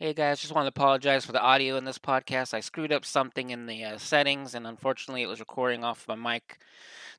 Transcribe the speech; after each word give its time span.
Hey 0.00 0.14
guys, 0.14 0.38
just 0.38 0.54
want 0.54 0.64
to 0.64 0.68
apologize 0.68 1.26
for 1.26 1.32
the 1.32 1.42
audio 1.42 1.76
in 1.76 1.84
this 1.84 1.98
podcast. 1.98 2.54
I 2.54 2.60
screwed 2.60 2.92
up 2.92 3.04
something 3.04 3.50
in 3.50 3.66
the 3.66 3.82
uh, 3.82 3.98
settings, 3.98 4.54
and 4.54 4.64
unfortunately, 4.64 5.22
it 5.22 5.26
was 5.26 5.40
recording 5.40 5.82
off 5.82 6.06
my 6.06 6.14
mic 6.14 6.60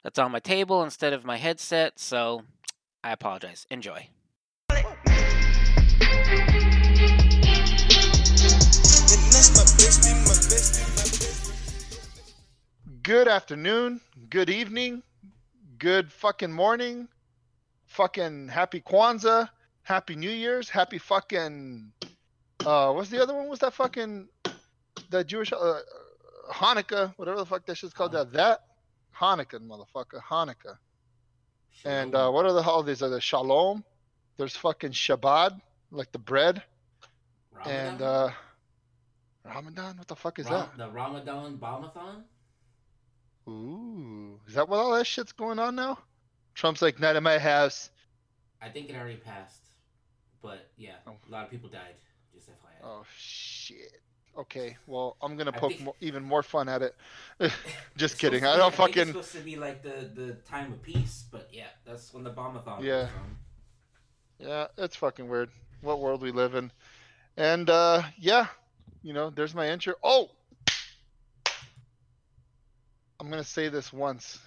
that's 0.01 0.17
on 0.17 0.31
my 0.31 0.39
table 0.39 0.81
instead 0.81 1.11
of 1.11 1.25
my 1.25 1.35
headset. 1.35 1.99
So 1.99 2.43
I 3.03 3.11
apologize. 3.11 3.67
Enjoy. 3.69 4.07
Good 13.03 13.27
afternoon, 13.27 13.99
good 14.29 14.49
evening, 14.49 15.03
good 15.79 16.13
fucking 16.13 16.53
morning, 16.53 17.09
fucking 17.87 18.47
happy 18.47 18.79
Kwanzaa, 18.79 19.49
happy 19.81 20.15
New 20.15 20.31
Year's, 20.31 20.69
happy 20.69 20.97
fucking 20.97 21.91
uh 22.65 22.91
what's 22.93 23.09
the 23.09 23.21
other 23.21 23.33
one? 23.35 23.47
Was 23.47 23.59
that 23.59 23.73
fucking 23.73 24.27
that 25.09 25.27
Jewish 25.27 25.51
uh, 25.53 25.79
Hanukkah, 26.51 27.13
whatever 27.17 27.37
the 27.37 27.45
fuck 27.45 27.65
that 27.65 27.77
shit's 27.77 27.93
called 27.93 28.11
that 28.13 28.33
that 28.33 28.59
Hanukkah 29.17 29.59
motherfucker, 29.59 30.21
Hanukkah. 30.29 30.77
And 31.85 32.13
uh 32.15 32.29
what 32.31 32.45
are 32.45 32.53
the 32.53 32.63
holidays? 32.63 33.01
Are 33.01 33.09
there 33.09 33.21
Shalom? 33.21 33.83
There's 34.37 34.55
fucking 34.55 34.91
Shabbat, 34.91 35.59
like 35.91 36.11
the 36.11 36.19
bread, 36.19 36.61
and 37.65 38.01
uh 38.01 38.29
Ramadan. 39.45 39.97
What 39.97 40.07
the 40.07 40.15
fuck 40.15 40.39
is 40.39 40.49
Ram- 40.49 40.69
the 40.77 40.89
Ramadan 40.89 41.57
Balmathon? 41.57 42.23
Ooh, 43.47 44.39
is 44.47 44.53
that 44.53 44.69
what 44.69 44.77
all 44.77 44.93
that 44.93 45.07
shit's 45.07 45.31
going 45.31 45.59
on 45.59 45.75
now? 45.75 45.97
Trump's 46.53 46.81
like, 46.81 46.99
not 46.99 47.15
in 47.15 47.23
my 47.23 47.39
house. 47.39 47.89
I 48.61 48.69
think 48.69 48.89
it 48.89 48.95
already 48.95 49.17
passed, 49.17 49.63
but 50.41 50.69
yeah, 50.77 50.95
Oh. 51.07 51.15
a 51.27 51.31
lot 51.31 51.45
of 51.45 51.51
people 51.51 51.69
died. 51.69 51.95
Oh 52.83 53.03
shit. 53.17 54.01
Okay, 54.37 54.77
well, 54.87 55.17
I'm 55.21 55.35
gonna 55.35 55.51
poke 55.51 55.71
think- 55.71 55.83
mo- 55.83 55.95
even 55.99 56.23
more 56.23 56.43
fun 56.43 56.69
at 56.69 56.81
it. 56.81 56.95
Just 57.97 58.13
It's 58.13 58.13
kidding. 58.15 58.45
I 58.45 58.57
don't 58.57 58.71
be- 58.71 58.77
fucking. 58.77 59.01
It's 59.01 59.11
supposed 59.11 59.31
to 59.33 59.39
be 59.41 59.55
like 59.57 59.83
the 59.83 60.09
the 60.13 60.33
time 60.47 60.71
of 60.71 60.81
peace, 60.81 61.25
but 61.31 61.49
yeah, 61.51 61.67
that's 61.85 62.13
when 62.13 62.23
the 62.23 62.31
Balmathon 62.31 62.81
Yeah. 62.83 63.09
Yeah, 64.39 64.67
it's 64.77 64.95
fucking 64.95 65.27
weird. 65.27 65.49
What 65.81 65.99
world 65.99 66.21
we 66.21 66.31
live 66.31 66.55
in. 66.55 66.71
And 67.35 67.69
uh 67.69 68.03
yeah, 68.17 68.47
you 69.03 69.13
know, 69.13 69.29
there's 69.29 69.53
my 69.53 69.67
intro. 69.69 69.95
Oh, 70.03 70.29
I'm 73.19 73.29
gonna 73.29 73.43
say 73.43 73.67
this 73.67 73.91
once. 73.91 74.39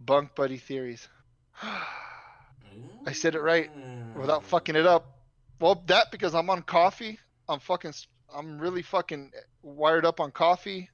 Bunk 0.00 0.34
buddy 0.34 0.58
theories. 0.58 1.06
I 1.62 3.12
said 3.12 3.34
it 3.36 3.40
right 3.40 3.70
without 4.16 4.42
fucking 4.44 4.74
it 4.76 4.86
up. 4.86 5.15
Well, 5.58 5.82
that 5.86 6.10
because 6.10 6.34
I'm 6.34 6.50
on 6.50 6.62
coffee. 6.62 7.18
I'm 7.48 7.60
fucking. 7.60 7.92
I'm 8.34 8.58
really 8.58 8.82
fucking 8.82 9.32
wired 9.62 10.04
up 10.04 10.20
on 10.20 10.30
coffee. 10.32 10.90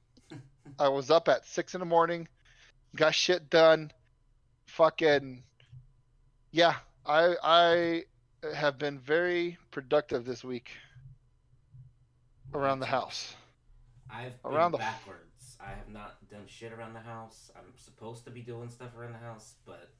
I 0.79 0.89
was 0.89 1.11
up 1.11 1.27
at 1.27 1.45
six 1.45 1.73
in 1.73 1.79
the 1.79 1.85
morning, 1.85 2.27
got 2.95 3.13
shit 3.13 3.49
done. 3.49 3.91
Fucking, 4.67 5.43
yeah. 6.51 6.75
I 7.05 7.35
I 7.43 8.03
have 8.55 8.77
been 8.77 8.99
very 8.99 9.57
productive 9.71 10.25
this 10.25 10.43
week 10.43 10.71
around 12.53 12.79
the 12.79 12.85
house. 12.85 13.35
I've 14.09 14.33
around 14.45 14.71
been 14.71 14.79
the 14.79 14.85
backwards. 14.85 15.57
I 15.59 15.69
have 15.69 15.89
not 15.89 16.17
done 16.29 16.43
shit 16.47 16.71
around 16.71 16.93
the 16.93 16.99
house. 16.99 17.51
I'm 17.55 17.73
supposed 17.75 18.25
to 18.25 18.31
be 18.31 18.41
doing 18.41 18.69
stuff 18.69 18.89
around 18.97 19.13
the 19.13 19.19
house, 19.25 19.55
but 19.65 19.91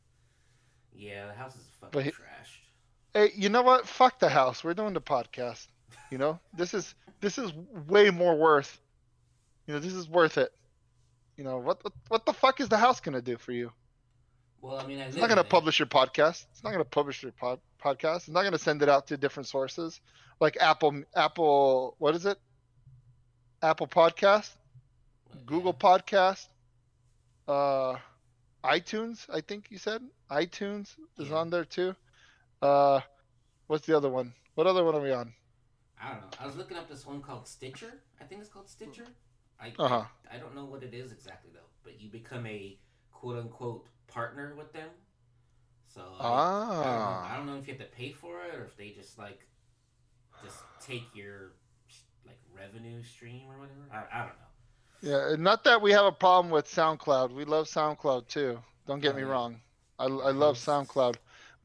yeah, 0.93 1.27
the 1.27 1.33
house 1.33 1.55
is 1.55 1.65
fucking 1.81 2.01
he- 2.01 2.11
trashed. 2.11 2.72
Hey, 3.13 3.31
you 3.35 3.49
know 3.49 3.61
what? 3.61 3.87
Fuck 3.87 4.19
the 4.19 4.29
house. 4.29 4.63
We're 4.63 4.73
doing 4.73 4.93
the 4.93 5.01
podcast. 5.01 5.67
You 6.11 6.17
know, 6.17 6.39
this 6.55 6.73
is 6.73 6.95
this 7.21 7.37
is 7.37 7.51
way 7.87 8.09
more 8.09 8.35
worth. 8.35 8.79
You 9.67 9.73
know, 9.73 9.79
this 9.79 9.93
is 9.93 10.07
worth 10.09 10.37
it. 10.37 10.51
You 11.37 11.43
know 11.43 11.57
what? 11.57 11.83
What, 11.83 11.93
what 12.09 12.25
the 12.25 12.33
fuck 12.33 12.59
is 12.59 12.69
the 12.69 12.77
house 12.77 12.99
gonna 12.99 13.21
do 13.21 13.37
for 13.37 13.51
you? 13.51 13.71
Well, 14.61 14.79
I 14.79 14.85
mean, 14.87 14.99
I 14.99 15.03
It's 15.05 15.17
not 15.17 15.27
going 15.27 15.37
to 15.39 15.43
it. 15.43 15.49
publish 15.49 15.77
your 15.77 15.87
podcast. 15.87 16.45
It's 16.51 16.63
not 16.63 16.69
going 16.71 16.81
to 16.83 16.89
publish 16.89 17.21
your 17.21 17.33
pod, 17.33 17.59
podcast. 17.83 18.15
It's 18.15 18.29
not 18.29 18.41
going 18.43 18.53
to 18.53 18.57
send 18.57 18.81
it 18.81 18.87
out 18.87 19.07
to 19.07 19.17
different 19.17 19.47
sources 19.47 19.99
like 20.39 20.55
Apple, 20.61 21.03
Apple, 21.15 21.95
what 21.99 22.15
is 22.15 22.25
it? 22.25 22.37
Apple 23.61 23.87
Podcast, 23.87 24.51
But, 25.29 25.45
Google 25.45 25.75
yeah. 25.81 25.97
Podcast, 25.97 26.47
uh, 27.47 27.97
iTunes. 28.63 29.25
I 29.29 29.41
think 29.41 29.67
you 29.69 29.77
said 29.77 30.01
iTunes 30.31 30.95
is 31.17 31.29
Yeah. 31.29 31.35
on 31.35 31.49
there 31.49 31.65
too. 31.65 31.93
Uh, 32.63 33.01
what's 33.67 33.85
the 33.87 33.95
other 33.97 34.09
one? 34.09 34.33
What 34.55 34.67
other 34.67 34.83
one 34.83 34.95
are 34.95 35.01
we 35.01 35.11
on? 35.11 35.33
I 36.01 36.09
don't 36.11 36.21
know. 36.21 36.27
I 36.39 36.45
was 36.45 36.55
looking 36.55 36.77
up 36.77 36.89
this 36.89 37.05
one 37.05 37.21
called 37.21 37.47
Stitcher. 37.47 38.01
I 38.19 38.25
think 38.25 38.41
it's 38.41 38.49
called 38.49 38.69
Stitcher. 38.69 39.05
I, 39.59 39.67
Uh-huh. 39.77 40.05
I, 40.29 40.35
I 40.35 40.37
don't 40.39 40.55
know 40.55 40.65
what 40.65 40.83
it 40.83 40.93
is 40.93 41.11
exactly 41.11 41.51
though, 41.53 41.69
but 41.83 42.01
you 42.01 42.09
become 42.09 42.45
a 42.45 42.77
quote 43.11 43.37
unquote 43.39 43.87
partner 44.07 44.55
with 44.55 44.73
them. 44.73 44.89
So 45.87 46.01
I, 46.19 46.41
I, 46.81 46.89
don't 46.89 47.03
know, 47.03 47.19
I 47.23 47.35
Ah, 47.35 47.37
don't 47.37 47.45
know 47.45 47.57
if 47.57 47.67
you 47.67 47.73
have 47.73 47.81
to 47.81 47.95
pay 47.95 48.11
for 48.11 48.43
it 48.45 48.55
or 48.55 48.65
if 48.65 48.75
they 48.77 48.89
just 48.91 49.17
like 49.17 49.47
just 50.41 50.65
take 50.79 51.13
your 51.15 51.53
like 52.25 52.39
revenue 52.55 53.01
stream 53.03 53.49
or 53.49 53.59
whatever. 53.59 53.87
I, 53.91 53.97
I 54.11 54.19
don't 54.19 54.37
know. 54.39 54.51
yeah. 55.01 55.35
Not 55.37 55.63
that 55.65 55.81
we 55.81 55.91
have 55.91 56.05
a 56.05 56.11
problem 56.11 56.51
with 56.51 56.67
SoundCloud. 56.67 57.31
We 57.33 57.45
love 57.45 57.65
SoundCloud 57.67 58.27
too. 58.27 58.59
Don't 58.87 59.01
get 59.01 59.13
Oh, 59.13 59.15
me 59.15 59.23
wrong. 59.23 59.61
I, 59.99 60.05
I 60.05 60.31
love 60.31 60.57
SoundCloud, 60.57 61.15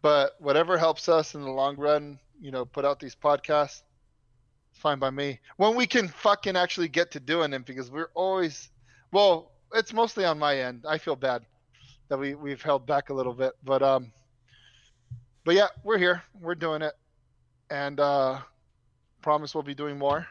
but 0.02 0.36
whatever 0.40 0.78
helps 0.78 1.08
us 1.08 1.34
in 1.34 1.42
the 1.42 1.50
long 1.50 1.76
run, 1.76 2.18
you 2.40 2.50
know, 2.50 2.64
put 2.64 2.84
out 2.84 3.00
these 3.00 3.14
podcasts, 3.14 3.82
it's 4.70 4.78
fine 4.78 4.98
by 4.98 5.10
me. 5.10 5.40
When 5.56 5.74
we 5.74 5.86
can 5.86 6.08
fucking 6.08 6.56
actually 6.56 6.88
get 6.88 7.10
to 7.12 7.20
doing 7.20 7.50
them, 7.50 7.62
because 7.66 7.90
we're 7.90 8.10
always, 8.14 8.70
well, 9.12 9.52
it's 9.74 9.92
mostly 9.92 10.24
on 10.24 10.38
my 10.38 10.58
end. 10.58 10.84
I 10.88 10.98
feel 10.98 11.16
bad 11.16 11.44
that 12.08 12.18
we 12.18 12.34
we've 12.34 12.62
held 12.62 12.86
back 12.86 13.10
a 13.10 13.14
little 13.14 13.34
bit, 13.34 13.52
but 13.64 13.82
um, 13.82 14.12
but 15.44 15.54
yeah, 15.54 15.68
we're 15.82 15.98
here, 15.98 16.22
we're 16.40 16.54
doing 16.54 16.82
it, 16.82 16.94
and 17.70 18.00
uh, 18.00 18.38
promise 19.22 19.54
we'll 19.54 19.62
be 19.62 19.74
doing 19.74 19.98
more. 19.98 20.26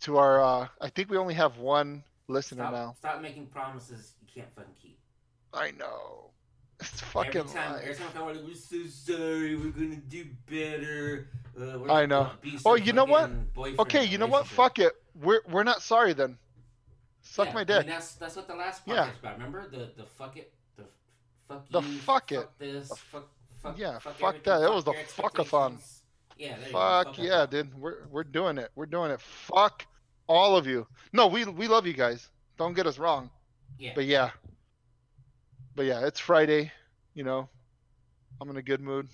To 0.00 0.16
our, 0.18 0.42
uh, 0.42 0.68
I 0.80 0.88
think 0.88 1.10
we 1.10 1.16
only 1.16 1.34
have 1.34 1.58
one 1.58 2.02
listener 2.26 2.64
Stop, 2.64 2.72
now. 2.72 2.94
stop 2.98 3.22
making 3.22 3.46
promises 3.46 4.14
you 4.20 4.26
can't 4.34 4.52
fucking 4.56 4.74
keep. 4.80 4.98
I 5.54 5.70
know. 5.72 6.30
It's 6.82 7.00
fucking 7.00 7.40
every 7.42 7.52
time, 7.52 7.80
every 7.82 7.94
time 7.94 8.06
I'm 8.16 8.26
like, 8.26 8.44
we're 8.44 8.54
so 8.54 8.76
sorry, 8.86 9.54
we're 9.56 9.70
gonna 9.70 9.96
do 9.96 10.26
better. 10.50 11.28
Uh, 11.60 11.92
I 11.92 12.06
know. 12.06 12.30
Oh, 12.64 12.74
you 12.74 12.92
know 12.92 13.04
what? 13.04 13.30
Okay, 13.78 14.04
you 14.04 14.18
know 14.18 14.26
what? 14.26 14.46
Fuck 14.46 14.78
it. 14.78 14.92
We're 15.20 15.42
we're 15.48 15.62
not 15.64 15.82
sorry 15.82 16.12
then. 16.12 16.38
Suck 17.20 17.48
Yeah, 17.48 17.54
my 17.54 17.60
I 17.60 17.64
dick. 17.64 17.78
mean, 17.80 17.88
that's 17.88 18.14
that's 18.14 18.34
what 18.36 18.48
the 18.48 18.54
last 18.54 18.84
podcast 18.84 18.94
Yeah. 18.94 19.10
about. 19.20 19.34
Remember 19.38 19.68
the 19.70 19.90
the 19.96 20.06
fuck 20.18 20.36
it, 20.36 20.52
the 20.76 20.84
fuck 21.48 21.68
The 21.70 21.80
you, 21.82 21.98
fuck 21.98 22.32
it. 22.32 22.48
this, 22.58 22.88
The 22.88 22.96
fuck, 22.96 23.28
fuck, 23.62 23.78
yeah, 23.78 23.98
fuck, 24.00 24.14
fuck 24.18 24.42
that. 24.42 24.62
It 24.62 24.70
was 24.72 24.84
the 24.84 24.94
fuck-a-thon. 25.08 25.78
Yeah, 26.38 26.56
there 26.56 26.66
you 26.66 26.72
go, 26.72 26.78
Fuck 27.04 27.18
yeah, 27.18 27.46
dude. 27.46 27.78
We're 27.78 28.06
we're 28.10 28.24
doing 28.24 28.58
it. 28.58 28.70
We're 28.74 28.86
doing 28.86 29.10
it. 29.12 29.20
Fuck 29.20 29.86
all 30.26 30.56
of 30.56 30.66
you. 30.66 30.86
No, 31.12 31.26
we 31.28 31.44
we 31.44 31.68
love 31.68 31.86
you 31.86 31.92
guys. 31.92 32.28
Don't 32.58 32.74
get 32.74 32.86
us 32.86 32.98
wrong. 32.98 33.30
Yeah, 33.78 33.92
But 33.94 34.06
yeah. 34.06 34.30
But 35.74 35.86
yeah, 35.86 36.06
it's 36.06 36.20
Friday. 36.20 36.70
You 37.14 37.24
know, 37.24 37.48
I'm 38.40 38.50
in 38.50 38.56
a 38.56 38.62
good 38.62 38.80
mood. 38.80 39.08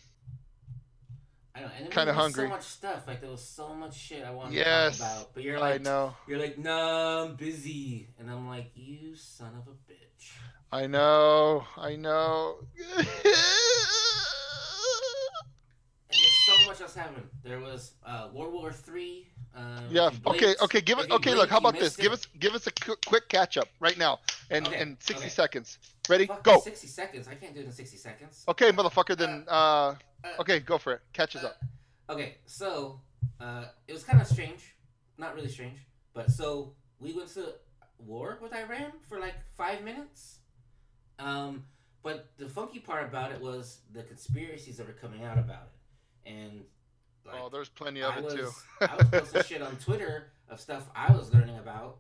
I 1.54 1.60
know. 1.60 1.66
And 1.76 1.84
then 1.86 1.90
kinda 1.92 2.12
hungry. 2.14 2.46
So 2.46 2.50
much 2.50 2.62
stuff. 2.62 3.06
Like 3.06 3.20
there 3.20 3.30
was 3.30 3.46
so 3.46 3.74
much 3.74 3.96
shit 3.96 4.24
I 4.24 4.30
wanted 4.30 4.54
Yes, 4.54 4.98
to 4.98 5.02
talk 5.02 5.10
about. 5.16 5.34
But 5.34 5.42
you're 5.42 5.58
I 5.58 5.72
like, 5.72 5.82
know. 5.82 6.14
you're 6.28 6.38
like, 6.38 6.58
no, 6.58 7.26
I'm 7.28 7.36
busy, 7.36 8.08
and 8.18 8.30
I'm 8.30 8.48
like, 8.48 8.70
you 8.74 9.14
son 9.16 9.52
of 9.56 9.66
a 9.68 9.76
bitch. 9.92 10.30
I 10.70 10.86
know. 10.86 11.64
I 11.76 11.96
know. 11.96 12.56
And 16.10 16.16
there's 16.22 16.46
so 16.46 16.66
much 16.66 16.80
else 16.80 16.94
happened. 16.94 17.26
There 17.42 17.60
was 17.60 17.92
uh, 18.04 18.28
World 18.32 18.52
War 18.54 18.72
Three. 18.72 19.28
Um, 19.56 19.84
yeah. 19.90 20.10
Okay. 20.26 20.54
Okay. 20.62 20.80
Give 20.80 20.98
it. 20.98 21.10
Okay. 21.10 21.34
Look. 21.34 21.50
How 21.50 21.58
about 21.58 21.74
this? 21.74 21.98
missed 21.98 22.00
Give 22.00 22.12
us 22.12 22.26
give 22.38 22.54
us 22.54 22.66
a 22.66 22.70
qu- 22.72 22.96
quick 23.06 23.28
catch 23.28 23.56
up 23.56 23.68
right 23.80 23.96
now 23.98 24.20
in 24.50 24.66
Okay, 24.66 24.80
in 24.80 24.96
60 25.00 25.22
okay. 25.22 25.28
seconds. 25.28 25.78
Ready? 26.08 26.26
Fuck, 26.26 26.42
Go. 26.44 26.60
Sixty 26.60 26.86
seconds. 26.86 27.28
I 27.28 27.34
can't 27.34 27.54
do 27.54 27.60
it 27.60 27.66
in 27.66 27.72
sixty 27.72 27.96
seconds. 27.96 28.44
Okay, 28.48 28.72
motherfucker. 28.72 29.16
Then. 29.16 29.44
Uh. 29.48 29.52
Uh, 29.52 29.94
Okay. 30.40 30.58
Go 30.60 30.78
for 30.78 30.94
it. 30.94 31.00
Catch 31.12 31.36
us 31.36 31.44
uh, 31.44 31.48
up. 31.48 31.56
Okay, 32.10 32.36
so 32.46 33.00
uh, 33.40 33.64
it 33.86 33.92
was 33.92 34.02
kind 34.02 34.20
of 34.20 34.26
strange, 34.26 34.74
not 35.18 35.34
really 35.34 35.48
strange, 35.48 35.78
but 36.14 36.30
so 36.30 36.72
we 37.00 37.12
went 37.12 37.28
to 37.34 37.52
war 37.98 38.38
with 38.40 38.54
Iran 38.54 38.92
for 39.08 39.20
like 39.20 39.34
five 39.56 39.82
minutes. 39.84 40.38
Um, 41.18 41.64
but 42.02 42.30
the 42.38 42.48
funky 42.48 42.78
part 42.78 43.04
about 43.04 43.30
it 43.32 43.40
was 43.40 43.80
the 43.92 44.02
conspiracies 44.04 44.76
that 44.78 44.86
were 44.86 44.92
coming 44.94 45.22
out 45.24 45.36
about 45.38 45.68
it, 46.24 46.30
and 46.32 46.62
like, 47.26 47.36
Oh, 47.42 47.48
there's 47.50 47.68
plenty 47.68 48.00
of 48.02 48.14
I 48.14 48.18
it 48.18 48.24
was, 48.24 48.34
too. 48.34 48.50
I 48.80 48.96
was 48.96 49.06
posting 49.08 49.42
shit 49.42 49.62
on 49.62 49.76
Twitter 49.76 50.28
of 50.48 50.60
stuff 50.60 50.88
I 50.96 51.12
was 51.12 51.32
learning 51.34 51.58
about, 51.58 51.98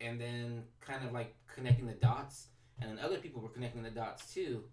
and 0.00 0.20
then 0.20 0.64
kind 0.80 1.04
of 1.04 1.12
like 1.12 1.34
connecting 1.52 1.86
the 1.86 1.94
dots, 1.94 2.48
and 2.80 2.90
then 2.90 2.98
other 3.04 3.18
people 3.18 3.40
were 3.40 3.48
connecting 3.48 3.82
the 3.82 3.90
dots 3.90 4.32
too. 4.32 4.64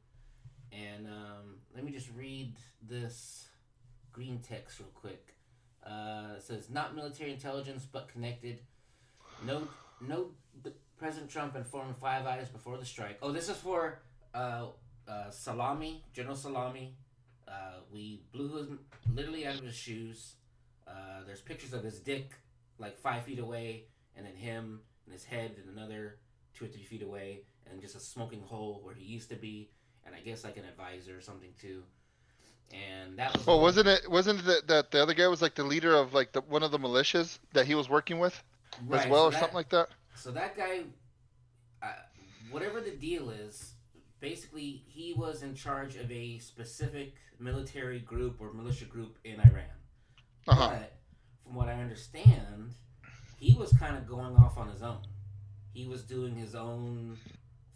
And 0.71 1.07
um, 1.07 1.57
let 1.75 1.83
me 1.83 1.91
just 1.91 2.09
read 2.15 2.55
this 2.81 3.47
green 4.11 4.39
text 4.39 4.79
real 4.79 4.89
quick. 4.94 5.35
Uh, 5.85 6.35
it 6.38 6.44
says 6.44 6.69
not 6.69 6.95
military 6.95 7.31
intelligence, 7.31 7.85
but 7.91 8.07
connected. 8.07 8.59
No, 9.45 9.67
no. 10.01 10.31
President 10.97 11.29
Trump 11.29 11.55
informed 11.55 11.97
Five 11.97 12.25
Eyes 12.25 12.47
before 12.47 12.77
the 12.77 12.85
strike. 12.85 13.17
Oh, 13.21 13.31
this 13.31 13.50
is 13.50 13.57
for 13.57 14.00
uh, 14.33 14.67
uh, 15.07 15.29
Salami, 15.31 16.03
General 16.13 16.35
Salami. 16.35 16.95
Uh, 17.45 17.79
we 17.91 18.21
blew 18.31 18.57
him 18.57 18.79
literally 19.13 19.45
out 19.45 19.55
of 19.55 19.65
his 19.65 19.75
shoes. 19.75 20.35
Uh, 20.88 21.23
there's 21.25 21.41
pictures 21.41 21.73
of 21.73 21.83
his 21.83 22.00
dick 22.00 22.31
like 22.79 22.97
five 22.97 23.23
feet 23.23 23.39
away, 23.39 23.85
and 24.15 24.25
then 24.25 24.35
him 24.35 24.79
and 25.05 25.13
his 25.13 25.25
head 25.25 25.55
and 25.57 25.77
another 25.77 26.19
two 26.53 26.65
or 26.65 26.67
three 26.67 26.83
feet 26.83 27.03
away, 27.03 27.41
and 27.71 27.81
just 27.81 27.95
a 27.95 28.00
smoking 28.00 28.42
hole 28.42 28.80
where 28.83 28.95
he 28.95 29.06
used 29.06 29.30
to 29.30 29.36
be, 29.36 29.69
and 30.06 30.15
I 30.15 30.19
guess 30.19 30.44
like 30.44 30.57
an 30.57 30.65
advisor 30.65 31.18
or 31.18 31.21
something 31.21 31.51
too. 31.60 31.83
And 32.71 33.18
that 33.19 33.36
was. 33.38 33.45
Well, 33.45 33.60
wasn't 33.62 33.88
it? 33.88 34.10
Wasn't 34.10 34.39
it 34.39 34.45
that, 34.45 34.68
that 34.68 34.92
the 34.92 35.01
other 35.01 35.13
guy 35.13 35.27
was 35.27 35.42
like 35.42 35.56
the 35.56 35.63
leader 35.63 35.94
of 35.95 36.13
like 36.13 36.31
the 36.31 36.42
one 36.42 36.63
of 36.63 36.71
the 36.71 36.80
militias 36.80 37.38
that 37.54 37.65
he 37.65 37.75
was 37.75 37.89
working 37.89 38.19
with 38.19 38.42
Right, 38.88 39.06
as 39.06 39.12
well, 39.12 39.24
so 39.24 39.27
or 39.27 39.31
that- 39.31 39.39
something 39.39 39.56
like 39.56 39.69
that? 39.69 39.88
So 40.15 40.31
that 40.31 40.56
guy, 40.56 40.81
uh, 41.81 41.88
whatever 42.51 42.80
the 42.81 42.92
deal 42.92 43.30
is, 43.31 43.74
basically 44.19 44.83
he 44.88 45.13
was 45.13 45.44
in 45.44 45.56
charge 45.56 45.95
of 45.95 46.10
a 46.12 46.38
specific 46.39 47.15
military 47.39 48.00
group 48.00 48.38
or 48.39 48.54
militia 48.54 48.86
group 48.86 49.18
in 49.24 49.39
Iran. 49.39 49.65
Uh 50.48 50.56
huh. 50.56 50.69
But 50.69 50.94
from 51.44 51.56
what 51.56 51.68
I 51.68 51.74
understand, 51.74 52.74
he 53.38 53.54
was 53.56 53.74
kind 53.74 53.98
of 53.98 54.07
going 54.07 54.36
off 54.38 54.57
on 54.57 54.69
his 54.69 54.81
own. 54.81 55.00
He 55.74 55.88
was 55.88 56.04
doing 56.04 56.36
his 56.36 56.54
own 56.56 57.18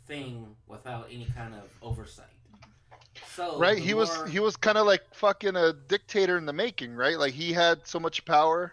thing 0.07 0.55
without 0.67 1.07
any 1.11 1.27
kind 1.35 1.53
of 1.53 1.63
oversight. 1.81 2.25
So 3.35 3.59
Right. 3.59 3.77
He 3.77 3.93
was 3.93 4.09
he 4.29 4.39
was 4.39 4.55
kind 4.55 4.77
of 4.77 4.85
like 4.85 5.01
fucking 5.13 5.55
a 5.55 5.73
dictator 5.73 6.37
in 6.37 6.45
the 6.45 6.53
making, 6.53 6.95
right? 6.95 7.17
Like 7.17 7.33
he 7.33 7.51
had 7.53 7.85
so 7.87 7.99
much 7.99 8.23
power 8.25 8.71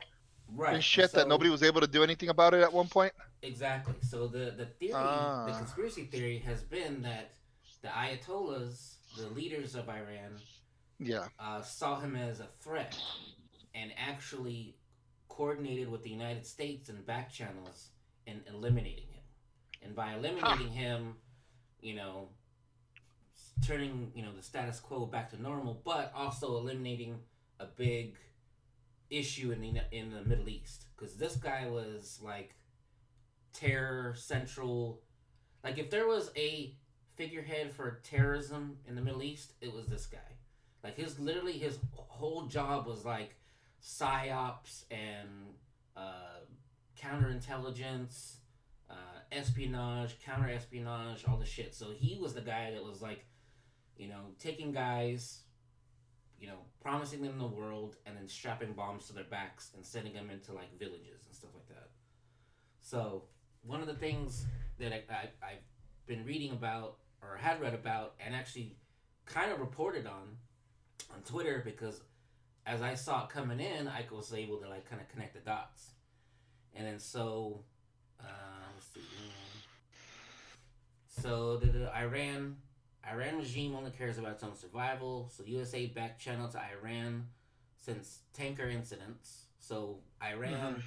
right 0.54 0.74
and 0.74 0.84
shit 0.84 1.10
so- 1.10 1.18
that 1.18 1.28
nobody 1.28 1.50
was 1.50 1.62
able 1.62 1.80
to 1.80 1.86
do 1.86 2.02
anything 2.02 2.28
about 2.28 2.54
it 2.54 2.62
at 2.62 2.72
one 2.72 2.88
point. 2.88 3.12
Exactly. 3.42 3.94
So 4.02 4.26
the 4.26 4.52
the 4.56 4.66
theory, 4.66 4.92
the 4.92 4.98
Ah. 4.98 5.54
conspiracy 5.58 6.04
theory, 6.04 6.38
has 6.38 6.62
been 6.62 7.02
that 7.02 7.32
the 7.82 7.88
Ayatollahs, 7.88 8.96
the 9.16 9.28
leaders 9.28 9.74
of 9.74 9.88
Iran, 9.90 10.40
Yeah. 10.98 11.28
uh, 11.38 11.60
saw 11.62 12.00
him 12.00 12.16
as 12.16 12.40
a 12.40 12.46
threat, 12.62 12.96
and 13.74 13.92
actually 13.98 14.76
coordinated 15.28 15.88
with 15.90 16.02
the 16.02 16.10
United 16.10 16.46
States 16.46 16.88
and 16.88 17.04
back 17.04 17.30
channels 17.30 17.90
in 18.26 18.42
eliminating 18.48 19.08
him. 19.08 19.13
And 19.84 19.94
by 19.94 20.14
eliminating 20.14 20.70
him, 20.70 21.16
you 21.80 21.94
know, 21.94 22.28
turning 23.66 24.10
you 24.14 24.22
know 24.22 24.32
the 24.34 24.42
status 24.42 24.80
quo 24.80 25.06
back 25.06 25.30
to 25.30 25.40
normal, 25.40 25.80
but 25.84 26.12
also 26.14 26.56
eliminating 26.56 27.16
a 27.60 27.66
big 27.66 28.16
issue 29.10 29.52
in 29.52 29.60
the 29.60 29.80
in 29.92 30.12
the 30.12 30.22
Middle 30.22 30.48
East 30.48 30.86
because 30.96 31.16
this 31.16 31.36
guy 31.36 31.66
was 31.68 32.18
like 32.22 32.54
terror 33.52 34.14
central. 34.16 35.00
Like 35.62 35.78
if 35.78 35.90
there 35.90 36.06
was 36.06 36.30
a 36.36 36.74
figurehead 37.16 37.72
for 37.72 38.00
terrorism 38.02 38.78
in 38.86 38.94
the 38.94 39.02
Middle 39.02 39.22
East, 39.22 39.52
it 39.60 39.72
was 39.72 39.86
this 39.86 40.06
guy. 40.06 40.18
Like 40.82 40.96
his 40.96 41.18
literally 41.18 41.52
his 41.52 41.78
whole 41.94 42.46
job 42.46 42.86
was 42.86 43.04
like 43.04 43.36
psyops 43.82 44.84
and 44.90 45.28
uh, 45.96 46.40
counterintelligence, 47.00 48.36
espionage, 49.34 50.18
counter 50.24 50.48
espionage, 50.50 51.24
all 51.28 51.36
the 51.36 51.44
shit. 51.46 51.74
So 51.74 51.90
he 51.92 52.18
was 52.20 52.34
the 52.34 52.40
guy 52.40 52.70
that 52.72 52.82
was 52.82 53.02
like, 53.02 53.26
you 53.96 54.08
know, 54.08 54.20
taking 54.38 54.72
guys, 54.72 55.42
you 56.38 56.48
know, 56.48 56.58
promising 56.80 57.22
them 57.22 57.38
the 57.38 57.46
world, 57.46 57.96
and 58.06 58.16
then 58.16 58.28
strapping 58.28 58.72
bombs 58.72 59.06
to 59.06 59.12
their 59.12 59.24
backs 59.24 59.70
and 59.74 59.84
sending 59.84 60.12
them 60.12 60.30
into 60.30 60.52
like 60.52 60.78
villages 60.78 61.22
and 61.26 61.34
stuff 61.34 61.50
like 61.54 61.68
that. 61.68 61.90
So 62.80 63.24
one 63.62 63.80
of 63.80 63.86
the 63.86 63.94
things 63.94 64.44
that 64.78 64.92
I, 64.92 65.02
I, 65.10 65.28
I've 65.42 65.64
been 66.06 66.24
reading 66.24 66.52
about 66.52 66.98
or 67.22 67.36
had 67.36 67.60
read 67.60 67.74
about 67.74 68.14
and 68.24 68.34
actually 68.34 68.76
kind 69.24 69.50
of 69.50 69.60
reported 69.60 70.06
on 70.06 70.36
on 71.12 71.22
Twitter 71.22 71.62
because 71.64 72.02
as 72.66 72.82
I 72.82 72.94
saw 72.94 73.24
it 73.24 73.30
coming 73.30 73.60
in, 73.60 73.88
I 73.88 74.04
was 74.10 74.32
able 74.32 74.58
to 74.58 74.68
like 74.68 74.88
kind 74.88 75.00
of 75.00 75.08
connect 75.08 75.34
the 75.34 75.40
dots. 75.40 75.90
And 76.74 76.86
then 76.86 76.98
so, 76.98 77.64
see. 78.20 78.26
So 81.20 81.56
the, 81.56 81.66
the 81.66 81.96
Iran 81.96 82.56
Iran 83.08 83.38
regime 83.38 83.74
only 83.74 83.90
cares 83.90 84.18
about 84.18 84.32
its 84.32 84.42
own 84.42 84.56
survival. 84.56 85.30
So 85.34 85.44
USA 85.44 85.86
back 85.86 86.18
channel 86.18 86.48
to 86.48 86.58
Iran 86.58 87.26
since 87.76 88.20
tanker 88.32 88.68
incidents. 88.68 89.46
So 89.58 89.98
Iran. 90.22 90.76
Mhm. 90.76 90.82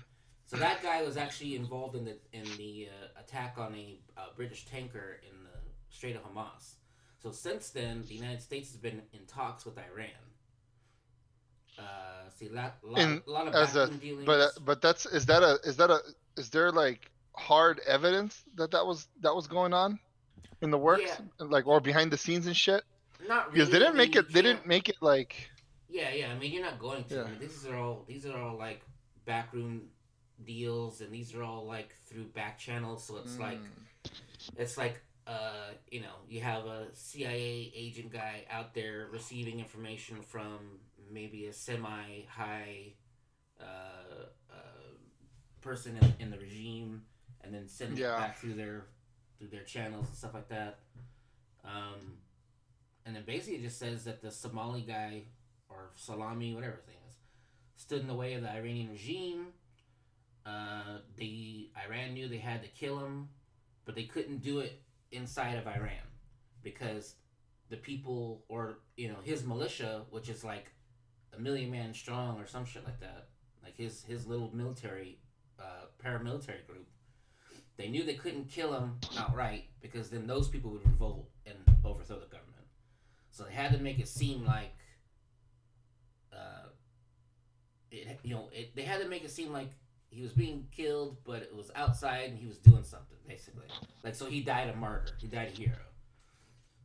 So 0.45 0.55
that 0.57 0.81
guy 0.81 1.03
was 1.03 1.17
actually 1.17 1.55
involved 1.55 1.95
in 1.95 2.05
the 2.05 2.17
in 2.33 2.45
the 2.57 2.87
uh, 2.89 3.19
attack 3.19 3.55
on 3.57 3.75
a 3.75 3.99
uh, 4.17 4.27
British 4.35 4.65
tanker 4.65 5.19
in 5.27 5.43
the 5.43 5.57
Strait 5.89 6.15
of 6.15 6.23
Hormuz. 6.23 6.75
So 7.21 7.31
since 7.31 7.69
then, 7.71 8.03
the 8.07 8.13
United 8.13 8.41
States 8.41 8.71
has 8.71 8.77
been 8.79 9.01
in 9.13 9.25
talks 9.27 9.65
with 9.65 9.77
Iran. 9.77 10.23
Uh, 11.77 12.29
see, 12.35 12.49
lot, 12.49 12.75
lot, 12.83 12.99
In- 12.99 13.21
a 13.27 13.29
lot 13.31 13.47
of 13.47 13.53
as 13.55 13.75
a- 13.75 13.87
dealings. 13.89 14.25
But 14.25 14.39
uh, 14.39 14.49
but 14.65 14.81
that's 14.81 15.05
is 15.05 15.25
that 15.27 15.43
a 15.43 15.59
is 15.63 15.77
that 15.77 15.89
a 15.91 15.99
is 16.37 16.49
there 16.49 16.71
like 16.71 17.11
hard 17.35 17.79
evidence 17.85 18.43
that 18.55 18.71
that 18.71 18.85
was 18.85 19.07
that 19.21 19.35
was 19.35 19.45
going 19.47 19.73
on 19.73 19.99
in 20.61 20.71
the 20.71 20.77
works 20.77 21.11
like 21.39 21.67
or 21.67 21.79
behind 21.79 22.11
the 22.11 22.17
scenes 22.17 22.47
and 22.47 22.55
shit? 22.55 22.83
not 23.27 23.47
really. 23.47 23.53
Because 23.53 23.69
they 23.71 23.79
didn't 23.79 23.93
mean, 23.95 23.97
make 23.97 24.15
it 24.15 24.33
they 24.33 24.41
didn't 24.41 24.67
make 24.67 24.89
it 24.89 24.97
like 25.01 25.49
Yeah, 25.89 26.11
yeah. 26.13 26.31
I 26.31 26.37
mean, 26.37 26.51
you're 26.51 26.63
not 26.63 26.79
going 26.79 27.03
to. 27.05 27.15
Yeah. 27.15 27.21
I 27.23 27.25
mean, 27.25 27.39
these 27.39 27.65
are 27.65 27.75
all 27.75 28.03
these 28.07 28.25
are 28.25 28.37
all 28.37 28.57
like 28.57 28.81
backroom 29.25 29.83
deals, 30.45 31.01
and 31.01 31.11
these 31.11 31.33
are 31.33 31.43
all 31.43 31.65
like 31.65 31.95
through 32.05 32.25
back 32.25 32.57
channels. 32.59 33.03
So 33.03 33.17
it's 33.17 33.39
like 33.39 33.59
mm, 33.59 34.11
it's 34.57 34.77
like 34.77 35.01
uh, 35.25 35.71
you 35.91 35.99
know, 36.01 36.15
you 36.29 36.41
have 36.41 36.65
a 36.65 36.87
CIA 36.93 37.71
agent 37.75 38.11
guy 38.11 38.45
out 38.49 38.73
there 38.73 39.07
receiving 39.11 39.59
information 39.59 40.21
from 40.21 40.79
maybe 41.11 41.47
a 41.47 41.53
semi 41.53 42.23
high 42.29 42.93
uh, 43.59 43.63
uh, 44.49 44.53
person 45.61 45.97
in, 45.97 46.13
in 46.25 46.31
the 46.31 46.37
regime, 46.37 47.01
and 47.41 47.53
then 47.53 47.67
sending 47.67 47.97
Yeah. 47.97 48.15
it 48.15 48.19
back 48.19 48.37
through 48.37 48.53
their 48.53 48.85
through 49.37 49.49
their 49.49 49.63
channels 49.63 50.07
and 50.07 50.17
stuff 50.17 50.33
like 50.33 50.49
that. 50.49 50.79
Um, 51.63 52.17
and 53.05 53.15
then 53.15 53.23
basically 53.25 53.55
it 53.55 53.63
just 53.63 53.79
says 53.79 54.03
that 54.05 54.21
the 54.21 54.31
Somali 54.31 54.81
guy 54.81 55.23
or 55.69 55.91
Salami, 55.95 56.53
whatever 56.53 56.75
his 56.75 56.87
name 56.87 56.97
is, 57.09 57.15
stood 57.75 58.01
in 58.01 58.07
the 58.07 58.13
way 58.13 58.33
of 58.33 58.41
the 58.41 58.51
Iranian 58.51 58.89
regime. 58.89 59.47
Uh, 60.45 60.99
the 61.17 61.69
Iran 61.85 62.13
knew 62.13 62.27
they 62.27 62.37
had 62.37 62.61
to 62.63 62.69
kill 62.69 62.99
him, 62.99 63.29
but 63.85 63.95
they 63.95 64.03
couldn't 64.03 64.41
do 64.41 64.59
it 64.59 64.81
inside 65.11 65.57
of 65.57 65.67
Iran 65.67 66.07
because 66.63 67.15
the 67.69 67.77
people 67.77 68.43
or 68.47 68.79
you 68.95 69.09
know 69.09 69.17
his 69.23 69.45
militia, 69.45 70.03
which 70.09 70.29
is 70.29 70.43
like 70.43 70.71
a 71.37 71.39
million 71.39 71.69
man 71.69 71.93
strong 71.93 72.39
or 72.39 72.47
some 72.47 72.65
shit 72.65 72.85
like 72.85 72.99
that, 72.99 73.27
like 73.63 73.75
his 73.75 74.03
his 74.03 74.25
little 74.25 74.49
military 74.55 75.19
uh, 75.59 75.85
paramilitary 76.03 76.65
group, 76.65 76.87
they 77.77 77.87
knew 77.89 78.03
they 78.03 78.15
couldn't 78.15 78.49
kill 78.49 78.73
him 78.73 78.99
outright 79.17 79.65
because 79.81 80.09
then 80.09 80.27
those 80.27 80.47
people 80.49 80.71
would 80.71 80.85
revolt 80.85 81.29
and 81.45 81.55
overthrow 81.85 82.19
the 82.19 82.25
government. 82.25 82.65
So 83.31 83.43
they 83.43 83.53
had 83.53 83.71
to 83.73 83.77
make 83.79 83.99
it 83.99 84.07
seem 84.07 84.43
like, 84.45 84.73
uh, 86.33 86.69
it 87.91 88.19
you 88.23 88.33
know 88.35 88.49
it, 88.51 88.75
they 88.75 88.81
had 88.81 89.01
to 89.01 89.07
make 89.07 89.23
it 89.23 89.31
seem 89.31 89.51
like 89.53 89.69
he 90.09 90.21
was 90.21 90.31
being 90.33 90.67
killed, 90.75 91.17
but 91.23 91.41
it 91.43 91.55
was 91.55 91.69
outside 91.75 92.29
and 92.29 92.37
he 92.39 92.47
was 92.47 92.57
doing 92.57 92.83
something 92.83 93.17
basically. 93.27 93.67
Like 94.03 94.15
so, 94.15 94.25
he 94.25 94.41
died 94.41 94.69
a 94.69 94.75
martyr. 94.75 95.13
He 95.19 95.27
died 95.27 95.49
a 95.53 95.55
hero. 95.55 95.75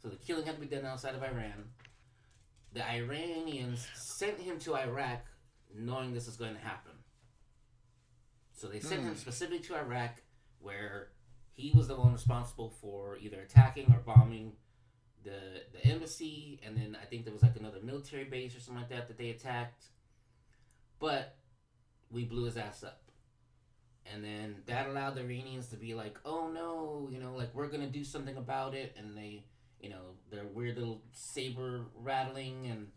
So 0.03 0.09
the 0.09 0.17
killing 0.17 0.45
had 0.45 0.57
to 0.57 0.61
be 0.61 0.67
done 0.67 0.85
outside 0.85 1.15
of 1.15 1.23
Iran. 1.23 1.71
The 2.73 2.89
Iranians 2.91 3.87
sent 3.95 4.41
him 4.41 4.59
to 4.61 4.75
Iraq, 4.77 5.21
knowing 5.75 6.13
this 6.13 6.27
was 6.27 6.37
going 6.37 6.55
to 6.55 6.61
happen. 6.61 6.93
So 8.53 8.67
they 8.69 8.81
sent 8.81 9.03
him 9.03 9.11
Hmm. 9.11 9.17
specifically 9.19 9.61
to 9.61 9.77
Iraq, 9.77 10.21
where 10.63 11.09
he 11.53 11.73
was 11.75 11.89
the 11.89 11.97
one 11.97 12.13
responsible 12.13 12.71
for 12.81 13.19
either 13.19 13.41
attacking 13.41 13.93
or 13.93 13.99
bombing 13.99 14.53
the 15.25 15.63
the 15.73 15.85
embassy, 15.87 16.61
and 16.65 16.77
then 16.77 16.97
I 17.01 17.05
think 17.07 17.25
there 17.25 17.33
was 17.33 17.43
like 17.43 17.57
another 17.57 17.81
military 17.83 18.25
base 18.25 18.57
or 18.57 18.61
something 18.61 18.83
like 18.83 18.91
that 18.91 19.09
that 19.09 19.19
they 19.19 19.31
attacked. 19.31 19.85
But 20.99 21.37
we 22.11 22.25
blew 22.25 22.45
his 22.45 22.57
ass 22.57 22.85
up. 22.85 23.03
And 24.13 24.25
then 24.25 24.57
that 24.67 24.89
allowed 24.89 25.15
the 25.15 25.21
Iranians 25.21 25.69
to 25.69 25.77
be 25.77 25.95
like, 25.95 26.19
oh 26.25 26.51
no, 26.53 27.09
you 27.11 27.21
know, 27.21 27.35
like 27.37 27.55
we're 27.55 27.69
gonna 27.69 27.89
do 27.89 28.05
something 28.05 28.37
about 28.37 28.75
it. 28.75 28.97
And 28.99 29.17
they, 29.17 29.45
you 29.81 29.91
know, 29.91 30.17
their 30.31 30.45
weird 30.45 30.77
little 30.77 31.03
saber 31.13 31.87
rattling, 31.97 32.67
and 32.67 32.89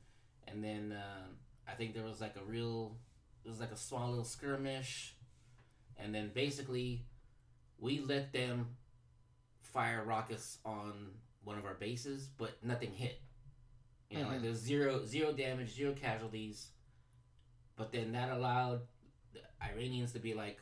and 0.48 0.64
then 0.64 0.98
uh, 0.98 1.28
I 1.68 1.74
think 1.74 1.94
there 1.94 2.04
was 2.04 2.22
like 2.22 2.36
a 2.38 2.44
real, 2.44 2.96
it 3.44 3.50
was 3.50 3.60
like 3.60 3.72
a 3.72 3.78
small 3.78 4.10
little 4.10 4.24
skirmish, 4.26 5.16
and 5.98 6.14
then 6.14 6.32
basically, 6.34 7.06
we 7.80 8.00
let 8.00 8.32
them 8.34 8.68
fire 9.62 10.04
rockets 10.06 10.60
on 10.66 11.12
one 11.44 11.58
of 11.58 11.66
our 11.66 11.74
bases, 11.76 12.30
but 12.38 12.52
nothing 12.64 12.92
hit. 12.92 13.22
You 14.10 14.20
know, 14.20 14.28
like 14.30 14.40
Mhm. 14.40 14.44
there's 14.44 14.58
zero 14.60 15.06
zero 15.06 15.34
damage, 15.34 15.74
zero 15.74 15.94
casualties, 15.94 16.72
but 17.76 17.92
then 17.92 18.12
that 18.14 18.32
allowed 18.32 18.88
the 19.34 19.42
Iranians 19.62 20.14
to 20.14 20.20
be 20.20 20.34
like, 20.34 20.60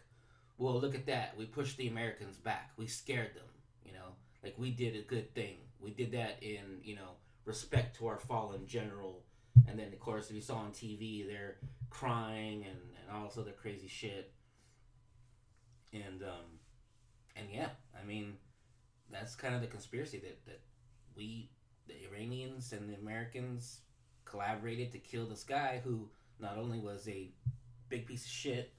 well, 0.58 0.80
look 0.80 0.96
at 0.96 1.06
that. 1.08 1.36
We 1.38 1.46
pushed 1.46 1.78
the 1.78 1.88
Americans 1.88 2.38
back. 2.38 2.72
We 2.78 2.88
scared 2.88 3.36
them. 3.36 3.48
You 3.86 3.94
know, 3.94 4.16
like 4.44 4.58
we 4.58 4.72
did 4.72 4.96
a 4.96 5.02
good 5.02 5.34
thing. 5.36 5.58
We 5.80 5.92
did 5.92 6.12
that 6.14 6.42
in 6.42 6.82
you 6.84 6.96
know 6.96 7.18
respect 7.46 7.96
to 7.98 8.08
our 8.08 8.18
fallen 8.18 8.66
general. 8.66 9.24
And 9.68 9.78
then 9.78 9.94
of 9.94 10.00
course 10.00 10.32
we 10.32 10.40
saw 10.42 10.58
on 10.58 10.72
TV 10.72 11.26
they're 11.28 11.58
crying 11.90 12.66
and, 12.66 12.80
and 13.02 13.12
all 13.12 13.28
this 13.28 13.38
other 13.38 13.52
crazy 13.52 13.88
shit. 13.88 14.34
And 15.92 16.24
um, 16.24 16.60
and 17.36 17.48
yeah, 17.52 17.70
I 18.00 18.06
mean, 18.06 18.34
that's 19.12 19.36
kind 19.36 19.56
of 19.56 19.62
the 19.62 19.68
conspiracy 19.68 20.20
that 20.20 20.46
that 20.46 20.62
we 21.16 21.50
the 21.88 21.96
Iranians 22.10 22.74
and 22.74 22.90
the 22.90 22.96
Americans 22.96 23.82
collaborated 24.26 24.92
to 24.94 25.00
kill 25.00 25.26
this 25.26 25.44
guy 25.44 25.82
who 25.84 26.10
not 26.40 26.58
only 26.58 26.80
was 26.80 27.08
a 27.08 27.32
big 27.90 28.06
piece 28.06 28.26
of 28.26 28.32
shit, 28.32 28.74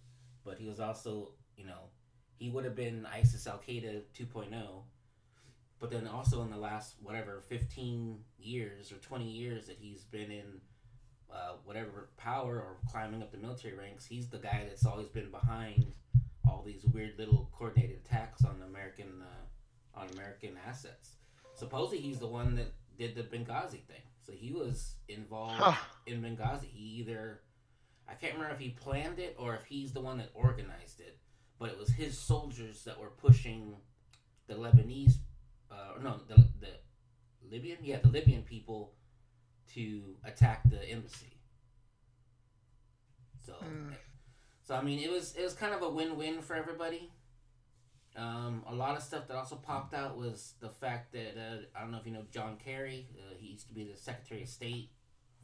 but 0.45 0.59
he 0.59 0.67
was 0.67 0.81
also, 0.81 1.33
you 1.57 1.65
know, 1.65 1.91
he 2.37 2.51
would 2.51 2.65
have 2.65 2.75
been 2.75 3.07
ISIS 3.07 3.47
Al 3.47 3.59
Qaeda 3.59 4.03
2.0. 4.19 4.51
But 5.81 5.91
then 5.91 6.07
also 6.07 6.43
in 6.43 6.51
the 6.51 6.57
last, 6.57 6.95
whatever, 7.03 7.43
15 7.49 8.19
years 8.39 8.91
or 8.91 8.97
20 8.97 9.25
years 9.25 9.67
that 9.67 9.77
he's 9.79 10.03
been 10.05 10.31
in 10.31 10.61
uh, 11.33 11.55
whatever 11.65 12.09
power 12.17 12.57
or 12.57 12.77
climbing 12.91 13.23
up 13.23 13.33
the 13.33 13.39
military 13.39 13.77
ranks, 13.77 14.07
he's 14.07 14.29
the 14.29 14.39
guy 14.39 14.65
that's 14.67 14.87
always 14.87 15.09
been 15.09 15.31
behind 15.31 15.93
all 16.55 16.63
these 16.65 16.85
weird 16.85 17.19
little 17.19 17.51
coordinated 17.53 17.99
attacks 18.05 18.45
on 18.45 18.63
American 18.69 19.23
uh, 19.23 20.01
on 20.01 20.09
American 20.13 20.57
assets. 20.67 21.17
Supposedly 21.55 21.99
he's 22.01 22.19
the 22.19 22.27
one 22.27 22.55
that 22.57 22.73
did 22.99 23.15
the 23.15 23.23
Benghazi 23.23 23.83
thing. 23.87 24.03
So 24.23 24.33
he 24.33 24.53
was 24.53 24.97
involved 25.09 25.55
Huh. 25.61 25.75
in 26.07 26.23
Benghazi. 26.23 26.67
He 26.67 26.85
either 27.01 27.41
I 28.09 28.15
can't 28.15 28.35
remember 28.35 28.55
if 28.55 28.61
he 28.61 28.71
planned 28.71 29.19
it 29.19 29.35
or 29.39 29.55
if 29.57 29.65
he's 29.65 29.93
the 29.93 30.01
one 30.01 30.19
that 30.19 30.31
organized 30.35 31.01
it, 31.01 31.19
but 31.59 31.71
it 31.71 31.79
was 31.79 31.89
his 31.91 32.17
soldiers 32.19 32.85
that 32.85 32.99
were 33.01 33.11
pushing 33.11 33.75
the 34.47 34.55
Lebanese, 34.55 35.15
uh, 35.71 35.99
no, 36.03 36.21
the, 36.29 36.37
the 36.61 36.69
Libyan, 37.51 37.79
yeah, 37.83 37.99
the 38.03 38.09
Libyan 38.09 38.43
people 38.43 38.93
to 39.75 40.17
attack 40.25 40.61
the 40.69 40.85
embassy. 40.91 41.39
So, 43.47 43.55
Mm. 43.55 43.95
So 44.65 44.75
I 44.75 44.83
mean, 44.83 44.99
it 44.99 45.11
was 45.11 45.35
it 45.37 45.43
was 45.43 45.55
kind 45.55 45.73
of 45.75 45.83
a 45.83 45.89
win-win 45.89 46.41
for 46.43 46.55
everybody. 46.57 47.11
Um, 48.17 48.63
a 48.69 48.75
lot 48.75 48.97
of 48.97 49.03
stuff 49.03 49.27
that 49.29 49.37
also 49.37 49.57
popped 49.57 49.93
out 49.93 50.17
was 50.17 50.55
the 50.61 50.69
fact 50.69 51.13
that 51.13 51.35
uh, 51.37 51.57
I 51.77 51.81
don't 51.81 51.91
know 51.91 51.99
if 51.99 52.07
you 52.07 52.13
know 52.13 52.25
John 52.33 52.57
Kerry. 52.65 53.09
Uh, 53.19 53.35
he 53.39 53.49
used 53.49 53.67
to 53.69 53.75
be 53.75 53.85
the 53.85 53.97
Secretary 53.97 54.43
of 54.43 54.49
State 54.49 54.91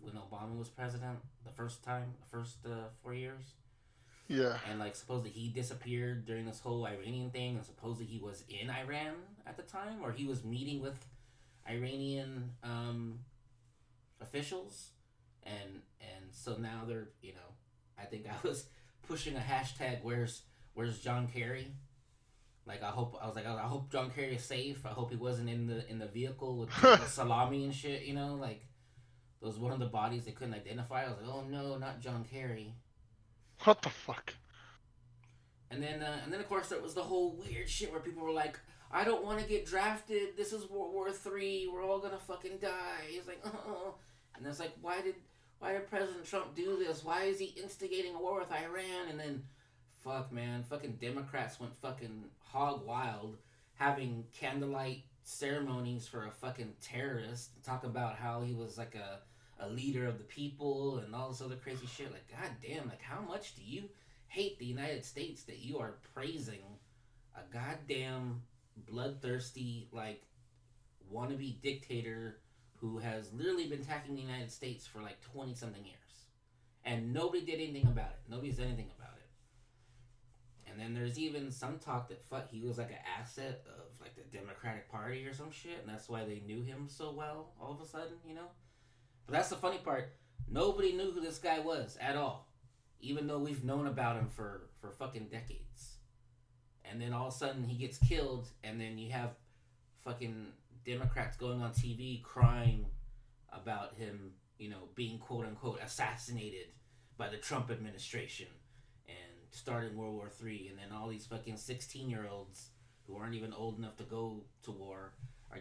when 0.01 0.15
Obama 0.15 0.57
was 0.59 0.69
president 0.69 1.19
the 1.45 1.51
first 1.53 1.83
time, 1.83 2.15
the 2.21 2.37
first 2.37 2.59
uh, 2.65 2.89
four 3.03 3.13
years, 3.13 3.55
Yeah. 4.29 4.57
and 4.71 4.79
like 4.79 4.95
supposedly 4.97 5.31
he 5.31 5.49
disappeared 5.49 6.25
during 6.27 6.47
this 6.47 6.61
whole 6.61 6.87
Iranian 6.87 7.31
thing, 7.31 7.57
and 7.57 7.65
supposedly 7.67 8.07
he 8.07 8.19
was 8.19 8.45
in 8.49 8.71
Iran 8.71 9.15
at 9.47 9.57
the 9.57 9.63
time, 9.65 9.99
or 10.03 10.13
he 10.13 10.25
was 10.25 10.43
meeting 10.45 10.81
with 10.81 10.97
Iranian 11.69 12.53
um, 12.63 13.19
officials, 14.21 14.91
and 15.43 15.83
and 16.01 16.25
so 16.31 16.55
now 16.57 16.83
they're 16.87 17.09
you 17.21 17.33
know, 17.33 17.51
I 17.99 18.05
think 18.05 18.27
I 18.27 18.47
was 18.47 18.65
pushing 19.07 19.37
a 19.37 19.41
hashtag 19.41 20.03
where's 20.03 20.43
where's 20.75 21.01
John 21.01 21.29
Kerry. 21.29 21.73
Like 22.67 22.83
I 22.83 22.91
hope 22.91 23.19
I 23.21 23.27
was 23.27 23.37
like 23.37 23.47
I 23.47 23.63
hope 23.63 23.91
John 23.91 24.11
Kerry 24.11 24.37
is 24.37 24.45
safe. 24.45 24.85
I 24.85 24.91
hope 24.91 25.11
he 25.11 25.17
wasn't 25.17 25.49
in 25.49 25.67
the 25.67 25.89
in 25.91 25.99
the 25.99 26.07
vehicle 26.07 26.59
with 26.59 26.71
the 26.83 26.99
salami 27.07 27.65
and 27.65 27.75
shit. 27.75 28.03
You 28.03 28.15
know, 28.15 28.35
like 28.35 28.67
those 29.41 29.59
one 29.59 29.73
of 29.73 29.79
the 29.79 29.87
bodies 29.87 30.25
they 30.25 30.33
couldn't 30.33 30.55
identify. 30.55 31.05
I 31.05 31.09
was 31.09 31.19
like, 31.19 31.35
oh 31.35 31.45
no, 31.49 31.77
not 31.79 32.01
John 32.01 32.25
Kerry. 32.31 32.75
What 33.65 33.83
the 33.83 33.91
fuck? 33.91 34.35
And 35.71 35.83
then 35.83 36.03
uh, 36.03 36.19
and 36.25 36.33
then 36.33 36.41
of 36.41 36.49
course 36.49 36.69
there 36.69 36.81
was 36.81 36.95
the 36.95 37.03
whole 37.03 37.33
weird 37.33 37.69
shit 37.69 37.91
where 37.91 38.01
people 38.01 38.23
were 38.23 38.33
like, 38.33 38.59
I 38.93 39.05
don't 39.05 39.25
want 39.25 39.41
to 39.41 39.49
get 39.49 39.67
drafted. 39.67 40.37
This 40.37 40.53
is 40.53 40.69
World 40.69 40.93
War 40.93 41.11
Three. 41.11 41.69
We're 41.73 41.85
all 41.85 42.01
gonna 42.01 42.19
fucking 42.19 42.59
die. 42.61 43.05
He's 43.09 43.27
like, 43.27 43.41
oh. 43.45 43.95
And 44.37 44.47
then 44.47 44.53
it's 44.53 44.61
like, 44.61 44.73
why 44.81 45.03
did 45.03 45.17
why 45.61 45.73
did 45.73 45.89
President 45.89 46.25
Trump 46.25 46.55
do 46.57 46.79
this? 46.79 47.05
Why 47.05 47.25
is 47.25 47.39
he 47.39 47.55
instigating 47.63 48.15
a 48.15 48.19
war 48.19 48.41
with 48.41 48.51
Iran? 48.51 49.09
And 49.11 49.21
then, 49.21 49.45
fuck 50.03 50.33
man, 50.33 50.65
fucking 50.65 50.99
Democrats 51.01 51.61
went 51.61 51.77
fucking 51.77 52.25
hog 52.39 52.85
wild, 52.87 53.37
having 53.75 54.25
candlelight 54.33 55.05
ceremonies 55.23 56.09
for 56.09 56.27
a 56.27 56.31
fucking 56.31 56.73
terrorist. 56.81 57.63
Talk 57.63 57.85
about 57.85 58.17
how 58.17 58.43
he 58.43 58.55
was 58.55 58.77
like 58.77 58.95
a 58.95 59.21
a 59.63 59.69
leader 59.69 60.07
of 60.07 60.17
the 60.17 60.25
people 60.25 60.99
and 60.99 61.15
all 61.15 61.29
this 61.29 61.43
other 61.43 61.57
crazy 61.57 61.87
shit. 61.87 62.11
Like, 62.11 62.27
god 62.31 62.51
damn, 62.67 62.89
like 62.89 63.03
how 63.03 63.21
much 63.21 63.55
do 63.55 63.63
you 63.63 63.85
hate 64.27 64.59
the 64.59 64.65
United 64.65 65.05
States 65.05 65.43
that 65.45 65.59
you 65.59 65.79
are 65.79 65.99
praising 66.15 66.63
a 67.37 67.43
goddamn 67.53 68.43
bloodthirsty 68.89 69.89
like 69.93 70.23
wannabe 71.13 71.61
dictator 71.61 72.39
who 72.81 72.99
has 72.99 73.33
literally 73.33 73.67
been 73.67 73.81
attacking 73.81 74.15
the 74.15 74.23
United 74.23 74.51
States 74.51 74.87
for 74.87 75.01
like 75.01 75.21
20 75.33 75.55
something 75.55 75.85
years. 75.85 75.97
And 76.85 77.13
nobody 77.13 77.45
did 77.45 77.61
anything 77.61 77.87
about 77.87 78.11
it. 78.11 78.21
Nobody 78.29 78.53
said 78.53 78.67
anything 78.67 78.91
about 78.99 79.17
it. 79.17 80.71
And 80.71 80.81
then 80.81 80.95
there's 80.95 81.19
even 81.19 81.51
some 81.51 81.79
talk 81.79 82.09
that 82.09 82.25
fuck 82.25 82.51
he 82.51 82.63
was 82.63 82.79
like 82.79 82.91
an 82.91 83.05
asset 83.19 83.67
of 83.67 84.01
like 84.01 84.15
the 84.15 84.37
Democratic 84.37 84.91
Party 84.91 85.27
or 85.27 85.35
some 85.35 85.51
shit 85.51 85.79
and 85.81 85.89
that's 85.89 86.09
why 86.09 86.25
they 86.25 86.43
knew 86.47 86.63
him 86.63 86.87
so 86.89 87.13
well 87.13 87.53
all 87.61 87.73
of 87.73 87.81
a 87.81 87.87
sudden 87.87 88.17
you 88.27 88.35
know? 88.35 88.49
But 89.27 89.35
that's 89.35 89.49
the 89.51 89.57
funny 89.57 89.79
part. 89.79 90.13
Nobody 90.49 90.93
knew 90.93 91.11
who 91.11 91.21
this 91.21 91.39
guy 91.39 91.59
was 91.59 91.99
at 92.01 92.17
all 92.17 92.51
even 93.03 93.27
though 93.27 93.39
we've 93.39 93.65
known 93.65 93.87
about 93.87 94.17
him 94.17 94.29
for 94.29 94.63
for 94.81 94.91
fucking 94.91 95.29
decades. 95.31 95.97
And 96.85 97.01
then 97.01 97.13
all 97.13 97.29
of 97.29 97.35
a 97.35 97.37
sudden 97.37 97.65
he 97.65 97.77
gets 97.77 97.99
killed, 97.99 98.49
and 98.65 98.81
then 98.81 98.99
you 98.99 99.13
have 99.13 99.31
fucking 100.05 100.49
Democrats 100.85 101.37
going 101.37 101.63
on 101.63 101.73
TV 101.73 102.23
crying 102.23 102.87
about 103.53 103.95
him, 103.95 104.33
you 104.59 104.71
know, 104.71 104.89
being 104.95 105.19
quote 105.19 105.47
unquote 105.47 105.81
assassinated 105.83 106.69
by 107.17 107.29
the 107.29 107.37
Trump 107.37 107.71
administration 107.71 108.47
and 109.09 109.17
starting 109.51 109.97
World 109.97 110.15
War 110.15 110.29
Three, 110.29 110.69
and 110.69 110.79
then 110.79 110.97
all 110.97 111.09
these 111.09 111.27
fucking 111.27 111.57
sixteen 111.57 112.09
year 112.09 112.27
olds 112.31 112.71
who 113.07 113.17
aren't 113.17 113.35
even 113.35 113.53
old 113.53 113.79
enough 113.79 113.97
to 113.97 114.05
go 114.05 114.45
to 114.63 114.71
war 114.71 115.13
are 115.51 115.59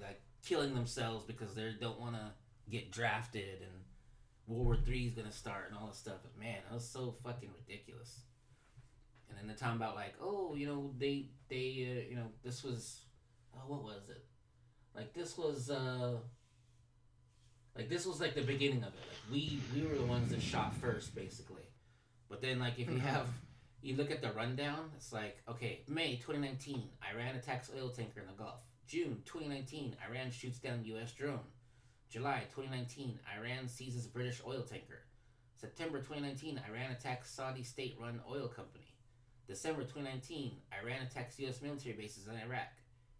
like 0.00 0.20
killing 0.44 0.74
themselves 0.74 1.24
because 1.24 1.54
they 1.54 1.70
don't 1.80 2.00
want 2.00 2.14
to 2.14 2.32
get 2.70 2.90
drafted 2.90 3.60
and 3.60 3.82
World 4.46 4.64
War 4.64 4.76
Three 4.76 5.06
is 5.06 5.12
gonna 5.14 5.32
start 5.32 5.68
and 5.68 5.78
all 5.78 5.88
this 5.88 5.98
stuff. 5.98 6.18
But 6.22 6.38
man, 6.38 6.58
that 6.68 6.74
was 6.74 6.88
so 6.88 7.16
fucking 7.24 7.50
ridiculous. 7.66 8.20
And 9.28 9.38
then 9.38 9.46
they're 9.46 9.56
talking 9.56 9.76
about 9.76 9.94
like, 9.94 10.14
oh, 10.20 10.54
you 10.54 10.66
know, 10.66 10.92
they 10.98 11.30
they 11.48 12.04
uh, 12.06 12.10
you 12.10 12.16
know 12.16 12.28
this 12.42 12.62
was, 12.62 13.02
oh, 13.54 13.60
what 13.66 13.82
was 13.82 14.08
it? 14.08 14.24
Like 14.94 15.14
this 15.14 15.36
was 15.38 15.70
uh, 15.70 16.16
like 17.76 17.88
this 17.88 18.06
was 18.06 18.20
like 18.20 18.34
the 18.34 18.42
beginning 18.42 18.82
of 18.82 18.88
it. 18.94 19.00
Like 19.08 19.32
we 19.32 19.60
we 19.74 19.86
were 19.86 19.94
the 19.94 20.04
ones 20.04 20.30
that 20.30 20.42
shot 20.42 20.74
first, 20.76 21.14
basically. 21.14 21.62
But 22.28 22.40
then 22.40 22.58
like 22.58 22.78
if 22.78 22.90
you 22.90 22.98
have 22.98 23.26
you 23.82 23.96
look 23.96 24.10
at 24.10 24.22
the 24.22 24.32
rundown, 24.32 24.90
it's 24.96 25.12
like 25.12 25.38
okay, 25.48 25.80
May 25.88 26.16
2019, 26.16 26.82
Iran 27.14 27.36
attacks 27.36 27.70
oil 27.76 27.88
tanker 27.90 28.20
in 28.20 28.26
the 28.26 28.32
Gulf. 28.32 28.60
June 28.86 29.22
2019, 29.24 29.96
Iran 30.08 30.30
shoots 30.30 30.58
down 30.58 30.84
U.S. 30.84 31.12
drone. 31.12 31.40
July 32.10 32.42
2019, 32.54 33.18
Iran 33.38 33.68
seizes 33.68 34.06
British 34.06 34.42
oil 34.46 34.62
tanker. 34.62 35.00
September 35.54 35.98
2019, 35.98 36.60
Iran 36.68 36.90
attacks 36.90 37.30
Saudi 37.30 37.62
state 37.62 37.96
run 37.98 38.20
oil 38.30 38.48
company. 38.48 38.84
December 39.46 39.82
2019, 39.82 40.52
Iran 40.82 41.06
attacks 41.06 41.38
U.S. 41.38 41.62
military 41.62 41.94
bases 41.94 42.26
in 42.26 42.34
Iraq. 42.34 42.68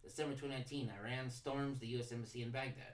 December 0.03 0.33
2019, 0.33 0.91
Iran 1.01 1.29
storms 1.29 1.79
the 1.79 1.87
U.S. 1.87 2.11
Embassy 2.11 2.41
in 2.41 2.49
Baghdad. 2.49 2.93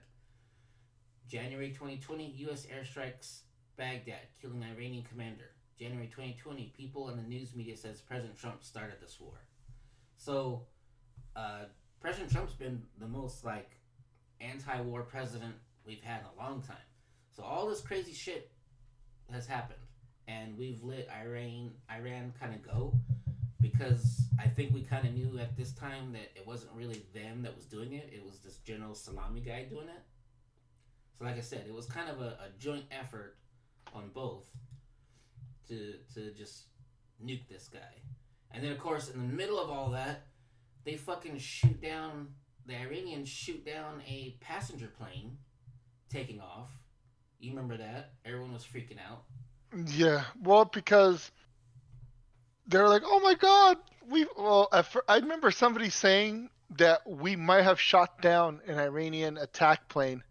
January 1.28 1.70
2020, 1.70 2.34
U.S. 2.38 2.66
airstrikes 2.66 3.42
Baghdad, 3.78 4.28
killing 4.42 4.64
Iranian 4.64 5.04
commander. 5.04 5.52
January 5.78 6.08
2020, 6.08 6.74
people 6.76 7.10
in 7.10 7.18
the 7.18 7.24
news 7.24 7.56
media 7.56 7.78
says 7.78 8.02
President 8.02 8.38
Trump 8.38 8.64
started 8.64 8.98
this 9.02 9.20
war. 9.20 9.40
So, 10.18 10.64
uh, 11.36 11.66
President 12.02 12.32
Trump's 12.32 12.54
been 12.54 12.84
the 13.00 13.08
most 13.08 13.44
like 13.44 13.80
anti-war 14.42 15.04
president 15.04 15.56
we've 15.86 16.02
had 16.02 16.22
in 16.22 16.28
a 16.38 16.44
long 16.44 16.62
time. 16.62 16.78
So 17.32 17.44
all 17.44 17.68
this 17.68 17.82
crazy 17.82 18.14
shit 18.14 18.52
has 19.32 19.48
happened, 19.48 19.80
and 20.28 20.58
we've 20.58 20.84
let 20.84 21.08
Iran 21.10 21.72
Iran 21.92 22.34
kind 22.40 22.54
of 22.54 22.62
go 22.62 22.94
because 23.62 24.22
I 24.40 24.48
think 24.48 24.74
we 24.74 24.82
kind 24.82 25.08
of 25.08 25.14
knew 25.14 25.40
at 25.40 25.56
this 25.58 25.72
time 25.74 26.14
that 26.14 26.32
it 26.36 26.46
wasn't 26.46 26.72
really 26.74 27.04
them 27.14 27.42
that 27.44 27.56
was 27.56 27.66
doing 27.66 27.94
it; 27.94 28.10
it 28.14 28.24
was 28.26 28.40
this 28.40 28.58
General 28.58 28.96
Salami 28.96 29.42
guy 29.42 29.64
doing 29.64 29.88
it. 29.88 30.04
So, 31.18 31.26
like 31.26 31.38
I 31.38 31.42
said, 31.42 31.66
it 31.68 31.74
was 31.74 31.86
kind 31.86 32.10
of 32.10 32.22
a, 32.22 32.38
a 32.46 32.50
joint 32.58 32.86
effort 32.92 33.36
on 33.94 34.10
both 34.14 34.46
to 35.68 35.96
to 36.14 36.32
just 36.32 36.64
nuke 37.24 37.48
this 37.50 37.68
guy, 37.68 38.02
and 38.52 38.64
then 38.64 38.72
of 38.72 38.80
course 38.80 39.10
in 39.10 39.20
the 39.20 39.34
middle 39.34 39.60
of 39.60 39.70
all 39.70 39.90
that, 39.92 40.28
they 40.86 40.96
fucking 40.96 41.38
shoot 41.38 41.82
down 41.82 42.30
the 42.70 42.80
Iranians 42.80 43.28
shoot 43.28 43.66
down 43.66 44.02
a 44.08 44.38
passenger 44.40 44.88
plane 44.88 45.38
taking 46.10 46.40
off. 46.40 46.70
You 47.40 47.52
remember 47.52 47.78
that? 47.78 48.14
Everyone 48.26 48.54
was 48.54 48.64
freaking 48.64 48.98
out. 49.00 49.24
Yeah, 49.88 50.24
well, 50.42 50.66
because 50.66 51.32
they're 52.70 52.88
like, 52.88 53.04
"Oh 53.06 53.20
my 53.20 53.34
God, 53.34 53.78
we." 54.08 54.26
Well, 54.38 54.70
I 55.08 55.18
remember 55.18 55.52
somebody 55.52 55.90
saying 55.90 56.50
that 56.78 57.02
we 57.10 57.36
might 57.36 57.64
have 57.64 57.80
shot 57.80 58.22
down 58.22 58.62
an 58.68 58.78
Iranian 58.80 59.38
attack 59.38 59.90
plane. 59.90 60.24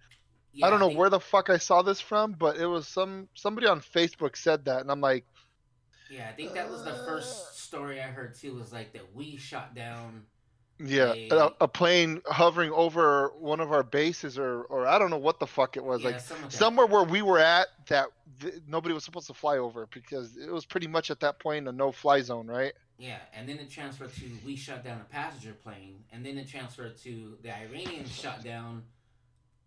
Yeah, 0.53 0.67
I 0.67 0.71
don't 0.71 0.81
know 0.81 0.89
think- 0.89 0.99
where 0.99 1.11
the 1.11 1.21
fuck 1.21 1.51
I 1.51 1.59
saw 1.59 1.83
this 1.83 2.01
from, 2.01 2.33
but 2.33 2.57
it 2.57 2.67
was 2.67 2.89
some 2.89 3.29
somebody 3.35 3.67
on 3.67 3.81
Facebook 3.81 4.37
said 4.37 4.65
that, 4.67 4.81
and 4.81 4.91
I'm 4.91 5.01
like, 5.01 5.25
Yeah, 6.11 6.29
I 6.29 6.33
think 6.33 6.55
that 6.55 6.71
was 6.71 6.85
the 6.85 6.95
first 6.95 7.59
story 7.59 8.01
I 8.01 8.07
heard 8.07 8.35
too. 8.35 8.55
Was 8.55 8.73
like 8.73 8.93
that 8.95 9.15
we 9.15 9.37
shot 9.37 9.75
down. 9.75 10.25
"Yeah, 10.81 11.15
a, 11.31 11.51
a 11.63 11.69
plane 11.69 12.23
hovering 12.27 12.71
over 12.73 13.29
one 13.39 13.61
of 13.61 13.73
our 13.73 13.83
bases, 13.83 14.39
or 14.39 14.63
or 14.63 14.87
I 14.87 14.99
don't 14.99 15.11
know 15.11 15.19
what 15.19 15.41
the 15.41 15.47
fuck 15.47 15.77
it 15.77 15.85
was, 15.85 16.03
yeah, 16.03 16.09
like 16.11 16.21
something 16.21 16.43
like 16.45 16.53
that. 16.53 16.57
somewhere 16.59 16.87
where 16.87 17.05
we 17.05 17.23
were 17.23 17.39
at 17.39 17.69
that 17.89 18.09
th- 18.41 18.55
nobody 18.67 18.95
was 18.95 19.05
supposed 19.05 19.27
to 19.29 19.35
fly 19.35 19.59
over 19.59 19.87
because 19.93 20.37
it 20.37 20.51
was 20.51 20.65
pretty 20.65 20.87
much 20.87 21.11
at 21.11 21.21
that 21.21 21.39
point 21.41 21.67
a 21.69 21.73
no-fly 21.73 22.21
zone, 22.21 22.47
right? 22.47 22.73
Yeah, 22.99 23.19
and 23.33 23.49
then 23.49 23.59
it 23.59 23.71
transferred 23.71 24.13
to 24.15 24.25
we 24.45 24.57
shot 24.57 24.83
down 24.85 25.01
a 25.01 25.05
passenger 25.05 25.53
plane, 25.53 26.05
and 26.13 26.25
then 26.25 26.37
it 26.39 26.49
transferred 26.49 26.97
to 27.03 27.39
the 27.43 27.57
Iranians 27.57 28.13
shot 28.15 28.43
down 28.45 28.83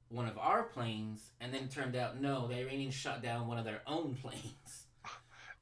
one 0.09 0.27
of 0.27 0.37
our 0.37 0.63
planes, 0.63 1.31
and 1.39 1.53
then 1.53 1.63
it 1.63 1.71
turned 1.71 1.95
out 1.95 2.19
no, 2.21 2.47
the 2.47 2.55
Iranians 2.59 2.93
shot 2.93 3.21
down 3.21 3.47
one 3.47 3.57
of 3.57 3.63
their 3.65 3.81
own 3.87 4.15
planes. 4.21 4.85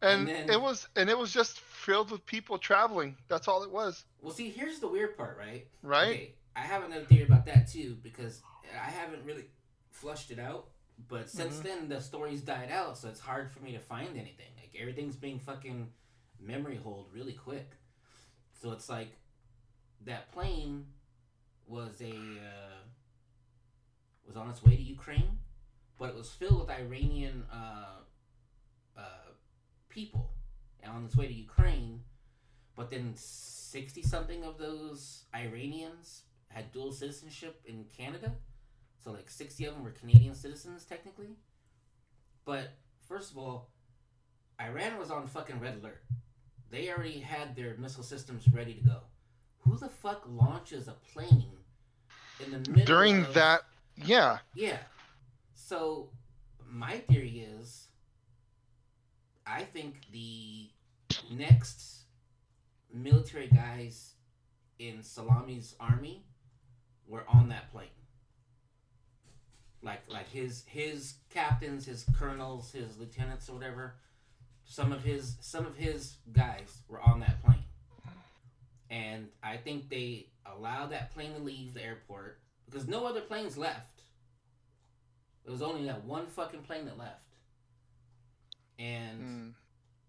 and, 0.01 0.21
And 0.21 0.27
then- 0.27 0.49
it 0.49 0.59
was 0.61 0.87
and 0.95 1.09
it 1.09 1.17
was 1.17 1.31
just 1.31 1.59
filled 1.89 2.11
with 2.11 2.25
people 2.25 2.57
traveling 2.59 3.15
that's 3.27 3.47
all 3.47 3.63
it 3.63 3.71
was 3.71 4.05
Well, 4.21 4.33
see, 4.33 4.49
here's 4.49 4.79
the 4.79 4.87
weird 4.87 5.17
part, 5.17 5.37
right? 5.39 5.67
right 5.81 6.09
Okay, 6.09 6.33
I 6.55 6.59
have 6.61 6.83
another 6.83 7.05
theory 7.05 7.23
about 7.23 7.45
that 7.47 7.67
too 7.67 7.97
because 8.03 8.41
I 8.73 8.89
haven't 8.91 9.25
really 9.25 9.45
flushed 9.89 10.29
it 10.29 10.39
out. 10.39 10.67
But 11.07 11.29
since 11.29 11.59
Mhm. 11.59 11.63
then, 11.63 11.89
the 11.89 12.01
stories 12.01 12.41
died 12.41 12.69
out, 12.69 12.97
so 12.97 13.07
it's 13.07 13.21
hard 13.21 13.49
for 13.51 13.61
me 13.61 13.71
to 13.71 13.79
find 13.79 14.17
anything. 14.17 14.51
Like 14.57 14.75
everything's 14.77 15.15
being 15.15 15.39
fucking 15.39 15.91
memory 16.39 16.75
hold 16.75 17.11
really 17.13 17.33
quick. 17.33 17.71
So 18.53 18.71
it's 18.71 18.89
like 18.89 19.11
that 20.01 20.31
plane 20.33 20.85
was 21.65 22.01
a 22.01 22.39
uh, 22.39 22.81
was 24.27 24.35
on 24.35 24.49
its 24.49 24.61
way 24.61 24.75
to 24.75 24.81
Ukraine, 24.81 25.39
but 25.97 26.09
it 26.09 26.15
was 26.15 26.29
filled 26.31 26.59
with 26.59 26.69
Iranian 26.69 27.45
uh, 27.51 28.01
uh, 28.97 29.31
people 29.87 30.29
on 30.87 31.05
its 31.05 31.15
way 31.15 31.27
to 31.27 31.33
Ukraine. 31.33 32.01
But 32.75 32.89
then 32.89 33.13
sixty 33.15 34.01
something 34.01 34.43
of 34.43 34.57
those 34.57 35.23
Iranians 35.35 36.23
had 36.47 36.71
dual 36.71 36.91
citizenship 36.91 37.61
in 37.65 37.85
Canada. 37.95 38.33
So 39.03 39.11
like 39.11 39.29
sixty 39.29 39.65
of 39.65 39.73
them 39.75 39.83
were 39.83 39.91
Canadian 39.91 40.35
citizens 40.35 40.85
technically. 40.85 41.35
But 42.45 42.69
first 43.07 43.31
of 43.31 43.37
all, 43.37 43.69
Iran 44.61 44.97
was 44.97 45.11
on 45.11 45.27
fucking 45.27 45.59
red 45.59 45.79
alert. 45.81 46.03
They 46.71 46.89
already 46.89 47.19
had 47.19 47.55
their 47.55 47.75
missile 47.77 48.03
systems 48.03 48.47
ready 48.51 48.73
to 48.75 48.81
go. 48.81 48.97
Who 49.59 49.77
the 49.77 49.89
fuck 49.89 50.23
launches 50.27 50.87
a 50.87 50.93
plane 51.13 51.51
in 52.43 52.51
the 52.51 52.59
middle 52.71 52.85
during 52.85 53.19
of- 53.25 53.33
that 53.33 53.61
yeah 53.97 54.39
yeah. 54.55 54.77
So 55.53 56.09
my 56.65 56.97
theory 56.99 57.39
is 57.41 57.88
I 59.51 59.63
think 59.63 59.95
the 60.11 60.69
next 61.31 62.01
military 62.93 63.47
guys 63.47 64.13
in 64.77 65.01
Salami's 65.01 65.75
army 65.79 66.23
were 67.07 67.23
on 67.27 67.49
that 67.49 67.71
plane. 67.71 67.87
Like 69.81 70.01
like 70.07 70.29
his 70.29 70.63
his 70.67 71.15
captains, 71.29 71.85
his 71.85 72.05
colonels, 72.17 72.71
his 72.71 72.97
lieutenants 72.97 73.49
or 73.49 73.53
whatever, 73.53 73.95
some 74.65 74.91
of 74.91 75.03
his 75.03 75.37
some 75.41 75.65
of 75.65 75.75
his 75.75 76.17
guys 76.31 76.81
were 76.87 77.01
on 77.01 77.21
that 77.21 77.43
plane. 77.43 77.63
And 78.91 79.29
I 79.41 79.57
think 79.57 79.89
they 79.89 80.27
allowed 80.45 80.91
that 80.91 81.11
plane 81.13 81.33
to 81.33 81.39
leave 81.39 81.73
the 81.73 81.83
airport 81.83 82.39
because 82.65 82.87
no 82.87 83.05
other 83.05 83.21
planes 83.21 83.57
left. 83.57 84.01
It 85.45 85.49
was 85.49 85.61
only 85.61 85.85
that 85.85 86.03
one 86.03 86.27
fucking 86.27 86.61
plane 86.61 86.85
that 86.85 86.97
left. 86.97 87.28
And 88.79 89.21
Mm. 89.21 89.53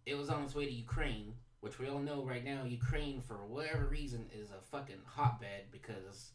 it 0.07 0.15
was 0.15 0.31
on 0.31 0.45
its 0.45 0.55
way 0.55 0.65
to 0.65 0.73
Ukraine, 0.73 1.35
which 1.61 1.79
we 1.79 1.89
all 1.89 1.99
know 1.99 2.25
right 2.25 2.45
now 2.45 2.65
Ukraine 2.65 3.21
for 3.21 3.45
whatever 3.47 3.87
reason 3.87 4.31
is 4.33 4.51
a 4.53 4.61
fucking 4.61 5.03
hotbed 5.05 5.71
because 5.73 6.33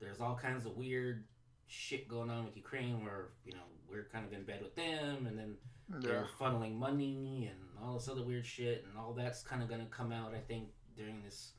there's 0.00 0.20
all 0.20 0.36
kinds 0.36 0.66
of 0.66 0.76
weird 0.76 1.26
shit 1.68 2.08
going 2.08 2.28
on 2.28 2.44
with 2.44 2.56
Ukraine 2.56 3.04
where, 3.04 3.30
you 3.44 3.52
know, 3.52 3.62
we're 3.88 4.08
kind 4.12 4.26
of 4.26 4.32
in 4.32 4.44
bed 4.44 4.60
with 4.62 4.74
them 4.74 5.26
and 5.26 5.38
then 5.38 5.56
yeah 5.90 5.98
they're 6.00 6.26
funneling 6.40 6.74
money 6.74 7.46
and 7.52 7.60
all 7.82 7.94
this 7.94 8.08
other 8.08 8.22
weird 8.22 8.44
shit 8.46 8.84
and 8.88 8.96
all 8.98 9.12
that's 9.12 9.42
kind 9.42 9.62
of 9.62 9.68
going 9.68 9.80
to 9.82 9.86
come 9.86 10.10
out 10.12 10.32
I 10.34 10.40
think 10.40 10.70
during 10.96 11.22
this 11.22 11.52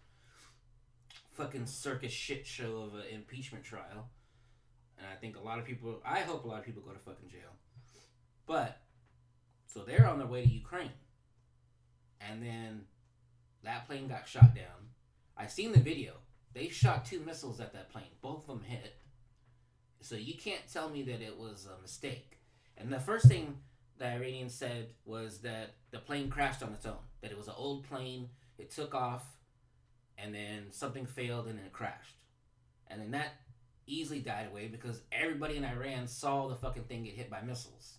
fucking 1.33 1.65
circus 1.67 2.11
shit 2.11 2.45
show 2.45 2.77
of 2.81 2.95
an 2.95 3.03
impeachment 3.11 3.63
trial. 3.63 4.09
And 4.97 5.07
I 5.07 5.15
think 5.15 5.37
a 5.37 5.41
lot 5.41 5.59
of 5.59 5.65
people 5.65 6.01
I 6.05 6.21
hope 6.21 6.43
a 6.43 6.47
lot 6.47 6.59
of 6.59 6.65
people 6.65 6.81
go 6.81 6.91
to 6.91 6.99
fucking 6.99 7.29
jail. 7.29 7.51
But 8.45 8.81
so 9.75 9.81
they're 9.81 10.07
on 10.07 10.19
their 10.19 10.27
way 10.27 10.41
to 10.41 10.49
Ukraine. 10.49 10.93
And 12.21 12.41
then 12.41 12.83
that 13.63 13.85
plane 13.85 14.07
got 14.07 14.25
shot 14.25 14.55
down. 14.55 14.87
I've 15.35 15.51
seen 15.51 15.73
the 15.73 15.79
video. 15.79 16.13
They 16.53 16.69
shot 16.69 17.03
two 17.03 17.19
missiles 17.19 17.59
at 17.59 17.73
that 17.73 17.91
plane. 17.91 18.05
Both 18.21 18.43
of 18.43 18.47
them 18.47 18.63
hit. 18.63 18.95
So 19.99 20.15
you 20.15 20.35
can't 20.35 20.61
tell 20.71 20.89
me 20.89 21.03
that 21.03 21.21
it 21.21 21.37
was 21.37 21.67
a 21.67 21.81
mistake. 21.81 22.39
And 22.77 22.89
the 22.89 23.01
first 23.01 23.27
thing 23.27 23.57
the 23.97 24.07
Iranians 24.07 24.53
said 24.53 24.91
was 25.03 25.39
that 25.39 25.73
the 25.91 25.99
plane 25.99 26.29
crashed 26.29 26.63
on 26.63 26.71
its 26.71 26.85
own. 26.85 27.03
That 27.19 27.31
it 27.31 27.37
was 27.37 27.49
an 27.49 27.55
old 27.57 27.83
plane. 27.83 28.29
It 28.57 28.71
took 28.71 28.95
off, 28.95 29.25
and 30.17 30.33
then 30.33 30.67
something 30.71 31.05
failed, 31.05 31.47
and 31.47 31.59
then 31.59 31.65
it 31.65 31.73
crashed. 31.73 32.15
And 32.87 33.01
then 33.01 33.11
that 33.11 33.33
easily 33.87 34.21
died 34.21 34.47
away 34.49 34.67
because 34.67 35.01
everybody 35.11 35.57
in 35.57 35.65
Iran 35.65 36.07
saw 36.07 36.47
the 36.47 36.55
fucking 36.55 36.83
thing 36.83 37.03
get 37.03 37.15
hit 37.15 37.29
by 37.29 37.41
missiles. 37.41 37.97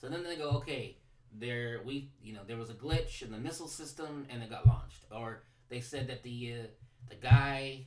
So 0.00 0.08
then 0.08 0.24
they 0.24 0.36
go, 0.36 0.50
okay, 0.50 0.96
there 1.32 1.80
we 1.84 2.10
you 2.22 2.32
know 2.32 2.40
there 2.46 2.56
was 2.56 2.70
a 2.70 2.74
glitch 2.74 3.22
in 3.22 3.30
the 3.30 3.38
missile 3.38 3.68
system 3.68 4.26
and 4.30 4.42
it 4.42 4.50
got 4.50 4.66
launched. 4.66 5.04
Or 5.10 5.42
they 5.68 5.80
said 5.80 6.08
that 6.08 6.22
the 6.22 6.54
uh, 6.54 6.66
the 7.08 7.16
guy 7.16 7.86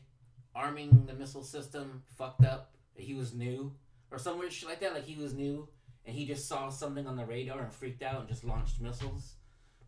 arming 0.56 1.06
the 1.08 1.14
missile 1.14 1.44
system 1.44 2.04
fucked 2.18 2.46
up. 2.46 2.76
He 2.96 3.16
was 3.16 3.34
new 3.34 3.74
or 4.12 4.20
some 4.20 4.38
weird 4.38 4.54
shit 4.54 4.70
like 4.70 4.80
that. 4.82 4.94
Like 4.94 5.06
he 5.06 5.16
was 5.16 5.34
new 5.34 5.68
and 6.06 6.16
he 6.16 6.26
just 6.26 6.48
saw 6.48 6.70
something 6.70 7.08
on 7.08 7.16
the 7.16 7.26
radar 7.26 7.62
and 7.62 7.74
freaked 7.74 8.04
out 8.04 8.20
and 8.20 8.28
just 8.30 8.44
launched 8.44 8.80
missiles. 8.80 9.34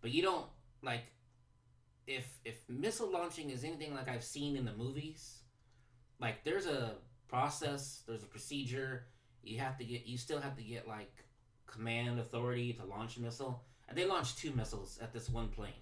But 0.01 0.11
you 0.11 0.23
don't 0.23 0.47
like 0.81 1.03
if 2.07 2.25
if 2.43 2.57
missile 2.67 3.11
launching 3.11 3.49
is 3.49 3.63
anything 3.63 3.93
like 3.93 4.07
I've 4.09 4.23
seen 4.23 4.55
in 4.55 4.65
the 4.65 4.73
movies, 4.73 5.39
like 6.19 6.43
there's 6.43 6.65
a 6.65 6.95
process, 7.27 8.03
there's 8.07 8.23
a 8.23 8.27
procedure. 8.27 9.05
You 9.43 9.59
have 9.59 9.77
to 9.77 9.85
get 9.85 10.05
you 10.05 10.17
still 10.17 10.41
have 10.41 10.55
to 10.57 10.63
get 10.63 10.87
like 10.87 11.24
command 11.67 12.19
authority 12.19 12.73
to 12.73 12.85
launch 12.85 13.17
a 13.17 13.21
missile. 13.21 13.63
And 13.87 13.97
they 13.97 14.05
launched 14.05 14.37
two 14.37 14.51
missiles 14.51 14.99
at 15.01 15.13
this 15.13 15.29
one 15.29 15.49
plane. 15.49 15.73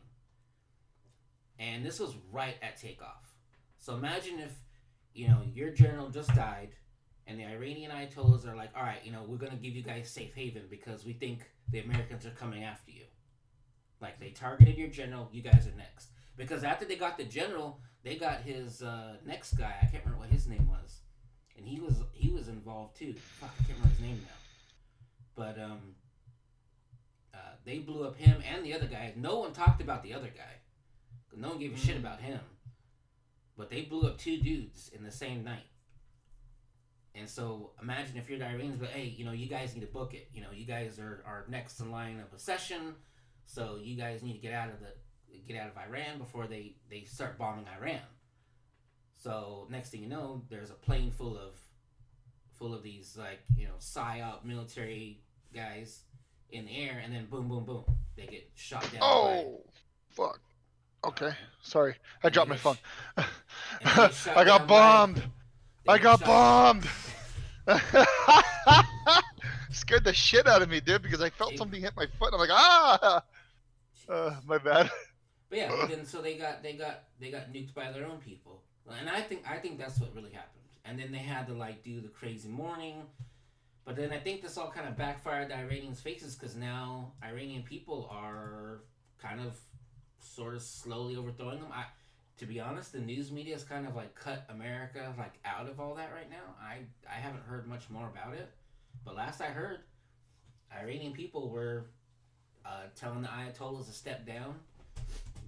And 1.59 1.85
this 1.85 1.99
was 1.99 2.15
right 2.31 2.55
at 2.61 2.77
takeoff. 2.77 3.35
So 3.77 3.95
imagine 3.95 4.39
if, 4.39 4.51
you 5.13 5.27
know, 5.27 5.41
your 5.53 5.69
general 5.69 6.09
just 6.09 6.33
died 6.35 6.69
and 7.27 7.39
the 7.39 7.45
Iranian 7.45 7.91
Ayatollahs 7.91 8.47
are 8.47 8.55
like, 8.55 8.71
all 8.75 8.83
right, 8.83 8.99
you 9.03 9.11
know, 9.11 9.23
we're 9.25 9.37
going 9.37 9.51
to 9.51 9.57
give 9.57 9.75
you 9.75 9.83
guys 9.83 10.09
safe 10.09 10.33
haven 10.33 10.63
because 10.69 11.05
we 11.05 11.13
think 11.13 11.49
the 11.71 11.79
Americans 11.79 12.25
are 12.25 12.31
coming 12.31 12.63
after 12.63 12.91
you. 12.91 13.05
Like, 14.01 14.19
they 14.19 14.31
targeted 14.31 14.77
your 14.77 14.89
general, 14.89 15.29
you 15.31 15.41
guys 15.41 15.65
are 15.67 15.77
next. 15.77 16.09
Because 16.35 16.63
after 16.63 16.85
they 16.85 16.95
got 16.95 17.17
the 17.17 17.23
general, 17.23 17.79
they 18.03 18.15
got 18.15 18.41
his 18.41 18.81
uh, 18.81 19.15
next 19.25 19.53
guy. 19.53 19.75
I 19.81 19.85
can't 19.85 20.03
remember 20.03 20.19
what 20.25 20.29
his 20.29 20.47
name 20.47 20.67
was. 20.67 20.99
And 21.55 21.65
he 21.65 21.79
was 21.79 22.01
he 22.11 22.31
was 22.31 22.47
involved 22.47 22.97
too. 22.97 23.13
Fuck, 23.13 23.51
I 23.59 23.63
can't 23.63 23.77
remember 23.77 23.95
his 23.95 24.01
name 24.01 24.21
now. 24.23 24.42
But 25.35 25.59
um, 25.59 25.95
uh, 27.33 27.37
they 27.65 27.79
blew 27.79 28.05
up 28.05 28.17
him 28.17 28.41
and 28.47 28.65
the 28.65 28.73
other 28.73 28.87
guy. 28.87 29.13
No 29.15 29.39
one 29.39 29.53
talked 29.53 29.81
about 29.81 30.03
the 30.03 30.13
other 30.13 30.27
guy. 30.35 30.59
No 31.35 31.49
one 31.49 31.59
gave 31.59 31.73
a 31.73 31.77
shit 31.77 31.95
Mm. 31.95 31.99
about 31.99 32.21
him. 32.21 32.39
But 33.57 33.69
they 33.69 33.81
blew 33.83 34.07
up 34.07 34.17
two 34.17 34.37
dudes 34.37 34.89
in 34.89 35.03
the 35.03 35.11
same 35.11 35.43
night. 35.43 35.65
And 37.15 37.29
so 37.29 37.71
imagine 37.81 38.17
if 38.17 38.29
you're 38.29 38.39
the 38.39 38.47
Iranians, 38.47 38.77
but 38.77 38.89
hey, 38.89 39.05
you 39.05 39.23
know, 39.25 39.31
you 39.31 39.47
guys 39.47 39.73
need 39.75 39.81
to 39.81 39.87
book 39.91 40.13
it. 40.15 40.29
You 40.33 40.41
know, 40.41 40.51
you 40.53 40.65
guys 40.65 40.99
are, 40.99 41.23
are 41.25 41.45
next 41.47 41.79
in 41.79 41.91
line 41.91 42.19
of 42.19 42.33
a 42.35 42.39
session, 42.39 42.95
so 43.45 43.77
you 43.81 43.95
guys 43.95 44.23
need 44.23 44.33
to 44.33 44.39
get 44.39 44.53
out 44.53 44.69
of 44.69 44.79
the 44.79 44.87
get 45.47 45.59
out 45.59 45.67
of 45.69 45.77
Iran 45.77 46.19
before 46.19 46.45
they, 46.47 46.75
they 46.89 47.03
start 47.05 47.37
bombing 47.39 47.65
Iran. 47.79 47.99
So 49.17 49.67
next 49.69 49.89
thing 49.89 50.01
you 50.03 50.09
know, 50.09 50.43
there's 50.49 50.69
a 50.69 50.75
plane 50.75 51.11
full 51.11 51.37
of 51.37 51.59
full 52.53 52.73
of 52.73 52.83
these 52.83 53.17
like, 53.17 53.39
you 53.57 53.65
know, 53.65 53.73
psyop 53.79 54.43
military 54.45 55.22
guys 55.53 56.01
in 56.51 56.65
the 56.65 56.75
air 56.77 57.01
and 57.03 57.13
then 57.13 57.25
boom 57.25 57.47
boom 57.47 57.65
boom. 57.65 57.83
They 58.15 58.25
get 58.25 58.49
shot 58.55 58.81
down. 58.91 58.99
by- 58.99 59.05
oh 59.05 59.61
fuck 60.09 60.39
okay 61.03 61.31
sorry 61.63 61.95
i 62.23 62.29
dropped 62.29 62.47
my 62.49 62.55
phone 62.55 62.77
i 63.17 64.43
got 64.45 64.59
by- 64.59 64.65
bombed 64.67 65.23
i 65.87 65.97
got 65.97 66.19
bombed 66.23 66.87
scared 69.71 70.03
the 70.03 70.13
shit 70.13 70.47
out 70.47 70.61
of 70.61 70.69
me, 70.69 70.79
dude, 70.79 71.01
because 71.01 71.21
I 71.21 71.29
felt 71.29 71.57
something 71.57 71.81
hit 71.81 71.93
my 71.95 72.07
foot. 72.19 72.33
I'm 72.33 72.39
like, 72.39 72.49
ah, 72.51 73.23
uh, 74.09 74.35
my 74.45 74.57
bad. 74.57 74.89
But 75.49 75.57
yeah, 75.59 75.69
but 75.69 75.89
then 75.89 76.05
so 76.05 76.21
they 76.21 76.35
got 76.35 76.63
they 76.63 76.73
got 76.73 77.03
they 77.19 77.31
got 77.31 77.51
nuked 77.53 77.73
by 77.73 77.91
their 77.91 78.05
own 78.05 78.17
people, 78.17 78.61
and 78.99 79.09
I 79.09 79.21
think 79.21 79.43
I 79.49 79.57
think 79.57 79.77
that's 79.79 79.99
what 79.99 80.13
really 80.15 80.31
happened. 80.31 80.63
And 80.85 80.99
then 80.99 81.11
they 81.11 81.19
had 81.19 81.47
to 81.47 81.53
like 81.53 81.83
do 81.83 82.01
the 82.01 82.09
crazy 82.09 82.49
mourning, 82.49 83.03
but 83.85 83.95
then 83.95 84.11
I 84.11 84.17
think 84.19 84.41
this 84.41 84.57
all 84.57 84.71
kind 84.71 84.87
of 84.87 84.95
backfired 84.97 85.49
the 85.49 85.57
Iranians' 85.57 85.99
faces 86.01 86.35
because 86.35 86.55
now 86.55 87.11
Iranian 87.23 87.63
people 87.63 88.07
are 88.11 88.81
kind 89.19 89.39
of 89.41 89.57
sort 90.19 90.55
of 90.55 90.61
slowly 90.61 91.15
overthrowing 91.15 91.59
them. 91.59 91.69
I, 91.71 91.85
to 92.37 92.45
be 92.45 92.59
honest, 92.59 92.93
the 92.93 92.99
news 92.99 93.31
media 93.31 93.53
has 93.55 93.63
kind 93.63 93.85
of 93.87 93.95
like 93.95 94.15
cut 94.15 94.45
America 94.49 95.13
like 95.17 95.33
out 95.45 95.67
of 95.69 95.79
all 95.79 95.95
that 95.95 96.11
right 96.13 96.29
now. 96.29 96.55
I 96.61 96.79
I 97.09 97.15
haven't 97.15 97.43
heard 97.43 97.67
much 97.67 97.89
more 97.89 98.07
about 98.07 98.33
it, 98.35 98.49
but 99.05 99.15
last 99.15 99.41
I 99.41 99.45
heard, 99.47 99.79
Iranian 100.75 101.13
people 101.13 101.49
were 101.49 101.85
uh, 102.65 102.83
telling 102.95 103.21
the 103.21 103.27
Ayatollahs 103.27 103.85
to 103.87 103.91
step 103.91 104.25
down 104.25 104.55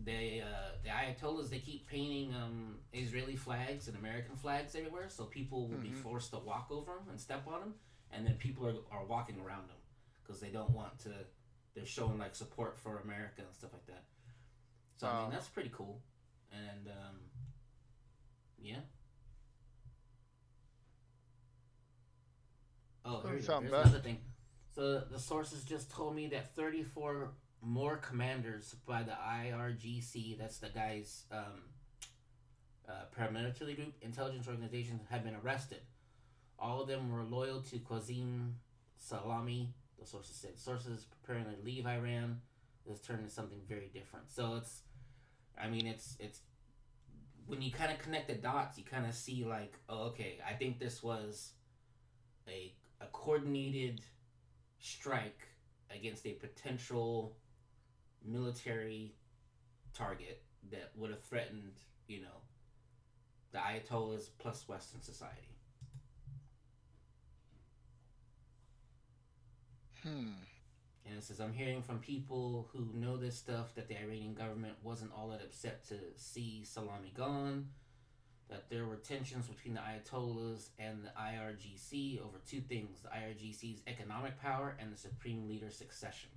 they 0.03 0.43
uh, 0.45 0.75
the 0.83 0.89
Ayatollahs 0.89 1.49
they 1.49 1.57
keep 1.59 1.87
painting 1.87 2.33
um, 2.35 2.75
Israeli 2.93 3.35
flags 3.35 3.87
and 3.87 3.97
American 3.97 4.35
flags 4.35 4.75
everywhere, 4.75 5.05
so 5.09 5.23
people 5.23 5.67
will 5.67 5.77
be 5.77 5.87
Mhm. 5.89 6.03
forced 6.03 6.31
to 6.31 6.37
walk 6.37 6.67
over 6.69 6.91
them 6.93 7.05
and 7.09 7.19
step 7.19 7.47
on 7.47 7.59
them, 7.61 7.73
and 8.15 8.25
then 8.25 8.35
people 8.35 8.65
are, 8.67 8.97
are 8.97 9.05
walking 9.05 9.37
around 9.37 9.67
them 9.67 9.77
because 10.23 10.41
they 10.41 10.49
don't 10.49 10.71
want 10.71 10.97
to. 10.99 11.09
They're 11.75 11.85
showing 11.85 12.17
like 12.17 12.35
support 12.35 12.77
for 12.77 12.99
America 13.03 13.41
and 13.41 13.53
stuff 13.53 13.71
like 13.73 13.85
that. 13.87 14.03
So 14.97 15.07
I 15.07 15.21
mean 15.23 15.31
that's 15.31 15.47
pretty 15.47 15.71
cool, 15.73 16.01
and 16.51 16.87
um, 16.87 17.15
yeah. 18.61 18.77
Oh, 23.03 23.21
here 23.21 23.35
we 23.35 23.41
go. 23.41 23.59
There's 23.59 23.71
bad. 23.71 23.81
another 23.81 23.99
thing. 23.99 24.17
So 24.73 24.99
the 24.99 25.19
sources 25.19 25.63
just 25.63 25.91
told 25.91 26.15
me 26.15 26.27
that 26.27 26.55
34 26.55 27.31
more 27.61 27.97
commanders 27.97 28.75
by 28.85 29.03
the 29.03 29.11
IRGC, 29.11 30.37
that's 30.37 30.57
the 30.57 30.69
guy's 30.69 31.23
um, 31.31 31.63
uh, 32.89 33.05
paramilitary 33.17 33.75
group, 33.75 33.93
intelligence 34.01 34.47
organization, 34.47 34.99
have 35.09 35.23
been 35.23 35.35
arrested. 35.35 35.79
All 36.59 36.81
of 36.81 36.87
them 36.87 37.11
were 37.11 37.23
loyal 37.23 37.61
to 37.61 37.77
Qasim 37.77 38.53
Salami, 38.97 39.73
the 39.99 40.05
sources 40.05 40.35
said. 40.35 40.57
Sources 40.57 41.05
preparing 41.05 41.45
to 41.45 41.63
leave 41.63 41.85
Iran. 41.85 42.41
This 42.87 42.99
turned 42.99 43.19
into 43.21 43.31
something 43.33 43.61
very 43.67 43.89
different. 43.93 44.31
So 44.31 44.55
it's, 44.55 44.81
I 45.61 45.67
mean, 45.67 45.87
it's 45.87 46.15
it's 46.19 46.41
when 47.47 47.61
you 47.61 47.71
kind 47.71 47.91
of 47.91 47.99
connect 47.99 48.27
the 48.27 48.35
dots, 48.35 48.77
you 48.77 48.83
kind 48.83 49.05
of 49.05 49.13
see 49.13 49.45
like, 49.45 49.73
oh, 49.89 50.05
okay, 50.07 50.39
I 50.47 50.53
think 50.53 50.79
this 50.79 51.03
was 51.03 51.53
a 52.47 52.73
a 53.01 53.05
coordinated 53.11 54.01
strike 54.79 55.47
against 55.93 56.25
a 56.25 56.33
potential 56.33 57.35
military 58.23 59.15
target 59.93 60.41
that 60.71 60.91
would 60.95 61.11
have 61.11 61.21
threatened, 61.21 61.73
you 62.07 62.21
know, 62.21 62.41
the 63.51 63.57
Ayatollahs 63.57 64.29
plus 64.39 64.67
Western 64.67 65.01
society. 65.01 65.54
Hmm. 70.05 70.33
And 71.07 71.17
it 71.17 71.23
says, 71.23 71.39
I'm 71.39 71.53
hearing 71.53 71.81
from 71.81 71.99
people 71.99 72.69
who 72.71 72.87
know 72.93 73.17
this 73.17 73.35
stuff 73.35 73.73
that 73.75 73.87
the 73.87 73.99
Iranian 73.99 74.33
government 74.33 74.75
wasn't 74.83 75.11
all 75.15 75.29
that 75.29 75.41
upset 75.41 75.87
to 75.89 75.95
see 76.15 76.63
Salami 76.63 77.11
gone, 77.15 77.69
that 78.49 78.69
there 78.69 78.85
were 78.85 78.97
tensions 78.97 79.47
between 79.47 79.73
the 79.73 79.81
Ayatollahs 79.81 80.69
and 80.77 81.03
the 81.03 81.11
IRGC 81.19 82.21
over 82.21 82.37
two 82.47 82.61
things 82.61 83.01
the 83.01 83.09
IRGC's 83.09 83.81
economic 83.87 84.39
power 84.41 84.75
and 84.79 84.93
the 84.93 84.97
supreme 84.97 85.47
leader's 85.47 85.75
succession. 85.75 86.29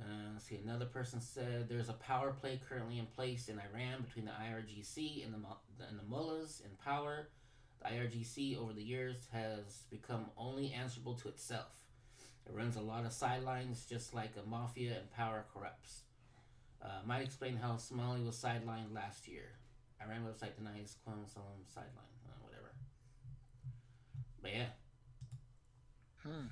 Uh, 0.00 0.32
let's 0.32 0.46
see, 0.46 0.58
another 0.64 0.86
person 0.86 1.20
said 1.20 1.68
there's 1.68 1.88
a 1.88 1.94
power 1.94 2.32
play 2.32 2.60
currently 2.68 2.98
in 2.98 3.06
place 3.06 3.48
in 3.48 3.60
Iran 3.60 4.02
between 4.02 4.24
the 4.24 4.32
IRGC 4.32 5.24
and 5.24 5.32
the, 5.32 5.86
and 5.86 5.98
the 5.98 6.04
mullahs 6.04 6.62
in 6.64 6.70
power. 6.84 7.28
The 7.82 7.88
IRGC 7.88 8.56
over 8.58 8.72
the 8.72 8.82
years 8.82 9.28
has 9.32 9.84
become 9.90 10.26
only 10.36 10.72
answerable 10.72 11.14
to 11.14 11.28
itself. 11.28 11.80
It 12.46 12.54
runs 12.54 12.76
a 12.76 12.80
lot 12.80 13.04
of 13.04 13.12
sidelines, 13.12 13.86
just 13.86 14.14
like 14.14 14.32
a 14.36 14.48
mafia, 14.48 14.98
and 14.98 15.10
power 15.10 15.44
corrupts. 15.52 16.02
Uh, 16.82 17.00
might 17.06 17.22
explain 17.22 17.56
how 17.56 17.76
Somali 17.76 18.22
was 18.22 18.36
sidelined 18.36 18.92
last 18.94 19.28
year. 19.28 19.52
Iran 20.04 20.22
website 20.24 20.56
denies 20.56 20.96
Salam 21.04 21.26
sideline, 21.66 22.16
uh, 22.26 22.34
whatever. 22.42 22.72
But 24.42 24.52
yeah, 24.52 24.66
Hmm. 26.22 26.46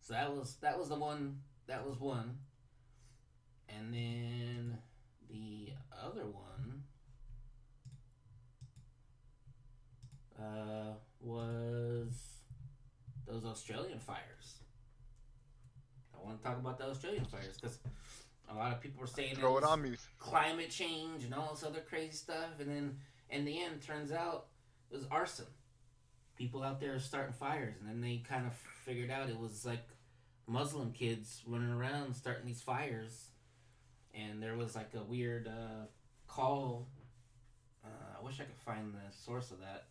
so 0.00 0.12
that 0.14 0.30
was 0.34 0.56
that 0.56 0.78
was 0.78 0.88
the 0.88 0.96
one. 0.96 1.40
That 1.66 1.86
was 1.86 1.98
one. 2.00 2.38
And 3.68 3.92
then 3.92 4.78
the 5.28 5.72
other 6.02 6.26
one 6.26 6.73
uh, 10.44 10.92
was 11.20 12.12
those 13.26 13.44
Australian 13.44 13.98
fires. 13.98 14.58
I 16.14 16.24
want 16.26 16.42
to 16.42 16.48
talk 16.48 16.58
about 16.58 16.78
the 16.78 16.84
Australian 16.84 17.24
fires 17.24 17.56
because 17.60 17.78
a 18.50 18.54
lot 18.54 18.72
of 18.72 18.80
people 18.80 19.00
were 19.00 19.06
saying 19.06 19.36
Throw 19.36 19.56
it 19.58 19.62
was 19.62 19.70
on 19.70 19.82
me. 19.82 19.96
climate 20.18 20.70
change 20.70 21.24
and 21.24 21.34
all 21.34 21.50
this 21.54 21.64
other 21.64 21.80
crazy 21.80 22.12
stuff, 22.12 22.60
and 22.60 22.68
then 22.70 22.96
in 23.30 23.44
the 23.44 23.62
end, 23.62 23.82
turns 23.82 24.12
out 24.12 24.46
it 24.90 24.96
was 24.96 25.06
arson. 25.10 25.46
People 26.36 26.62
out 26.62 26.80
there 26.80 26.98
starting 26.98 27.32
fires, 27.32 27.74
and 27.80 27.88
then 27.88 28.00
they 28.00 28.22
kind 28.28 28.46
of 28.46 28.52
figured 28.84 29.10
out 29.10 29.28
it 29.28 29.38
was 29.38 29.64
like 29.64 29.86
Muslim 30.46 30.92
kids 30.92 31.42
running 31.46 31.70
around 31.70 32.14
starting 32.14 32.44
these 32.46 32.60
fires, 32.60 33.28
and 34.14 34.42
there 34.42 34.56
was 34.56 34.74
like 34.74 34.90
a 34.94 35.02
weird 35.02 35.46
uh, 35.46 35.86
call. 36.26 36.88
Uh, 37.84 38.18
I 38.20 38.24
wish 38.24 38.40
I 38.40 38.44
could 38.44 38.58
find 38.64 38.92
the 38.94 39.14
source 39.16 39.50
of 39.52 39.60
that, 39.60 39.84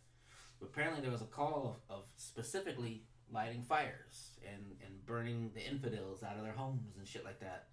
apparently 0.64 1.00
there 1.02 1.10
was 1.10 1.22
a 1.22 1.26
call 1.26 1.78
of, 1.88 1.96
of 1.96 2.04
specifically 2.16 3.02
lighting 3.32 3.62
fires 3.62 4.38
and 4.46 4.76
and 4.84 5.04
burning 5.06 5.50
the 5.54 5.66
infidels 5.66 6.22
out 6.22 6.36
of 6.36 6.42
their 6.44 6.52
homes 6.52 6.96
and 6.98 7.06
shit 7.06 7.24
like 7.24 7.40
that, 7.40 7.68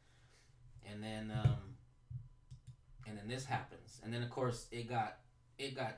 and 0.89 1.03
then 1.03 1.31
um, 1.31 1.75
and 3.07 3.17
then 3.17 3.27
this 3.27 3.45
happens, 3.45 3.99
and 4.03 4.13
then 4.13 4.23
of 4.23 4.29
course 4.29 4.67
it 4.71 4.89
got 4.89 5.17
it 5.57 5.75
got 5.75 5.97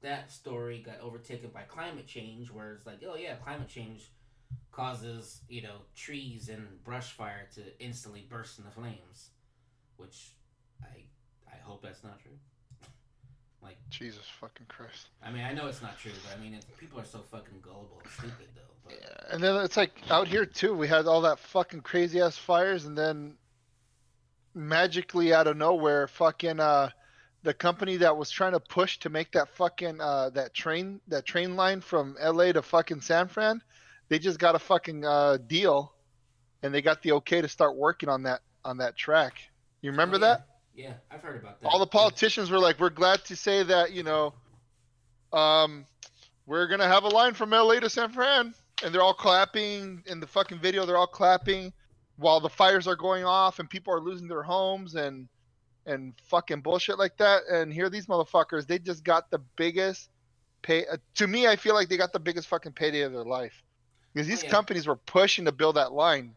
that 0.00 0.30
story 0.30 0.82
got 0.84 1.00
overtaken 1.00 1.50
by 1.52 1.62
climate 1.62 2.06
change, 2.06 2.50
where 2.50 2.72
it's 2.72 2.86
like, 2.86 3.00
oh 3.06 3.16
yeah, 3.16 3.34
climate 3.36 3.68
change 3.68 4.10
causes 4.70 5.40
you 5.48 5.62
know 5.62 5.76
trees 5.96 6.48
and 6.48 6.82
brush 6.84 7.12
fire 7.12 7.48
to 7.54 7.62
instantly 7.80 8.26
burst 8.28 8.58
into 8.58 8.70
flames, 8.70 9.30
which 9.96 10.32
I 10.82 11.04
I 11.52 11.56
hope 11.62 11.82
that's 11.82 12.04
not 12.04 12.20
true. 12.20 12.38
Jesus 13.90 14.24
fucking 14.40 14.66
Christ. 14.68 15.08
I 15.24 15.30
mean, 15.30 15.44
I 15.44 15.52
know 15.52 15.66
it's 15.66 15.82
not 15.82 15.98
true, 15.98 16.12
but 16.24 16.36
I 16.36 16.40
mean, 16.40 16.58
people 16.78 17.00
are 17.00 17.04
so 17.04 17.18
fucking 17.30 17.60
gullible 17.62 18.00
and 18.02 18.12
stupid 18.12 18.48
though. 18.54 18.62
But 18.84 18.94
Yeah, 19.00 19.34
and 19.34 19.42
then 19.42 19.56
it's 19.64 19.76
like 19.76 20.00
out 20.10 20.28
here 20.28 20.44
too. 20.46 20.74
We 20.74 20.88
had 20.88 21.06
all 21.06 21.20
that 21.22 21.38
fucking 21.38 21.80
crazy 21.82 22.20
ass 22.20 22.36
fires, 22.38 22.84
and 22.86 22.96
then 22.96 23.34
magically 24.54 25.32
out 25.32 25.46
of 25.46 25.56
nowhere, 25.56 26.08
fucking 26.08 26.60
uh, 26.60 26.90
the 27.42 27.54
company 27.54 27.96
that 27.98 28.16
was 28.16 28.30
trying 28.30 28.52
to 28.52 28.60
push 28.60 28.98
to 28.98 29.08
make 29.10 29.30
that 29.32 29.48
fucking 29.50 30.00
uh 30.00 30.30
that 30.30 30.52
train 30.54 31.00
that 31.08 31.24
train 31.24 31.56
line 31.56 31.80
from 31.80 32.16
L.A. 32.20 32.52
to 32.52 32.62
fucking 32.62 33.00
San 33.00 33.28
Fran, 33.28 33.62
they 34.08 34.18
just 34.18 34.38
got 34.38 34.54
a 34.54 34.58
fucking 34.58 35.04
uh 35.04 35.36
deal, 35.46 35.92
and 36.62 36.74
they 36.74 36.82
got 36.82 37.02
the 37.02 37.12
okay 37.12 37.40
to 37.40 37.48
start 37.48 37.76
working 37.76 38.08
on 38.08 38.22
that 38.24 38.40
on 38.64 38.78
that 38.78 38.96
track. 38.96 39.34
You 39.82 39.90
remember 39.92 40.16
Oh, 40.16 40.20
yeah. 40.20 40.26
that? 40.26 40.46
Yeah, 40.78 40.94
I've 41.10 41.22
heard 41.22 41.42
about 41.42 41.60
that. 41.60 41.66
all 41.68 41.80
the 41.80 41.86
politicians 41.88 42.50
were 42.52 42.58
like, 42.60 42.78
"We're 42.78 42.88
glad 42.90 43.24
to 43.24 43.34
say 43.34 43.64
that 43.64 43.90
you 43.92 44.04
know, 44.04 44.32
um, 45.32 45.84
we're 46.46 46.68
gonna 46.68 46.86
have 46.86 47.02
a 47.02 47.08
line 47.08 47.34
from 47.34 47.50
LA 47.50 47.80
to 47.80 47.90
San 47.90 48.12
Fran," 48.12 48.54
and 48.84 48.94
they're 48.94 49.02
all 49.02 49.12
clapping 49.12 50.04
in 50.06 50.20
the 50.20 50.26
fucking 50.28 50.60
video. 50.60 50.86
They're 50.86 50.96
all 50.96 51.08
clapping 51.08 51.72
while 52.16 52.38
the 52.38 52.48
fires 52.48 52.86
are 52.86 52.94
going 52.94 53.24
off 53.24 53.58
and 53.58 53.68
people 53.68 53.92
are 53.92 54.00
losing 54.00 54.28
their 54.28 54.44
homes 54.44 54.94
and 54.94 55.28
and 55.86 56.14
fucking 56.24 56.60
bullshit 56.60 56.96
like 56.96 57.16
that. 57.16 57.42
And 57.50 57.72
here 57.72 57.90
these 57.90 58.06
motherfuckers, 58.06 58.66
they 58.66 58.78
just 58.78 59.02
got 59.02 59.30
the 59.32 59.40
biggest 59.56 60.10
pay. 60.62 60.86
Uh, 60.86 60.98
to 61.16 61.26
me, 61.26 61.48
I 61.48 61.56
feel 61.56 61.74
like 61.74 61.88
they 61.88 61.96
got 61.96 62.12
the 62.12 62.20
biggest 62.20 62.46
fucking 62.46 62.72
payday 62.72 63.00
of 63.00 63.12
their 63.12 63.24
life 63.24 63.64
because 64.12 64.28
these 64.28 64.44
yeah. 64.44 64.50
companies 64.50 64.86
were 64.86 64.96
pushing 64.96 65.44
to 65.46 65.52
build 65.52 65.74
that 65.76 65.92
line. 65.92 66.36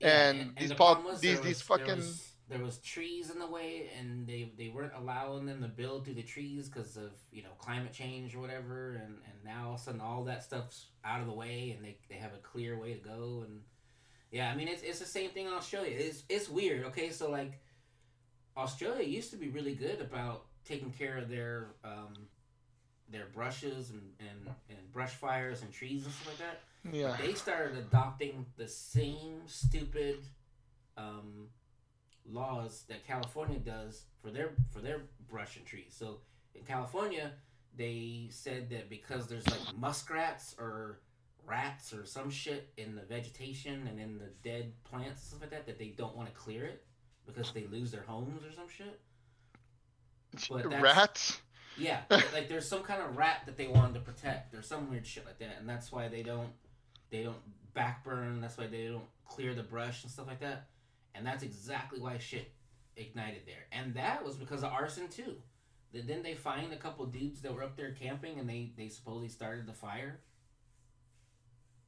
Yeah, 0.00 0.30
and 0.30 0.56
these 0.56 0.70
the 0.70 0.74
pol- 0.74 1.02
was 1.02 1.20
these- 1.20 1.40
these 1.40 1.60
fucking- 1.60 1.96
was- 1.96 2.27
there 2.48 2.62
was 2.62 2.78
trees 2.78 3.30
in 3.30 3.38
the 3.38 3.46
way, 3.46 3.90
and 3.98 4.26
they 4.26 4.52
they 4.56 4.68
weren't 4.68 4.92
allowing 4.96 5.46
them 5.46 5.62
to 5.62 5.68
build 5.68 6.04
through 6.04 6.14
the 6.14 6.22
trees 6.22 6.68
because 6.68 6.96
of 6.96 7.10
you 7.30 7.42
know 7.42 7.50
climate 7.58 7.92
change 7.92 8.34
or 8.34 8.40
whatever, 8.40 9.00
and 9.04 9.16
and 9.24 9.44
now 9.44 9.68
all 9.68 9.74
of 9.74 9.80
a 9.80 9.82
sudden 9.82 10.00
all 10.00 10.24
that 10.24 10.42
stuff's 10.42 10.86
out 11.04 11.20
of 11.20 11.26
the 11.26 11.32
way, 11.32 11.74
and 11.76 11.84
they 11.84 11.96
they 12.08 12.16
have 12.16 12.32
a 12.32 12.38
clear 12.38 12.78
way 12.78 12.94
to 12.94 13.00
go, 13.00 13.44
and 13.46 13.60
yeah, 14.30 14.50
I 14.50 14.56
mean 14.56 14.68
it's 14.68 14.82
it's 14.82 14.98
the 14.98 15.04
same 15.04 15.30
thing 15.30 15.46
in 15.46 15.52
Australia. 15.52 15.94
It's 15.98 16.22
it's 16.28 16.48
weird. 16.48 16.86
Okay, 16.86 17.10
so 17.10 17.30
like 17.30 17.60
Australia 18.56 19.06
used 19.06 19.30
to 19.30 19.36
be 19.36 19.48
really 19.48 19.74
good 19.74 20.00
about 20.00 20.46
taking 20.64 20.90
care 20.90 21.18
of 21.18 21.28
their 21.28 21.68
um 21.84 22.14
their 23.10 23.26
brushes 23.34 23.90
and, 23.90 24.02
and, 24.20 24.54
and 24.68 24.92
brush 24.92 25.12
fires 25.12 25.62
and 25.62 25.72
trees 25.72 26.04
and 26.04 26.12
stuff 26.12 26.28
like 26.28 26.38
that. 26.38 26.60
Yeah. 26.92 27.16
They 27.20 27.34
started 27.34 27.78
adopting 27.78 28.44
the 28.56 28.68
same 28.68 29.40
stupid 29.46 30.18
um, 30.96 31.48
laws 32.30 32.84
that 32.88 33.06
California 33.06 33.58
does 33.58 34.04
for 34.22 34.30
their 34.30 34.50
for 34.70 34.80
their 34.80 35.02
brush 35.30 35.56
and 35.56 35.64
trees. 35.66 35.94
So 35.96 36.18
in 36.54 36.62
California, 36.62 37.32
they 37.76 38.28
said 38.30 38.70
that 38.70 38.88
because 38.90 39.26
there's 39.28 39.46
like 39.48 39.60
muskrats 39.78 40.54
or 40.58 41.00
rats 41.46 41.94
or 41.94 42.04
some 42.04 42.30
shit 42.30 42.68
in 42.76 42.94
the 42.94 43.02
vegetation 43.02 43.86
and 43.88 43.98
in 43.98 44.18
the 44.18 44.30
dead 44.42 44.72
plants 44.84 45.22
and 45.22 45.28
stuff 45.28 45.40
like 45.40 45.50
that, 45.50 45.66
that 45.66 45.78
they 45.78 45.88
don't 45.96 46.14
want 46.16 46.28
to 46.28 46.34
clear 46.34 46.64
it 46.64 46.84
because 47.26 47.52
they 47.52 47.64
lose 47.70 47.90
their 47.90 48.02
homes 48.02 48.44
or 48.44 48.52
some 48.52 48.68
shit. 48.68 49.00
But 50.50 50.64
that's- 50.70 50.82
Rats. 50.82 51.40
Yeah, 51.76 52.00
like 52.10 52.48
there's 52.48 52.66
some 52.68 52.82
kind 52.82 53.00
of 53.00 53.16
rat 53.16 53.42
that 53.46 53.56
they 53.56 53.68
wanted 53.68 53.94
to 53.94 54.00
protect. 54.00 54.50
There's 54.50 54.66
some 54.66 54.90
weird 54.90 55.06
shit 55.06 55.24
like 55.24 55.38
that, 55.38 55.58
and 55.60 55.68
that's 55.68 55.92
why 55.92 56.08
they 56.08 56.24
don't 56.24 56.50
they 57.10 57.22
don't 57.22 57.36
backburn. 57.72 58.40
That's 58.40 58.58
why 58.58 58.66
they 58.66 58.88
don't 58.88 59.04
clear 59.28 59.54
the 59.54 59.62
brush 59.62 60.02
and 60.02 60.10
stuff 60.10 60.26
like 60.26 60.40
that. 60.40 60.66
And 61.18 61.26
that's 61.26 61.42
exactly 61.42 62.00
why 62.00 62.16
shit 62.18 62.50
ignited 62.96 63.42
there. 63.44 63.66
And 63.72 63.94
that 63.94 64.24
was 64.24 64.36
because 64.36 64.62
of 64.62 64.72
arson 64.72 65.08
too. 65.08 65.34
Then 65.92 66.06
didn't 66.06 66.22
they 66.22 66.34
find 66.34 66.72
a 66.72 66.76
couple 66.76 67.04
dudes 67.06 67.40
that 67.42 67.52
were 67.54 67.64
up 67.64 67.76
there 67.76 67.92
camping, 67.92 68.38
and 68.38 68.48
they 68.48 68.72
they 68.76 68.88
supposedly 68.88 69.28
started 69.28 69.66
the 69.66 69.72
fire. 69.72 70.20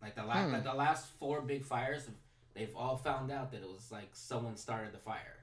Like 0.03 0.17
the 0.17 0.25
last 0.25 0.47
Hmm. 0.47 0.53
like 0.55 0.65
the 0.65 0.75
last 0.75 1.07
four 1.19 1.43
big 1.43 1.65
fires, 1.65 2.09
they've 2.55 2.75
all 2.75 2.97
found 2.97 3.31
out 3.31 3.53
that 3.53 3.63
it 3.63 3.69
was 3.69 3.91
like 3.93 4.11
someone 4.13 4.57
started 4.57 4.93
the 4.93 4.99
fire 4.99 5.37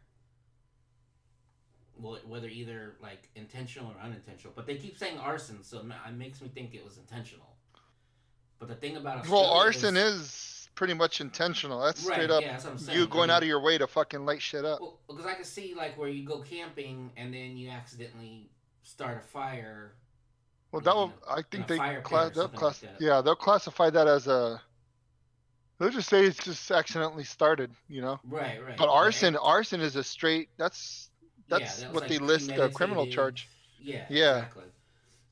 well, 2.00 2.19
whether 2.28 2.47
either 2.47 2.95
like 3.02 3.30
intentional 3.36 3.91
or 3.91 4.00
unintentional. 4.04 4.54
But 4.56 4.65
they 4.67 4.76
keep 4.76 4.97
saying 4.97 5.17
arson, 5.17 5.63
so 5.63 5.80
it 5.80 6.13
makes 6.13 6.41
me 6.41 6.50
think 6.50 6.73
it 6.73 6.84
was 6.84 6.97
intentional. 6.97 7.56
But 8.60 8.69
the 8.69 8.76
thing 8.76 8.97
about 8.97 9.28
Well, 9.28 9.45
arson 9.52 9.97
is 9.97 10.57
pretty 10.78 10.94
much 10.94 11.20
intentional. 11.20 11.82
That's 11.82 12.06
Right, 12.06 12.13
straight 12.13 12.32
up 12.32 12.44
yeah, 12.44 12.52
that's 12.52 12.63
what 12.63 12.72
I'm 12.72 12.78
saying. 12.78 12.98
you 12.98 13.04
I 13.06 13.08
going 13.08 13.22
mean- 13.28 13.30
out 13.32 13.42
of 13.42 13.50
your 13.50 13.60
way 13.60 13.78
to 13.78 13.88
fucking 13.88 14.26
light 14.26 14.42
shit 14.42 14.63
up. 14.63 14.80
well, 14.80 15.00
because 15.10 15.26
I 15.26 15.34
can 15.34 15.44
see 15.44 15.74
like 15.76 15.98
where 15.98 16.08
you 16.08 16.26
go 16.26 16.40
camping 16.40 17.12
and 17.18 17.34
then 17.34 17.58
you 17.58 17.70
accidentally 17.70 18.50
start 18.84 19.18
a 19.18 19.28
fire. 19.28 19.94
Well, 20.72 20.82
that 20.82 20.96
will. 20.96 21.08
know, 21.08 21.13
I 21.30 21.42
think 21.50 21.68
they 21.68 21.78
fire 21.78 21.96
pit 21.96 22.04
cla- 22.04 22.28
or 22.28 22.30
they'll 22.30 22.48
class. 22.50 22.84
like 22.84 22.92
yeah, 23.00 23.22
they'll 23.22 23.36
classify 23.36 23.90
that 23.90 24.08
as 24.08 24.28
a. 24.28 24.62
They'll 25.80 25.90
just 25.92 26.10
say 26.10 26.26
it's 26.26 26.44
just 26.44 26.72
accidentally 26.72 27.24
started, 27.24 27.70
you 27.88 28.02
know. 28.02 28.20
Right, 28.24 28.63
right. 28.63 28.78
But 28.78 28.86
yeah, 28.86 28.92
arson, 28.92 29.36
arson 29.36 29.80
is 29.82 29.96
a 29.96 30.04
straight. 30.04 30.50
That's 30.58 31.10
yeah, 31.50 31.58
that's 31.60 31.82
that 31.84 31.94
what 31.94 32.02
like, 32.04 32.10
they 32.10 32.18
list 32.20 32.52
a 32.52 32.70
criminal 32.70 33.08
charge. 33.08 33.48
Yeah, 33.80 34.06
Yeah. 34.10 34.38
exactly. 34.38 34.63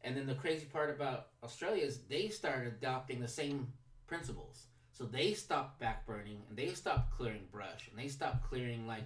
And 0.04 0.16
then 0.16 0.28
the 0.28 0.36
crazy 0.36 0.66
part 0.66 0.90
about 0.92 1.28
Australia 1.44 1.84
is 1.84 2.00
they 2.10 2.28
started 2.30 2.68
adopting 2.74 3.20
the 3.20 3.28
same 3.28 3.74
principles. 4.08 4.68
So 4.96 5.04
they 5.04 5.34
stopped 5.34 5.82
backburning 5.82 6.38
and 6.48 6.56
they 6.56 6.70
stopped 6.70 7.18
clearing 7.18 7.42
brush 7.52 7.90
and 7.90 8.00
they 8.00 8.08
stopped 8.08 8.50
clearing 8.50 8.88
like 8.88 9.04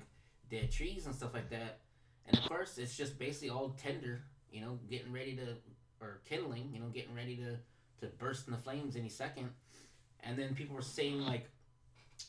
dead 0.51 0.71
trees 0.71 1.07
and 1.07 1.15
stuff 1.15 1.33
like 1.33 1.49
that. 1.49 1.79
And 2.27 2.37
of 2.37 2.47
course, 2.47 2.77
it's 2.77 2.95
just 2.95 3.17
basically 3.17 3.49
all 3.49 3.69
tender, 3.69 4.21
you 4.51 4.61
know, 4.61 4.77
getting 4.87 5.11
ready 5.11 5.35
to 5.37 5.55
or 5.99 6.21
kindling, 6.29 6.69
you 6.71 6.79
know, 6.79 6.89
getting 6.89 7.15
ready 7.15 7.37
to 7.37 7.57
to 8.01 8.13
burst 8.19 8.45
in 8.45 8.53
the 8.53 8.59
flames 8.59 8.95
any 8.95 9.09
second. 9.09 9.49
And 10.19 10.37
then 10.37 10.53
people 10.53 10.75
were 10.75 10.83
saying 10.83 11.21
like, 11.21 11.49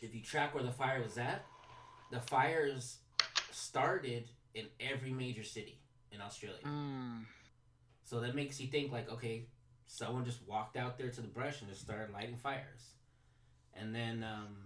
if 0.00 0.14
you 0.14 0.22
track 0.22 0.54
where 0.54 0.64
the 0.64 0.72
fire 0.72 1.02
was 1.02 1.18
at, 1.18 1.44
the 2.10 2.20
fires 2.20 3.00
started 3.50 4.24
in 4.54 4.68
every 4.80 5.12
major 5.12 5.44
city 5.44 5.82
in 6.12 6.22
Australia. 6.22 6.64
Mm. 6.64 7.24
So 8.04 8.20
that 8.20 8.34
makes 8.34 8.58
you 8.58 8.68
think 8.68 8.90
like, 8.90 9.10
okay, 9.12 9.48
someone 9.86 10.24
just 10.24 10.40
walked 10.48 10.78
out 10.78 10.96
there 10.96 11.10
to 11.10 11.20
the 11.20 11.28
brush 11.28 11.60
and 11.60 11.68
just 11.68 11.82
started 11.82 12.10
lighting 12.14 12.36
fires. 12.36 12.94
And 13.74 13.94
then 13.94 14.24
um, 14.24 14.56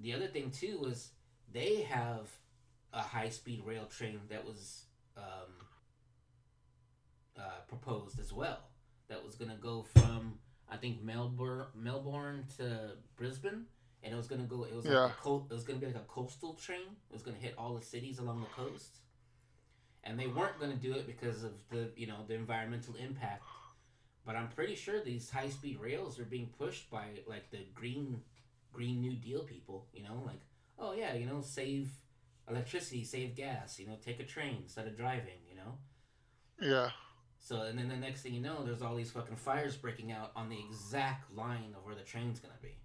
the 0.00 0.12
other 0.14 0.26
thing 0.26 0.50
too 0.50 0.78
was 0.78 1.10
they 1.52 1.82
have 1.82 2.28
a 2.92 3.00
high 3.00 3.28
speed 3.28 3.62
rail 3.64 3.86
train 3.86 4.20
that 4.28 4.44
was 4.44 4.84
um, 5.16 5.66
uh, 7.38 7.60
proposed 7.68 8.18
as 8.18 8.32
well. 8.32 8.58
That 9.08 9.24
was 9.24 9.34
gonna 9.34 9.58
go 9.60 9.82
from 9.82 10.38
I 10.70 10.76
think 10.76 11.02
Melbourne 11.02 11.66
Melbourne 11.74 12.46
to 12.56 12.92
Brisbane, 13.16 13.66
and 14.02 14.14
it 14.14 14.16
was 14.16 14.26
gonna 14.26 14.44
go. 14.44 14.64
It 14.64 14.74
was 14.74 14.84
like 14.86 14.94
Yeah. 14.94 15.06
a 15.06 15.10
co- 15.10 15.46
it 15.50 15.52
was 15.54 15.64
gonna 15.64 15.78
be 15.78 15.86
like 15.86 15.96
a 15.96 16.06
coastal 16.08 16.54
train. 16.54 16.96
It 17.10 17.12
was 17.12 17.22
gonna 17.22 17.36
hit 17.36 17.54
all 17.58 17.74
the 17.74 17.84
cities 17.84 18.18
along 18.18 18.40
the 18.40 18.46
coast 18.48 18.98
and 20.04 20.18
they 20.18 20.26
weren't 20.26 20.58
going 20.58 20.72
to 20.72 20.76
do 20.76 20.92
it 20.94 21.06
because 21.06 21.44
of 21.44 21.52
the 21.70 21.88
you 21.96 22.06
know 22.08 22.24
the 22.26 22.34
environmental 22.34 22.94
impact 22.96 23.44
but 24.24 24.36
i'm 24.36 24.48
pretty 24.48 24.74
sure 24.74 25.02
these 25.02 25.30
high 25.30 25.48
speed 25.48 25.78
rails 25.80 26.18
are 26.18 26.24
being 26.24 26.48
pushed 26.58 26.90
by 26.90 27.06
like 27.26 27.50
the 27.50 27.58
green 27.74 28.20
green 28.72 29.00
new 29.00 29.12
deal 29.14 29.40
people 29.44 29.86
you 29.92 30.02
know 30.02 30.22
like 30.26 30.40
oh 30.78 30.92
yeah 30.92 31.14
you 31.14 31.26
know 31.26 31.40
save 31.40 31.90
electricity 32.48 33.04
save 33.04 33.34
gas 33.34 33.78
you 33.78 33.86
know 33.86 33.96
take 34.04 34.20
a 34.20 34.24
train 34.24 34.58
instead 34.62 34.86
of 34.86 34.96
driving 34.96 35.38
you 35.48 35.56
know 35.56 35.78
Yeah. 36.60 36.90
so 37.38 37.62
and 37.62 37.78
then 37.78 37.88
the 37.88 37.96
next 37.96 38.22
thing 38.22 38.34
you 38.34 38.40
know 38.40 38.64
there's 38.64 38.82
all 38.82 38.96
these 38.96 39.10
fucking 39.10 39.36
fires 39.36 39.76
breaking 39.76 40.12
out 40.12 40.32
on 40.36 40.48
the 40.48 40.58
exact 40.58 41.34
line 41.34 41.74
of 41.76 41.84
where 41.84 41.94
the 41.94 42.02
train's 42.02 42.40
going 42.40 42.54
to 42.54 42.62
be 42.62 42.76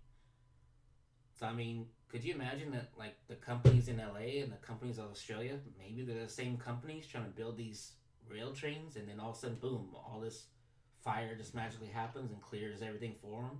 so 1.39 1.45
i 1.45 1.53
mean 1.53 1.85
could 2.09 2.23
you 2.23 2.33
imagine 2.33 2.71
that 2.71 2.89
like 2.97 3.15
the 3.27 3.35
companies 3.35 3.89
in 3.89 3.97
LA 3.97 4.41
and 4.41 4.49
the 4.49 4.55
companies 4.65 4.97
of 4.97 5.11
Australia, 5.11 5.59
maybe 5.77 6.03
they're 6.03 6.23
the 6.23 6.29
same 6.29 6.55
companies 6.55 7.05
trying 7.05 7.25
to 7.25 7.29
build 7.31 7.57
these 7.57 7.91
rail 8.31 8.53
trains, 8.53 8.95
and 8.95 9.09
then 9.09 9.19
all 9.19 9.31
of 9.31 9.35
a 9.35 9.39
sudden, 9.39 9.57
boom, 9.57 9.89
all 9.93 10.21
this 10.21 10.43
fire 11.03 11.35
just 11.35 11.55
magically 11.55 11.87
happens 11.87 12.31
and 12.31 12.41
clears 12.41 12.81
everything 12.81 13.15
for 13.21 13.41
them. 13.41 13.59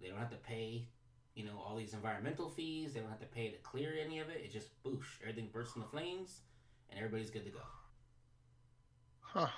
They 0.00 0.08
don't 0.08 0.18
have 0.18 0.30
to 0.30 0.36
pay, 0.36 0.88
you 1.34 1.44
know, 1.44 1.62
all 1.64 1.76
these 1.76 1.94
environmental 1.94 2.48
fees. 2.48 2.94
They 2.94 3.00
don't 3.00 3.10
have 3.10 3.20
to 3.20 3.26
pay 3.26 3.50
to 3.50 3.58
clear 3.58 3.94
any 4.02 4.18
of 4.20 4.28
it. 4.28 4.40
It 4.44 4.52
just 4.52 4.82
boosh, 4.82 5.20
everything 5.22 5.50
bursts 5.52 5.76
into 5.76 5.88
flames, 5.88 6.40
and 6.88 6.98
everybody's 6.98 7.30
good 7.30 7.44
to 7.44 7.50
go. 7.50 7.60
Huh. 9.20 9.48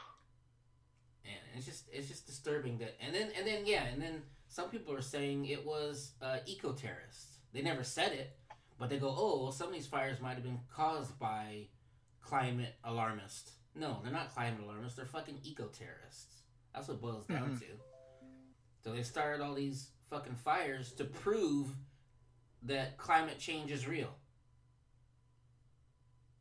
And 1.25 1.35
it's 1.57 1.67
just 1.67 1.89
it's 1.93 2.09
just 2.09 2.27
disturbing 2.27 2.79
that 2.79 2.97
and 3.01 3.15
then 3.15 3.31
and 3.39 3.47
then 3.47 3.65
yeah 3.65 3.85
and 3.85 4.03
then 4.03 4.23
some 4.53 4.69
people 4.69 4.93
are 4.95 5.01
saying 5.01 5.47
it 5.47 5.65
was 5.65 6.13
uh, 6.21 6.39
eco 6.45 6.73
terrorists. 6.73 7.39
They 7.55 7.63
never 7.63 7.83
said 7.83 8.13
it, 8.13 8.37
but 8.79 8.91
they 8.91 8.99
go, 8.99 9.15
oh, 9.17 9.43
well, 9.43 9.53
some 9.53 9.69
of 9.69 9.73
these 9.73 9.87
fires 9.87 10.21
might 10.21 10.35
have 10.35 10.43
been 10.43 10.61
caused 10.71 11.19
by 11.19 11.69
climate 12.21 12.75
alarmists. 12.85 13.53
No, 13.75 14.01
they're 14.03 14.13
not 14.13 14.35
climate 14.35 14.61
alarmists. 14.63 14.97
They're 14.97 15.07
fucking 15.07 15.39
eco 15.43 15.69
terrorists. 15.69 16.41
That's 16.75 16.89
what 16.89 16.95
it 16.95 17.01
boils 17.03 17.27
down 17.27 17.57
Mhm. 17.57 17.61
to. 17.61 17.67
So 18.83 18.93
they 18.93 19.03
started 19.03 19.43
all 19.43 19.55
these 19.55 19.91
fucking 20.11 20.37
fires 20.37 20.93
to 20.95 21.05
prove 21.05 21.77
that 22.63 22.97
climate 22.97 23.39
change 23.39 23.71
is 23.71 23.87
real. 23.87 24.15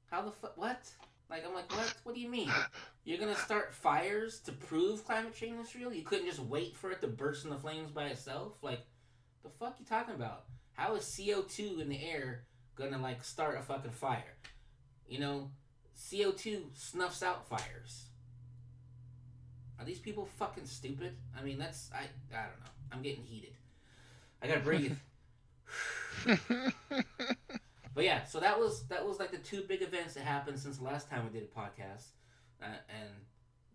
How 0.10 0.22
the 0.22 0.32
fuck? 0.32 0.58
What? 0.58 0.90
Like 1.30 1.46
I'm 1.46 1.54
like, 1.54 1.72
what? 1.72 1.96
What 2.04 2.16
do 2.16 2.22
you 2.22 2.30
mean? 2.30 2.50
You're 3.06 3.18
gonna 3.18 3.36
start 3.36 3.74
fires 3.74 4.40
to 4.42 4.52
prove 4.52 5.06
climate 5.06 5.34
change 5.36 5.66
is 5.66 5.76
real? 5.76 5.94
You 5.94 6.04
couldn't 6.04 6.28
just 6.28 6.40
wait 6.40 6.76
for 6.76 6.92
it 6.92 7.02
to 7.02 7.08
burst 7.08 7.46
in 7.46 7.50
the 7.52 7.58
flames 7.58 7.92
by 7.92 8.08
itself? 8.08 8.62
Like, 8.62 8.82
the 9.44 9.50
fuck 9.50 9.78
you 9.80 9.86
talking 9.86 10.16
about? 10.16 10.46
How 10.74 10.96
is 10.96 11.06
CO 11.16 11.42
two 11.44 11.80
in 11.80 11.90
the 11.90 12.04
air 12.04 12.46
gonna 12.76 12.98
like 13.00 13.24
start 13.24 13.58
a 13.58 13.62
fucking 13.62 13.92
fire? 13.92 14.38
You 15.08 15.20
know, 15.20 15.52
CO 16.10 16.32
two 16.32 16.70
snuffs 16.74 17.24
out 17.24 17.48
fires. 17.48 18.11
Are 19.82 19.86
these 19.86 20.00
people 20.00 20.26
fucking 20.38 20.66
stupid? 20.68 21.18
I 21.36 21.42
mean, 21.44 21.58
that's 21.58 21.90
I 21.94 22.04
I 22.36 22.44
don't 22.44 22.60
know. 22.60 22.72
I'm 22.92 23.02
getting 23.02 23.24
heated. 23.24 23.54
I 24.42 24.48
gotta 24.48 24.60
breathe. 24.60 24.96
But 27.94 28.06
yeah, 28.06 28.24
so 28.24 28.40
that 28.40 28.58
was 28.58 28.84
that 28.88 29.06
was 29.06 29.20
like 29.20 29.32
the 29.32 29.38
two 29.38 29.64
big 29.68 29.82
events 29.82 30.14
that 30.14 30.24
happened 30.24 30.58
since 30.58 30.78
the 30.78 30.84
last 30.86 31.10
time 31.10 31.26
we 31.26 31.38
did 31.38 31.50
a 31.50 31.60
podcast, 31.60 32.06
uh, 32.64 32.68
and 32.90 33.10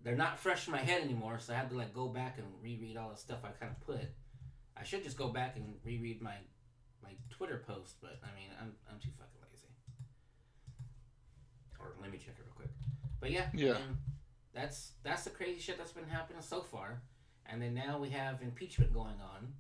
they're 0.03 0.17
not 0.17 0.39
fresh 0.39 0.67
in 0.67 0.73
my 0.73 0.79
head 0.79 1.03
anymore. 1.03 1.39
So 1.39 1.53
I 1.53 1.57
had 1.57 1.69
to 1.69 1.77
like 1.77 1.93
go 1.93 2.09
back 2.09 2.39
and 2.39 2.47
reread 2.63 2.97
all 2.97 3.11
the 3.11 3.17
stuff 3.17 3.41
I 3.45 3.49
kind 3.49 3.73
of 3.79 3.87
put. 3.87 4.01
I 4.75 4.85
should 4.85 5.03
just 5.05 5.19
go 5.19 5.29
back 5.29 5.57
and 5.57 5.75
reread 5.85 6.23
my 6.23 6.37
my 7.03 7.11
Twitter 7.29 7.63
post, 7.67 7.97
but 8.01 8.19
I 8.23 8.29
mean 8.35 8.49
I'm 8.59 8.73
I'm 8.91 8.99
too 9.01 9.11
fucking 9.19 9.41
lazy. 9.53 9.69
Or 11.79 11.93
let 12.01 12.11
me 12.11 12.17
check 12.17 12.37
it 12.39 12.45
real 12.47 12.55
quick. 12.57 12.71
But 13.21 13.31
yeah, 13.33 13.49
Yeah. 13.53 13.75
man, 13.75 13.99
that's 14.57 14.93
that's 15.05 15.25
the 15.25 15.31
crazy 15.31 15.61
shit 15.61 15.77
that's 15.77 15.93
been 15.93 16.09
happening 16.09 16.41
so 16.41 16.63
far, 16.63 17.03
and 17.45 17.61
then 17.61 17.75
now 17.75 17.99
we 17.99 18.09
have 18.11 18.41
impeachment 18.41 18.93
going 18.93 19.21
on, 19.21 19.53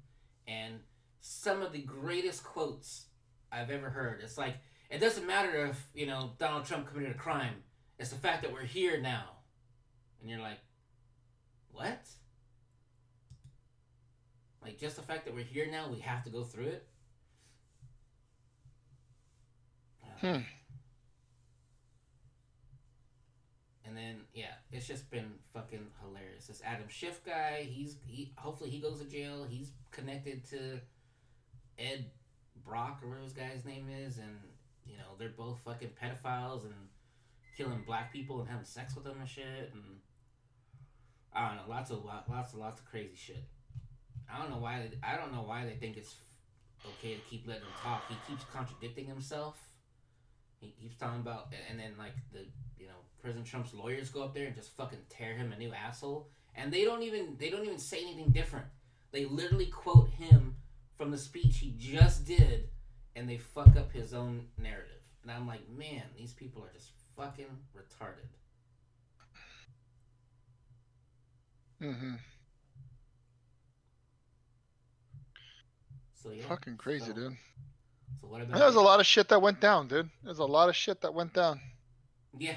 and 0.48 0.80
some 1.20 1.62
of 1.62 1.72
the 1.72 1.82
greatest 1.82 2.42
quotes 2.42 3.06
I've 3.52 3.70
ever 3.70 3.90
heard. 3.90 4.20
It's 4.22 4.38
like 4.38 4.54
it 4.90 4.98
doesn't 4.98 5.26
matter 5.26 5.66
if 5.66 5.86
you 5.94 6.06
know 6.06 6.30
Donald 6.38 6.64
Trump 6.64 6.88
committed 6.88 7.14
a 7.14 7.18
crime. 7.18 7.62
It's 7.98 8.10
the 8.10 8.16
fact 8.16 8.42
that 8.42 8.52
we're 8.52 8.64
here 8.64 8.98
now, 9.00 9.24
and 10.20 10.30
you're 10.30 10.40
like, 10.40 10.58
what? 11.70 12.00
Like 14.62 14.78
just 14.78 14.96
the 14.96 15.02
fact 15.02 15.26
that 15.26 15.34
we're 15.34 15.44
here 15.44 15.68
now, 15.70 15.88
we 15.90 16.00
have 16.00 16.24
to 16.24 16.30
go 16.30 16.42
through 16.42 16.66
it. 16.68 16.86
Hmm. 20.20 20.38
And 23.86 23.96
then 23.96 24.16
yeah, 24.34 24.54
it's 24.72 24.86
just 24.86 25.10
been 25.10 25.30
fucking 25.54 25.86
hilarious. 26.02 26.46
This 26.48 26.62
Adam 26.64 26.88
Schiff 26.88 27.24
guy, 27.24 27.68
he's 27.70 27.96
he 28.06 28.32
hopefully 28.36 28.70
he 28.70 28.80
goes 28.80 29.00
to 29.00 29.06
jail. 29.06 29.46
He's 29.48 29.70
connected 29.92 30.44
to 30.50 30.80
Ed 31.78 32.06
Brock 32.64 33.00
or 33.02 33.08
whatever 33.08 33.24
this 33.24 33.34
guy's 33.34 33.64
name 33.64 33.86
is, 33.88 34.18
and 34.18 34.36
you 34.84 34.96
know 34.96 35.14
they're 35.18 35.28
both 35.28 35.58
fucking 35.64 35.90
pedophiles 36.02 36.64
and 36.64 36.74
killing 37.56 37.82
black 37.86 38.12
people 38.12 38.40
and 38.40 38.48
having 38.48 38.64
sex 38.64 38.94
with 38.94 39.04
them 39.04 39.16
and 39.20 39.28
shit, 39.28 39.70
and 39.72 39.82
I 41.32 41.48
don't 41.48 41.56
know, 41.56 41.62
lots 41.68 41.90
of 41.90 42.04
lots 42.04 42.52
of 42.52 42.58
lots 42.58 42.80
of 42.80 42.86
crazy 42.86 43.14
shit. 43.14 43.44
I 44.32 44.40
don't 44.40 44.50
know 44.50 44.58
why 44.58 44.80
they, 44.80 45.06
I 45.06 45.16
don't 45.16 45.32
know 45.32 45.42
why 45.42 45.64
they 45.64 45.74
think 45.74 45.96
it's 45.96 46.16
okay 46.84 47.14
to 47.14 47.20
keep 47.30 47.46
letting 47.46 47.62
him 47.62 47.68
talk. 47.82 48.02
He 48.08 48.16
keeps 48.28 48.44
contradicting 48.52 49.06
himself. 49.06 49.56
He 50.60 50.74
keeps 50.80 50.96
talking 50.96 51.20
about, 51.20 51.52
and 51.70 51.78
then 51.78 51.92
like 51.98 52.14
the 52.32 52.40
you 52.78 52.86
know 52.86 52.94
President 53.20 53.46
Trump's 53.46 53.74
lawyers 53.74 54.10
go 54.10 54.22
up 54.22 54.34
there 54.34 54.46
and 54.46 54.54
just 54.54 54.76
fucking 54.76 54.98
tear 55.08 55.34
him 55.34 55.52
a 55.52 55.58
new 55.58 55.72
asshole, 55.72 56.28
and 56.54 56.72
they 56.72 56.84
don't 56.84 57.02
even 57.02 57.36
they 57.38 57.50
don't 57.50 57.64
even 57.64 57.78
say 57.78 58.00
anything 58.00 58.30
different. 58.30 58.66
They 59.12 59.24
literally 59.24 59.66
quote 59.66 60.10
him 60.10 60.56
from 60.96 61.10
the 61.10 61.18
speech 61.18 61.58
he 61.58 61.74
just 61.78 62.24
did, 62.24 62.68
and 63.14 63.28
they 63.28 63.36
fuck 63.36 63.76
up 63.76 63.92
his 63.92 64.14
own 64.14 64.46
narrative. 64.58 64.92
And 65.22 65.30
I'm 65.30 65.46
like, 65.46 65.68
man, 65.76 66.02
these 66.16 66.32
people 66.32 66.62
are 66.62 66.72
just 66.72 66.90
fucking 67.16 67.46
retarded. 67.76 68.28
Mm-hmm. 71.82 72.14
So 76.14 76.30
yeah, 76.30 76.44
Fucking 76.48 76.76
crazy, 76.76 77.06
so, 77.06 77.12
dude. 77.12 77.36
So 78.20 78.28
what 78.28 78.42
about? 78.42 78.58
There's 78.58 78.74
a 78.74 78.80
lot 78.80 79.00
of 79.00 79.06
shit 79.06 79.28
that 79.28 79.40
went 79.40 79.60
down, 79.60 79.88
dude. 79.88 80.10
There's 80.22 80.38
a 80.38 80.44
lot 80.44 80.68
of 80.68 80.76
shit 80.76 81.00
that 81.02 81.12
went 81.12 81.32
down. 81.34 81.60
Yeah. 82.38 82.56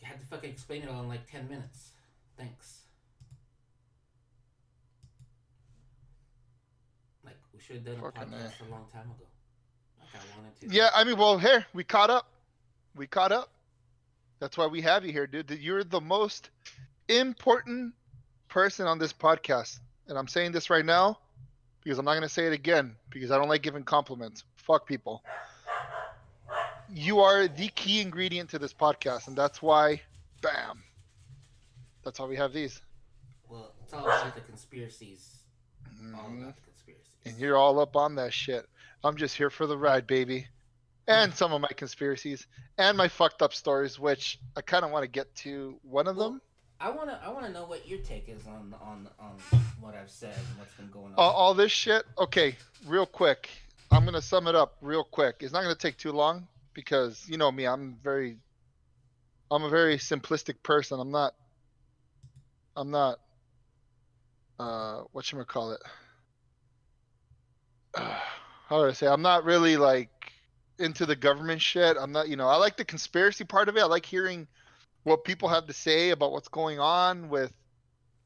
You 0.00 0.06
had 0.06 0.20
to 0.20 0.26
fucking 0.26 0.50
explain 0.50 0.82
it 0.82 0.88
all 0.88 1.02
in 1.02 1.08
like 1.08 1.30
ten 1.30 1.48
minutes. 1.48 1.90
Thanks. 2.38 2.82
Like 7.24 7.36
we 7.52 7.60
should 7.60 7.76
have 7.76 7.84
done 7.84 7.96
a 7.96 8.02
Fucking 8.02 8.22
A. 8.22 8.36
podcast 8.36 8.68
a 8.68 8.70
long 8.70 8.86
time 8.92 9.06
ago. 9.06 9.26
Like 10.00 10.08
I 10.14 10.36
wanted 10.36 10.60
to. 10.60 10.76
Yeah, 10.76 10.90
I 10.94 11.04
mean, 11.04 11.18
well, 11.18 11.38
here 11.38 11.64
we 11.72 11.84
caught 11.84 12.10
up. 12.10 12.28
We 12.94 13.06
caught 13.06 13.32
up. 13.32 13.50
That's 14.38 14.56
why 14.56 14.66
we 14.66 14.82
have 14.82 15.04
you 15.04 15.12
here, 15.12 15.26
dude. 15.26 15.50
You're 15.50 15.84
the 15.84 16.00
most 16.00 16.50
important 17.08 17.94
person 18.48 18.86
on 18.86 18.98
this 18.98 19.12
podcast, 19.12 19.78
and 20.08 20.18
I'm 20.18 20.28
saying 20.28 20.52
this 20.52 20.70
right 20.70 20.84
now 20.84 21.18
because 21.86 22.00
I'm 22.00 22.04
not 22.04 22.14
gonna 22.14 22.28
say 22.28 22.48
it 22.48 22.52
again 22.52 22.96
because 23.10 23.30
I 23.30 23.38
don't 23.38 23.48
like 23.48 23.62
giving 23.62 23.84
compliments. 23.84 24.42
Fuck 24.56 24.88
people. 24.88 25.22
You 26.92 27.20
are 27.20 27.46
the 27.46 27.68
key 27.68 28.00
ingredient 28.00 28.50
to 28.50 28.58
this 28.58 28.74
podcast, 28.74 29.28
and 29.28 29.36
that's 29.36 29.62
why, 29.62 30.02
bam. 30.42 30.82
That's 32.02 32.18
why 32.18 32.26
we 32.26 32.34
have 32.34 32.52
these. 32.52 32.82
Well, 33.48 33.72
it's 33.84 33.94
all 33.94 34.04
about 34.04 34.34
the 34.34 34.40
conspiracies. 34.40 35.36
All 35.86 36.24
Mhm. 36.28 36.42
about 36.42 36.56
the 36.56 36.62
conspiracies. 36.62 37.12
And 37.24 37.38
you're 37.38 37.56
all 37.56 37.78
up 37.78 37.94
on 37.94 38.16
that 38.16 38.34
shit. 38.34 38.68
I'm 39.04 39.16
just 39.16 39.36
here 39.36 39.50
for 39.50 39.68
the 39.68 39.78
ride, 39.78 40.08
baby. 40.08 40.48
And 41.06 41.32
some 41.32 41.52
of 41.52 41.60
my 41.60 41.68
conspiracies 41.68 42.48
and 42.78 42.98
my 42.98 43.06
fucked 43.06 43.42
up 43.42 43.54
stories, 43.54 43.96
which 43.96 44.40
I 44.56 44.60
kind 44.60 44.84
of 44.84 44.90
want 44.90 45.04
to 45.04 45.08
get 45.08 45.32
to 45.36 45.78
one 45.84 46.08
of 46.08 46.16
them. 46.16 46.42
I 46.80 46.90
wanna 46.90 47.18
I 47.24 47.30
wanna 47.30 47.50
know 47.50 47.64
what 47.64 47.88
your 47.88 47.98
take 48.00 48.28
is 48.28 48.46
on 48.46 48.74
on 48.82 49.08
on 49.18 49.36
what 49.80 49.94
I've 49.94 50.10
said 50.10 50.34
and 50.34 50.58
what's 50.58 50.74
been 50.74 50.90
going 50.90 51.06
on. 51.06 51.14
all, 51.16 51.32
all 51.32 51.54
this 51.54 51.72
shit. 51.72 52.04
Okay, 52.18 52.56
real 52.86 53.06
quick. 53.06 53.48
I'm 53.90 54.04
gonna 54.04 54.22
sum 54.22 54.46
it 54.46 54.54
up 54.54 54.76
real 54.82 55.04
quick. 55.04 55.36
It's 55.40 55.52
not 55.52 55.62
gonna 55.62 55.74
take 55.74 55.96
too 55.96 56.12
long 56.12 56.46
because 56.74 57.24
you 57.28 57.38
know 57.38 57.50
me. 57.50 57.66
I'm 57.66 57.96
very, 58.02 58.36
I'm 59.50 59.64
a 59.64 59.70
very 59.70 59.96
simplistic 59.96 60.62
person. 60.62 61.00
I'm 61.00 61.10
not. 61.10 61.34
I'm 62.76 62.90
not. 62.90 63.20
Uh, 64.58 65.02
what 65.12 65.30
we 65.32 65.44
call 65.44 65.72
it? 65.72 65.80
Uh, 67.94 68.18
how 68.68 68.82
do 68.82 68.88
I 68.88 68.92
say? 68.92 69.06
I'm 69.06 69.22
not 69.22 69.44
really 69.44 69.76
like 69.78 70.10
into 70.78 71.06
the 71.06 71.16
government 71.16 71.62
shit. 71.62 71.96
I'm 71.98 72.12
not. 72.12 72.28
You 72.28 72.36
know, 72.36 72.48
I 72.48 72.56
like 72.56 72.76
the 72.76 72.84
conspiracy 72.84 73.44
part 73.44 73.70
of 73.70 73.76
it. 73.76 73.80
I 73.80 73.86
like 73.86 74.04
hearing 74.04 74.46
what 75.06 75.24
people 75.24 75.48
have 75.48 75.66
to 75.66 75.72
say 75.72 76.10
about 76.10 76.32
what's 76.32 76.48
going 76.48 76.80
on 76.80 77.28
with 77.28 77.52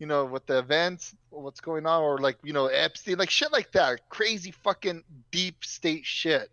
you 0.01 0.07
know, 0.07 0.25
with 0.25 0.47
the 0.47 0.59
events, 0.59 1.15
what's 1.29 1.61
going 1.61 1.85
on, 1.85 2.03
or 2.03 2.19
like, 2.19 2.39
you 2.43 2.55
know, 2.55 2.67
Epstein, 2.69 3.19
like 3.19 3.29
shit 3.29 3.53
like 3.53 3.71
that, 3.73 4.09
crazy 4.09 4.51
fucking 4.51 5.05
deep 5.31 5.63
state 5.63 6.07
shit. 6.07 6.51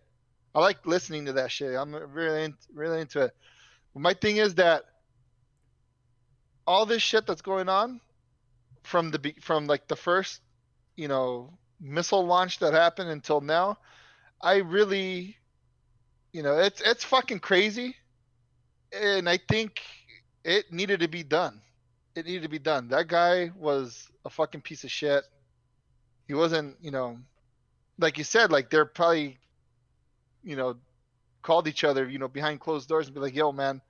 I 0.54 0.60
like 0.60 0.86
listening 0.86 1.26
to 1.28 1.34
that 1.34 1.50
shit. 1.50 1.74
I'm 1.74 1.96
really, 1.96 2.44
in, 2.44 2.56
really 2.74 3.00
into 3.00 3.22
it. 3.22 3.32
But 3.94 4.02
my 4.02 4.14
thing 4.14 4.36
is 4.36 4.56
that 4.56 4.84
all 6.68 6.86
this 6.86 7.02
shit 7.02 7.26
that's 7.26 7.42
going 7.42 7.70
on 7.70 8.02
from 8.84 9.12
the 9.12 9.34
from 9.42 9.66
like 9.66 9.88
the 9.88 9.96
first, 9.96 10.42
you 10.98 11.08
know, 11.08 11.54
missile 11.80 12.26
launch 12.26 12.60
that 12.60 12.74
happened 12.74 13.10
until 13.10 13.40
now, 13.40 13.78
I 14.42 14.58
really, 14.58 15.38
you 16.34 16.44
know, 16.44 16.58
it's 16.58 16.82
it's 16.82 17.06
fucking 17.06 17.40
crazy, 17.40 17.96
and 18.92 19.30
I 19.30 19.38
think 19.38 19.80
it 20.48 20.74
needed 20.74 21.02
to 21.02 21.08
be 21.08 21.22
done 21.22 21.62
it 22.18 22.26
needed 22.26 22.44
to 22.44 22.50
be 22.50 22.60
done. 22.60 22.88
That 22.90 23.08
guy 23.08 23.52
was 23.56 24.10
a 24.26 24.30
fucking 24.30 24.62
piece 24.62 24.84
of 24.84 24.92
shit. 24.92 25.24
He 26.28 26.34
wasn't, 26.34 26.76
you 26.82 26.92
know, 26.92 27.20
like 28.00 28.18
you 28.18 28.24
said, 28.24 28.52
like 28.52 28.70
they're 28.70 28.86
probably, 28.86 29.38
you 30.44 30.56
know, 30.56 30.76
called 31.44 31.68
each 31.68 31.84
other, 31.84 32.10
you 32.10 32.18
know, 32.18 32.28
behind 32.28 32.60
closed 32.60 32.90
doors 32.90 33.06
and 33.06 33.14
be 33.14 33.22
like, 33.22 33.36
"Yo, 33.36 33.52
man, 33.52 33.82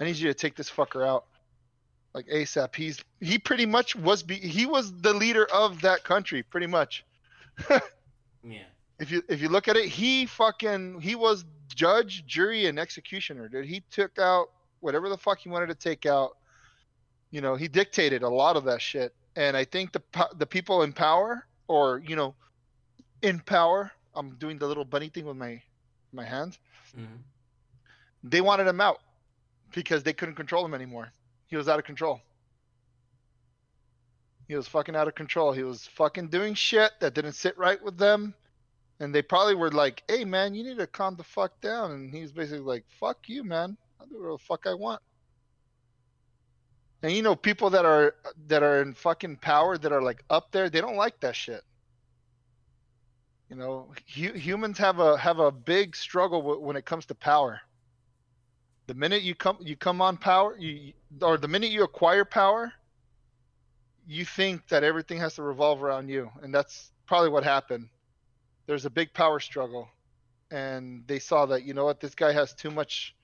I 0.00 0.04
need 0.04 0.16
you 0.16 0.28
to 0.28 0.34
take 0.34 0.56
this 0.56 0.70
fucker 0.70 1.06
out." 1.06 1.26
Like 2.14 2.26
ASAP. 2.26 2.74
He's 2.74 3.04
he 3.20 3.38
pretty 3.38 3.66
much 3.66 3.94
was 3.94 4.22
be, 4.22 4.34
he 4.34 4.66
was 4.66 4.92
the 5.00 5.14
leader 5.14 5.46
of 5.52 5.82
that 5.82 6.02
country, 6.02 6.42
pretty 6.42 6.66
much. 6.66 7.04
yeah. 8.42 8.64
If 8.98 9.12
you 9.12 9.22
if 9.28 9.40
you 9.40 9.48
look 9.48 9.68
at 9.68 9.76
it, 9.76 9.84
he 9.84 10.26
fucking 10.26 11.00
he 11.00 11.14
was 11.14 11.44
judge, 11.74 12.26
jury, 12.26 12.66
and 12.66 12.80
executioner, 12.80 13.48
dude. 13.48 13.66
He 13.66 13.82
took 13.90 14.18
out 14.18 14.48
whatever 14.80 15.08
the 15.08 15.16
fuck 15.16 15.38
he 15.38 15.48
wanted 15.48 15.66
to 15.68 15.74
take 15.74 16.06
out 16.06 16.36
you 17.30 17.40
know 17.40 17.54
he 17.54 17.68
dictated 17.68 18.22
a 18.22 18.28
lot 18.28 18.56
of 18.56 18.64
that 18.64 18.82
shit. 18.82 19.14
And 19.36 19.56
i 19.56 19.64
think 19.64 19.92
the 19.92 20.02
the 20.36 20.46
people 20.46 20.82
in 20.82 20.92
power 20.92 21.46
or 21.68 22.02
you 22.04 22.16
know 22.16 22.34
in 23.22 23.38
power 23.40 23.92
i'm 24.14 24.34
doing 24.36 24.58
the 24.58 24.66
little 24.66 24.84
bunny 24.84 25.08
thing 25.08 25.24
with 25.24 25.36
my 25.36 25.62
my 26.12 26.24
hands 26.24 26.58
hmm 26.94 27.16
they 28.22 28.40
wanted 28.40 28.66
him 28.66 28.80
out 28.80 28.98
because 29.74 30.02
they 30.02 30.12
couldn't 30.12 30.34
control 30.34 30.64
him 30.64 30.74
anymore. 30.74 31.10
He 31.46 31.56
was 31.56 31.68
out 31.68 31.78
of 31.78 31.84
control. 31.84 32.20
He 34.48 34.56
was 34.56 34.66
fucking 34.68 34.96
out 34.96 35.08
of 35.08 35.14
control. 35.14 35.52
He 35.52 35.62
was 35.62 35.86
fucking 35.86 36.28
doing 36.28 36.54
shit 36.54 36.92
that 37.00 37.14
didn't 37.14 37.32
sit 37.32 37.56
right 37.56 37.82
with 37.82 37.96
them. 37.96 38.34
And 38.98 39.14
they 39.14 39.22
probably 39.22 39.54
were 39.54 39.70
like 39.70 40.02
hey 40.08 40.24
man 40.24 40.54
you 40.54 40.64
need 40.64 40.78
to 40.78 40.86
calm 40.86 41.16
the 41.16 41.24
fuck 41.24 41.58
down. 41.60 41.92
And 41.92 42.14
he's 42.14 42.32
basically 42.32 42.60
like 42.60 42.84
fuck 42.98 43.28
you 43.28 43.44
man 43.44 43.76
i'll 44.00 44.06
do 44.06 44.16
whatever 44.16 44.32
the 44.32 44.38
fuck 44.38 44.66
i 44.66 44.74
want 44.74 45.00
and 47.02 47.12
you 47.12 47.22
know, 47.22 47.34
people 47.34 47.70
that 47.70 47.84
are 47.84 48.14
that 48.48 48.62
are 48.62 48.82
in 48.82 48.94
fucking 48.94 49.36
power 49.36 49.78
that 49.78 49.92
are 49.92 50.02
like 50.02 50.22
up 50.28 50.52
there, 50.52 50.68
they 50.68 50.80
don't 50.80 50.96
like 50.96 51.18
that 51.20 51.34
shit. 51.34 51.62
You 53.48 53.56
know, 53.56 53.92
hu- 54.14 54.34
humans 54.34 54.78
have 54.78 54.98
a 54.98 55.16
have 55.16 55.38
a 55.38 55.50
big 55.50 55.96
struggle 55.96 56.42
w- 56.42 56.60
when 56.60 56.76
it 56.76 56.84
comes 56.84 57.06
to 57.06 57.14
power. 57.14 57.60
The 58.86 58.94
minute 58.94 59.22
you 59.22 59.34
come 59.34 59.56
you 59.60 59.76
come 59.76 60.02
on 60.02 60.18
power, 60.18 60.56
you 60.58 60.92
or 61.22 61.38
the 61.38 61.48
minute 61.48 61.70
you 61.70 61.84
acquire 61.84 62.24
power, 62.24 62.72
you 64.06 64.24
think 64.26 64.68
that 64.68 64.84
everything 64.84 65.18
has 65.18 65.36
to 65.36 65.42
revolve 65.42 65.82
around 65.82 66.08
you, 66.10 66.30
and 66.42 66.54
that's 66.54 66.92
probably 67.06 67.30
what 67.30 67.44
happened. 67.44 67.88
There's 68.66 68.84
a 68.84 68.90
big 68.90 69.14
power 69.14 69.40
struggle, 69.40 69.88
and 70.50 71.02
they 71.06 71.18
saw 71.18 71.46
that 71.46 71.62
you 71.64 71.72
know 71.72 71.86
what 71.86 71.98
this 71.98 72.14
guy 72.14 72.32
has 72.32 72.52
too 72.52 72.70
much 72.70 73.16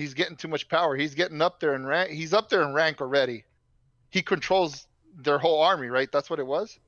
He's 0.00 0.14
getting 0.14 0.34
too 0.34 0.48
much 0.48 0.66
power. 0.66 0.96
He's 0.96 1.14
getting 1.14 1.42
up 1.42 1.60
there 1.60 1.74
in 1.74 1.84
rank. 1.84 2.10
He's 2.10 2.32
up 2.32 2.48
there 2.48 2.62
in 2.62 2.72
rank 2.72 3.02
already. 3.02 3.44
He 4.08 4.22
controls 4.22 4.86
their 5.14 5.38
whole 5.38 5.60
army, 5.60 5.88
right? 5.88 6.10
That's 6.10 6.30
what 6.30 6.38
it 6.38 6.46
was. 6.46 6.78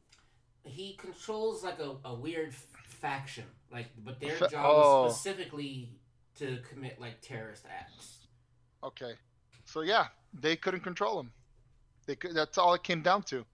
He 0.64 0.94
controls 0.94 1.62
like 1.62 1.78
a, 1.78 1.94
a 2.08 2.14
weird 2.14 2.48
f- 2.48 2.66
faction, 2.86 3.44
like, 3.70 3.88
but 4.02 4.18
their 4.18 4.38
job 4.38 4.50
oh. 4.54 5.06
is 5.06 5.12
specifically 5.12 5.90
to 6.38 6.58
commit 6.70 6.98
like 6.98 7.20
terrorist 7.20 7.66
acts. 7.70 8.20
Okay. 8.82 9.12
So 9.66 9.82
yeah, 9.82 10.06
they 10.32 10.56
couldn't 10.56 10.80
control 10.80 11.20
him. 11.20 11.32
They 12.06 12.16
could, 12.16 12.34
that's 12.34 12.56
all 12.56 12.72
it 12.72 12.82
came 12.82 13.02
down 13.02 13.24
to. 13.24 13.44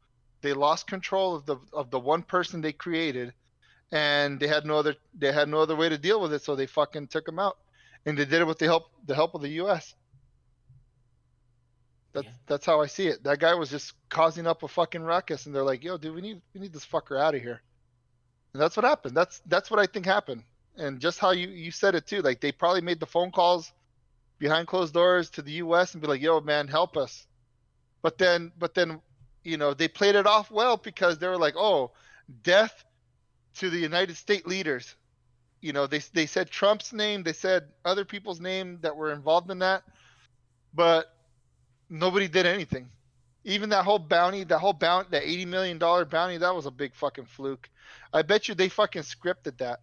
They 0.40 0.52
lost 0.52 0.86
control 0.86 1.34
of 1.34 1.46
the 1.46 1.56
of 1.72 1.90
the 1.90 1.98
one 1.98 2.22
person 2.22 2.60
they 2.60 2.72
created, 2.72 3.32
and 3.90 4.38
they 4.38 4.46
had 4.46 4.64
no 4.64 4.76
other 4.76 4.94
they 5.18 5.32
had 5.32 5.48
no 5.48 5.58
other 5.58 5.74
way 5.74 5.88
to 5.88 5.98
deal 5.98 6.20
with 6.20 6.32
it. 6.32 6.42
So 6.42 6.54
they 6.54 6.66
fucking 6.66 7.08
took 7.08 7.26
him 7.26 7.40
out, 7.40 7.58
and 8.08 8.16
they 8.16 8.24
did 8.24 8.40
it 8.40 8.46
with 8.46 8.58
the 8.58 8.64
help 8.64 8.90
the 9.06 9.14
help 9.14 9.34
of 9.34 9.42
the 9.42 9.50
U.S. 9.62 9.94
That's 12.14 12.26
Yeah. 12.26 12.32
that's 12.46 12.66
how 12.66 12.80
I 12.80 12.86
see 12.86 13.06
it. 13.08 13.22
That 13.24 13.38
guy 13.38 13.54
was 13.54 13.70
just 13.70 13.92
causing 14.08 14.46
up 14.46 14.62
a 14.62 14.68
fucking 14.68 15.02
ruckus, 15.02 15.46
and 15.46 15.54
they're 15.54 15.62
like, 15.62 15.84
"Yo, 15.84 15.98
dude, 15.98 16.14
we 16.14 16.22
need 16.22 16.40
we 16.54 16.60
need 16.60 16.72
this 16.72 16.86
fucker 16.86 17.20
out 17.20 17.34
of 17.34 17.42
here." 17.42 17.62
And 18.54 18.62
that's 18.62 18.76
what 18.76 18.84
happened. 18.84 19.14
That's 19.16 19.40
that's 19.46 19.70
what 19.70 19.78
I 19.78 19.86
think 19.86 20.06
happened. 20.06 20.44
And 20.76 21.00
just 21.00 21.18
how 21.18 21.32
you 21.32 21.48
you 21.48 21.70
said 21.70 21.94
it 21.94 22.06
too. 22.06 22.22
Like 22.22 22.40
they 22.40 22.50
probably 22.52 22.80
made 22.80 22.98
the 23.00 23.06
phone 23.06 23.30
calls 23.30 23.72
behind 24.38 24.68
closed 24.68 24.94
doors 24.94 25.30
to 25.30 25.42
the 25.42 25.52
U.S. 25.64 25.92
and 25.92 26.00
be 26.00 26.08
like, 26.08 26.22
"Yo, 26.22 26.40
man, 26.40 26.66
help 26.68 26.96
us." 26.96 27.26
But 28.00 28.16
then, 28.16 28.52
but 28.58 28.74
then, 28.74 29.02
you 29.44 29.58
know, 29.58 29.74
they 29.74 29.88
played 29.88 30.14
it 30.14 30.26
off 30.26 30.50
well 30.50 30.78
because 30.78 31.18
they 31.18 31.28
were 31.28 31.36
like, 31.38 31.56
"Oh, 31.56 31.92
death 32.42 32.84
to 33.56 33.68
the 33.68 33.78
United 33.78 34.16
States 34.16 34.46
leaders." 34.46 34.94
You 35.60 35.72
know, 35.72 35.86
they 35.86 36.00
they 36.12 36.26
said 36.26 36.50
Trump's 36.50 36.92
name, 36.92 37.22
they 37.22 37.32
said 37.32 37.64
other 37.84 38.04
people's 38.04 38.40
name 38.40 38.78
that 38.82 38.94
were 38.96 39.12
involved 39.12 39.50
in 39.50 39.58
that, 39.60 39.82
but 40.74 41.12
nobody 41.90 42.28
did 42.28 42.46
anything. 42.46 42.88
Even 43.44 43.70
that 43.70 43.84
whole 43.84 43.98
bounty, 43.98 44.44
that 44.44 44.58
whole 44.58 44.72
bounty, 44.72 45.08
that 45.10 45.22
eighty 45.24 45.44
million 45.46 45.78
dollar 45.78 46.04
bounty, 46.04 46.36
that 46.38 46.54
was 46.54 46.66
a 46.66 46.70
big 46.70 46.94
fucking 46.94 47.24
fluke. 47.24 47.68
I 48.12 48.22
bet 48.22 48.48
you 48.48 48.54
they 48.54 48.68
fucking 48.68 49.02
scripted 49.02 49.58
that 49.58 49.80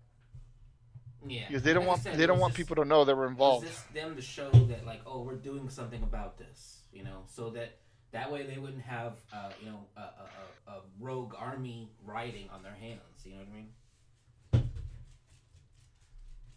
Yeah. 1.27 1.47
because 1.47 1.63
they 1.63 1.73
don't 1.73 1.83
Like 1.83 1.89
want 1.89 2.01
said, 2.03 2.15
they 2.17 2.25
don't 2.27 2.39
want 2.39 2.53
people 2.53 2.75
to 2.77 2.85
know 2.85 3.03
they 3.03 3.13
were 3.13 3.27
involved. 3.27 3.65
just 3.67 3.93
them 3.93 4.15
to 4.15 4.21
show 4.21 4.51
that, 4.51 4.85
like, 4.85 5.01
oh, 5.05 5.21
we're 5.23 5.35
doing 5.35 5.69
something 5.69 6.03
about 6.03 6.37
this, 6.37 6.83
you 6.93 7.03
know, 7.03 7.23
so 7.27 7.49
that 7.51 7.77
that 8.11 8.31
way 8.31 8.45
they 8.45 8.57
wouldn't 8.57 8.83
have, 8.83 9.13
uh, 9.33 9.49
you 9.59 9.69
know, 9.69 9.79
a, 9.97 10.01
a, 10.01 10.71
a 10.77 10.81
rogue 10.99 11.33
army 11.37 11.89
riding 12.05 12.49
on 12.49 12.63
their 12.63 12.75
hands. 12.75 13.01
You 13.25 13.31
know 13.33 13.39
what 13.39 13.47
I 13.51 13.55
mean? 13.55 13.69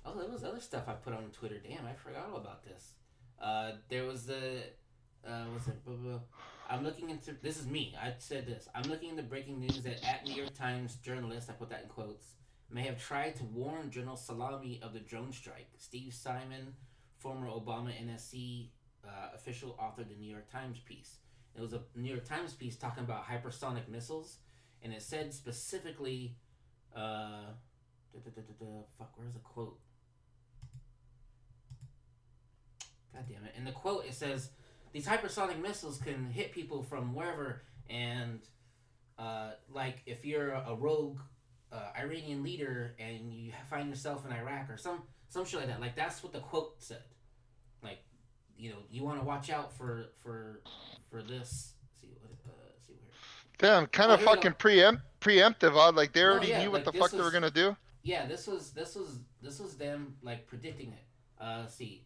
Oh, 0.09 0.19
there 0.19 0.31
was 0.31 0.43
other 0.43 0.61
stuff 0.61 0.85
I 0.89 0.93
put 0.93 1.13
on 1.13 1.25
Twitter. 1.33 1.57
Damn, 1.59 1.85
I 1.85 1.93
forgot 1.93 2.31
all 2.31 2.39
about 2.39 2.65
this. 2.65 2.93
Uh, 3.43 3.73
there 3.91 4.05
was 4.05 4.25
the, 4.25 4.63
uh, 5.27 5.45
what's 5.53 5.69
it? 5.69 5.77
I'm 6.71 6.83
looking 6.83 7.11
into. 7.11 7.35
This 7.43 7.59
is 7.59 7.67
me. 7.67 7.95
I 8.01 8.15
said 8.19 8.47
this. 8.47 8.69
I'm 8.75 8.89
looking 8.91 9.11
into 9.11 9.23
breaking 9.23 9.61
news 9.61 9.83
that 9.83 10.03
at 10.07 10.25
New 10.25 10.35
York 10.35 10.55
Times 10.55 10.97
journalist, 10.97 11.51
I 11.51 11.53
put 11.53 11.69
that 11.71 11.83
in 11.83 11.89
quotes, 11.89 12.37
may 12.71 12.83
have 12.83 13.03
tried 13.03 13.37
to 13.37 13.45
warn 13.45 13.91
General 13.91 14.17
Soleimani 14.17 14.83
of 14.83 14.95
the 14.95 15.01
drone 15.01 15.33
strike. 15.33 15.69
Steve 15.77 16.15
Simon, 16.15 16.75
former 17.19 17.49
Obama 17.49 17.91
NSC 17.91 18.69
uh, 19.07 19.35
official, 19.35 19.79
authored 19.81 20.09
the 20.09 20.17
New 20.19 20.31
York 20.31 20.51
Times 20.51 20.79
piece. 20.79 21.17
It 21.55 21.61
was 21.61 21.75
a 21.75 21.83
New 21.95 22.11
York 22.11 22.25
Times 22.25 22.55
piece 22.55 22.77
talking 22.77 23.05
about 23.05 23.27
hypersonic 23.27 23.89
missiles, 23.89 24.39
and 24.83 24.93
it 24.93 25.03
said 25.03 25.35
specifically, 25.35 26.37
uh, 26.97 27.53
da, 28.15 28.21
da, 28.25 28.43
da, 28.59 28.67
fuck, 28.99 29.13
where's 29.17 29.35
the 29.35 29.41
quote? 29.41 29.79
God 33.15 33.25
damn 33.29 33.45
it. 33.45 33.55
In 33.57 33.65
the 33.65 33.73
quote, 33.73 34.05
it 34.07 34.15
says, 34.15 34.51
these 34.93 35.07
hypersonic 35.07 35.61
missiles 35.61 35.99
can 35.99 36.31
hit 36.31 36.53
people 36.53 36.83
from 36.83 37.15
wherever, 37.15 37.63
and 37.91 38.41
uh, 39.19 39.53
like 39.73 40.03
if 40.07 40.25
you're 40.25 40.53
a 40.53 40.75
rogue 40.75 41.19
uh, 41.73 41.91
Iranian 41.99 42.43
leader 42.43 42.95
and 42.99 43.33
you 43.33 43.53
find 43.69 43.89
yourself 43.89 44.25
in 44.25 44.33
Iraq 44.33 44.71
or 44.71 44.77
some 44.77 45.03
some 45.29 45.45
shit 45.45 45.61
like 45.61 45.69
that. 45.69 45.81
Like 45.81 45.97
that's 45.97 46.23
what 46.23 46.33
the 46.33 46.41
quote 46.41 46.83
said. 46.83 47.03
Like, 47.83 47.99
you 48.57 48.71
know, 48.71 48.79
you 48.91 49.05
want 49.05 49.21
to 49.21 49.27
watch 49.27 49.51
out 49.51 49.73
for 49.77 50.07
for 50.23 50.63
for 51.11 51.23
this. 51.23 51.75
Let's 51.83 52.01
see 52.01 52.09
what 52.23 52.33
uh, 52.49 52.53
see 52.87 52.95
where. 52.95 53.13
Damn, 53.59 53.87
kind 53.87 54.11
Oh, 54.11 54.15
of 54.15 54.21
we 54.21 54.27
fucking 54.27 54.55
preempt 54.55 55.03
preemptive, 55.21 55.77
odd. 55.77 55.97
Like 55.97 56.13
they 56.13 56.23
No, 56.23 56.27
already 56.31 56.49
yeah, 56.49 56.59
knew 56.63 56.71
what 56.71 56.79
like, 56.79 56.85
the 56.85 56.93
this 56.93 57.01
fuck 57.01 57.11
they 57.11 57.23
were 57.23 57.31
gonna 57.31 57.51
do. 57.51 57.77
Yeah, 58.03 58.27
this 58.27 58.47
was 58.47 58.71
this 58.71 58.95
was 58.95 59.19
this 59.43 59.59
was 59.61 59.77
them 59.77 60.17
like 60.23 60.47
predicting 60.47 60.93
it. 60.93 61.05
Uh, 61.43 61.67
see, 61.67 62.05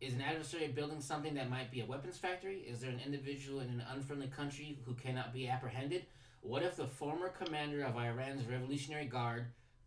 is 0.00 0.14
an 0.14 0.20
adversary 0.22 0.68
building 0.68 1.00
something 1.00 1.34
that 1.34 1.50
might 1.50 1.70
be 1.70 1.80
a 1.80 1.86
weapons 1.86 2.18
factory? 2.18 2.58
Is 2.60 2.80
there 2.80 2.90
an 2.90 3.00
individual 3.04 3.60
in 3.60 3.68
an 3.68 3.82
unfriendly 3.92 4.28
country 4.28 4.78
who 4.84 4.94
cannot 4.94 5.32
be 5.32 5.48
apprehended? 5.48 6.04
What 6.40 6.62
if 6.62 6.76
the 6.76 6.86
former 6.86 7.28
commander 7.30 7.82
of 7.82 7.96
Iran's 7.96 8.46
Revolutionary 8.46 9.06
Guard, 9.06 9.46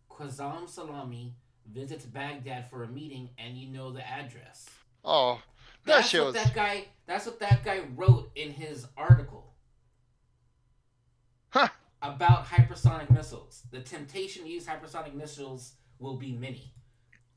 Qasem 0.09 0.67
Soleimani, 0.67 1.33
visits 1.71 2.05
Baghdad 2.05 2.69
for 2.69 2.83
a 2.83 2.87
meeting 2.87 3.29
and 3.37 3.55
you 3.57 3.69
know 3.69 3.91
the 3.91 4.05
address? 4.07 4.67
Oh, 5.05 5.41
that 5.85 5.97
That's 5.97 6.09
shit 6.09 6.23
what 6.23 6.33
that 6.33 6.53
guy. 6.53 6.85
That's 7.05 7.25
what 7.25 7.39
that 7.39 7.63
guy 7.63 7.81
wrote 7.95 8.31
in 8.35 8.51
his 8.51 8.85
article 8.97 9.53
Huh. 11.51 11.69
about 12.01 12.45
hypersonic 12.45 13.09
missiles. 13.09 13.63
The 13.71 13.79
temptation 13.81 14.43
to 14.43 14.49
use 14.49 14.65
hypersonic 14.65 15.13
missiles 15.13 15.73
will 15.99 16.17
be 16.17 16.33
many, 16.33 16.73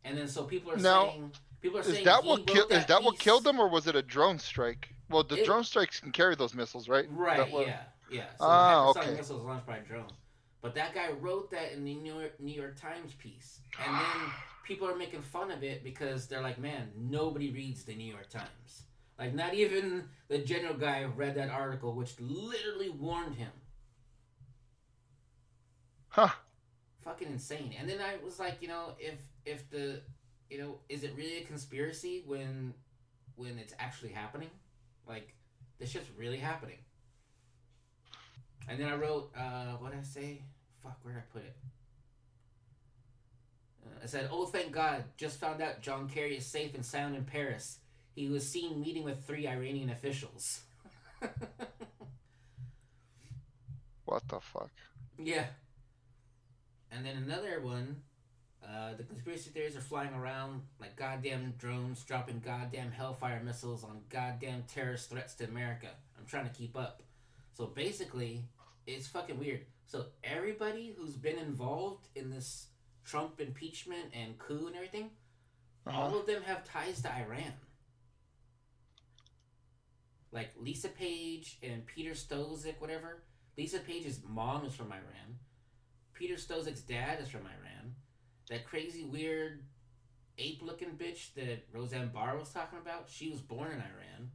and 0.04 0.18
then 0.18 0.28
so 0.28 0.44
people 0.44 0.72
are 0.72 0.76
Now, 0.76 1.06
saying 1.06 1.32
people 1.62 1.78
are 1.78 1.82
Is 1.82 1.86
saying 1.94 2.04
that 2.04 2.24
what 2.24 2.46
killed? 2.46 2.70
Is 2.72 2.84
that 2.86 3.02
what 3.02 3.18
killed 3.18 3.44
them, 3.44 3.58
or 3.60 3.68
was 3.68 3.86
it 3.86 3.96
a 3.96 4.02
drone 4.02 4.38
strike? 4.38 4.94
Well, 5.08 5.22
the 5.22 5.36
It- 5.40 5.44
drone 5.46 5.64
strikes 5.64 6.00
can 6.00 6.12
carry 6.12 6.34
those 6.34 6.54
missiles, 6.54 6.88
right? 6.88 7.06
Right. 7.10 7.50
Was- 7.50 7.66
Yeah. 7.66 7.84
Yeah. 8.10 8.28
So 8.32 8.36
Ah, 8.44 8.88
okay. 8.90 9.14
missiles 9.14 9.42
launched 9.42 9.66
by 9.66 9.78
drone. 9.78 10.12
But 10.60 10.74
that 10.74 10.94
guy 10.94 11.10
wrote 11.12 11.50
that 11.52 11.72
in 11.72 11.84
the 11.84 11.94
New 11.94 12.14
York, 12.20 12.38
New 12.38 12.54
York 12.54 12.76
Times 12.78 13.14
piece, 13.14 13.60
and 13.78 13.94
then 13.94 14.32
people 14.64 14.86
are 14.88 14.94
making 14.96 15.22
fun 15.22 15.50
of 15.50 15.62
it 15.64 15.82
because 15.82 16.28
they're 16.28 16.42
like, 16.42 16.58
"Man, 16.58 16.92
nobody 16.96 17.50
reads 17.50 17.84
the 17.84 17.94
New 17.94 18.10
York 18.12 18.28
Times." 18.28 18.82
Like, 19.18 19.34
not 19.34 19.54
even 19.54 20.08
the 20.28 20.38
general 20.38 20.74
guy 20.74 21.04
read 21.04 21.34
that 21.36 21.48
article, 21.50 21.94
which 21.94 22.18
literally 22.20 22.90
warned 22.90 23.36
him. 23.36 23.52
Huh. 26.08 26.30
Fucking 27.02 27.28
insane. 27.28 27.74
And 27.78 27.88
then 27.88 28.00
I 28.00 28.16
was 28.22 28.38
like, 28.38 28.58
you 28.60 28.68
know, 28.68 28.94
if 28.98 29.20
if 29.44 29.68
the, 29.70 30.02
you 30.53 30.59
know, 30.59 30.74
is 30.90 31.03
it 31.03 31.14
really 31.16 31.38
a 31.38 31.44
conspiracy 31.44 32.22
when, 32.26 32.74
when 33.36 33.59
it's 33.59 33.72
actually 33.78 34.11
happening? 34.11 34.50
Like, 35.09 35.34
this 35.78 35.90
shit's 35.90 36.11
really 36.18 36.36
happening. 36.36 36.76
And 38.68 38.78
then 38.78 38.88
I 38.88 38.96
wrote, 38.96 39.32
uh, 39.34 39.76
what 39.78 39.92
did 39.92 40.00
I 40.00 40.05
say? 40.05 40.42
Fuck, 40.82 40.98
where 41.03 41.14
did 41.14 41.20
I 41.20 41.32
put 41.32 41.42
it? 41.42 41.57
Uh, 43.86 44.00
I 44.03 44.07
said, 44.07 44.28
oh, 44.30 44.44
thank 44.44 44.72
God, 44.72 45.05
just 45.16 45.40
found 45.40 45.62
out 45.62 45.80
John 45.80 46.07
Kerry 46.07 46.36
is 46.36 46.44
safe 46.44 46.74
and 46.74 46.84
sound 46.84 47.16
in 47.16 47.24
Paris. 47.24 47.78
He 48.14 48.28
was 48.28 48.46
seen 48.46 48.78
meeting 48.78 49.05
with 49.05 49.24
three 49.24 49.48
Iranian 49.48 49.88
officials. 49.88 50.61
What 54.05 54.28
the 54.28 54.40
fuck? 54.40 54.70
Yeah. 55.18 55.46
And 56.90 57.07
then 57.07 57.16
another 57.16 57.62
one, 57.62 58.03
uh, 58.66 58.94
the 58.96 59.02
conspiracy 59.02 59.50
theories 59.50 59.76
are 59.76 59.80
flying 59.80 60.14
around 60.14 60.62
like 60.80 60.96
goddamn 60.96 61.54
drones 61.58 62.02
dropping 62.04 62.40
goddamn 62.40 62.90
hellfire 62.92 63.42
missiles 63.44 63.84
on 63.84 64.00
goddamn 64.08 64.64
terrorist 64.68 65.10
threats 65.10 65.34
to 65.34 65.44
America. 65.44 65.88
I'm 66.18 66.26
trying 66.26 66.48
to 66.48 66.54
keep 66.54 66.76
up. 66.76 67.02
So 67.54 67.66
basically, 67.66 68.44
it's 68.86 69.06
fucking 69.08 69.38
weird. 69.38 69.60
So 69.86 70.06
everybody 70.24 70.94
who's 70.96 71.14
been 71.16 71.38
involved 71.38 72.08
in 72.14 72.30
this 72.30 72.68
Trump 73.04 73.40
impeachment 73.40 74.06
and 74.14 74.38
coup 74.38 74.66
and 74.68 74.76
everything, 74.76 75.10
all 75.86 76.08
Uh-huh. 76.08 76.18
of 76.20 76.26
them 76.26 76.42
have 76.44 76.64
ties 76.64 77.02
to 77.02 77.12
Iran. 77.12 77.52
Like 80.30 80.50
Lisa 80.58 80.88
Page 80.88 81.58
and 81.62 81.84
Peter 81.86 82.12
Strzok, 82.12 82.80
whatever. 82.80 83.22
Lisa 83.58 83.80
Page's 83.80 84.20
mom 84.26 84.64
is 84.64 84.74
from 84.74 84.90
Iran. 84.92 85.38
Peter 86.14 86.34
Strzok's 86.34 86.80
dad 86.80 87.20
is 87.20 87.28
from 87.28 87.42
Iran. 87.42 87.94
That 88.53 88.66
crazy, 88.66 89.03
weird, 89.05 89.62
ape-looking 90.36 90.90
bitch 90.98 91.32
that 91.36 91.64
Roseanne 91.72 92.11
Barr 92.12 92.36
was 92.36 92.50
talking 92.50 92.78
about, 92.78 93.09
she 93.09 93.30
was 93.30 93.40
born 93.40 93.68
in 93.72 93.78
Iran. 93.78 94.30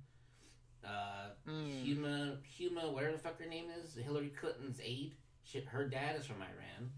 Uh, 0.84 1.30
Mm. 1.47 1.86
Huma, 1.86 2.38
Huma, 2.59 2.91
whatever 2.91 3.13
the 3.13 3.20
fuck 3.20 3.39
her 3.39 3.45
name 3.47 3.65
is, 3.84 3.93
Hillary 3.93 4.30
Clinton's 4.30 4.82
aide. 4.84 5.13
She, 5.43 5.59
her 5.61 5.88
dad 5.88 6.15
is 6.15 6.26
from 6.26 6.38
Iran. 6.41 6.91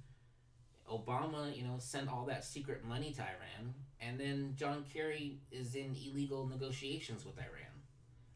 Obama, 0.89 1.53
you 1.55 1.63
know, 1.63 1.75
sent 1.77 2.07
all 2.07 2.25
that 2.27 2.45
secret 2.45 2.85
money 2.85 3.11
to 3.11 3.21
Iran, 3.21 3.73
and 3.99 4.17
then 4.17 4.53
John 4.55 4.85
Kerry 4.91 5.39
is 5.51 5.75
in 5.75 5.95
illegal 5.95 6.47
negotiations 6.47 7.25
with 7.25 7.37
Iran. 7.37 7.83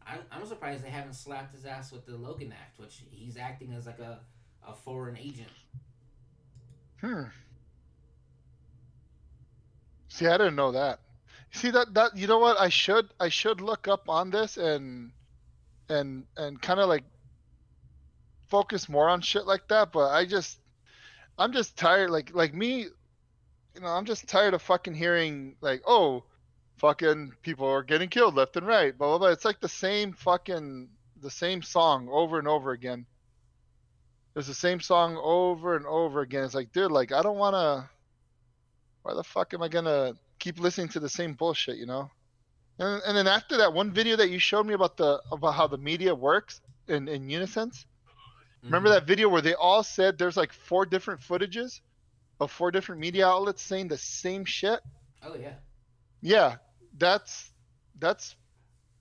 I'm, 0.06 0.20
I'm 0.30 0.46
surprised 0.46 0.84
they 0.84 0.90
haven't 0.90 1.14
slapped 1.16 1.56
his 1.56 1.66
ass 1.66 1.92
with 1.94 2.06
the 2.06 2.18
Logan 2.18 2.52
Act, 2.52 2.80
which 2.80 3.02
he's 3.12 3.38
acting 3.38 3.72
as 3.72 3.86
like 3.86 4.00
a, 4.00 4.20
a 4.68 4.74
foreign 4.74 5.18
agent. 5.18 5.52
Hmm. 7.00 7.24
See, 10.14 10.28
I 10.28 10.38
didn't 10.38 10.56
know 10.56 10.74
that. 10.74 11.00
See 11.54 11.72
that 11.72 11.96
that 11.96 12.16
you 12.16 12.28
know 12.28 12.38
what? 12.38 12.60
I 12.60 12.70
should 12.70 13.10
I 13.20 13.30
should 13.30 13.62
look 13.62 13.88
up 13.88 14.10
on 14.10 14.30
this 14.30 14.58
and 14.58 15.12
and 15.90 16.26
and 16.38 16.62
kind 16.62 16.80
of 16.80 16.88
like 16.88 17.04
focus 18.48 18.88
more 18.88 19.10
on 19.10 19.22
shit 19.22 19.48
like 19.48 19.68
that. 19.70 19.92
But 19.92 20.12
I 20.12 20.26
just 20.26 20.60
I'm 21.40 21.52
just 21.52 21.76
tired. 21.76 22.12
Like 22.12 22.30
like 22.32 22.54
me, 22.54 22.82
you 23.74 23.82
know, 23.82 23.88
I'm 23.88 24.06
just 24.06 24.28
tired 24.28 24.54
of 24.54 24.62
fucking 24.62 24.94
hearing 24.94 25.56
like, 25.62 25.82
oh, 25.88 26.26
fucking 26.78 27.32
people 27.42 27.68
are 27.68 27.82
getting 27.82 28.10
killed 28.10 28.36
left 28.36 28.56
and 28.56 28.68
right. 28.68 28.96
Blah 28.96 29.08
blah 29.08 29.18
blah. 29.18 29.28
It's 29.30 29.46
like 29.46 29.62
the 29.62 29.68
same 29.68 30.14
fucking 30.14 30.90
the 31.24 31.32
same 31.32 31.64
song 31.64 32.08
over 32.12 32.38
and 32.38 32.48
over 32.48 32.70
again. 32.70 33.08
It's 34.36 34.48
the 34.48 34.54
same 34.54 34.80
song 34.80 35.18
over 35.18 35.76
and 35.76 35.88
over 35.88 36.22
again. 36.22 36.44
It's 36.44 36.54
like, 36.54 36.72
dude, 36.72 36.92
like 36.92 37.12
I 37.12 37.24
don't 37.24 37.40
want 37.40 37.56
to. 37.56 37.90
Why 39.04 39.14
the 39.14 39.24
fuck 39.24 39.54
am 39.54 39.62
I 39.62 39.68
gonna 39.68 40.14
keep 40.40 40.60
listening 40.60 40.90
to 40.90 41.00
the 41.00 41.10
same 41.10 41.34
bullshit? 41.34 41.78
You 41.78 41.86
know. 41.86 42.10
And, 42.80 43.02
and 43.06 43.16
then 43.16 43.28
after 43.28 43.58
that 43.58 43.72
one 43.74 43.92
video 43.92 44.16
that 44.16 44.30
you 44.30 44.40
showed 44.40 44.66
me 44.66 44.74
about 44.74 44.98
the 44.98 45.22
about 45.32 45.54
how 45.54 45.68
the 45.68 45.78
media 45.78 46.16
works 46.16 46.62
in 46.88 47.08
in 47.08 47.28
Unisens, 47.28 47.86
remember 48.64 48.90
Mhm. 48.90 48.94
that 48.94 49.08
video 49.08 49.30
where 49.30 49.42
they 49.42 49.54
all 49.54 49.84
said 49.84 50.18
there's 50.18 50.38
like 50.38 50.52
four 50.54 50.86
different 50.86 51.22
footages 51.22 51.82
of 52.40 52.52
four 52.52 52.72
different 52.72 53.00
media 53.00 53.28
outlets 53.28 53.62
saying 53.62 53.90
the 53.90 53.98
same 53.98 54.44
shit? 54.46 54.80
Oh 55.22 55.36
yeah. 55.36 55.56
Yeah, 56.22 56.56
that's 56.98 57.52
that's 58.00 58.36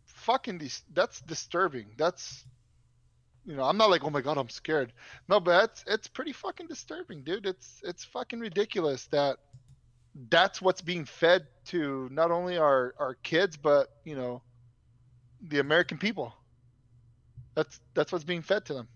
fucking 0.04 0.58
dis- 0.58 0.82
that's 0.92 1.20
disturbing. 1.20 1.86
That's 1.96 2.44
you 3.44 3.56
know, 3.56 3.64
I'm 3.64 3.76
not 3.76 3.90
like, 3.90 4.04
oh 4.04 4.10
my 4.10 4.20
god, 4.20 4.38
I'm 4.38 4.48
scared. 4.48 4.92
No, 5.28 5.40
but 5.40 5.64
it's 5.64 5.84
it's 5.86 6.08
pretty 6.08 6.32
fucking 6.32 6.66
disturbing, 6.68 7.22
dude. 7.24 7.46
It's 7.46 7.80
it's 7.84 8.04
fucking 8.04 8.38
ridiculous 8.40 9.06
that 9.06 9.38
that's 10.28 10.60
what's 10.60 10.80
being 10.80 11.04
fed 11.04 11.46
to 11.66 12.08
not 12.12 12.30
only 12.30 12.58
our 12.58 12.94
our 12.98 13.14
kids, 13.22 13.56
but 13.56 13.88
you 14.04 14.14
know, 14.16 14.42
the 15.40 15.58
American 15.58 15.98
people. 15.98 16.34
That's 17.54 17.80
that's 17.94 18.12
what's 18.12 18.24
being 18.24 18.42
fed 18.42 18.64
to 18.66 18.74
them, 18.74 18.88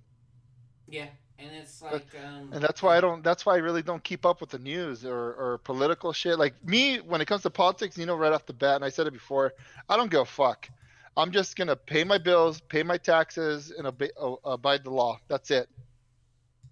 Yeah, 0.86 1.08
and 1.38 1.50
it's 1.54 1.82
like, 1.82 2.14
um, 2.24 2.50
and 2.52 2.62
that's 2.62 2.82
why 2.82 2.96
I 2.96 3.00
don't. 3.00 3.22
That's 3.22 3.44
why 3.46 3.54
I 3.54 3.58
really 3.58 3.82
don't 3.82 4.02
keep 4.02 4.24
up 4.26 4.40
with 4.40 4.50
the 4.50 4.58
news 4.58 5.04
or 5.04 5.34
or 5.34 5.58
political 5.58 6.12
shit. 6.12 6.38
Like 6.38 6.54
me, 6.64 6.98
when 6.98 7.20
it 7.20 7.26
comes 7.26 7.42
to 7.42 7.50
politics, 7.50 7.96
you 7.98 8.06
know, 8.06 8.16
right 8.16 8.32
off 8.32 8.46
the 8.46 8.52
bat, 8.54 8.76
and 8.76 8.84
I 8.84 8.90
said 8.90 9.06
it 9.06 9.12
before, 9.12 9.54
I 9.88 9.96
don't 9.96 10.10
give 10.10 10.20
a 10.20 10.24
fuck. 10.26 10.68
I'm 11.16 11.30
just 11.32 11.56
gonna 11.56 11.76
pay 11.76 12.04
my 12.04 12.18
bills, 12.18 12.60
pay 12.60 12.82
my 12.82 12.98
taxes, 12.98 13.70
and 13.76 13.86
obey, 13.86 14.10
uh, 14.20 14.34
abide 14.44 14.84
the 14.84 14.90
law. 14.90 15.18
That's 15.28 15.50
it. 15.50 15.68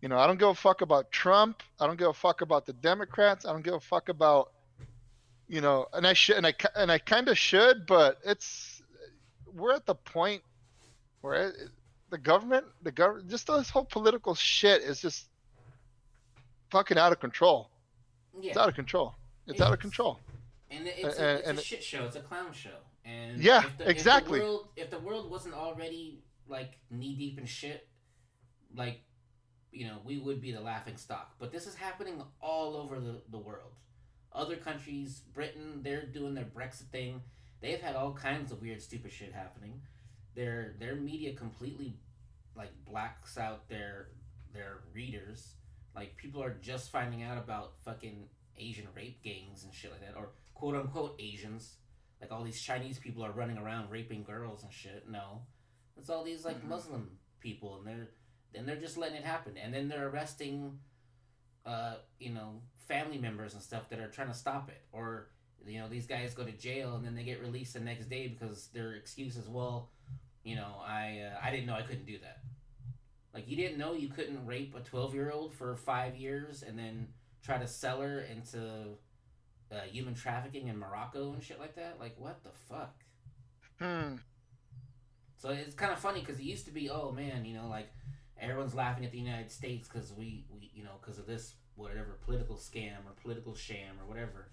You 0.05 0.11
know, 0.11 0.19
I 0.19 0.27
don't 0.27 0.39
give 0.39 0.49
a 0.49 0.55
fuck 0.55 0.83
about 0.83 1.11
Trump. 1.11 1.63
I 1.81 1.87
don't 1.87 1.99
give 1.99 2.09
a 2.09 2.13
fuck 2.13 2.43
about 2.43 2.67
the 2.67 2.75
Democrats. 2.75 3.47
I 3.47 3.53
don't 3.55 3.65
give 3.65 3.73
a 3.73 3.81
fuck 3.81 4.11
about, 4.11 4.53
you 5.49 5.63
know, 5.63 5.87
and 5.95 6.07
I 6.07 6.13
should, 6.13 6.37
and 6.37 6.47
I, 6.47 6.53
and 6.77 6.93
I 6.93 6.99
kind 6.99 7.27
of 7.27 7.39
should, 7.39 7.87
but 7.87 8.19
it's, 8.23 8.83
we're 9.55 9.73
at 9.73 9.87
the 9.87 9.95
point 9.95 10.43
where 11.23 11.49
it, 11.49 11.55
the 12.11 12.19
government, 12.19 12.67
the 12.83 12.93
government, 12.93 13.31
just 13.31 13.47
this 13.47 13.71
whole 13.71 13.87
political 13.87 14.35
shit 14.35 14.83
is 14.83 15.01
just 15.01 15.27
fucking 16.69 16.99
out 16.99 17.13
of 17.13 17.19
control. 17.19 17.71
yeah, 18.39 18.51
It's 18.51 18.59
out 18.59 18.69
of 18.69 18.75
control. 18.75 19.15
It's 19.47 19.59
It 19.59 19.65
out 19.65 19.73
of 19.73 19.79
control. 19.79 20.21
and 20.71 20.87
it- 20.87 20.97
it's, 20.99 21.17
and- 21.17 21.25
a, 21.27 21.39
it's 21.39 21.49
and- 21.49 21.59
a 21.59 21.63
shit 21.63 21.83
show. 21.83 22.05
It's 22.05 22.17
a 22.17 22.21
clown 22.21 22.53
show. 22.53 22.77
And 23.07 23.39
Yeah, 23.43 23.65
if 23.65 23.79
the, 23.79 23.89
exactly. 23.89 24.39
If 24.41 24.45
the, 24.45 24.51
world, 24.51 24.69
if 24.77 24.91
the 24.91 24.99
world 24.99 25.31
wasn't 25.31 25.55
already 25.55 26.19
like 26.47 26.73
knee 26.91 27.15
deep 27.17 27.39
in 27.39 27.47
shit, 27.47 27.89
like 28.77 29.01
you 29.75 29.87
know, 29.87 29.99
we 30.05 30.19
would 30.19 30.41
be 30.41 30.53
the 30.53 30.61
laughing 30.61 30.97
stock. 30.97 31.35
But 31.39 31.53
this 31.53 31.67
is 31.67 31.75
happening 31.75 32.23
all 32.41 32.77
over 32.77 33.01
the, 33.01 33.21
the 33.31 33.39
world. 33.39 33.73
Other 34.33 34.57
countries, 34.57 35.21
Britain, 35.33 35.81
they're 35.83 36.07
doing 36.07 36.35
their 36.35 36.45
Brexit 36.45 36.89
thing. 36.91 37.23
They've 37.61 37.81
had 37.81 37.95
all 37.97 38.13
kinds 38.13 38.51
of 38.53 38.61
weird, 38.61 38.83
stupid 38.83 39.13
shit 39.13 39.33
happening. 39.33 39.81
Their 40.35 40.75
their 40.81 40.97
media 40.97 41.35
completely 41.35 41.97
like 42.57 42.73
blacks 42.85 43.39
out 43.39 43.69
their 43.69 44.09
their 44.53 44.81
readers. 44.93 45.55
Like 45.95 46.17
people 46.17 46.43
are 46.43 46.55
just 46.61 46.91
finding 46.91 47.23
out 47.23 47.39
about 47.39 47.75
fucking 47.85 48.29
Asian 48.59 48.89
rape 48.97 49.23
gangs 49.23 49.63
and 49.65 49.73
shit 49.73 49.93
like 49.93 50.01
that, 50.01 50.17
or 50.17 50.31
quote 50.55 50.75
unquote 50.75 51.15
Asians. 51.21 51.77
Like 52.21 52.33
all 52.33 52.43
these 52.43 52.61
Chinese 52.61 52.99
people 52.99 53.25
are 53.25 53.31
running 53.33 53.59
around 53.59 53.91
raping 53.91 54.25
girls 54.25 54.65
and 54.65 54.73
shit. 54.73 55.09
No, 55.09 55.43
it's 55.97 56.11
all 56.11 56.25
these 56.25 56.45
like 56.45 56.61
Mhm. 56.63 56.69
Muslim 56.69 57.19
people, 57.41 57.77
and 57.79 57.87
they're 57.87 58.09
then 58.55 58.67
they're 58.67 58.77
just 58.77 58.97
letting 58.97 59.17
it 59.17 59.25
happen, 59.25 59.55
and 59.63 59.75
then 59.75 59.89
they're 59.89 60.09
arresting, 60.09 60.79
uh, 61.67 61.95
you 62.19 62.31
know, 62.31 62.61
family 62.89 63.19
members 63.19 63.55
and 63.55 63.63
stuff 63.63 63.89
that 63.91 63.99
are 63.99 64.09
trying 64.09 64.29
to 64.29 64.35
stop 64.35 64.69
it, 64.69 64.83
or 64.93 65.29
you 65.67 65.79
know, 65.79 65.89
these 65.89 66.07
guys 66.07 66.35
go 66.35 66.45
to 66.45 66.53
jail 66.53 66.95
and 66.97 67.05
then 67.05 67.15
they 67.15 67.23
get 67.23 67.41
released 67.41 67.75
the 67.75 67.81
next 67.81 68.11
day 68.11 68.29
because 68.29 68.69
their 68.75 68.93
excuse 68.93 69.37
is, 69.37 69.49
well, 69.49 69.89
you 70.43 70.57
know, 70.57 70.77
I 70.87 71.23
uh, 71.33 71.39
I 71.43 71.51
didn't 71.51 71.67
know 71.67 71.75
I 71.75 71.83
couldn't 71.83 72.07
do 72.07 72.19
that. 72.19 72.41
Like 73.33 73.49
you 73.49 73.57
didn't 73.57 73.79
know 73.79 73.95
you 73.95 74.09
couldn't 74.09 74.45
rape 74.47 74.75
a 74.77 74.81
twelve 74.81 75.15
year 75.15 75.31
old 75.31 75.55
for 75.55 75.75
five 75.75 76.17
years 76.17 76.63
and 76.63 76.79
then 76.79 77.09
try 77.43 77.59
to 77.59 77.67
sell 77.67 78.01
her 78.01 78.21
into 78.21 78.59
uh, 79.73 79.81
human 79.91 80.15
trafficking 80.15 80.69
in 80.69 80.79
Morocco 80.79 81.33
and 81.33 81.43
shit 81.43 81.59
like 81.59 81.75
that. 81.77 81.97
Like 81.99 82.15
what 82.19 82.45
the 82.45 82.51
fuck? 82.69 82.95
Hmm. 83.81 84.17
So 85.37 85.51
it's 85.51 85.75
kind 85.75 85.93
of 85.93 85.99
funny 85.99 86.21
because 86.21 86.39
it 86.39 86.45
used 86.45 86.67
to 86.67 86.73
be, 86.73 86.89
oh 86.91 87.11
man, 87.11 87.45
you 87.45 87.55
know, 87.55 87.69
like 87.69 87.91
everyone's 88.41 88.75
laughing 88.75 89.05
at 89.05 89.13
the 89.13 89.19
United 89.19 89.51
States 89.51 89.89
because 89.89 90.13
we, 90.13 90.45
we, 90.51 90.71
you 90.75 90.85
know, 90.85 90.99
because 91.01 91.19
of 91.19 91.27
this 91.27 91.55
whatever 91.77 92.19
political 92.25 92.57
scam 92.57 92.99
or 93.07 93.13
political 93.23 93.55
sham 93.55 93.97
or 94.01 94.07
whatever. 94.09 94.49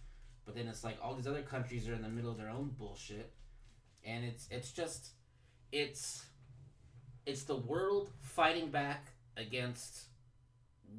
But 0.45 0.55
then 0.55 0.67
it's 0.67 0.83
like 0.83 0.97
all 1.01 1.15
these 1.15 1.27
other 1.27 1.43
countries 1.43 1.87
are 1.87 1.93
in 1.93 2.01
the 2.01 2.09
middle 2.09 2.31
of 2.31 2.37
their 2.37 2.49
own 2.49 2.71
bullshit, 2.77 3.31
and 4.05 4.25
it's 4.25 4.47
it's 4.49 4.71
just 4.71 5.11
it's 5.71 6.25
it's 7.25 7.43
the 7.43 7.55
world 7.55 8.09
fighting 8.19 8.69
back 8.69 9.07
against 9.37 10.05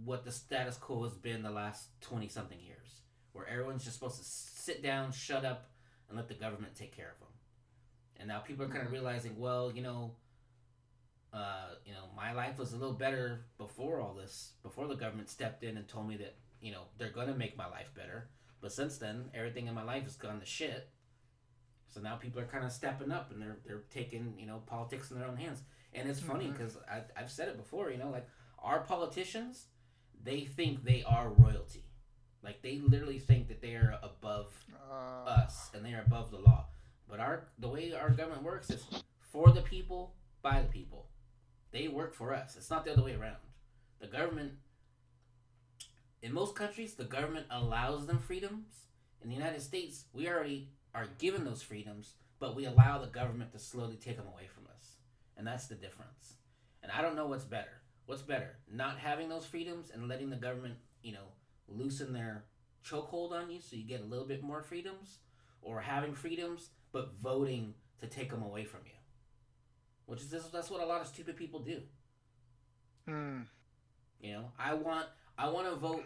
what 0.05 0.25
the 0.25 0.33
status 0.33 0.77
quo 0.77 1.03
has 1.03 1.15
been 1.15 1.43
the 1.43 1.51
last 1.51 1.89
20 2.01 2.29
something 2.29 2.59
years 2.61 3.03
where 3.33 3.47
everyone's 3.49 3.85
just 3.85 3.99
supposed 3.99 4.19
to 4.19 4.25
sit 4.25 4.83
down 4.83 5.13
shut 5.13 5.45
up 5.45 5.71
and 6.09 6.17
let 6.17 6.29
the 6.29 6.35
government 6.35 6.75
take 6.75 6.97
care 6.97 7.13
of 7.13 7.19
them 7.19 7.29
and 8.19 8.29
now 8.29 8.39
people 8.39 8.65
are 8.65 8.69
kind 8.69 8.87
of 8.87 8.93
realizing 8.93 9.39
well 9.39 9.71
you 9.75 9.83
know 9.83 10.13
uh, 11.33 11.75
you 11.87 11.93
know 11.93 12.05
my 12.17 12.33
life 12.33 12.59
was 12.59 12.73
a 12.73 12.77
little 12.77 12.95
better 12.95 13.47
before 13.59 14.01
all 14.01 14.15
this 14.15 14.53
before 14.63 14.87
the 14.87 14.95
government 14.95 15.29
stepped 15.31 15.63
in 15.65 15.77
and 15.77 15.89
told 15.89 16.07
me 16.09 16.17
that 16.17 16.37
you 16.61 16.73
know 16.73 16.83
they're 16.99 17.11
gonna 17.11 17.35
make 17.35 17.57
my 17.57 17.67
life 17.69 17.91
better. 17.95 18.29
But 18.61 18.73
since 18.73 18.99
then 18.99 19.31
everything 19.35 19.67
in 19.67 19.75
my 19.75 19.83
life 19.83 20.05
has 20.05 20.17
gone 20.17 20.41
to 20.41 20.47
shit. 20.47 20.89
So 21.89 22.01
now 22.01 22.17
people 22.17 22.41
are 22.41 22.47
kind 22.47 22.65
of 22.65 22.73
stepping 22.73 23.11
up 23.13 23.31
and 23.31 23.41
they're 23.41 23.59
they're 23.67 23.83
taking 23.91 24.35
you 24.39 24.47
know 24.47 24.63
politics 24.67 25.11
in 25.11 25.19
their 25.19 25.29
own 25.29 25.37
hands. 25.37 25.63
And 25.95 26.09
it's 26.09 26.21
funny 26.21 26.49
because 26.51 26.79
I've 27.17 27.31
said 27.31 27.49
it 27.49 27.57
before 27.57 27.91
you 27.91 27.99
know 27.99 28.11
like 28.11 28.29
our 28.59 28.81
politicians 28.81 29.67
they 30.25 30.45
think 30.45 30.85
they 30.85 31.03
are 31.07 31.29
royalty. 31.31 31.85
Like 32.43 32.63
they 32.63 32.79
literally 32.79 33.19
think 33.19 33.49
that 33.49 33.61
they 33.61 33.75
are 33.75 33.99
above 34.03 34.53
Uh, 34.91 35.25
us 35.41 35.71
and 35.75 35.85
they 35.85 35.95
are 35.95 36.03
above 36.03 36.31
the 36.31 36.39
law. 36.39 36.67
But 37.09 37.21
our 37.21 37.49
the 37.59 37.69
way 37.69 37.93
our 37.93 38.11
government 38.11 38.43
works 38.43 38.71
is 38.71 38.85
for 39.33 39.51
the 39.51 39.63
people, 39.63 40.15
by 40.43 40.61
the 40.63 40.69
people. 40.69 41.09
They 41.73 41.89
work 41.89 42.15
for 42.15 42.35
us. 42.35 42.55
It's 42.57 42.71
not 42.71 42.85
the 42.85 42.93
other 42.93 43.03
way 43.03 43.15
around. 43.15 43.37
The 44.01 44.07
government 44.07 44.53
in 46.21 46.33
most 46.33 46.55
countries 46.55 46.95
the 46.95 47.05
government 47.05 47.47
allows 47.51 48.07
them 48.07 48.19
freedoms. 48.19 48.87
In 49.23 49.29
the 49.29 49.35
United 49.35 49.63
States, 49.63 50.05
we 50.13 50.29
already 50.29 50.69
are 50.95 51.07
given 51.19 51.45
those 51.45 51.63
freedoms, 51.63 52.15
but 52.39 52.55
we 52.55 52.67
allow 52.67 52.99
the 52.99 53.07
government 53.07 53.53
to 53.53 53.59
slowly 53.59 53.97
take 53.97 54.17
them 54.17 54.27
away 54.27 54.47
from 54.47 54.65
us. 54.67 54.97
And 55.37 55.47
that's 55.47 55.67
the 55.67 55.75
difference. 55.75 56.35
And 56.83 56.93
I 56.93 57.01
don't 57.01 57.17
know 57.17 57.27
what's 57.27 57.45
better. 57.45 57.81
What's 58.07 58.23
better? 58.23 58.57
Not 58.71 58.99
having 58.99 59.29
those 59.29 59.47
freedoms 59.47 59.91
and 59.91 60.09
letting 60.09 60.29
the 60.29 60.37
government, 60.37 60.75
you 61.03 61.13
know, 61.13 61.29
loosen 61.69 62.13
their 62.13 62.45
chokehold 62.85 63.33
on 63.33 63.51
you 63.51 63.61
so 63.61 63.77
you 63.77 63.85
get 63.85 64.01
a 64.01 64.05
little 64.05 64.27
bit 64.27 64.43
more 64.43 64.63
freedoms 64.63 65.19
or 65.63 65.81
having 65.81 66.15
freedoms 66.15 66.71
but 66.91 67.15
voting 67.23 67.75
to 68.01 68.07
take 68.07 68.31
them 68.31 68.43
away 68.43 68.65
from 68.65 68.81
you 68.85 69.02
which 70.07 70.21
is 70.21 70.31
this, 70.31 70.45
that's 70.45 70.71
what 70.71 70.83
a 70.83 70.87
lot 70.87 71.01
of 71.01 71.07
stupid 71.07 71.37
people 71.37 71.61
do 71.61 71.81
hmm. 73.07 73.41
you 74.21 74.33
know 74.33 74.45
i 74.59 74.75
want 74.75 75.07
i 75.39 75.49
want 75.49 75.69
to 75.69 75.75
vote 75.75 76.05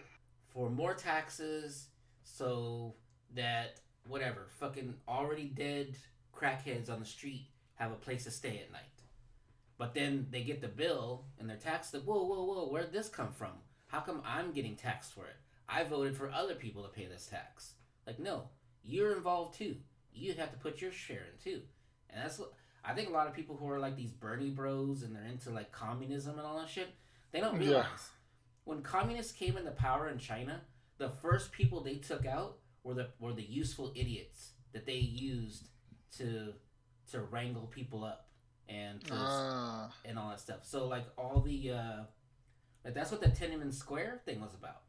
for 0.48 0.70
more 0.70 0.94
taxes 0.94 1.88
so 2.24 2.94
that 3.34 3.80
whatever 4.08 4.46
fucking 4.58 4.94
already 5.08 5.44
dead 5.44 5.96
crackheads 6.34 6.90
on 6.90 7.00
the 7.00 7.06
street 7.06 7.48
have 7.74 7.92
a 7.92 7.96
place 7.96 8.24
to 8.24 8.30
stay 8.30 8.62
at 8.64 8.72
night 8.72 8.82
but 9.78 9.94
then 9.94 10.26
they 10.30 10.42
get 10.42 10.60
the 10.60 10.68
bill 10.68 11.24
and 11.38 11.48
they're 11.48 11.56
taxed 11.56 11.92
like 11.94 12.04
whoa 12.04 12.24
whoa 12.24 12.44
whoa 12.44 12.68
where'd 12.68 12.92
this 12.92 13.08
come 13.08 13.32
from 13.32 13.52
how 13.88 14.00
come 14.00 14.22
i'm 14.26 14.52
getting 14.52 14.76
taxed 14.76 15.12
for 15.12 15.26
it 15.26 15.36
I 15.68 15.84
voted 15.84 16.16
for 16.16 16.30
other 16.30 16.54
people 16.54 16.82
to 16.82 16.88
pay 16.88 17.06
this 17.06 17.26
tax. 17.26 17.74
Like, 18.06 18.18
no, 18.18 18.44
you're 18.84 19.16
involved 19.16 19.58
too. 19.58 19.76
You 20.12 20.34
have 20.34 20.52
to 20.52 20.58
put 20.58 20.80
your 20.80 20.92
share 20.92 21.26
in 21.32 21.42
too. 21.42 21.60
And 22.10 22.22
that's 22.22 22.38
what 22.38 22.52
I 22.86 22.94
think 22.94 23.08
a 23.08 23.12
lot 23.12 23.26
of 23.26 23.34
people 23.34 23.56
who 23.56 23.68
are 23.68 23.78
like 23.80 23.96
these 23.96 24.12
Bernie 24.12 24.50
bros 24.50 25.02
and 25.02 25.14
they're 25.14 25.24
into 25.24 25.50
like 25.50 25.72
communism 25.72 26.38
and 26.38 26.46
all 26.46 26.58
that 26.60 26.68
shit, 26.68 26.88
they 27.32 27.40
don't 27.40 27.60
Yeah. 27.60 27.68
realize 27.68 28.10
when 28.64 28.82
communists 28.82 29.32
came 29.32 29.56
into 29.56 29.72
power 29.72 30.08
in 30.08 30.18
China, 30.18 30.62
the 30.98 31.10
first 31.10 31.52
people 31.52 31.80
they 31.82 31.96
took 31.96 32.24
out 32.26 32.58
were 32.84 32.94
the 32.94 33.10
were 33.18 33.32
the 33.32 33.42
useful 33.42 33.92
idiots 33.96 34.52
that 34.72 34.86
they 34.86 34.96
used 34.98 35.68
to 36.18 36.54
to 37.10 37.22
wrangle 37.22 37.66
people 37.66 38.04
up 38.04 38.28
and 38.68 39.00
to 39.04 39.14
Ah. 39.14 39.92
and 40.04 40.18
all 40.18 40.30
that 40.30 40.40
stuff. 40.40 40.64
So 40.64 40.86
like 40.86 41.06
all 41.18 41.40
the 41.40 41.72
uh 41.72 42.04
like 42.84 42.94
that's 42.94 43.10
what 43.10 43.20
the 43.20 43.28
Tiananmen 43.28 43.72
Square 43.74 44.22
thing 44.24 44.40
was 44.40 44.54
about. 44.54 44.82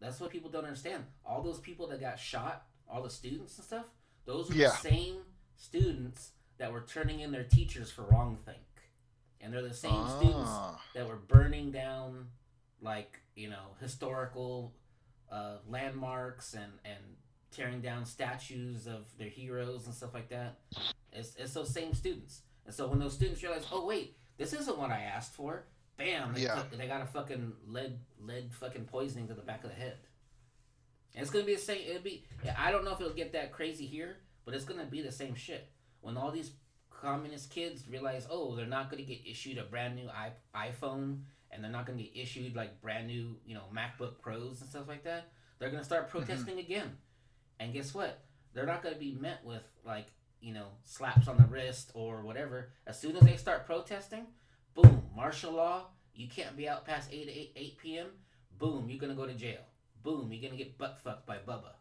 That's 0.00 0.18
what 0.20 0.30
people 0.30 0.50
don't 0.50 0.64
understand. 0.64 1.04
All 1.26 1.42
those 1.42 1.60
people 1.60 1.86
that 1.88 2.00
got 2.00 2.18
shot, 2.18 2.66
all 2.88 3.02
the 3.02 3.10
students 3.10 3.58
and 3.58 3.64
stuff, 3.66 3.86
those 4.24 4.48
were 4.48 4.54
Yeah. 4.56 4.68
the 4.70 4.76
same 4.76 5.24
students 5.56 6.32
that 6.58 6.72
were 6.72 6.82
turning 6.82 7.20
in 7.20 7.30
their 7.32 7.44
teachers 7.44 7.90
for 7.90 8.02
wrongthink. 8.02 8.56
And 9.40 9.52
they're 9.52 9.62
the 9.62 9.72
same 9.74 10.08
students 10.08 10.50
Ah. 10.50 10.82
that 10.94 11.06
were 11.08 11.16
burning 11.16 11.70
down 11.70 12.26
like, 12.80 13.20
you 13.36 13.48
know, 13.48 13.76
historical 13.80 14.74
uh, 15.30 15.58
landmarks 15.68 16.54
and 16.54 16.72
and 16.84 16.98
tearing 17.50 17.80
down 17.80 18.04
statues 18.04 18.86
of 18.86 19.06
their 19.18 19.28
heroes 19.28 19.86
and 19.86 19.94
stuff 19.94 20.12
like 20.14 20.28
that. 20.28 20.58
It's, 21.12 21.34
it's 21.36 21.54
those 21.54 21.70
same 21.72 21.94
students. 21.94 22.42
And 22.66 22.74
so 22.74 22.86
when 22.88 22.98
those 22.98 23.14
students 23.14 23.42
realize, 23.42 23.64
oh 23.72 23.86
wait, 23.86 24.16
this 24.36 24.52
isn't 24.52 24.76
what 24.78 24.90
I 24.90 25.00
asked 25.00 25.34
for, 25.34 25.64
bam, 25.96 26.34
they, 26.34 26.42
Yeah. 26.42 26.62
they 26.76 26.86
got 26.86 27.00
a 27.00 27.06
fucking 27.06 27.52
lead 27.66 27.98
lead 28.20 28.52
fucking 28.52 28.84
poisoning 28.86 29.28
to 29.28 29.34
the 29.34 29.42
back 29.42 29.64
of 29.64 29.70
the 29.70 29.76
head. 29.76 29.96
And 31.14 31.22
it's 31.22 31.30
gonna 31.30 31.44
be 31.44 31.54
the 31.54 31.60
same. 31.60 31.80
It'll 31.88 32.02
be. 32.02 32.24
I 32.56 32.70
don't 32.70 32.84
know 32.84 32.92
if 32.92 33.00
it'll 33.00 33.12
get 33.12 33.32
that 33.32 33.52
crazy 33.52 33.86
here, 33.86 34.16
but 34.44 34.54
it's 34.54 34.64
gonna 34.64 34.84
be 34.84 35.00
the 35.00 35.12
same 35.12 35.34
shit. 35.34 35.68
When 36.00 36.16
all 36.16 36.30
these 36.30 36.52
communist 36.90 37.50
kids 37.50 37.88
realize, 37.88 38.26
oh, 38.30 38.56
they're 38.56 38.66
not 38.66 38.90
going 38.90 39.02
to 39.02 39.08
get 39.08 39.26
issued 39.26 39.58
a 39.58 39.64
brand 39.64 39.96
new 39.96 40.08
iPhone 40.54 41.20
and 41.50 41.62
they're 41.62 41.70
not 41.70 41.86
going 41.86 41.98
to 41.98 42.04
get 42.04 42.16
issued 42.16 42.54
like 42.54 42.80
brand 42.80 43.06
new, 43.06 43.36
you 43.46 43.54
know, 43.54 43.64
MacBook 43.74 44.20
Pros 44.20 44.60
and 44.60 44.70
stuff 44.70 44.88
like 44.88 45.04
that, 45.04 45.28
they're 45.58 45.70
going 45.70 45.80
to 45.80 45.86
start 45.86 46.10
protesting 46.10 46.56
mm-hmm. 46.56 46.72
again. 46.72 46.96
And 47.60 47.72
guess 47.72 47.94
what? 47.94 48.20
They're 48.54 48.66
not 48.66 48.82
going 48.82 48.94
to 48.94 49.00
be 49.00 49.12
met 49.12 49.44
with 49.44 49.62
like, 49.84 50.06
you 50.40 50.54
know, 50.54 50.66
slaps 50.84 51.28
on 51.28 51.36
the 51.36 51.44
wrist 51.44 51.90
or 51.94 52.22
whatever. 52.22 52.70
As 52.86 53.00
soon 53.00 53.16
as 53.16 53.22
they 53.22 53.36
start 53.36 53.66
protesting, 53.66 54.26
boom, 54.74 55.02
martial 55.14 55.52
law, 55.52 55.86
you 56.14 56.28
can't 56.28 56.56
be 56.56 56.68
out 56.68 56.84
past 56.84 57.10
8 57.12 57.28
8, 57.28 57.52
8 57.56 57.78
p.m. 57.78 58.06
Boom, 58.58 58.88
you're 58.88 58.98
going 58.98 59.14
to 59.14 59.20
go 59.20 59.26
to 59.26 59.34
jail. 59.34 59.60
Boom, 60.02 60.32
you're 60.32 60.42
going 60.42 60.56
to 60.56 60.64
get 60.64 60.78
butt 60.78 60.98
fucked 61.02 61.26
by 61.26 61.36
Bubba. 61.36 61.77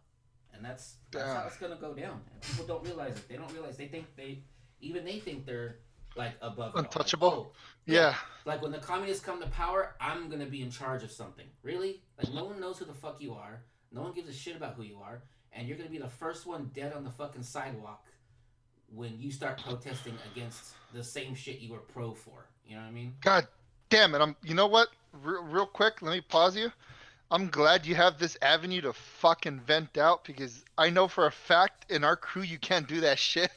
And 0.57 0.65
that's 0.65 0.95
that's 1.11 1.25
how 1.25 1.43
it's 1.47 1.57
going 1.57 1.71
to 1.71 1.77
go 1.77 1.93
down. 1.93 2.19
And 2.33 2.41
people 2.41 2.65
don't 2.65 2.83
realize 2.83 3.15
it. 3.15 3.29
They 3.29 3.35
don't 3.35 3.51
realize 3.53 3.77
they 3.77 3.87
think 3.87 4.07
they 4.15 4.39
even 4.81 5.05
they 5.05 5.19
think 5.19 5.45
they're 5.45 5.77
like 6.15 6.33
above 6.41 6.75
untouchable. 6.75 7.27
Like, 7.29 7.37
oh, 7.37 7.51
yeah. 7.85 8.15
Like 8.45 8.61
when 8.61 8.71
the 8.71 8.79
communists 8.79 9.23
come 9.23 9.39
to 9.41 9.47
power, 9.47 9.95
I'm 10.01 10.29
gonna 10.29 10.45
be 10.45 10.61
in 10.61 10.71
charge 10.71 11.03
of 11.03 11.11
something. 11.11 11.45
Really? 11.63 12.01
Like 12.17 12.33
no 12.33 12.45
one 12.45 12.59
knows 12.59 12.79
who 12.79 12.85
the 12.85 12.93
fuck 12.93 13.21
you 13.21 13.33
are. 13.33 13.61
No 13.91 14.01
one 14.01 14.13
gives 14.13 14.27
a 14.27 14.33
shit 14.33 14.55
about 14.55 14.73
who 14.73 14.83
you 14.83 14.99
are, 15.01 15.21
and 15.53 15.67
you're 15.67 15.77
gonna 15.77 15.89
be 15.89 15.99
the 15.99 16.09
first 16.09 16.45
one 16.45 16.71
dead 16.73 16.93
on 16.93 17.03
the 17.03 17.11
fucking 17.11 17.43
sidewalk 17.43 18.05
when 18.93 19.19
you 19.19 19.31
start 19.31 19.61
protesting 19.63 20.17
against 20.31 20.73
the 20.93 21.03
same 21.03 21.35
shit 21.35 21.59
you 21.59 21.71
were 21.71 21.79
pro 21.79 22.13
for. 22.13 22.47
You 22.65 22.75
know 22.75 22.81
what 22.81 22.87
I 22.87 22.91
mean? 22.91 23.15
God 23.21 23.47
damn 23.89 24.15
it! 24.15 24.21
I'm. 24.21 24.35
You 24.43 24.55
know 24.55 24.67
what? 24.67 24.89
Real, 25.23 25.43
real 25.43 25.65
quick, 25.65 26.01
let 26.01 26.11
me 26.11 26.21
pause 26.21 26.57
you. 26.57 26.71
I'm 27.29 27.49
glad 27.49 27.85
you 27.85 27.93
have 27.95 28.17
this 28.17 28.37
avenue 28.41 28.81
to 28.81 28.93
fucking 28.93 29.59
vent 29.61 29.97
out 29.97 30.23
because 30.23 30.63
I 30.77 30.89
know 30.89 31.09
for 31.09 31.25
a 31.25 31.31
fact 31.31 31.91
in 31.91 32.05
our 32.05 32.15
crew 32.15 32.41
you 32.41 32.57
can't 32.57 32.87
do 32.87 33.01
that 33.01 33.19
shit. 33.19 33.51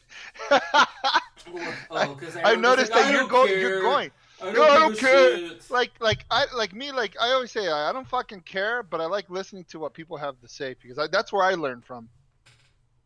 oh, 0.50 0.60
I, 1.90 2.16
I, 2.42 2.54
noticed 2.56 2.90
like, 2.90 3.04
that 3.04 3.12
you're 3.12 3.28
going. 3.28 3.52
You're 3.52 3.80
going. 3.80 4.10
I 4.42 4.52
no, 4.52 4.64
I 4.64 4.78
don't 4.80 4.98
care. 4.98 5.36
Shit. 5.36 5.70
Like, 5.70 5.92
like 6.00 6.24
I, 6.32 6.46
like 6.56 6.74
me, 6.74 6.90
like 6.90 7.14
I 7.20 7.30
always 7.30 7.52
say, 7.52 7.68
I, 7.68 7.90
I, 7.90 7.92
don't 7.92 8.08
fucking 8.08 8.40
care, 8.40 8.82
but 8.82 9.00
I 9.00 9.06
like 9.06 9.30
listening 9.30 9.64
to 9.64 9.78
what 9.78 9.94
people 9.94 10.16
have 10.16 10.40
to 10.40 10.48
say 10.48 10.74
because 10.82 10.98
I, 10.98 11.06
that's 11.06 11.32
where 11.32 11.44
I 11.44 11.54
learn 11.54 11.80
from. 11.80 12.08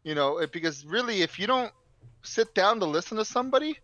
You 0.03 0.15
know, 0.15 0.39
it, 0.39 0.51
because 0.51 0.87
really, 0.87 1.21
if 1.21 1.39
you 1.39 1.47
don't 1.47 1.73
sit 2.23 2.55
down 2.55 2.81
to 2.81 2.87
listen 2.87 3.19
to 3.19 3.25
somebody, 3.25 3.79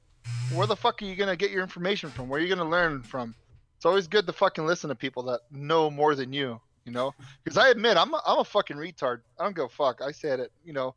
where 0.54 0.66
the 0.66 0.76
fuck 0.76 1.02
are 1.02 1.04
you 1.04 1.14
gonna 1.14 1.36
get 1.36 1.50
your 1.50 1.62
information 1.62 2.08
from? 2.08 2.30
Where 2.30 2.40
are 2.40 2.42
you 2.42 2.54
gonna 2.54 2.68
learn 2.68 3.02
from? 3.02 3.34
It's 3.76 3.84
always 3.84 4.06
good 4.06 4.26
to 4.26 4.32
fucking 4.32 4.64
listen 4.64 4.88
to 4.88 4.94
people 4.94 5.24
that 5.24 5.40
know 5.50 5.90
more 5.90 6.14
than 6.14 6.32
you 6.32 6.60
you 6.90 6.94
know? 6.94 7.14
Because 7.44 7.56
I 7.56 7.68
admit 7.68 7.96
I'm 7.96 8.12
a, 8.12 8.20
I'm 8.26 8.40
a 8.40 8.44
fucking 8.44 8.76
retard. 8.76 9.20
I 9.38 9.44
don't 9.44 9.54
go 9.54 9.68
fuck. 9.68 10.02
I 10.02 10.10
said 10.10 10.40
it, 10.40 10.50
you 10.64 10.72
know. 10.72 10.94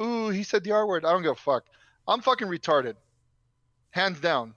Ooh, 0.00 0.28
he 0.30 0.42
said 0.42 0.64
the 0.64 0.72
R 0.72 0.86
word. 0.86 1.04
I 1.04 1.12
don't 1.12 1.22
go 1.22 1.34
fuck. 1.34 1.64
I'm 2.08 2.20
fucking 2.20 2.48
retarded, 2.48 2.94
hands 3.90 4.20
down. 4.20 4.54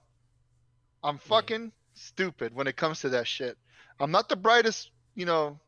I'm 1.04 1.20
fucking 1.20 1.66
yeah. 1.66 1.70
stupid 1.94 2.56
when 2.56 2.68
it 2.68 2.76
comes 2.76 3.02
to 3.02 3.10
that 3.10 3.28
shit. 3.28 3.58
I'm 4.00 4.10
not 4.10 4.30
the 4.30 4.36
brightest, 4.36 4.90
you 5.16 5.26
know. 5.26 5.60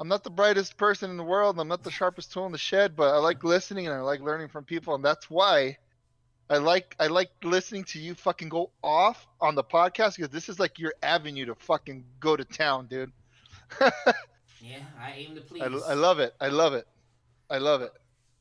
I'm 0.00 0.08
not 0.08 0.24
the 0.24 0.30
brightest 0.30 0.76
person 0.76 1.10
in 1.10 1.18
the 1.18 1.22
world. 1.22 1.60
I'm 1.60 1.68
not 1.68 1.84
the 1.84 1.90
sharpest 1.90 2.32
tool 2.32 2.46
in 2.46 2.52
the 2.52 2.58
shed, 2.58 2.96
but 2.96 3.14
I 3.14 3.18
like 3.18 3.44
listening 3.44 3.86
and 3.86 3.94
I 3.94 4.00
like 4.00 4.20
learning 4.20 4.48
from 4.48 4.64
people, 4.64 4.94
and 4.94 5.04
that's 5.04 5.30
why 5.30 5.76
I 6.48 6.56
like 6.56 6.96
I 6.98 7.06
like 7.06 7.30
listening 7.44 7.84
to 7.84 8.00
you 8.00 8.14
fucking 8.14 8.48
go 8.48 8.70
off 8.82 9.28
on 9.40 9.54
the 9.54 9.62
podcast 9.62 10.16
because 10.16 10.30
this 10.30 10.48
is 10.48 10.58
like 10.58 10.80
your 10.80 10.94
avenue 11.02 11.46
to 11.46 11.54
fucking 11.54 12.04
go 12.18 12.34
to 12.34 12.44
town, 12.44 12.86
dude. 12.88 13.12
Yeah, 14.60 14.78
I 15.00 15.12
aim 15.16 15.34
to 15.34 15.40
please. 15.40 15.62
I, 15.62 15.66
I 15.66 15.94
love 15.94 16.18
it. 16.18 16.34
I 16.40 16.48
love 16.48 16.74
it. 16.74 16.86
I 17.48 17.58
love 17.58 17.82
it. 17.82 17.92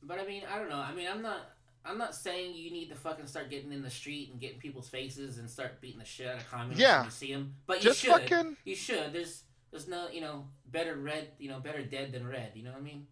But 0.04 0.20
I 0.20 0.26
mean, 0.26 0.44
I 0.52 0.58
don't 0.58 0.70
know. 0.70 0.78
I 0.78 0.94
mean, 0.94 1.08
I'm 1.12 1.22
not. 1.22 1.52
I'm 1.86 1.98
not 1.98 2.14
saying 2.14 2.56
you 2.56 2.72
need 2.72 2.90
to 2.90 2.96
fucking 2.96 3.26
start 3.28 3.50
getting 3.50 3.72
in 3.72 3.82
the 3.82 3.90
street 3.90 4.30
and 4.32 4.40
getting 4.40 4.60
people's 4.60 4.90
faces 4.90 5.38
and 5.38 5.50
start 5.50 5.80
beating 5.82 6.00
the 6.00 6.06
shit 6.06 6.28
out 6.28 6.38
of 6.38 6.50
communists 6.52 6.82
yeah. 6.82 6.98
when 6.98 7.06
you 7.06 7.12
see 7.12 7.34
them. 7.34 7.56
But 7.66 7.78
you 7.78 7.90
Just 7.90 8.00
should. 8.02 8.12
Fucking... 8.12 8.58
You 8.66 8.76
should. 8.76 9.14
There's 9.14 9.44
there's 9.72 9.88
no 9.88 10.08
you 10.10 10.22
know 10.22 10.46
better 10.70 10.96
red 10.96 11.30
you 11.40 11.50
know 11.50 11.60
better 11.60 11.82
dead 11.84 12.12
than 12.12 12.28
red. 12.28 12.52
You 12.54 12.64
know 12.64 12.72
what 12.72 12.80
I 12.80 12.84
mean? 12.84 13.08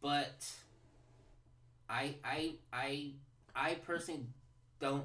But 0.00 0.50
I 1.88 2.16
I 2.24 2.54
I 2.72 3.12
I 3.54 3.74
personally 3.74 4.26
don't. 4.80 5.04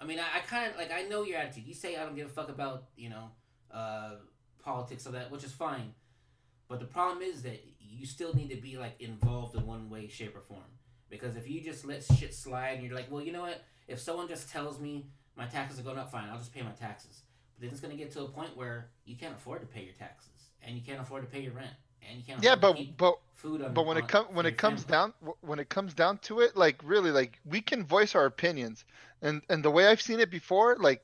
I 0.00 0.04
mean, 0.04 0.18
I, 0.18 0.38
I 0.38 0.40
kind 0.40 0.70
of 0.70 0.76
like 0.76 0.92
I 0.92 1.02
know 1.02 1.22
your 1.22 1.38
attitude. 1.38 1.66
You 1.66 1.74
say 1.74 1.96
I 1.96 2.04
don't 2.04 2.14
give 2.16 2.26
a 2.26 2.30
fuck 2.30 2.48
about 2.48 2.84
you 2.96 3.10
know 3.10 3.30
uh, 3.70 4.16
politics 4.68 5.06
of 5.06 5.12
that, 5.12 5.30
which 5.30 5.44
is 5.44 5.52
fine. 5.52 5.94
But 6.68 6.78
the 6.80 6.86
problem 6.86 7.22
is 7.22 7.42
that 7.42 7.64
you 7.80 8.04
still 8.04 8.34
need 8.34 8.50
to 8.50 8.56
be 8.56 8.76
like 8.76 9.00
involved 9.00 9.56
in 9.56 9.66
one 9.66 9.88
way, 9.88 10.08
shape, 10.08 10.36
or 10.36 10.42
form. 10.42 10.70
Because 11.08 11.36
if 11.36 11.48
you 11.48 11.62
just 11.62 11.86
let 11.86 12.04
shit 12.04 12.34
slide 12.34 12.74
and 12.74 12.84
you're 12.84 12.94
like, 12.94 13.10
well, 13.10 13.22
you 13.22 13.32
know 13.32 13.40
what? 13.40 13.62
If 13.88 13.98
someone 13.98 14.28
just 14.28 14.50
tells 14.50 14.78
me 14.78 15.06
my 15.36 15.46
taxes 15.46 15.80
are 15.80 15.82
going 15.82 15.96
up, 15.96 16.12
fine, 16.12 16.28
I'll 16.30 16.36
just 16.36 16.52
pay 16.52 16.60
my 16.60 16.72
taxes. 16.72 17.22
But 17.54 17.62
then 17.62 17.70
it's 17.70 17.80
going 17.80 17.96
to 17.96 18.02
get 18.02 18.12
to 18.12 18.20
a 18.24 18.28
point 18.28 18.54
where 18.56 18.90
you 19.06 19.16
can't 19.16 19.34
afford 19.34 19.62
to 19.62 19.66
pay 19.66 19.82
your 19.84 19.94
taxes, 19.94 20.50
and 20.62 20.76
you 20.76 20.82
can't 20.82 21.00
afford 21.00 21.22
to 21.22 21.28
pay 21.28 21.40
your 21.40 21.54
rent, 21.54 21.70
and 22.06 22.18
you 22.18 22.24
can't. 22.24 22.42
Yeah, 22.42 22.54
but 22.54 22.76
but 22.98 23.14
food. 23.32 23.62
On, 23.62 23.72
but 23.72 23.86
when 23.86 23.96
on, 23.96 24.02
it 24.02 24.08
comes 24.08 24.28
when 24.32 24.44
it 24.44 24.58
comes 24.58 24.84
family. 24.84 25.12
down 25.24 25.34
when 25.40 25.58
it 25.58 25.70
comes 25.70 25.94
down 25.94 26.18
to 26.28 26.40
it, 26.40 26.56
like 26.58 26.76
really, 26.84 27.10
like 27.10 27.40
we 27.46 27.62
can 27.62 27.86
voice 27.86 28.14
our 28.14 28.26
opinions, 28.26 28.84
and 29.22 29.40
and 29.48 29.64
the 29.64 29.70
way 29.70 29.86
I've 29.86 30.02
seen 30.02 30.20
it 30.20 30.30
before, 30.30 30.76
like 30.78 31.02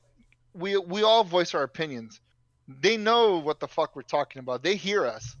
we 0.53 0.77
we 0.77 1.01
all 1.01 1.23
voice 1.23 1.55
our 1.55 1.63
opinions 1.63 2.21
they 2.67 2.97
know 2.97 3.37
what 3.37 3.59
the 3.59 3.67
fuck 3.67 3.95
we're 3.95 4.01
talking 4.01 4.39
about. 4.39 4.63
They 4.63 4.75
hear 4.75 5.05
us, 5.05 5.35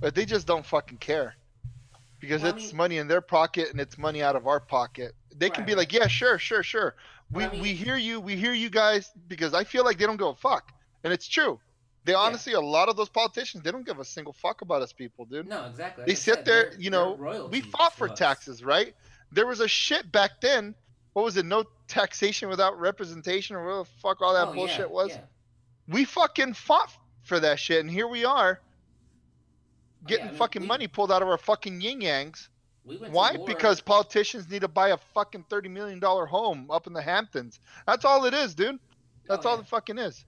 but 0.00 0.14
they 0.14 0.24
just 0.24 0.46
don't 0.46 0.64
fucking 0.64 0.98
care 0.98 1.34
because 2.18 2.42
well, 2.42 2.54
it's 2.54 2.64
I 2.64 2.66
mean, 2.68 2.76
money 2.76 2.98
in 2.98 3.08
their 3.08 3.20
pocket 3.20 3.70
and 3.70 3.80
it's 3.80 3.96
money 3.96 4.22
out 4.22 4.36
of 4.36 4.46
our 4.46 4.60
pocket. 4.60 5.14
They 5.34 5.46
right, 5.46 5.54
can 5.54 5.64
be 5.64 5.74
like, 5.74 5.92
yeah, 5.92 6.06
sure, 6.06 6.38
sure, 6.38 6.62
sure. 6.62 6.94
We 7.30 7.44
I 7.44 7.50
mean, 7.50 7.62
we 7.62 7.72
hear 7.72 7.96
you, 7.96 8.20
we 8.20 8.36
hear 8.36 8.52
you 8.52 8.68
guys 8.68 9.10
because 9.28 9.54
I 9.54 9.64
feel 9.64 9.84
like 9.84 9.98
they 9.98 10.06
don't 10.06 10.16
give 10.16 10.28
a 10.28 10.34
fuck, 10.34 10.72
and 11.04 11.12
it's 11.12 11.28
true. 11.28 11.58
They 12.04 12.14
honestly, 12.14 12.52
yeah. 12.52 12.58
a 12.58 12.60
lot 12.60 12.88
of 12.88 12.96
those 12.96 13.10
politicians, 13.10 13.62
they 13.62 13.70
don't 13.70 13.86
give 13.86 13.98
a 13.98 14.04
single 14.04 14.32
fuck 14.32 14.62
about 14.62 14.82
us 14.82 14.92
people, 14.92 15.26
dude. 15.26 15.46
No, 15.46 15.66
exactly. 15.66 16.02
Like 16.02 16.08
they 16.08 16.14
sit 16.14 16.36
said, 16.36 16.44
there, 16.44 16.72
you 16.78 16.90
know. 16.90 17.48
We 17.50 17.60
fought 17.60 17.94
for 17.94 18.08
us. 18.08 18.18
taxes, 18.18 18.64
right? 18.64 18.94
There 19.32 19.46
was 19.46 19.60
a 19.60 19.68
shit 19.68 20.10
back 20.10 20.40
then. 20.40 20.74
What 21.12 21.24
was 21.24 21.36
it? 21.36 21.44
No 21.44 21.64
taxation 21.88 22.48
without 22.48 22.80
representation, 22.80 23.56
or 23.56 23.64
what 23.66 23.84
the 23.84 23.90
fuck 24.00 24.22
all 24.22 24.32
that 24.34 24.48
oh, 24.48 24.54
bullshit 24.54 24.78
yeah, 24.78 24.86
was. 24.86 25.10
Yeah 25.10 25.20
we 25.90 26.04
fucking 26.04 26.54
fought 26.54 26.96
for 27.22 27.40
that 27.40 27.58
shit, 27.58 27.80
and 27.80 27.90
here 27.90 28.08
we 28.08 28.24
are 28.24 28.60
oh, 28.60 30.06
getting 30.06 30.24
yeah, 30.24 30.28
I 30.28 30.32
mean, 30.32 30.38
fucking 30.38 30.62
we, 30.62 30.68
money 30.68 30.86
pulled 30.86 31.12
out 31.12 31.22
of 31.22 31.28
our 31.28 31.38
fucking 31.38 31.80
yin 31.80 32.00
yangs. 32.00 32.48
We 32.84 32.96
Why? 32.96 33.36
Because 33.46 33.80
politicians 33.80 34.50
need 34.50 34.62
to 34.62 34.68
buy 34.68 34.88
a 34.88 34.96
fucking 34.96 35.44
thirty 35.50 35.68
million 35.68 36.00
dollar 36.00 36.26
home 36.26 36.70
up 36.70 36.86
in 36.86 36.92
the 36.92 37.02
Hamptons. 37.02 37.60
That's 37.86 38.04
all 38.04 38.24
it 38.24 38.34
is, 38.34 38.54
dude. 38.54 38.78
That's 39.28 39.44
oh, 39.44 39.50
all 39.50 39.56
yeah. 39.56 39.62
it 39.62 39.68
fucking 39.68 39.98
is. 39.98 40.24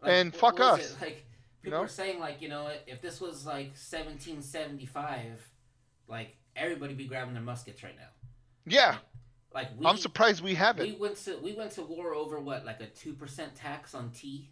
Like, 0.00 0.12
and 0.12 0.32
what, 0.32 0.40
fuck 0.40 0.58
what 0.60 0.80
us. 0.80 0.96
Like 1.00 1.24
people 1.62 1.64
you 1.64 1.70
know? 1.70 1.82
are 1.82 1.88
saying, 1.88 2.20
like 2.20 2.40
you 2.40 2.48
know, 2.48 2.70
if 2.86 3.02
this 3.02 3.20
was 3.20 3.44
like 3.44 3.72
1775, 3.74 5.50
like 6.06 6.36
everybody 6.54 6.94
be 6.94 7.06
grabbing 7.06 7.34
their 7.34 7.42
muskets 7.42 7.82
right 7.82 7.96
now. 7.96 8.08
Yeah. 8.64 8.96
Like, 9.52 9.70
like 9.70 9.80
we, 9.80 9.86
I'm 9.86 9.96
surprised 9.96 10.42
we 10.42 10.54
haven't. 10.54 10.86
We 10.86 10.92
went 10.94 11.16
to 11.24 11.36
we 11.42 11.54
went 11.54 11.72
to 11.72 11.82
war 11.82 12.14
over 12.14 12.38
what, 12.38 12.64
like 12.64 12.80
a 12.80 12.86
two 12.86 13.12
percent 13.12 13.56
tax 13.56 13.94
on 13.94 14.10
tea 14.10 14.50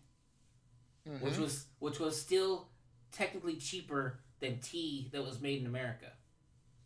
mm-hmm. 1.09 1.25
which 1.25 1.39
was 1.39 1.67
which 1.79 1.99
was 1.99 2.21
still 2.21 2.69
technically 3.13 3.57
cheaper 3.57 4.21
than 4.41 4.59
tea 4.61 5.09
that 5.13 5.25
was 5.25 5.41
made 5.41 5.61
in 5.61 5.67
America. 5.67 6.13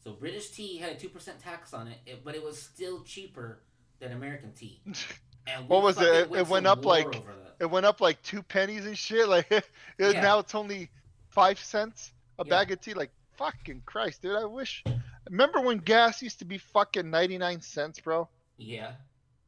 So 0.03 0.13
British 0.13 0.51
tea 0.51 0.79
had 0.79 0.93
a 0.93 0.95
two 0.95 1.09
percent 1.09 1.41
tax 1.41 1.75
on 1.75 1.89
it, 1.89 2.25
but 2.25 2.35
it 2.35 2.43
was 2.43 2.61
still 2.61 3.03
cheaper 3.03 3.61
than 3.99 4.13
American 4.13 4.53
tea. 4.53 4.81
what 5.67 5.83
was 5.83 6.01
it? 6.01 6.31
It, 6.33 6.49
went 6.49 6.67
up 6.67 6.85
like 6.85 7.23
it 7.61 7.71
went 7.71 7.87
up 7.87 8.01
like 8.01 8.23
two 8.23 8.43
pennies 8.43 8.87
and 8.87 8.97
shit. 8.97 9.29
Like 9.29 9.51
it, 9.51 9.65
yeah. 9.99 10.13
now 10.13 10.39
it's 10.39 10.55
only 10.55 10.91
five 11.29 11.59
cents 11.59 12.13
a 12.39 12.45
yeah. 12.45 12.51
bag 12.51 12.73
of 12.73 12.81
tea. 12.81 12.95
Like 12.95 13.11
fucking 13.37 13.83
Christ, 13.87 14.23
dude! 14.23 14.37
I 14.37 14.45
wish. 14.45 14.83
Remember 15.29 15.61
when 15.61 15.79
gas 15.79 16.23
used 16.23 16.39
to 16.41 16.45
be 16.45 16.59
fucking 16.59 17.09
ninety 17.09 17.39
nine 17.39 17.61
cents, 17.61 18.01
bro? 18.01 18.29
Yeah. 18.57 18.93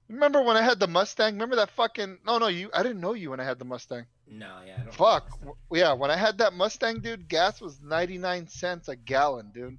Remember 0.09 0.43
when 0.43 0.57
I 0.57 0.63
had 0.63 0.79
the 0.79 0.87
Mustang? 0.87 1.35
Remember 1.35 1.57
that 1.57 1.71
fucking? 1.71 2.19
No, 2.27 2.37
no, 2.39 2.49
you. 2.49 2.69
I 2.75 2.83
didn't 2.83 3.01
know 3.01 3.15
you 3.15 3.31
when 3.31 3.41
I 3.41 3.45
had 3.45 3.59
the 3.59 3.65
Mustang. 3.65 4.05
No, 4.33 4.61
yeah. 4.67 4.91
Fuck. 4.93 5.39
Yeah, 5.71 5.93
when 5.93 6.11
I 6.11 6.17
had 6.17 6.39
that 6.39 6.55
Mustang, 6.55 7.01
dude, 7.01 7.29
gas 7.29 7.61
was 7.61 7.81
99 7.83 8.49
cents 8.49 8.89
a 8.89 8.97
gallon, 8.97 9.51
dude. 9.53 9.79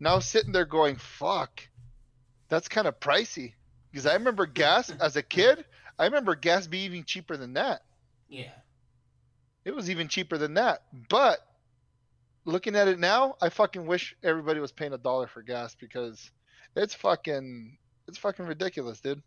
Now 0.00 0.18
sitting 0.18 0.52
there 0.52 0.64
going, 0.64 0.96
fuck. 0.96 1.62
That's 2.48 2.68
kind 2.68 2.88
of 2.88 2.98
pricey. 2.98 3.54
Because 3.90 4.06
I 4.06 4.14
remember 4.14 4.46
gas 4.46 4.90
as 5.00 5.16
a 5.16 5.22
kid, 5.22 5.64
I 5.98 6.06
remember 6.06 6.34
gas 6.34 6.66
being 6.66 6.92
even 6.92 7.04
cheaper 7.04 7.36
than 7.36 7.54
that. 7.54 7.82
Yeah. 8.28 8.50
It 9.64 9.74
was 9.74 9.90
even 9.90 10.08
cheaper 10.08 10.38
than 10.38 10.54
that. 10.54 10.82
But 11.08 11.38
looking 12.44 12.74
at 12.74 12.88
it 12.88 12.98
now, 12.98 13.36
I 13.40 13.48
fucking 13.48 13.86
wish 13.86 14.16
everybody 14.24 14.58
was 14.60 14.72
paying 14.72 14.92
a 14.92 14.98
dollar 14.98 15.26
for 15.28 15.42
gas 15.42 15.76
because 15.76 16.30
it's 16.74 16.94
fucking 16.94 17.78
it's 18.08 18.18
fucking 18.18 18.46
ridiculous, 18.46 19.00
dude. 19.00 19.22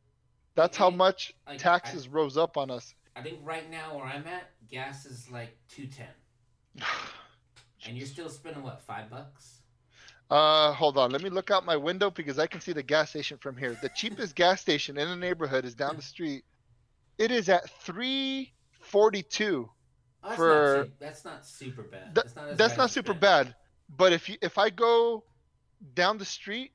That's 0.56 0.76
how 0.76 0.90
much 0.90 1.34
taxes 1.58 2.08
rose 2.10 2.38
up 2.38 2.58
on 2.58 2.72
us. 2.72 2.94
I 3.16 3.22
think 3.22 3.40
right 3.44 3.70
now 3.70 3.96
where 3.96 4.06
I'm 4.06 4.26
at, 4.28 4.52
gas 4.70 5.06
is 5.06 5.30
like 5.30 5.58
two 5.70 5.88
ten, 5.88 6.08
and 7.86 7.98
you're 7.98 8.08
still 8.08 8.30
spending 8.30 8.64
what 8.64 8.82
five 8.82 9.10
bucks? 9.10 9.62
Uh, 10.30 10.72
hold 10.72 10.98
on. 10.98 11.12
Let 11.12 11.22
me 11.22 11.30
look 11.30 11.52
out 11.52 11.66
my 11.66 11.76
window 11.76 12.10
because 12.10 12.40
I 12.40 12.48
can 12.48 12.62
see 12.62 12.72
the 12.72 12.84
gas 12.84 13.10
station 13.10 13.38
from 13.38 13.58
here. 13.58 13.78
The 13.82 13.90
cheapest 13.90 14.34
gas 14.34 14.62
station 14.62 14.98
in 14.98 15.10
the 15.10 15.16
neighborhood 15.18 15.66
is 15.66 15.76
down 15.76 15.98
the 15.98 16.02
street. 16.02 16.46
It 17.18 17.32
is 17.32 17.50
at 17.50 17.70
three 17.82 18.54
forty-two. 18.80 19.70
Oh, 20.24 20.28
that's, 20.30 20.36
For- 20.38 20.78
not 20.78 21.00
that's 21.00 21.26
not 21.26 21.46
super 21.46 21.84
bad. 21.84 22.16
Th- 22.16 22.16
that's 22.16 22.36
not, 22.36 22.58
That's 22.58 22.74
bad 22.74 22.78
not 22.78 22.92
super 22.92 23.12
it's 23.12 23.20
bad. 23.20 23.56
But 23.90 24.14
if 24.14 24.30
you 24.30 24.38
if 24.42 24.58
I 24.58 24.70
go 24.70 25.26
down 25.96 26.18
the 26.18 26.26
street, 26.26 26.72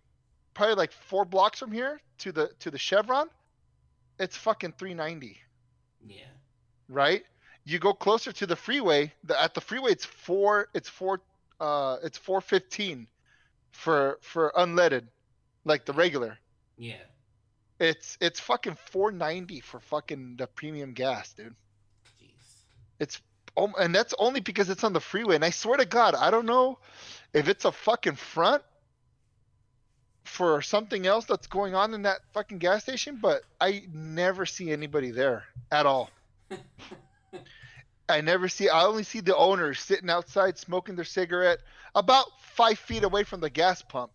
probably 0.52 0.74
like 0.74 0.92
four 0.92 1.24
blocks 1.24 1.58
from 1.58 1.72
here 1.72 2.00
to 2.18 2.32
the 2.32 2.50
to 2.60 2.70
the 2.70 2.78
Chevron, 2.78 3.28
it's 4.18 4.36
fucking 4.36 4.74
three 4.78 4.92
ninety. 4.92 5.38
Yeah. 6.08 6.24
right? 6.88 7.22
You 7.64 7.78
go 7.78 7.92
closer 7.94 8.32
to 8.32 8.46
the 8.46 8.56
freeway. 8.56 9.12
The, 9.24 9.40
at 9.42 9.54
the 9.54 9.60
freeway, 9.60 9.92
it's 9.92 10.04
four. 10.04 10.68
It's 10.74 10.88
four. 10.88 11.20
Uh, 11.60 11.96
it's 12.02 12.18
four 12.18 12.40
fifteen 12.40 13.08
for 13.72 14.18
for 14.22 14.52
unleaded, 14.56 15.04
like 15.64 15.84
the 15.84 15.92
regular. 15.92 16.38
Yeah. 16.78 17.02
It's 17.80 18.16
it's 18.20 18.40
fucking 18.40 18.76
four 18.90 19.10
ninety 19.12 19.60
for 19.60 19.80
fucking 19.80 20.36
the 20.36 20.46
premium 20.46 20.92
gas, 20.92 21.32
dude. 21.32 21.54
Jeez. 22.22 22.64
It's 23.00 23.20
oh, 23.56 23.72
and 23.78 23.94
that's 23.94 24.14
only 24.18 24.40
because 24.40 24.70
it's 24.70 24.84
on 24.84 24.92
the 24.92 25.00
freeway. 25.00 25.34
And 25.34 25.44
I 25.44 25.50
swear 25.50 25.76
to 25.76 25.84
God, 25.86 26.14
I 26.14 26.30
don't 26.30 26.46
know 26.46 26.78
if 27.34 27.48
it's 27.48 27.64
a 27.64 27.72
fucking 27.72 28.16
front 28.16 28.62
for 30.26 30.62
something 30.62 31.06
else 31.06 31.24
that's 31.24 31.46
going 31.46 31.74
on 31.74 31.94
in 31.94 32.02
that 32.02 32.20
fucking 32.32 32.58
gas 32.58 32.82
station, 32.82 33.18
but 33.20 33.42
I 33.60 33.84
never 33.92 34.46
see 34.46 34.70
anybody 34.70 35.10
there 35.10 35.44
at 35.70 35.86
all. 35.86 36.10
I 38.08 38.20
never 38.20 38.48
see. 38.48 38.68
I 38.68 38.84
only 38.84 39.02
see 39.02 39.20
the 39.20 39.36
owners 39.36 39.80
sitting 39.80 40.10
outside 40.10 40.58
smoking 40.58 40.94
their 40.94 41.04
cigarette, 41.04 41.58
about 41.94 42.26
five 42.40 42.78
feet 42.78 43.02
away 43.02 43.24
from 43.24 43.40
the 43.40 43.50
gas 43.50 43.82
pump. 43.82 44.12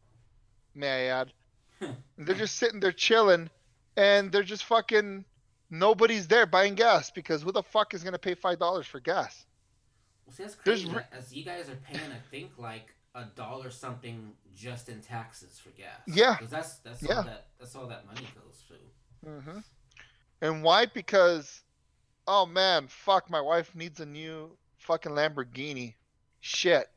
May 0.73 1.09
I 1.09 1.19
add? 1.19 1.33
They're 2.17 2.35
just 2.35 2.55
sitting 2.55 2.79
there 2.79 2.91
chilling, 2.91 3.49
and 3.97 4.31
they're 4.31 4.43
just 4.43 4.63
fucking. 4.65 5.25
Nobody's 5.73 6.27
there 6.27 6.45
buying 6.45 6.75
gas 6.75 7.11
because 7.11 7.43
who 7.43 7.51
the 7.53 7.63
fuck 7.63 7.93
is 7.93 8.03
gonna 8.03 8.19
pay 8.19 8.35
five 8.35 8.59
dollars 8.59 8.85
for 8.85 8.99
gas? 8.99 9.45
Well, 10.25 10.35
see, 10.35 10.43
that's 10.43 10.55
crazy. 10.55 10.91
As 11.13 11.33
you 11.33 11.45
guys 11.45 11.69
are 11.69 11.77
paying, 11.77 12.11
I 12.11 12.19
think 12.29 12.51
like 12.57 12.93
a 13.15 13.25
dollar 13.35 13.69
something 13.69 14.33
just 14.55 14.89
in 14.89 15.01
taxes 15.01 15.59
for 15.59 15.69
gas. 15.71 16.01
Yeah, 16.07 16.35
because 16.37 16.51
that's 16.51 16.77
that's 16.79 17.03
Yeah. 17.03 17.17
all 17.17 17.23
that 17.23 17.47
that's 17.59 17.75
all 17.75 17.87
that 17.87 18.05
money 18.05 18.27
goes 18.35 18.63
to. 18.67 18.73
hmm 19.23 19.59
And 20.41 20.63
why? 20.63 20.85
Because, 20.85 21.61
oh 22.27 22.45
man, 22.45 22.87
fuck, 22.87 23.29
my 23.29 23.41
wife 23.41 23.73
needs 23.75 23.99
a 23.99 24.05
new 24.05 24.57
fucking 24.79 25.11
Lamborghini. 25.13 25.95
Shit. 26.41 26.87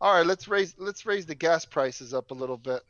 All 0.00 0.14
right, 0.14 0.26
let's 0.26 0.48
raise 0.48 0.74
let's 0.78 1.06
raise 1.06 1.26
the 1.26 1.34
gas 1.34 1.64
prices 1.64 2.14
up 2.14 2.30
a 2.30 2.34
little 2.34 2.58
bit. 2.58 2.82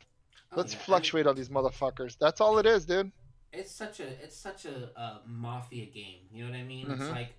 Oh, 0.53 0.57
Let's 0.57 0.75
yeah. 0.75 0.79
I 0.79 0.81
mean, 0.81 0.85
fluctuate 0.87 1.27
on 1.27 1.37
these 1.37 1.49
motherfuckers. 1.51 2.17
That's 2.21 2.41
all 2.41 2.59
it 2.59 2.67
is, 2.67 2.87
dude. 2.87 3.13
it's 3.53 3.73
such 3.73 4.01
a 4.01 4.07
it's 4.23 4.37
such 4.37 4.65
a 4.65 4.91
uh, 4.99 5.19
mafia 5.27 5.87
game. 5.87 6.21
You 6.33 6.45
know 6.45 6.51
what 6.51 6.59
I 6.59 6.63
mean? 6.65 6.91
It's 6.91 7.09
Mhm. 7.09 7.11
like 7.11 7.35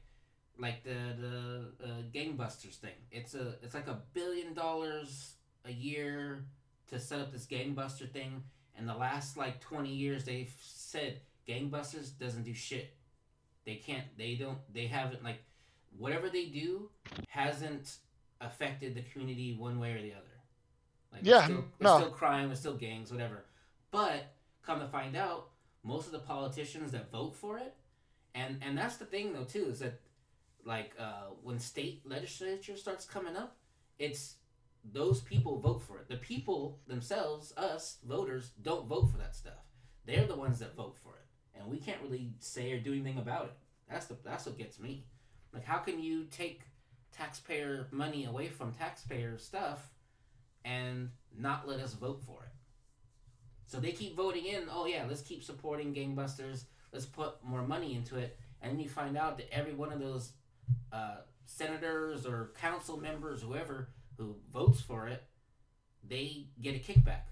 like 0.61 0.83
the 0.83 1.15
the 1.19 1.85
uh, 1.85 1.87
gangbusters 2.13 2.75
thing. 2.75 2.91
It's 3.11 3.33
a 3.33 3.55
it's 3.63 3.73
like 3.73 3.87
a 3.87 3.99
billion 4.13 4.53
dollars 4.53 5.33
a 5.65 5.71
year 5.71 6.45
to 6.89 6.99
set 6.99 7.19
up 7.19 7.31
this 7.31 7.45
gangbuster 7.45 8.09
thing. 8.09 8.43
And 8.77 8.87
the 8.87 8.95
last 8.95 9.37
like 9.37 9.59
twenty 9.59 9.93
years, 9.93 10.23
they've 10.23 10.53
said 10.61 11.19
gangbusters 11.47 12.17
doesn't 12.17 12.43
do 12.43 12.53
shit. 12.53 12.93
They 13.65 13.75
can't. 13.75 14.05
They 14.17 14.35
don't. 14.35 14.59
They 14.73 14.87
haven't 14.87 15.23
like 15.23 15.43
whatever 15.97 16.29
they 16.29 16.45
do 16.45 16.89
hasn't 17.27 17.97
affected 18.39 18.95
the 18.95 19.01
community 19.01 19.53
one 19.53 19.79
way 19.79 19.91
or 19.93 20.01
the 20.01 20.13
other. 20.13 20.21
Like, 21.11 21.21
Yeah, 21.23 21.37
it's 21.39 21.45
still, 21.45 21.65
no. 21.79 21.97
still 21.99 22.09
crime, 22.11 22.51
it's 22.51 22.59
still 22.61 22.75
gangs, 22.75 23.11
whatever. 23.11 23.43
But 23.91 24.33
come 24.65 24.79
to 24.79 24.87
find 24.87 25.15
out, 25.15 25.49
most 25.83 26.05
of 26.05 26.13
the 26.13 26.19
politicians 26.19 26.91
that 26.93 27.11
vote 27.11 27.35
for 27.35 27.57
it, 27.57 27.75
and 28.33 28.57
and 28.61 28.77
that's 28.77 28.97
the 28.97 29.05
thing 29.05 29.33
though 29.33 29.43
too 29.43 29.65
is 29.69 29.79
that 29.79 29.99
like 30.65 30.93
uh, 30.99 31.29
when 31.43 31.59
state 31.59 32.01
legislature 32.05 32.77
starts 32.77 33.05
coming 33.05 33.35
up, 33.35 33.57
it's 33.99 34.35
those 34.83 35.21
people 35.21 35.59
vote 35.59 35.81
for 35.81 35.99
it. 35.99 36.09
The 36.09 36.17
people 36.17 36.79
themselves, 36.87 37.53
us 37.57 37.97
voters, 38.07 38.51
don't 38.61 38.87
vote 38.87 39.11
for 39.11 39.17
that 39.17 39.35
stuff. 39.35 39.65
They're 40.05 40.25
the 40.25 40.35
ones 40.35 40.59
that 40.59 40.75
vote 40.75 40.97
for 41.03 41.13
it, 41.13 41.59
and 41.59 41.69
we 41.69 41.77
can't 41.77 42.01
really 42.01 42.33
say 42.39 42.71
or 42.71 42.79
do 42.79 42.93
anything 42.93 43.17
about 43.17 43.45
it. 43.45 43.53
That's 43.89 44.07
the 44.07 44.17
that's 44.23 44.45
what 44.45 44.57
gets 44.57 44.79
me. 44.79 45.05
Like, 45.53 45.65
how 45.65 45.77
can 45.77 46.01
you 46.01 46.25
take 46.31 46.61
taxpayer 47.11 47.87
money 47.91 48.25
away 48.25 48.47
from 48.47 48.71
taxpayer 48.71 49.37
stuff 49.37 49.89
and 50.63 51.09
not 51.37 51.67
let 51.67 51.79
us 51.79 51.93
vote 51.93 52.21
for 52.25 52.43
it? 52.43 52.51
So 53.65 53.79
they 53.79 53.91
keep 53.91 54.15
voting 54.15 54.45
in. 54.45 54.63
Oh 54.71 54.85
yeah, 54.85 55.05
let's 55.07 55.21
keep 55.21 55.43
supporting 55.43 55.93
gangbusters. 55.93 56.65
Let's 56.91 57.05
put 57.05 57.43
more 57.43 57.65
money 57.65 57.95
into 57.95 58.17
it, 58.17 58.37
and 58.61 58.71
then 58.71 58.79
you 58.79 58.89
find 58.89 59.17
out 59.17 59.37
that 59.37 59.53
every 59.53 59.73
one 59.73 59.93
of 59.93 59.99
those 59.99 60.31
uh, 60.91 61.17
senators 61.45 62.25
or 62.25 62.51
council 62.59 62.97
members, 62.97 63.41
whoever 63.41 63.89
who 64.17 64.35
votes 64.51 64.81
for 64.81 65.07
it, 65.07 65.23
they 66.07 66.47
get 66.61 66.75
a 66.75 66.79
kickback. 66.79 67.23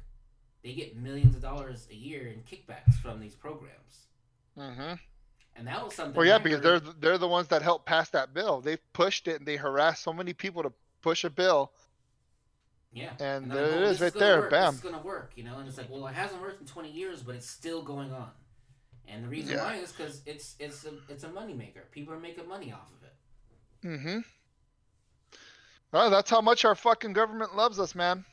They 0.64 0.74
get 0.74 0.96
millions 0.98 1.36
of 1.36 1.42
dollars 1.42 1.88
a 1.92 1.96
year 1.96 2.28
in 2.28 2.42
kickbacks 2.42 2.96
from 3.02 3.20
these 3.20 3.36
programs, 3.36 4.08
Mm-hmm. 4.58 4.96
and 5.56 5.68
that 5.68 5.84
was 5.86 5.96
something. 5.96 6.16
Well, 6.16 6.26
yeah, 6.26 6.38
because 6.38 6.62
they're 6.62 6.80
they're 6.80 7.18
the 7.18 7.28
ones 7.30 7.48
that 7.48 7.62
helped 7.62 7.86
pass 7.86 8.10
that 8.10 8.34
bill. 8.34 8.60
They 8.60 8.78
pushed 8.94 9.28
it 9.30 9.38
and 9.40 9.46
they 9.48 9.56
harassed 9.56 10.04
so 10.04 10.12
many 10.12 10.34
people 10.34 10.64
to 10.64 10.74
push 11.02 11.24
a 11.24 11.30
bill. 11.30 11.72
Yeah. 12.92 13.12
And 13.20 13.50
they're 13.52 13.68
there 13.68 13.72
like, 13.72 13.82
it 13.82 13.88
"Oh, 13.88 13.90
is 13.92 14.02
right 14.02 14.14
there, 14.16 14.40
work, 14.42 14.50
bam. 14.52 14.74
It's 14.74 14.84
gonna 14.84 15.02
work, 15.02 15.32
you 15.36 15.44
know. 15.44 15.60
And 15.60 15.68
it's 15.68 15.78
like, 15.78 15.90
well, 15.90 16.08
it 16.08 16.16
hasn't 16.16 16.42
worked 16.42 16.60
in 16.60 16.68
20 16.68 16.92
years, 16.92 17.22
but 17.22 17.36
it's 17.36 17.50
still 17.50 17.82
going 17.84 18.12
on. 18.12 18.32
And 19.08 19.24
the 19.24 19.28
reason 19.30 19.56
Yeah. 19.56 19.64
why 19.64 19.76
is 19.76 19.92
because 19.92 20.22
it's 20.26 20.56
it's 20.60 20.86
a 20.86 20.94
it's 21.08 21.24
a 21.24 21.30
moneymaker. 21.30 21.90
People 21.92 22.14
are 22.14 22.20
making 22.20 22.48
money 22.48 22.72
off 22.74 22.92
of 22.98 23.04
it. 23.04 23.09
Mm-hmm. 23.84 24.20
Well, 25.92 26.10
that's 26.10 26.30
how 26.30 26.42
much 26.42 26.66
our 26.66 26.76
fucking 26.76 27.14
government 27.14 27.56
loves 27.56 27.80
us, 27.80 27.96
man. 27.96 28.26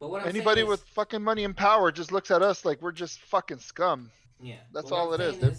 But 0.00 0.10
what 0.10 0.22
I'm 0.22 0.28
Anybody 0.28 0.60
saying 0.60 0.66
is, 0.72 0.80
with 0.80 0.88
fucking 0.90 1.22
money 1.22 1.44
and 1.44 1.56
power 1.56 1.90
just 1.92 2.12
looks 2.12 2.30
at 2.30 2.40
us 2.42 2.64
like 2.64 2.80
we're 2.80 2.92
just 2.92 3.20
fucking 3.22 3.58
scum. 3.58 4.10
yeah, 4.40 4.56
that's 4.72 4.92
all 4.92 5.12
it 5.12 5.20
is, 5.20 5.36
dude. 5.36 5.56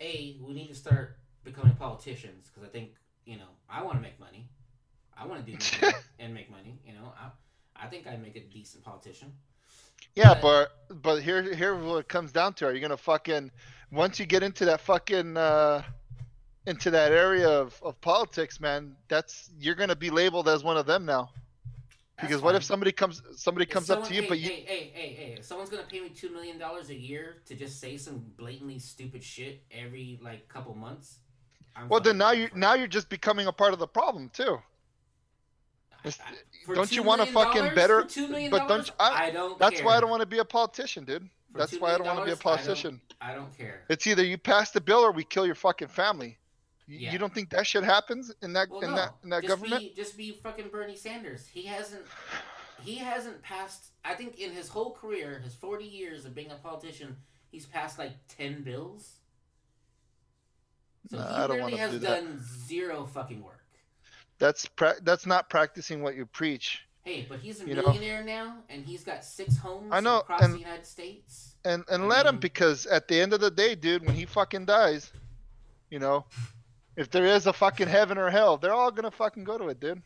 a 0.00 0.36
we 0.42 0.52
need 0.54 0.68
to 0.68 0.74
start 0.74 1.16
becoming 1.42 1.74
politicians 1.74 2.50
because 2.52 2.68
I 2.68 2.70
think 2.70 2.90
you 3.24 3.36
know 3.38 3.48
I 3.68 3.82
want 3.82 3.96
to 3.96 4.02
make 4.02 4.20
money. 4.20 4.48
I 5.16 5.26
want 5.26 5.44
to 5.44 5.52
do 5.52 5.88
and 6.20 6.34
make 6.34 6.50
money. 6.50 6.78
You 6.86 6.92
know, 6.92 7.12
I 7.18 7.30
I 7.82 7.86
think 7.88 8.06
I 8.06 8.16
make 8.16 8.36
a 8.36 8.40
decent 8.40 8.84
politician. 8.84 9.32
Yeah, 10.14 10.34
But- 10.34 10.70
but 10.88 11.02
but 11.02 11.22
here 11.22 11.54
here 11.54 11.74
what 11.74 11.96
it 11.98 12.08
comes 12.08 12.30
down 12.30 12.52
to. 12.54 12.66
Are 12.66 12.74
you 12.74 12.80
gonna 12.80 12.96
fucking 12.98 13.50
once 13.90 14.20
you 14.20 14.26
get 14.26 14.42
into 14.42 14.66
that 14.66 14.82
fucking 14.82 15.36
uh 15.38 15.82
into 16.68 16.90
that 16.90 17.12
area 17.12 17.48
of, 17.48 17.80
of 17.82 18.00
politics, 18.00 18.60
man, 18.60 18.94
that's 19.08 19.50
you're 19.58 19.74
gonna 19.74 19.96
be 19.96 20.10
labeled 20.10 20.48
as 20.48 20.62
one 20.62 20.76
of 20.76 20.86
them 20.86 21.04
now. 21.04 21.30
That's 22.16 22.28
Because 22.28 22.42
what 22.42 22.54
if 22.54 22.62
somebody 22.64 22.92
comes 22.92 23.22
somebody 23.36 23.64
If 23.64 23.70
comes 23.70 23.90
up 23.90 24.00
to 24.00 24.04
someone- 24.06 24.22
you, 24.22 24.28
but 24.28 24.38
hey, 24.38 24.44
you 24.44 24.50
hey, 24.50 24.62
hey, 24.66 24.90
hey, 24.94 25.12
hey, 25.14 25.36
if 25.38 25.44
someone's 25.44 25.70
gonna 25.70 25.84
pay 25.84 26.00
me 26.00 26.10
two 26.10 26.30
million 26.30 26.58
dollars 26.58 26.90
a 26.90 26.94
year 26.94 27.36
to 27.46 27.54
just 27.54 27.80
say 27.80 27.96
some 27.96 28.24
blatantly 28.36 28.78
stupid 28.78 29.22
shit 29.24 29.62
every 29.70 30.18
like 30.22 30.48
couple 30.48 30.74
months, 30.74 31.18
I'm 31.76 31.88
well 31.88 32.00
then 32.00 32.18
now 32.18 32.32
you 32.32 32.48
now 32.54 32.74
you're 32.74 32.86
just 32.88 33.08
becoming 33.08 33.46
a 33.46 33.52
part 33.52 33.72
of 33.72 33.78
the 33.78 33.86
problem 33.86 34.28
too. 34.30 34.58
I- 36.04 36.08
I- 36.08 36.74
don't 36.74 36.92
you 36.92 37.02
wanna 37.02 37.26
fucking 37.26 37.74
better- 37.74 38.02
For 38.02 38.08
two 38.08 38.28
million 38.28 38.50
but 38.50 38.68
don't 38.68 38.86
you- 38.86 38.92
I- 39.00 39.26
I 39.26 39.30
don't. 39.30 39.58
That's 39.58 39.76
care. 39.76 39.84
why 39.86 39.96
I 39.96 40.00
don't 40.00 40.10
want 40.10 40.20
to 40.20 40.26
be 40.26 40.38
a 40.38 40.44
politician, 40.44 41.04
dude. 41.04 41.28
For 41.52 41.58
That's 41.58 41.76
why 41.80 41.94
I 41.94 41.98
don't 41.98 42.06
want 42.06 42.18
to 42.20 42.24
be 42.26 42.32
a 42.32 42.34
million, 42.34 42.34
I 42.34 42.34
don't- 42.34 42.42
politician. 42.42 43.00
I 43.20 43.34
don't 43.34 43.56
care. 43.56 43.84
It's 43.88 44.06
either 44.06 44.24
you 44.24 44.38
pass 44.38 44.70
the 44.70 44.80
bill 44.80 45.00
or 45.00 45.10
we 45.12 45.24
kill 45.24 45.44
your 45.46 45.54
fucking 45.56 45.88
family. 45.88 46.38
You, 46.88 46.98
Yeah. 46.98 47.12
you 47.12 47.18
don't 47.18 47.32
think 47.34 47.50
that 47.50 47.66
shit 47.66 47.84
happens 47.84 48.32
in 48.42 48.54
that 48.54 48.70
Well, 48.70 48.80
in 48.80 48.90
no, 48.90 48.96
that 48.96 49.14
in 49.22 49.30
that 49.30 49.42
just 49.42 49.48
government? 49.48 49.80
Be, 49.82 49.92
just 49.94 50.16
be 50.16 50.32
fucking 50.32 50.68
Bernie 50.70 50.96
Sanders. 50.96 51.46
He 51.46 51.62
hasn't. 51.64 52.04
He 52.82 52.94
hasn't 52.96 53.42
passed. 53.42 53.88
I 54.04 54.14
think 54.14 54.38
in 54.38 54.52
his 54.52 54.68
whole 54.68 54.92
career, 54.92 55.40
his 55.44 55.54
forty 55.54 55.84
years 55.84 56.24
of 56.24 56.34
being 56.34 56.50
a 56.50 56.54
politician, 56.54 57.16
he's 57.50 57.66
passed 57.66 57.98
like 57.98 58.12
ten 58.28 58.62
bills. 58.62 59.16
So 61.10 61.18
he 61.18 61.22
I 61.22 61.46
don't 61.46 61.58
really 61.58 61.76
has 61.76 61.92
do 61.92 61.98
done 62.00 62.40
zero 62.66 63.06
fucking 63.06 63.42
work. 63.42 63.54
That's 64.38 64.66
pra- 64.66 65.00
that's 65.02 65.26
not 65.26 65.50
practicing 65.50 66.02
what 66.02 66.14
you 66.14 66.24
preach. 66.26 66.84
Hey, 67.02 67.26
but 67.28 67.40
he's 67.40 67.60
a 67.62 67.66
You 67.66 67.74
know? 67.74 67.82
millionaire 67.82 68.22
now, 68.22 68.58
and 68.68 68.84
he's 68.84 69.02
got 69.02 69.24
six 69.24 69.56
homes 69.56 69.88
I 69.90 70.00
know, 70.00 70.18
across 70.20 70.42
and- 70.42 70.54
the 70.54 70.58
United 70.58 70.86
States. 70.86 71.56
And 71.64 71.84
and 71.90 72.04
I 72.04 72.06
let 72.06 72.26
him 72.26 72.38
because 72.38 72.86
at 72.86 73.08
the 73.08 73.20
end 73.20 73.32
of 73.32 73.40
the 73.40 73.50
day, 73.50 73.74
dude, 73.74 74.06
when 74.06 74.14
he 74.14 74.24
fucking 74.26 74.66
dies, 74.66 75.10
you 75.90 75.98
know, 75.98 76.24
if 76.98 77.08
there 77.10 77.26
is 77.26 77.46
a 77.46 77.52
fucking 77.52 77.86
heaven 77.86 78.18
or 78.18 78.28
hell, 78.28 78.56
they're 78.58 78.74
all 78.74 78.90
gonna 78.90 79.12
fucking 79.12 79.44
go 79.44 79.56
to 79.56 79.68
it, 79.68 79.78
dude. 79.78 80.02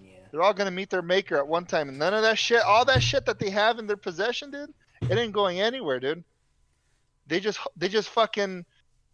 Yeah. 0.00 0.10
They're 0.30 0.42
all 0.42 0.54
gonna 0.54 0.70
meet 0.70 0.90
their 0.90 1.02
maker 1.02 1.36
at 1.36 1.48
one 1.48 1.66
time, 1.66 1.88
and 1.88 1.98
none 1.98 2.14
of 2.14 2.22
that 2.22 2.38
shit, 2.38 2.62
all 2.62 2.84
that 2.84 3.02
shit 3.02 3.26
that 3.26 3.40
they 3.40 3.50
have 3.50 3.80
in 3.80 3.88
their 3.88 3.96
possession, 3.96 4.52
dude, 4.52 4.72
it 5.02 5.18
ain't 5.18 5.32
going 5.32 5.60
anywhere, 5.60 5.98
dude. 5.98 6.22
They 7.26 7.40
just 7.40 7.58
they 7.76 7.88
just 7.88 8.08
fucking 8.10 8.64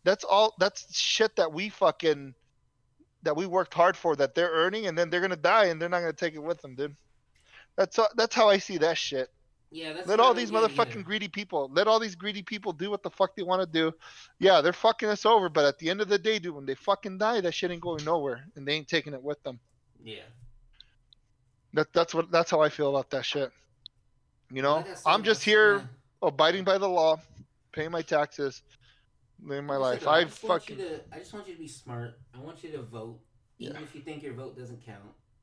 that's 0.04 0.24
all 0.24 0.54
that's 0.58 0.94
shit 0.94 1.34
that 1.36 1.54
we 1.54 1.70
fucking 1.70 2.34
that 3.22 3.34
we 3.34 3.46
worked 3.46 3.72
hard 3.72 3.96
for 3.96 4.14
that 4.16 4.34
they're 4.34 4.50
earning 4.50 4.86
and 4.86 4.98
then 4.98 5.08
they're 5.08 5.22
gonna 5.22 5.34
die 5.34 5.66
and 5.66 5.80
they're 5.80 5.88
not 5.88 6.00
gonna 6.00 6.12
take 6.12 6.34
it 6.34 6.42
with 6.42 6.60
them, 6.60 6.74
dude. 6.74 6.94
That's 7.76 7.98
that's 8.14 8.34
how 8.34 8.50
I 8.50 8.58
see 8.58 8.76
that 8.78 8.98
shit. 8.98 9.30
Yeah, 9.72 9.94
that's 9.94 10.06
Let 10.06 10.20
all 10.20 10.34
these 10.34 10.50
motherfucking 10.50 10.90
either. 10.90 11.02
greedy 11.02 11.28
people, 11.28 11.70
let 11.72 11.88
all 11.88 11.98
these 11.98 12.14
greedy 12.14 12.42
people 12.42 12.74
do 12.74 12.90
what 12.90 13.02
the 13.02 13.08
fuck 13.08 13.34
they 13.34 13.42
want 13.42 13.62
to 13.62 13.66
do. 13.66 13.90
Yeah, 14.38 14.60
they're 14.60 14.74
fucking 14.74 15.08
us 15.08 15.24
over, 15.24 15.48
but 15.48 15.64
at 15.64 15.78
the 15.78 15.88
end 15.88 16.02
of 16.02 16.08
the 16.08 16.18
day, 16.18 16.38
dude, 16.38 16.54
when 16.54 16.66
they 16.66 16.74
fucking 16.74 17.16
die, 17.16 17.40
that 17.40 17.54
shit 17.54 17.70
ain't 17.70 17.80
going 17.80 18.04
nowhere, 18.04 18.44
and 18.54 18.68
they 18.68 18.74
ain't 18.74 18.86
taking 18.86 19.14
it 19.14 19.22
with 19.22 19.42
them. 19.42 19.58
Yeah. 20.04 20.24
That 21.72 21.90
that's 21.94 22.14
what 22.14 22.30
that's 22.30 22.50
how 22.50 22.60
I 22.60 22.68
feel 22.68 22.90
about 22.90 23.08
that 23.10 23.24
shit. 23.24 23.50
You 24.50 24.60
know, 24.60 24.84
I'm 25.06 25.22
just 25.22 25.42
here 25.42 25.76
yeah. 25.78 25.82
abiding 26.20 26.64
by 26.64 26.76
the 26.76 26.88
law, 26.88 27.16
paying 27.72 27.90
my 27.90 28.02
taxes, 28.02 28.60
living 29.42 29.64
my 29.64 29.76
Like 29.76 30.06
I 30.06 30.06
life. 30.06 30.08
I 30.08 30.24
just 30.24 30.44
want 30.44 30.68
you 30.68 30.76
fucking 30.76 30.86
to, 30.86 31.00
I 31.14 31.18
just 31.18 31.32
want 31.32 31.48
you 31.48 31.54
to 31.54 31.60
be 31.60 31.68
smart. 31.68 32.18
I 32.34 32.40
want 32.40 32.62
you 32.62 32.72
to 32.72 32.82
vote, 32.82 33.18
even 33.58 33.76
if 33.78 33.94
you 33.94 34.02
think 34.02 34.22
your 34.22 34.34
vote 34.34 34.54
doesn't 34.54 34.84
count. 34.84 35.00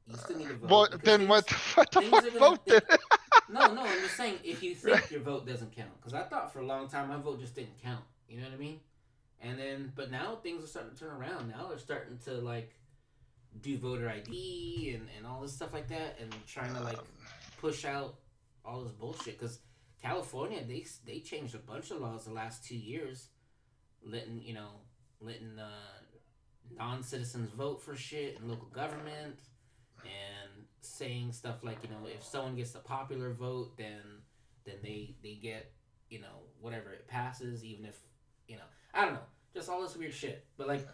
You 0.07 0.17
still 0.17 0.37
need 0.37 0.49
to 0.49 0.55
vote. 0.55 0.69
well, 0.69 0.87
then 1.03 1.27
what? 1.27 1.49
What 1.73 1.89
the 1.89 2.01
fuck 2.03 2.31
vote 2.33 2.65
then? 2.67 2.81
No, 3.49 3.73
no, 3.73 3.81
I'm 3.81 3.99
just 4.01 4.15
saying 4.15 4.35
if 4.43 4.61
you 4.61 4.75
think 4.75 5.09
your 5.09 5.21
vote 5.21 5.47
doesn't 5.47 5.75
count, 5.75 5.89
because 5.99 6.13
I 6.13 6.23
thought 6.23 6.53
for 6.53 6.59
a 6.59 6.65
long 6.65 6.87
time 6.87 7.09
my 7.09 7.17
vote 7.17 7.39
just 7.39 7.55
didn't 7.55 7.81
count. 7.81 8.03
You 8.29 8.37
know 8.37 8.43
what 8.43 8.53
I 8.53 8.57
mean? 8.57 8.79
And 9.41 9.57
then, 9.57 9.91
but 9.95 10.11
now 10.11 10.35
things 10.35 10.63
are 10.63 10.67
starting 10.67 10.93
to 10.93 10.97
turn 10.97 11.15
around. 11.15 11.49
Now 11.49 11.67
they're 11.67 11.79
starting 11.79 12.19
to 12.25 12.33
like 12.33 12.75
do 13.61 13.77
voter 13.77 14.07
ID 14.07 14.93
and 14.95 15.07
and 15.17 15.25
all 15.25 15.41
this 15.41 15.53
stuff 15.53 15.73
like 15.73 15.87
that, 15.89 16.17
and 16.21 16.33
trying 16.45 16.73
to 16.75 16.81
like 16.81 16.99
push 17.59 17.85
out 17.85 18.15
all 18.63 18.81
this 18.81 18.91
bullshit. 18.91 19.39
Because 19.39 19.59
California, 20.01 20.63
they 20.67 20.85
they 21.05 21.19
changed 21.19 21.55
a 21.55 21.59
bunch 21.59 21.89
of 21.89 22.01
laws 22.01 22.25
the 22.25 22.33
last 22.33 22.63
two 22.63 22.77
years, 22.77 23.29
letting 24.05 24.41
you 24.43 24.53
know 24.53 24.69
letting 25.21 25.57
uh, 25.57 25.69
non 26.77 27.01
citizens 27.01 27.49
vote 27.51 27.81
for 27.81 27.95
shit 27.95 28.37
in 28.39 28.47
local 28.47 28.67
government 28.67 29.39
saying 30.89 31.31
stuff 31.31 31.63
like 31.63 31.77
you 31.83 31.89
know 31.89 32.07
if 32.07 32.23
someone 32.23 32.55
gets 32.55 32.71
the 32.71 32.79
popular 32.79 33.33
vote 33.33 33.77
then 33.77 34.01
then 34.65 34.75
they 34.83 35.15
they 35.23 35.35
get 35.35 35.71
you 36.09 36.19
know 36.19 36.43
whatever 36.59 36.91
it 36.91 37.07
passes 37.07 37.63
even 37.63 37.85
if 37.85 37.99
you 38.47 38.55
know 38.55 38.63
i 38.93 39.05
don't 39.05 39.13
know 39.13 39.19
just 39.53 39.69
all 39.69 39.81
this 39.81 39.95
weird 39.95 40.13
shit 40.13 40.45
but 40.57 40.67
like 40.67 40.87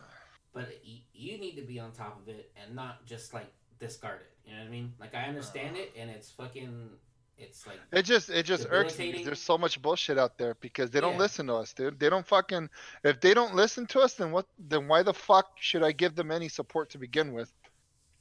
but 0.53 0.69
y- 0.85 1.01
you 1.13 1.37
need 1.37 1.55
to 1.55 1.61
be 1.61 1.79
on 1.79 1.91
top 1.91 2.19
of 2.21 2.27
it 2.29 2.51
and 2.61 2.75
not 2.75 3.05
just 3.05 3.33
like 3.33 3.51
discard 3.79 4.21
it 4.21 4.31
you 4.45 4.53
know 4.53 4.59
what 4.59 4.67
i 4.67 4.71
mean 4.71 4.93
like 4.99 5.15
i 5.15 5.23
understand 5.23 5.75
uh-huh. 5.75 5.83
it 5.83 5.93
and 5.99 6.09
it's 6.09 6.31
fucking 6.31 6.89
it's 7.37 7.67
like 7.67 7.79
It 7.91 8.03
just 8.03 8.29
it 8.29 8.43
just 8.43 8.65
irks 8.69 8.97
me. 8.97 9.11
There's 9.23 9.41
so 9.41 9.57
much 9.57 9.81
bullshit 9.81 10.17
out 10.17 10.37
there 10.37 10.55
because 10.61 10.89
they 10.89 11.01
don't 11.01 11.13
Yeah. 11.13 11.19
listen 11.19 11.47
to 11.47 11.55
us, 11.55 11.73
dude. 11.73 11.99
They 11.99 12.09
don't 12.09 12.25
fucking 12.25 12.69
if 13.03 13.19
they 13.19 13.33
don't 13.33 13.55
listen 13.55 13.85
to 13.87 13.99
us, 13.99 14.13
then 14.13 14.31
what? 14.31 14.47
Then 14.57 14.87
why 14.87 15.03
the 15.03 15.13
fuck 15.13 15.47
should 15.59 15.83
I 15.83 15.91
give 15.91 16.15
them 16.15 16.31
any 16.31 16.47
support 16.47 16.89
to 16.91 16.97
begin 16.97 17.33
with? 17.33 17.51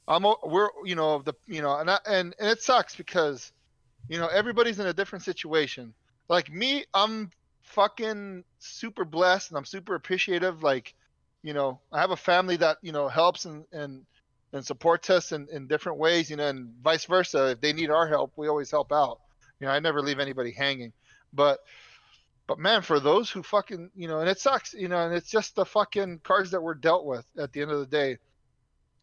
I'm 0.07 0.23
we're 0.43 0.69
you 0.83 0.95
know 0.95 1.19
the 1.19 1.33
you 1.47 1.61
know 1.61 1.77
and 1.77 1.89
I, 1.89 1.99
and 2.05 2.35
and 2.39 2.49
it 2.49 2.61
sucks 2.61 2.95
because 2.95 3.51
you 4.07 4.19
know 4.19 4.27
everybody's 4.27 4.79
in 4.79 4.87
a 4.87 4.93
different 4.93 5.23
situation. 5.23 5.93
Like 6.29 6.51
me, 6.51 6.85
I'm 6.93 7.31
fucking 7.63 8.43
super 8.59 9.05
blessed 9.05 9.51
and 9.51 9.57
I'm 9.57 9.65
super 9.65 9.95
appreciative. 9.95 10.63
Like 10.63 10.93
you 11.41 11.53
know 11.53 11.79
I 11.91 11.99
have 11.99 12.11
a 12.11 12.17
family 12.17 12.57
that 12.57 12.77
you 12.81 12.91
know 12.91 13.07
helps 13.07 13.45
and 13.45 13.65
and 13.71 14.05
and 14.53 14.65
supports 14.65 15.09
us 15.09 15.33
in, 15.33 15.47
in 15.51 15.67
different 15.67 15.97
ways, 15.97 16.29
you 16.29 16.37
know, 16.37 16.47
and 16.47 16.73
vice 16.81 17.05
versa. 17.05 17.51
If 17.51 17.61
they 17.61 17.73
need 17.73 17.89
our 17.89 18.07
help, 18.07 18.31
we 18.37 18.47
always 18.47 18.71
help 18.71 18.93
out. 18.93 19.19
You 19.59 19.67
know, 19.67 19.73
I 19.73 19.79
never 19.79 20.01
leave 20.01 20.19
anybody 20.19 20.51
hanging. 20.51 20.93
But 21.33 21.59
but 22.47 22.59
man, 22.59 22.81
for 22.81 22.99
those 22.99 23.29
who 23.29 23.43
fucking 23.43 23.91
you 23.95 24.07
know, 24.07 24.19
and 24.19 24.29
it 24.29 24.39
sucks, 24.39 24.73
you 24.73 24.87
know, 24.87 24.97
and 24.97 25.13
it's 25.13 25.29
just 25.29 25.55
the 25.55 25.65
fucking 25.65 26.19
cards 26.23 26.51
that 26.51 26.61
we're 26.61 26.75
dealt 26.75 27.05
with 27.05 27.25
at 27.37 27.51
the 27.51 27.61
end 27.61 27.71
of 27.71 27.79
the 27.79 27.85
day. 27.85 28.17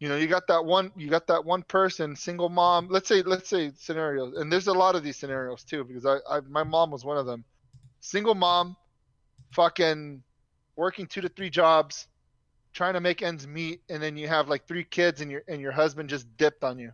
You 0.03 0.09
know, 0.09 0.17
you 0.17 0.27
got 0.27 0.47
that 0.47 0.65
one 0.65 0.91
you 0.97 1.09
got 1.09 1.27
that 1.27 1.45
one 1.45 1.63
person, 1.63 2.17
single 2.17 2.49
mom, 2.49 2.89
let's 2.89 3.07
say 3.07 3.21
let's 3.21 3.47
say 3.47 3.71
scenarios, 3.77 4.35
and 4.35 4.51
there's 4.51 4.67
a 4.67 4.73
lot 4.73 4.95
of 4.95 5.01
these 5.01 5.15
scenarios 5.15 5.63
too, 5.63 5.85
because 5.85 6.05
I, 6.05 6.17
I 6.29 6.41
my 6.41 6.63
mom 6.63 6.91
was 6.91 7.05
one 7.05 7.15
of 7.15 7.25
them. 7.25 7.45
Single 8.01 8.35
mom, 8.35 8.75
fucking 9.51 10.21
working 10.75 11.07
two 11.07 11.21
to 11.21 11.29
three 11.29 11.49
jobs, 11.49 12.09
trying 12.73 12.95
to 12.95 12.99
make 12.99 13.21
ends 13.21 13.47
meet, 13.47 13.79
and 13.87 14.03
then 14.03 14.17
you 14.17 14.27
have 14.27 14.49
like 14.49 14.67
three 14.67 14.83
kids, 14.83 15.21
and 15.21 15.31
your 15.31 15.41
and 15.47 15.61
your 15.61 15.71
husband 15.71 16.09
just 16.09 16.27
dipped 16.35 16.65
on 16.65 16.77
you. 16.79 16.91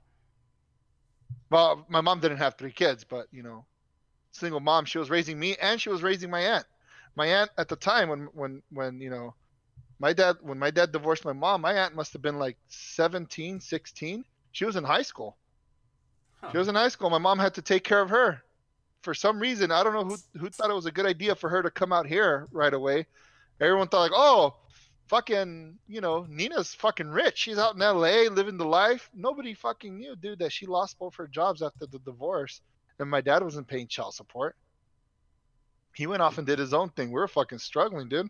Well, 1.50 1.88
my 1.90 2.02
mom 2.02 2.20
didn't 2.20 2.38
have 2.38 2.60
three 2.60 2.72
kids, 2.72 3.06
but 3.06 3.26
you 3.32 3.42
know, 3.42 3.66
single 4.34 4.60
mom, 4.60 4.86
she 4.86 5.00
was 5.00 5.10
raising 5.10 5.40
me, 5.40 5.56
and 5.60 5.82
she 5.82 5.90
was 5.90 6.04
raising 6.04 6.30
my 6.30 6.42
aunt. 6.42 6.66
My 7.16 7.26
aunt 7.26 7.50
at 7.58 7.70
the 7.70 7.76
time, 7.76 8.08
when 8.08 8.30
when 8.34 8.62
when 8.70 9.02
you 9.02 9.10
know, 9.10 9.34
my 10.00 10.14
dad 10.14 10.38
when 10.42 10.58
my 10.60 10.72
dad 10.72 10.92
divorced 10.92 11.26
my 11.26 11.34
mom, 11.34 11.62
my 11.62 11.74
aunt 11.74 11.96
must 11.96 12.14
have 12.14 12.22
been 12.22 12.40
like 12.40 12.58
17, 12.70 13.60
16. 13.60 14.26
She 14.52 14.66
was 14.66 14.76
in 14.76 14.84
high 14.84 15.02
school. 15.04 15.38
huh. 16.42 16.50
She 16.52 16.58
was 16.58 16.68
in 16.68 16.76
high 16.76 16.88
school. 16.90 17.10
My 17.10 17.18
mom 17.18 17.40
had 17.40 17.54
to 17.56 17.62
take 17.62 17.84
care 17.84 18.02
of 18.02 18.10
her. 18.10 18.42
For 19.02 19.14
some 19.14 19.40
reason, 19.40 19.72
I 19.72 19.84
don't 19.84 19.94
know 19.94 20.04
who 20.04 20.40
who 20.40 20.50
thought 20.50 20.70
it 20.70 20.76
was 20.76 20.86
a 20.86 20.92
good 20.92 21.06
idea 21.06 21.36
for 21.36 21.50
her 21.50 21.62
to 21.62 21.72
come 21.72 21.94
out 21.94 22.06
here 22.08 22.48
right 22.52 22.74
away. 22.74 23.06
Everyone 23.62 23.88
thought 23.88 24.02
like, 24.02 24.12
oh, 24.16 24.56
fucking, 25.08 25.78
you 25.88 26.02
know, 26.02 26.26
Nina's 26.30 26.74
fucking 26.74 27.10
rich. 27.10 27.38
She's 27.38 27.58
out 27.58 27.76
in 27.76 27.82
L.A. 27.82 28.30
living 28.30 28.58
the 28.58 28.66
life. 28.66 29.10
Nobody 29.14 29.54
fucking 29.54 29.98
knew, 29.98 30.16
dude, 30.16 30.40
that 30.40 30.52
she 30.54 30.66
lost 30.66 30.98
both 31.00 31.16
her 31.16 31.28
jobs 31.28 31.62
after 31.62 31.86
the 31.86 32.00
divorce, 32.00 32.62
and 33.00 33.10
my 33.10 33.22
dad 33.22 33.44
wasn't 33.44 33.68
paying 33.68 33.88
child 33.88 34.14
support. 34.14 34.56
He 35.94 36.08
went 36.08 36.22
off 36.22 36.38
and 36.38 36.48
did 36.48 36.60
his 36.60 36.74
own 36.74 36.90
thing. 36.90 37.10
We 37.10 37.20
were 37.20 37.28
fucking 37.28 37.60
struggling, 37.60 38.08
dude. 38.08 38.30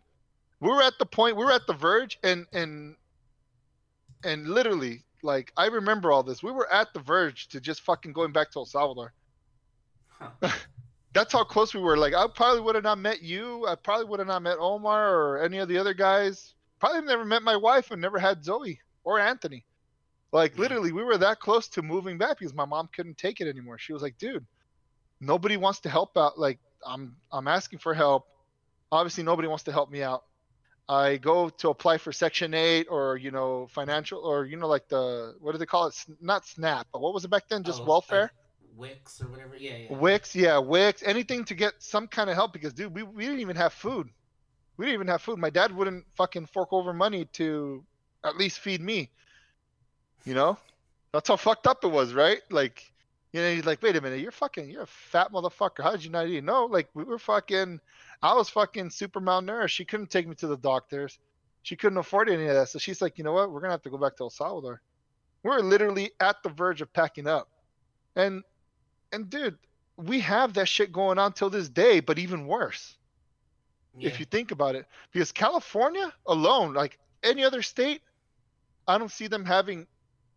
We 0.61 0.69
were 0.69 0.81
at 0.83 0.97
the 0.99 1.05
point. 1.05 1.37
We 1.37 1.45
were 1.45 1.51
at 1.51 1.67
the 1.67 1.73
verge, 1.73 2.17
and 2.23 2.45
and 2.53 2.95
and 4.23 4.47
literally, 4.49 5.05
like, 5.23 5.51
I 5.57 5.67
remember 5.67 6.11
all 6.11 6.23
this. 6.23 6.43
We 6.43 6.51
were 6.51 6.71
at 6.71 6.93
the 6.93 6.99
verge 6.99 7.47
to 7.49 7.61
just 7.61 7.81
fucking 7.81 8.13
going 8.13 8.33
back 8.33 8.51
to 8.51 8.59
El 8.59 8.65
Salvador 8.65 9.13
Huh. 10.09 10.31
that's 11.13 11.33
how 11.33 11.43
close 11.43 11.73
we 11.73 11.81
were. 11.81 11.97
Like 11.97 12.13
I 12.13 12.27
probably 12.27 12.61
would 12.61 12.75
have 12.75 12.83
not 12.83 12.99
met 12.99 13.21
you. 13.21 13.65
I 13.67 13.75
probably 13.75 14.05
would 14.05 14.19
have 14.19 14.27
not 14.27 14.41
met 14.43 14.57
Omar 14.59 15.15
or 15.15 15.43
any 15.43 15.57
of 15.59 15.67
the 15.67 15.77
other 15.77 15.93
guys. 15.93 16.53
Probably 16.79 17.01
never 17.01 17.25
met 17.25 17.43
my 17.43 17.55
wife 17.55 17.91
and 17.91 18.01
never 18.01 18.19
had 18.19 18.43
Zoe 18.43 18.79
or 19.03 19.19
Anthony. 19.19 19.65
Like 20.31 20.57
Yeah. 20.57 20.61
literally, 20.61 20.91
we 20.91 21.03
were 21.03 21.17
that 21.17 21.39
close 21.39 21.67
to 21.69 21.81
moving 21.81 22.17
back 22.17 22.39
because 22.39 22.53
my 22.53 22.65
mom 22.65 22.89
couldn't 22.93 23.17
take 23.17 23.41
it 23.41 23.47
anymore. 23.47 23.77
She 23.79 23.93
was 23.93 24.01
like, 24.01 24.17
"Dude, 24.17 24.45
nobody 25.21 25.57
wants 25.57 25.79
to 25.81 25.89
help 25.89 26.17
out. 26.17 26.37
Like 26.39 26.59
I'm 26.85 27.17
I'm 27.31 27.47
asking 27.47 27.79
for 27.79 27.93
help. 27.93 28.27
Obviously, 28.91 29.23
nobody 29.23 29.47
wants 29.47 29.63
to 29.65 29.71
help 29.71 29.89
me 29.91 30.03
out. 30.03 30.23
I 30.89 31.17
go 31.17 31.49
to 31.49 31.69
apply 31.69 31.99
for 31.99 32.11
Section 32.11 32.53
8 32.55 32.87
or 32.89 33.17
you 33.17 33.31
know 33.31 33.67
financial 33.67 34.19
or 34.19 34.45
you 34.45 34.57
know 34.57 34.67
like 34.67 34.89
the 34.89 35.35
what 35.39 35.53
do 35.53 35.59
they 35.59 35.67
call 35.67 35.87
it? 35.87 35.95
Not 36.21 36.45
SNAP, 36.47 36.87
but 36.93 37.01
what 37.01 37.13
was 37.13 37.25
it 37.25 37.29
back 37.29 37.47
then? 37.49 37.63
Just 37.63 37.83
Oh, 37.83 37.85
welfare. 37.85 38.21
like 38.23 38.31
Wix 38.75 39.21
or 39.21 39.29
whatever. 39.29 39.55
Yeah, 39.57 39.77
yeah. 39.77 39.97
Wix, 39.97 40.35
yeah, 40.35 40.57
Wix, 40.59 41.03
anything 41.03 41.45
to 41.45 41.55
get 41.55 41.73
some 41.81 42.07
kind 42.07 42.29
of 42.29 42.35
help 42.35 42.53
because 42.53 42.73
dude, 42.73 42.95
we, 42.95 43.03
we 43.03 43.25
didn't 43.25 43.41
even 43.41 43.57
have 43.57 43.73
food. 43.73 44.09
We 44.77 44.85
didn't 44.85 44.95
even 44.95 45.07
have 45.07 45.21
food. 45.21 45.39
My 45.39 45.49
dad 45.51 45.71
wouldn't 45.75 46.05
fucking 46.15 46.47
fork 46.47 46.69
over 46.73 46.93
money 46.93 47.25
to 47.33 47.85
at 48.23 48.37
least 48.37 48.59
feed 48.59 48.81
me. 48.81 49.11
You 50.25 50.33
know? 50.35 50.57
That's 51.13 51.29
how 51.29 51.37
fucked 51.37 51.67
up 51.67 51.83
it 51.83 51.89
was, 51.89 52.13
right? 52.13 52.41
Like 52.51 52.91
you 53.31 53.41
know, 53.41 53.53
he's 53.53 53.65
like, 53.65 53.81
wait 53.81 53.95
a 53.95 54.01
minute, 54.01 54.21
you're 54.21 54.31
fucking 54.31 54.69
you're 54.69 54.83
a 54.83 54.87
fat 54.87 55.31
motherfucker. 55.31 55.83
How 55.83 55.91
did 55.91 56.03
you 56.03 56.09
not 56.09 56.27
eat? 56.27 56.43
No, 56.43 56.65
like 56.65 56.89
we 56.93 57.03
were 57.03 57.19
fucking 57.19 57.79
I 58.21 58.33
was 58.33 58.49
fucking 58.49 58.89
super 58.89 59.21
malnourished. 59.21 59.69
She 59.69 59.85
couldn't 59.85 60.09
take 60.09 60.27
me 60.27 60.35
to 60.35 60.47
the 60.47 60.57
doctors. 60.57 61.19
She 61.61 61.75
couldn't 61.75 61.97
afford 61.97 62.29
any 62.29 62.47
of 62.47 62.55
that. 62.55 62.69
So 62.69 62.79
she's 62.79 63.01
like, 63.01 63.17
you 63.17 63.23
know 63.23 63.33
what? 63.33 63.51
We're 63.51 63.61
gonna 63.61 63.73
have 63.73 63.83
to 63.83 63.89
go 63.89 63.97
back 63.97 64.17
to 64.17 64.23
El 64.23 64.29
Salvador. 64.29 64.81
We're 65.43 65.59
literally 65.59 66.11
at 66.19 66.41
the 66.43 66.49
verge 66.49 66.81
of 66.81 66.91
packing 66.91 67.27
up. 67.27 67.49
And 68.15 68.43
and 69.11 69.29
dude, 69.29 69.57
we 69.97 70.19
have 70.21 70.53
that 70.53 70.67
shit 70.67 70.91
going 70.91 71.19
on 71.19 71.33
till 71.33 71.49
this 71.49 71.69
day, 71.69 71.99
but 71.99 72.19
even 72.19 72.47
worse 72.47 72.97
yeah. 73.97 74.07
if 74.09 74.19
you 74.19 74.25
think 74.25 74.51
about 74.51 74.75
it. 74.75 74.85
Because 75.11 75.31
California 75.31 76.13
alone, 76.25 76.73
like 76.73 76.97
any 77.23 77.43
other 77.43 77.61
state, 77.61 78.01
I 78.87 78.97
don't 78.97 79.11
see 79.11 79.27
them 79.27 79.45
having 79.45 79.87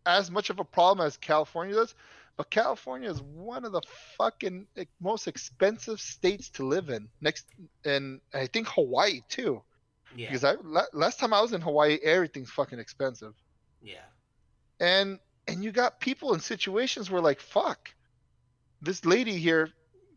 as 0.05 0.30
much 0.30 0.51
of 0.51 0.59
a 0.59 0.64
problem 0.64 1.07
as 1.07 1.16
California 1.16 1.74
does. 1.74 1.95
But 2.37 2.51
California 2.51 3.11
is 3.11 3.20
one 3.22 3.64
of 3.64 3.72
the 3.72 3.83
fucking 4.16 4.66
most 5.01 5.28
expensive 5.28 6.01
states 6.01 6.49
to 6.51 6.66
live 6.66 6.89
in. 6.89 7.09
Next, 7.20 7.47
and 7.85 8.20
I 8.35 8.47
think 8.47 8.68
Hawaii 8.68 9.20
too. 9.28 9.62
yeah. 10.16 10.28
Because 10.28 10.45
I 10.45 10.55
last 10.93 11.18
time 11.20 11.33
I 11.35 11.41
was 11.43 11.53
in 11.53 11.61
Hawaii, 11.61 11.99
everything's 12.03 12.51
fucking 12.51 12.78
expensive. 12.78 13.35
yeah. 13.83 14.07
and 14.80 15.18
and 15.49 15.62
you 15.64 15.72
got 15.72 16.01
people 16.01 16.35
in 16.35 16.41
situations 16.41 17.11
where 17.11 17.20
like 17.20 17.41
fuck 17.41 17.91
this 18.80 19.05
lady 19.05 19.37
here 19.37 19.70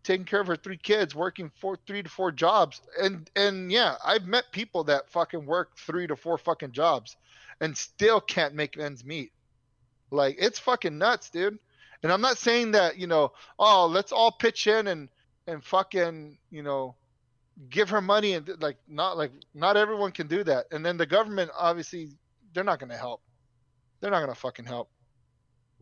taking 0.03 0.25
care 0.25 0.39
of 0.39 0.47
her 0.47 0.55
three 0.55 0.77
kids 0.77 1.15
working 1.15 1.51
four 1.59 1.77
three 1.87 2.03
to 2.03 2.09
four 2.09 2.31
jobs 2.31 2.81
and 3.01 3.29
and 3.35 3.71
yeah 3.71 3.95
i've 4.05 4.25
met 4.27 4.43
people 4.51 4.83
that 4.83 5.09
fucking 5.09 5.45
work 5.45 5.75
three 5.77 6.05
to 6.07 6.15
four 6.15 6.37
fucking 6.37 6.71
jobs 6.71 7.15
and 7.59 7.75
still 7.75 8.21
can't 8.21 8.53
make 8.53 8.77
ends 8.77 9.03
meet 9.03 9.31
like 10.11 10.35
it's 10.39 10.59
fucking 10.59 10.97
nuts 10.97 11.29
dude 11.31 11.57
and 12.05 12.13
i'm 12.13 12.21
not 12.21 12.37
saying 12.37 12.71
that 12.71 12.97
you 12.97 13.07
know 13.07 13.31
oh 13.57 13.87
let's 13.87 14.11
all 14.11 14.31
pitch 14.31 14.67
in 14.67 14.87
and 14.87 15.09
and 15.47 15.63
fucking 15.63 16.37
you 16.51 16.61
know 16.63 16.95
give 17.69 17.89
her 17.89 18.01
money 18.01 18.33
and 18.33 18.49
like 18.61 18.77
not 18.87 19.17
like 19.17 19.31
not 19.53 19.75
everyone 19.75 20.11
can 20.11 20.27
do 20.27 20.43
that 20.43 20.65
and 20.71 20.85
then 20.85 20.97
the 20.97 21.05
government 21.05 21.49
obviously 21.57 22.09
they're 22.53 22.63
not 22.63 22.79
going 22.79 22.91
to 22.91 22.97
help 22.97 23.21
they're 24.05 24.11
not 24.11 24.19
gonna 24.19 24.35
fucking 24.35 24.65
help. 24.65 24.89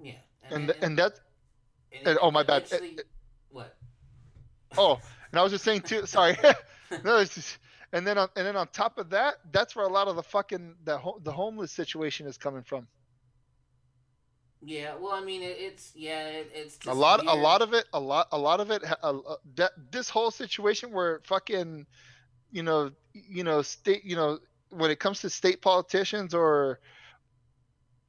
Yeah. 0.02 0.14
And 0.50 0.70
then- 0.70 0.78
and 0.82 0.98
that 1.00 1.20
and 1.92 2.08
and- 2.08 2.20
oh, 2.22 2.32
my 2.32 2.44
bad. 2.44 2.72
what? 3.50 3.76
Oh, 4.78 5.00
and 5.32 5.40
I 5.40 5.44
was 5.44 5.52
just 5.52 5.66
saying 5.66 5.82
too. 5.82 6.06
Sorry. 6.06 6.38
no, 7.04 7.18
it's 7.18 7.36
just, 7.36 7.58
and 7.92 8.08
then 8.08 8.18
on, 8.18 8.30
and 8.38 8.46
then 8.48 8.56
on 8.56 8.68
top 8.70 8.98
of 8.98 9.10
that, 9.10 9.36
that's 9.52 9.76
where 9.76 9.86
a 9.86 9.92
lot 9.92 10.08
of 10.08 10.16
the 10.16 10.24
fucking 10.24 10.76
the 10.86 11.00
the 11.24 11.32
homeless 11.34 11.72
situation 11.74 12.28
is 12.28 12.38
coming 12.38 12.64
from. 12.64 12.88
Yeah, 14.66 14.96
well, 14.98 15.12
I 15.12 15.22
mean, 15.22 15.42
it, 15.42 15.58
it's 15.60 15.92
yeah, 15.94 16.28
it, 16.28 16.52
it's 16.56 16.78
just 16.78 16.88
a 16.88 16.98
lot 16.98 17.26
a 17.28 17.36
lot 17.36 17.62
of 17.62 17.74
it 17.74 17.86
a 17.94 18.00
lot 18.00 18.28
a 18.32 18.38
lot 18.38 18.62
of 18.62 18.72
it 18.72 18.82
uh, 18.86 19.20
uh, 19.20 19.36
that 19.56 19.72
this 19.92 20.10
whole 20.10 20.32
situation 20.32 20.94
where 20.94 21.20
fucking 21.26 21.86
you 22.52 22.64
know 22.64 22.92
you 23.14 23.44
know 23.44 23.62
state 23.62 24.06
you 24.06 24.16
know 24.16 24.40
when 24.70 24.90
it 24.90 25.00
comes 25.00 25.20
to 25.22 25.30
state 25.30 25.62
politicians 25.62 26.34
or 26.34 26.80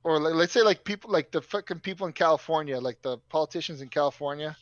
or 0.04 0.20
like, 0.20 0.34
let's 0.34 0.52
say 0.52 0.62
like 0.62 0.84
people 0.84 1.10
like 1.10 1.32
the 1.32 1.42
fucking 1.42 1.80
people 1.80 2.06
in 2.06 2.12
California 2.12 2.78
like 2.78 3.02
the 3.02 3.18
politicians 3.30 3.80
in 3.80 3.88
California 3.88 4.56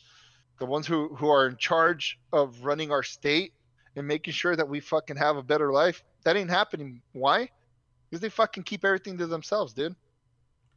the 0.57 0.65
ones 0.65 0.87
who 0.87 1.09
who 1.15 1.29
are 1.29 1.45
in 1.45 1.57
charge 1.57 2.19
of 2.31 2.65
running 2.65 2.91
our 2.91 3.03
state 3.03 3.53
and 3.95 4.07
making 4.07 4.33
sure 4.33 4.55
that 4.55 4.67
we 4.67 4.79
fucking 4.79 5.17
have 5.17 5.37
a 5.37 5.43
better 5.43 5.71
life 5.71 6.03
that 6.23 6.35
ain't 6.37 6.49
happening. 6.49 7.01
Why? 7.11 7.49
Because 8.09 8.21
they 8.21 8.29
fucking 8.29 8.63
keep 8.63 8.83
everything 8.83 9.19
to 9.19 9.27
themselves 9.27 9.73
dude. 9.73 9.95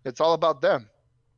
It's 0.05 0.21
all 0.21 0.35
about 0.35 0.61
them 0.61 0.91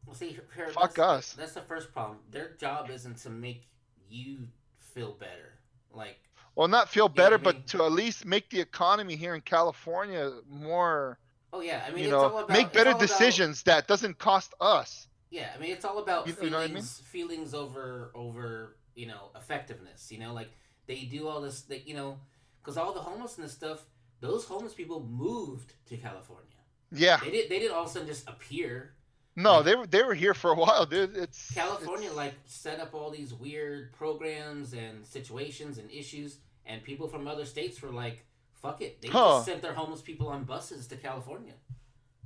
Well, 0.09 0.15
see, 0.17 0.31
here- 0.55 0.69
Fuck 0.71 0.95
that's, 0.95 0.99
us. 0.99 1.33
That's 1.35 1.53
the 1.53 1.61
first 1.61 1.93
problem. 1.93 2.19
Their 2.31 2.55
job 2.55 2.89
isn't 2.89 3.19
to 3.19 3.31
make 3.31 3.69
you 4.09 4.49
feel 4.79 5.13
better. 5.13 5.53
Like, 5.93 6.19
Well, 6.55 6.67
not 6.67 6.89
feel 6.89 7.05
Yeah, 7.05 7.13
I 7.13 7.15
better, 7.25 7.37
mean- 7.39 7.45
but 7.45 7.67
to 7.69 7.85
at 7.85 7.93
least 7.93 8.25
make 8.25 8.49
the 8.49 8.59
economy 8.61 9.17
here 9.17 9.35
in 9.35 9.43
California 9.43 10.33
more, 10.49 11.19
oh 11.53 11.61
yeah, 11.61 11.85
I 11.87 11.91
mean, 11.91 11.99
you 11.99 12.05
it's 12.07 12.11
know, 12.13 12.21
all 12.21 12.39
about 12.39 12.49
make 12.49 12.73
better 12.73 12.91
all 12.91 12.97
about- 12.97 13.07
decisions 13.07 13.63
that 13.65 13.87
doesn't 13.87 14.19
cost 14.19 14.55
us. 14.63 15.09
Yeah, 15.31 15.53
I 15.55 15.59
mean, 15.59 15.73
it's 15.73 15.85
all 15.85 15.99
about 15.99 16.27
You- 16.27 16.33
feelings, 16.33 16.53
you 16.53 16.57
know 16.59 16.65
I 16.65 16.69
mean? 16.69 16.83
feelings 16.83 17.53
over 17.53 18.11
over 18.15 18.77
you 18.95 19.07
know 19.07 19.31
effectiveness. 19.37 20.11
You 20.11 20.19
know, 20.21 20.33
like 20.33 20.51
they 20.87 21.03
do 21.03 21.29
all 21.29 21.43
this, 21.43 21.61
that 21.63 21.87
you 21.87 21.95
know, 21.95 22.19
because 22.63 22.79
all 22.79 22.95
the 22.95 23.03
homelessness 23.03 23.53
stuff, 23.53 23.85
those 24.21 24.47
homeless 24.47 24.73
people 24.73 25.01
moved 25.01 25.75
to 25.91 25.99
California. 25.99 26.45
Yeah, 26.91 27.19
They 27.19 27.31
did. 27.31 27.51
They 27.51 27.59
didn't 27.59 27.75
all 27.77 27.85
of 27.85 27.91
a 27.91 27.93
sudden 27.93 28.09
just 28.09 28.27
appear. 28.27 28.95
No, 29.43 29.62
they 29.62 29.74
were 29.74 29.86
they 29.86 30.03
were 30.03 30.14
here 30.14 30.34
for 30.34 30.51
a 30.51 30.55
while, 30.55 30.84
dude. 30.86 31.16
It's 31.16 31.53
California 31.55 32.07
it's- 32.07 32.16
like 32.16 32.34
set 32.47 32.80
up 32.80 32.95
all 32.95 33.11
these 33.11 33.32
weird 33.32 33.93
programs 33.93 34.72
and 34.72 35.07
situations 35.07 35.78
and 35.78 35.91
issues, 35.91 36.39
and 36.66 36.82
people 36.82 37.09
from 37.09 37.26
other 37.28 37.45
states 37.45 37.80
were 37.80 37.91
like, 37.91 38.24
"Fuck 38.61 38.82
it," 38.82 39.01
they 39.01 39.09
Huh. 39.09 39.36
just 39.39 39.47
sent 39.47 39.62
their 39.62 39.74
homeless 39.74 40.03
people 40.03 40.28
on 40.28 40.45
buses 40.45 40.86
to 40.89 40.97
California. 40.97 41.55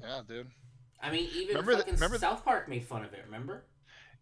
yeah, 0.00 0.22
dude. 0.26 0.50
I 1.00 1.10
mean, 1.10 1.28
even 1.34 1.56
Remember 1.56 1.76
fucking 1.78 1.96
South 2.18 2.44
Park 2.44 2.68
made 2.68 2.84
fun 2.84 3.04
of 3.04 3.12
it. 3.12 3.22
Remember? 3.24 3.64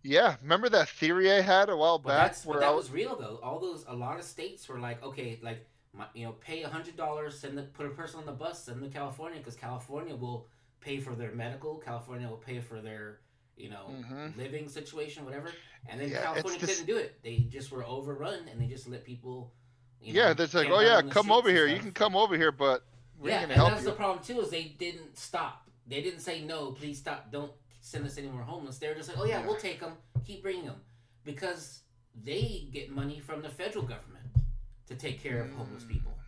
Yeah, 0.03 0.37
remember 0.43 0.69
that 0.71 0.89
theory 0.89 1.31
I 1.31 1.43
had 1.43 1.69
a 1.69 1.77
while 1.77 1.99
back 1.99 2.29
that's 2.33 2.47
where 2.47 2.61
that 2.61 2.69
I 2.69 2.71
was 2.71 2.85
was 2.87 2.93
real 2.93 3.17
though. 3.17 3.39
All 3.43 3.59
those 3.59 3.85
a 3.87 3.95
lot 3.95 4.19
of 4.19 4.25
states 4.25 4.67
were 4.69 4.79
like, 4.79 5.03
okay, 5.03 5.39
like 5.43 5.67
my, 5.93 6.07
you 6.15 6.25
know, 6.25 6.33
pay 6.33 6.63
a 6.63 6.69
hundred 6.69 6.97
dollars, 6.97 7.39
send 7.39 7.59
the 7.59 7.65
put 7.65 7.85
a 7.87 7.91
person 7.91 8.21
on 8.21 8.25
the 8.27 8.33
bus, 8.33 8.65
send 8.65 8.81
them 8.81 8.91
to 8.91 8.95
California 8.97 9.39
because 9.39 9.57
California 9.57 10.17
will 10.17 10.49
pay 10.81 10.99
for 10.99 11.15
their 11.15 11.33
medical. 11.33 11.77
California 11.77 12.29
will 12.29 12.37
pay 12.37 12.61
for 12.61 12.81
their 12.81 13.21
you 13.57 13.69
know 13.71 13.87
Mhm. 13.91 14.37
living 14.37 14.69
situation, 14.69 15.25
whatever. 15.25 15.51
And 15.89 16.01
then 16.01 16.11
Yeah, 16.11 16.23
California 16.23 16.61
couldn't 16.61 16.87
do 16.87 16.97
it. 16.97 17.23
They 17.23 17.39
just 17.51 17.71
were 17.71 17.85
overrun, 17.85 18.49
and 18.49 18.61
they 18.61 18.67
just 18.67 18.89
let 18.89 19.05
people. 19.05 19.53
You 20.03 20.15
yeah, 20.15 20.29
know, 20.29 20.35
that's 20.35 20.55
like, 20.55 20.69
oh 20.71 20.81
yeah, 20.81 21.03
come 21.03 21.31
over 21.31 21.51
here. 21.51 21.67
You 21.67 21.79
can 21.79 21.93
come 21.93 22.17
over 22.17 22.35
here, 22.37 22.53
but 22.53 22.83
yeah, 23.23 23.43
and 23.43 23.51
that's 23.51 23.83
you. 23.83 23.91
the 23.91 23.93
problem 23.97 24.25
too. 24.25 24.41
Is 24.41 24.49
they 24.51 24.65
didn't 24.79 25.19
stop. 25.19 25.69
They 25.87 26.01
didn't 26.01 26.21
say 26.21 26.41
no. 26.43 26.73
Please 26.73 26.99
stop. 26.99 27.31
Don't 27.31 27.53
send 27.83 28.07
us 28.07 28.17
any 28.17 28.29
more 28.29 28.43
homeless. 28.43 28.79
They 28.79 28.89
were 28.89 28.95
just 28.95 29.09
like, 29.11 29.19
oh 29.19 29.25
yeah, 29.25 29.41
Yeah. 29.41 29.47
we'll 29.47 29.57
take 29.57 29.81
them. 29.81 29.97
Keep 30.25 30.43
bringing 30.43 30.67
them 30.67 30.81
because 31.25 31.83
they 32.25 32.69
get 32.73 32.91
money 32.91 33.21
from 33.21 33.43
the 33.43 33.49
federal 33.51 33.85
government 33.85 34.25
to 34.87 34.95
take 34.95 35.23
care 35.23 35.41
of 35.43 35.51
homeless 35.53 35.85
Mm. 35.85 35.89
people. 35.89 36.19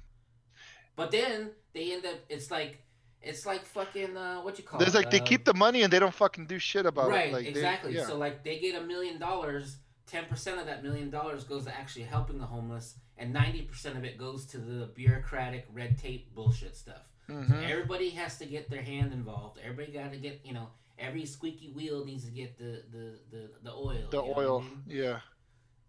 But 0.97 1.11
then 1.11 1.53
they 1.73 1.93
end 1.93 2.05
up. 2.05 2.17
It's 2.29 2.51
like 2.51 2.83
it's 3.23 3.47
like 3.47 3.65
fucking 3.65 4.17
uh, 4.17 4.41
what 4.41 4.59
you 4.59 4.65
call 4.65 4.79
There's 4.81 4.95
it. 4.95 4.99
like 4.99 5.11
they 5.11 5.21
uh, 5.21 5.25
keep 5.25 5.45
the 5.45 5.55
money 5.55 5.83
and 5.83 5.93
they 5.93 5.99
don't 5.99 6.15
fucking 6.15 6.47
do 6.47 6.59
shit 6.59 6.87
about 6.87 7.11
right 7.11 7.29
it. 7.29 7.33
Like 7.33 7.45
they- 7.45 7.51
exactly. 7.51 7.95
yeah. 7.95 8.07
So 8.07 8.17
like 8.19 8.43
they 8.45 8.59
get 8.59 8.75
a 8.81 8.85
million 8.85 9.19
dollars. 9.19 9.77
Ten 10.07 10.25
percent 10.27 10.61
of 10.61 10.67
that 10.67 10.83
million 10.83 11.09
dollars 11.11 11.45
goes 11.45 11.65
to 11.65 11.75
actually 11.75 12.03
helping 12.05 12.37
the 12.39 12.45
homeless, 12.45 12.97
and 13.17 13.33
ninety 13.33 13.63
percent 13.63 13.97
of 13.97 14.05
it 14.05 14.19
goes 14.19 14.45
to 14.47 14.59
the 14.59 14.87
bureaucratic 14.95 15.67
red 15.73 15.97
tape 15.97 16.35
bullshit 16.35 16.77
stuff. 16.77 17.09
Mhm. 17.31 17.71
Everybody 17.71 18.11
has 18.11 18.37
to 18.39 18.45
get 18.45 18.69
their 18.69 18.83
hand 18.83 19.13
involved. 19.13 19.59
Everybody 19.63 19.93
got 19.93 20.11
to 20.13 20.19
get, 20.19 20.41
you 20.45 20.53
know, 20.53 20.69
every 20.99 21.25
squeaky 21.25 21.71
wheel 21.71 22.05
needs 22.05 22.25
to 22.25 22.31
get 22.31 22.59
the 22.59 22.83
the 22.91 23.19
the, 23.31 23.51
the 23.63 23.71
oil. 23.73 24.09
The 24.11 24.19
you 24.19 24.23
know 24.23 24.23
what 24.35 24.39
I 24.39 24.45
oil, 24.49 24.61
mean? 24.61 24.83
yeah. 24.87 25.21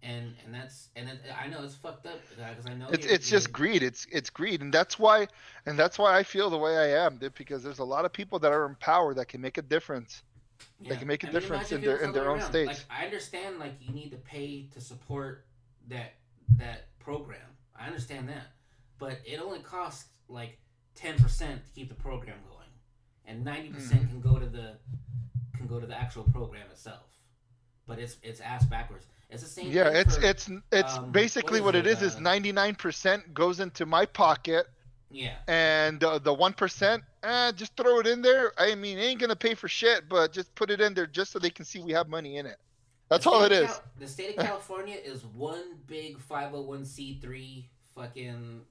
And 0.05 0.33
and 0.43 0.53
that's 0.53 0.89
and 0.97 1.07
it, 1.07 1.21
I 1.41 1.47
know 1.47 1.63
it's 1.63 1.75
fucked 1.75 2.05
up 2.05 2.19
because 2.29 2.65
I 2.67 2.73
know 2.73 2.87
It's 2.91 3.05
it's 3.05 3.29
just 3.29 3.53
greed. 3.53 3.81
It's 3.83 4.05
it's 4.11 4.29
greed, 4.29 4.61
and 4.61 4.73
that's 4.73 4.99
why 4.99 5.27
and 5.65 5.79
that's 5.79 5.97
why 5.97 6.17
I 6.17 6.23
feel 6.23 6.49
the 6.49 6.57
way 6.57 6.77
I 6.77 7.05
am, 7.05 7.15
dude. 7.17 7.33
Because 7.35 7.63
there's 7.63 7.79
a 7.79 7.85
lot 7.85 8.03
of 8.03 8.11
people 8.11 8.37
that 8.39 8.51
are 8.51 8.65
in 8.65 8.75
power 8.75 9.13
that 9.13 9.29
can 9.29 9.39
make 9.39 9.57
a 9.57 9.61
difference. 9.61 10.21
they 10.87 10.97
can 10.97 11.07
make 11.07 11.23
a 11.23 11.31
difference 11.31 11.71
imagine 11.71 11.77
in 11.77 11.83
their- 11.85 12.03
in 12.05 12.11
their 12.11 12.29
own 12.29 12.39
around. 12.39 12.49
states. 12.49 12.67
Like 12.89 12.99
I 13.01 13.05
understand, 13.05 13.59
like 13.59 13.73
you 13.79 13.93
need 13.93 14.11
to 14.11 14.17
pay 14.17 14.67
to 14.73 14.81
support 14.81 15.45
that 15.87 16.15
that 16.57 16.87
program. 16.99 17.39
I 17.73 17.87
understand 17.87 18.27
that, 18.27 18.47
but 18.99 19.19
it 19.25 19.39
only 19.41 19.59
costs 19.59 20.09
like 20.27 20.57
ten 20.95 21.15
percent 21.17 21.65
to 21.65 21.71
keep 21.71 21.87
the 21.87 21.95
program 21.95 22.37
going, 22.49 22.67
and 23.25 23.45
ninety 23.45 23.69
Mm-hmm. 23.69 23.77
percent 23.77 24.09
can 24.09 24.19
go 24.19 24.37
to 24.37 24.47
the 24.47 24.75
can 25.55 25.67
go 25.67 25.79
to 25.79 25.87
the 25.87 25.95
actual 25.97 26.23
program 26.25 26.69
itself. 26.71 27.07
But 27.87 27.99
it's 27.99 28.17
it's 28.21 28.41
ass 28.41 28.65
backwards. 28.65 29.05
It's 29.33 29.41
the 29.41 29.49
same. 29.49 29.71
Yeah, 29.71 29.85
thing 29.89 29.95
it's 29.95 30.15
for- 30.15 30.23
it's 30.23 30.49
it's 30.71 30.97
um, 30.97 31.11
basically 31.11 31.59
what 31.59 31.73
what 31.73 31.75
it 31.75 31.87
it, 31.87 31.91
is. 31.97 32.01
Is 32.01 32.15
uh, 32.17 32.19
ninety 32.19 32.51
nine 32.51 32.75
percent 32.75 33.33
goes 33.33 33.59
into 33.59 33.85
my 33.85 34.05
pocket, 34.05 34.67
yeah. 35.09 35.37
and 35.47 36.03
uh, 36.03 36.19
the 36.19 36.33
one 36.33 36.53
percent, 36.53 37.03
eh, 37.23 37.51
just 37.53 37.75
throw 37.75 37.99
it 37.99 38.07
in 38.07 38.21
there. 38.21 38.53
I 38.59 38.75
mean, 38.75 38.99
it 38.99 39.01
ain't 39.01 39.19
gonna 39.19 39.35
pay 39.35 39.55
for 39.55 39.67
shit, 39.67 40.07
but 40.07 40.31
just 40.31 40.53
put 40.55 40.69
it 40.69 40.79
in 40.81 40.93
there 40.93 41.07
just 41.07 41.31
so 41.31 41.39
they 41.39 41.49
can 41.49 41.65
see 41.65 41.79
we 41.79 41.93
have 41.93 42.07
money 42.07 42.37
in 42.37 42.45
it. 42.45 42.57
That's 43.09 43.25
all 43.25 43.43
it 43.43 43.51
is. 43.51 43.67
Cal- 43.67 43.83
the 43.99 44.07
state 44.07 44.37
of 44.37 44.45
California 44.45 44.97
is 45.03 45.25
one 45.25 45.77
big 45.87 46.17
501c3 46.19 47.65
fucking 47.95 48.61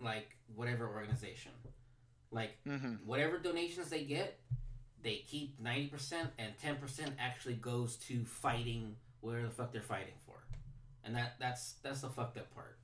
like 0.00 0.36
whatever 0.54 0.88
organization. 0.88 1.52
Like 2.30 2.58
hmm 2.66 2.94
whatever 3.06 3.38
donations 3.38 3.88
they 3.88 4.02
get, 4.02 4.38
they 5.02 5.22
keep 5.26 5.62
90% 5.62 6.12
and 6.38 6.52
10% 6.58 7.10
actually 7.18 7.54
goes 7.54 7.96
to 8.08 8.24
fighting 8.24 8.96
where 9.20 9.42
the 9.42 9.50
fuck 9.50 9.72
they're 9.72 9.82
fighting 9.82 10.14
for. 10.26 10.34
And 11.04 11.14
that 11.16 11.34
that's 11.38 11.74
that's 11.82 12.00
the 12.02 12.08
fucked 12.08 12.38
up 12.38 12.52
part. 12.54 12.78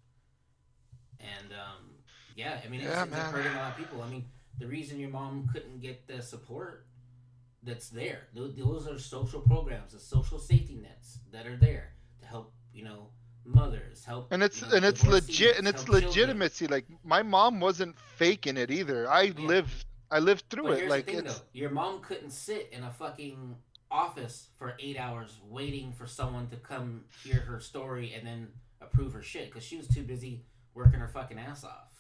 And 1.21 1.53
um 1.53 1.91
yeah, 2.37 2.61
I 2.65 2.69
mean 2.69 2.81
it's, 2.81 2.91
Yeah, 2.91 3.05
man. 3.05 3.33
hurting 3.33 3.53
a 3.53 3.57
lot 3.57 3.71
of 3.73 3.77
people. 3.77 4.03
I 4.03 4.09
mean, 4.09 4.25
the 4.59 4.67
reason 4.67 4.99
your 4.99 5.11
mom 5.11 5.49
couldn't 5.53 5.81
get 5.81 6.07
the 6.07 6.21
support 6.23 6.87
that's 7.63 7.89
there. 7.89 8.29
Those 8.35 8.87
are 8.89 8.99
social 8.99 9.41
programs, 9.41 9.93
the 9.93 9.99
social 10.01 10.39
safety 10.39 10.77
nets 10.83 11.19
that 11.33 11.47
are 11.47 11.57
there 11.57 11.93
to 12.21 12.27
help, 12.27 12.53
you 12.73 12.85
know, 12.85 13.09
mothers, 13.45 14.05
help 14.05 14.33
And 14.33 14.43
it's 14.43 14.61
you 14.63 14.69
know, 14.69 14.77
and 14.77 14.85
it's 14.85 15.07
legit 15.07 15.59
and 15.59 15.67
it's 15.69 15.83
help 15.85 16.01
children. 16.01 16.11
legitimacy. 16.11 16.67
Like 16.67 16.87
my 17.05 17.23
mom 17.23 17.61
wasn't 17.61 17.99
faking 17.99 18.57
it 18.57 18.71
either. 18.71 19.09
I 19.11 19.23
Yeah. 19.37 19.47
lived 19.47 19.85
I 20.11 20.19
lived 20.19 20.45
through 20.51 20.65
But 20.65 20.79
it. 20.83 20.89
Like 20.89 21.07
thing, 21.07 21.19
it's 21.19 21.39
though. 21.39 21.45
Your 21.53 21.71
mom 21.71 22.01
couldn't 22.01 22.31
sit 22.31 22.69
in 22.73 22.85
a 22.85 22.91
fucking 22.91 23.57
office 23.95 24.49
for 24.59 24.75
eight 24.81 24.99
hours 24.99 25.39
waiting 25.49 25.93
for 25.93 26.07
someone 26.07 26.49
to 26.49 26.57
come 26.57 27.05
hear 27.23 27.41
her 27.41 27.61
story 27.61 28.13
and 28.17 28.27
then 28.27 28.49
approve 28.81 29.13
her 29.13 29.23
shit 29.23 29.47
because 29.47 29.63
she 29.65 29.77
was 29.77 29.87
too 29.87 30.03
busy 30.03 30.45
working 30.75 30.99
her 30.99 31.09
fucking 31.09 31.39
ass 31.39 31.63
off. 31.65 31.93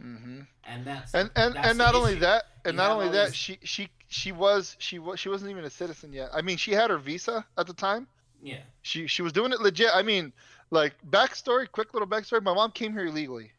hmm 0.00 0.40
And 0.64 0.86
that's 0.86 1.14
and 1.14 1.30
and, 1.36 1.54
that's 1.54 1.66
and 1.68 1.78
not 1.78 1.94
only 1.94 2.14
that 2.16 2.44
and 2.64 2.74
You 2.74 2.76
not 2.82 2.90
only 2.90 3.08
that 3.08 3.26
these- 3.28 3.34
she 3.36 3.58
she 3.62 3.88
she 4.08 4.30
was 4.32 4.76
she 4.78 4.98
was 4.98 5.18
she 5.18 5.28
wasn't 5.30 5.50
even 5.50 5.64
a 5.64 5.70
citizen 5.70 6.12
yet. 6.12 6.28
I 6.34 6.42
mean, 6.42 6.58
she 6.58 6.72
had 6.72 6.90
her 6.90 6.98
visa 6.98 7.46
at 7.56 7.66
the 7.66 7.74
time. 7.74 8.06
Yeah, 8.40 8.60
She 8.82 9.06
she 9.08 9.22
was 9.22 9.32
doing 9.32 9.52
it 9.52 9.60
legit. 9.60 9.90
I 9.94 10.02
mean, 10.02 10.32
like 10.70 10.94
backstory, 11.10 11.66
quick 11.70 11.92
little 11.94 12.06
backstory. 12.08 12.42
My 12.42 12.54
mom 12.54 12.70
came 12.72 12.92
here 12.92 13.06
illegally. 13.06 13.50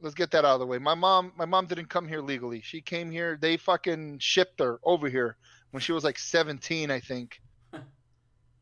Let's 0.00 0.14
get 0.14 0.30
that 0.30 0.44
out 0.44 0.54
of 0.54 0.60
the 0.60 0.66
way. 0.66 0.78
My 0.78 0.94
mom 0.94 1.32
my 1.36 1.44
mom 1.44 1.66
didn't 1.66 1.86
come 1.90 2.06
here 2.08 2.20
legally. 2.22 2.60
She 2.62 2.80
came 2.80 3.10
here. 3.10 3.36
They 3.40 3.56
fucking 3.56 4.20
shipped 4.20 4.60
her 4.60 4.78
over 4.84 5.08
here 5.08 5.36
when 5.70 5.80
she 5.80 5.92
was 5.92 6.04
like 6.04 6.18
17, 6.18 6.90
I 6.90 7.00
think. 7.00 7.40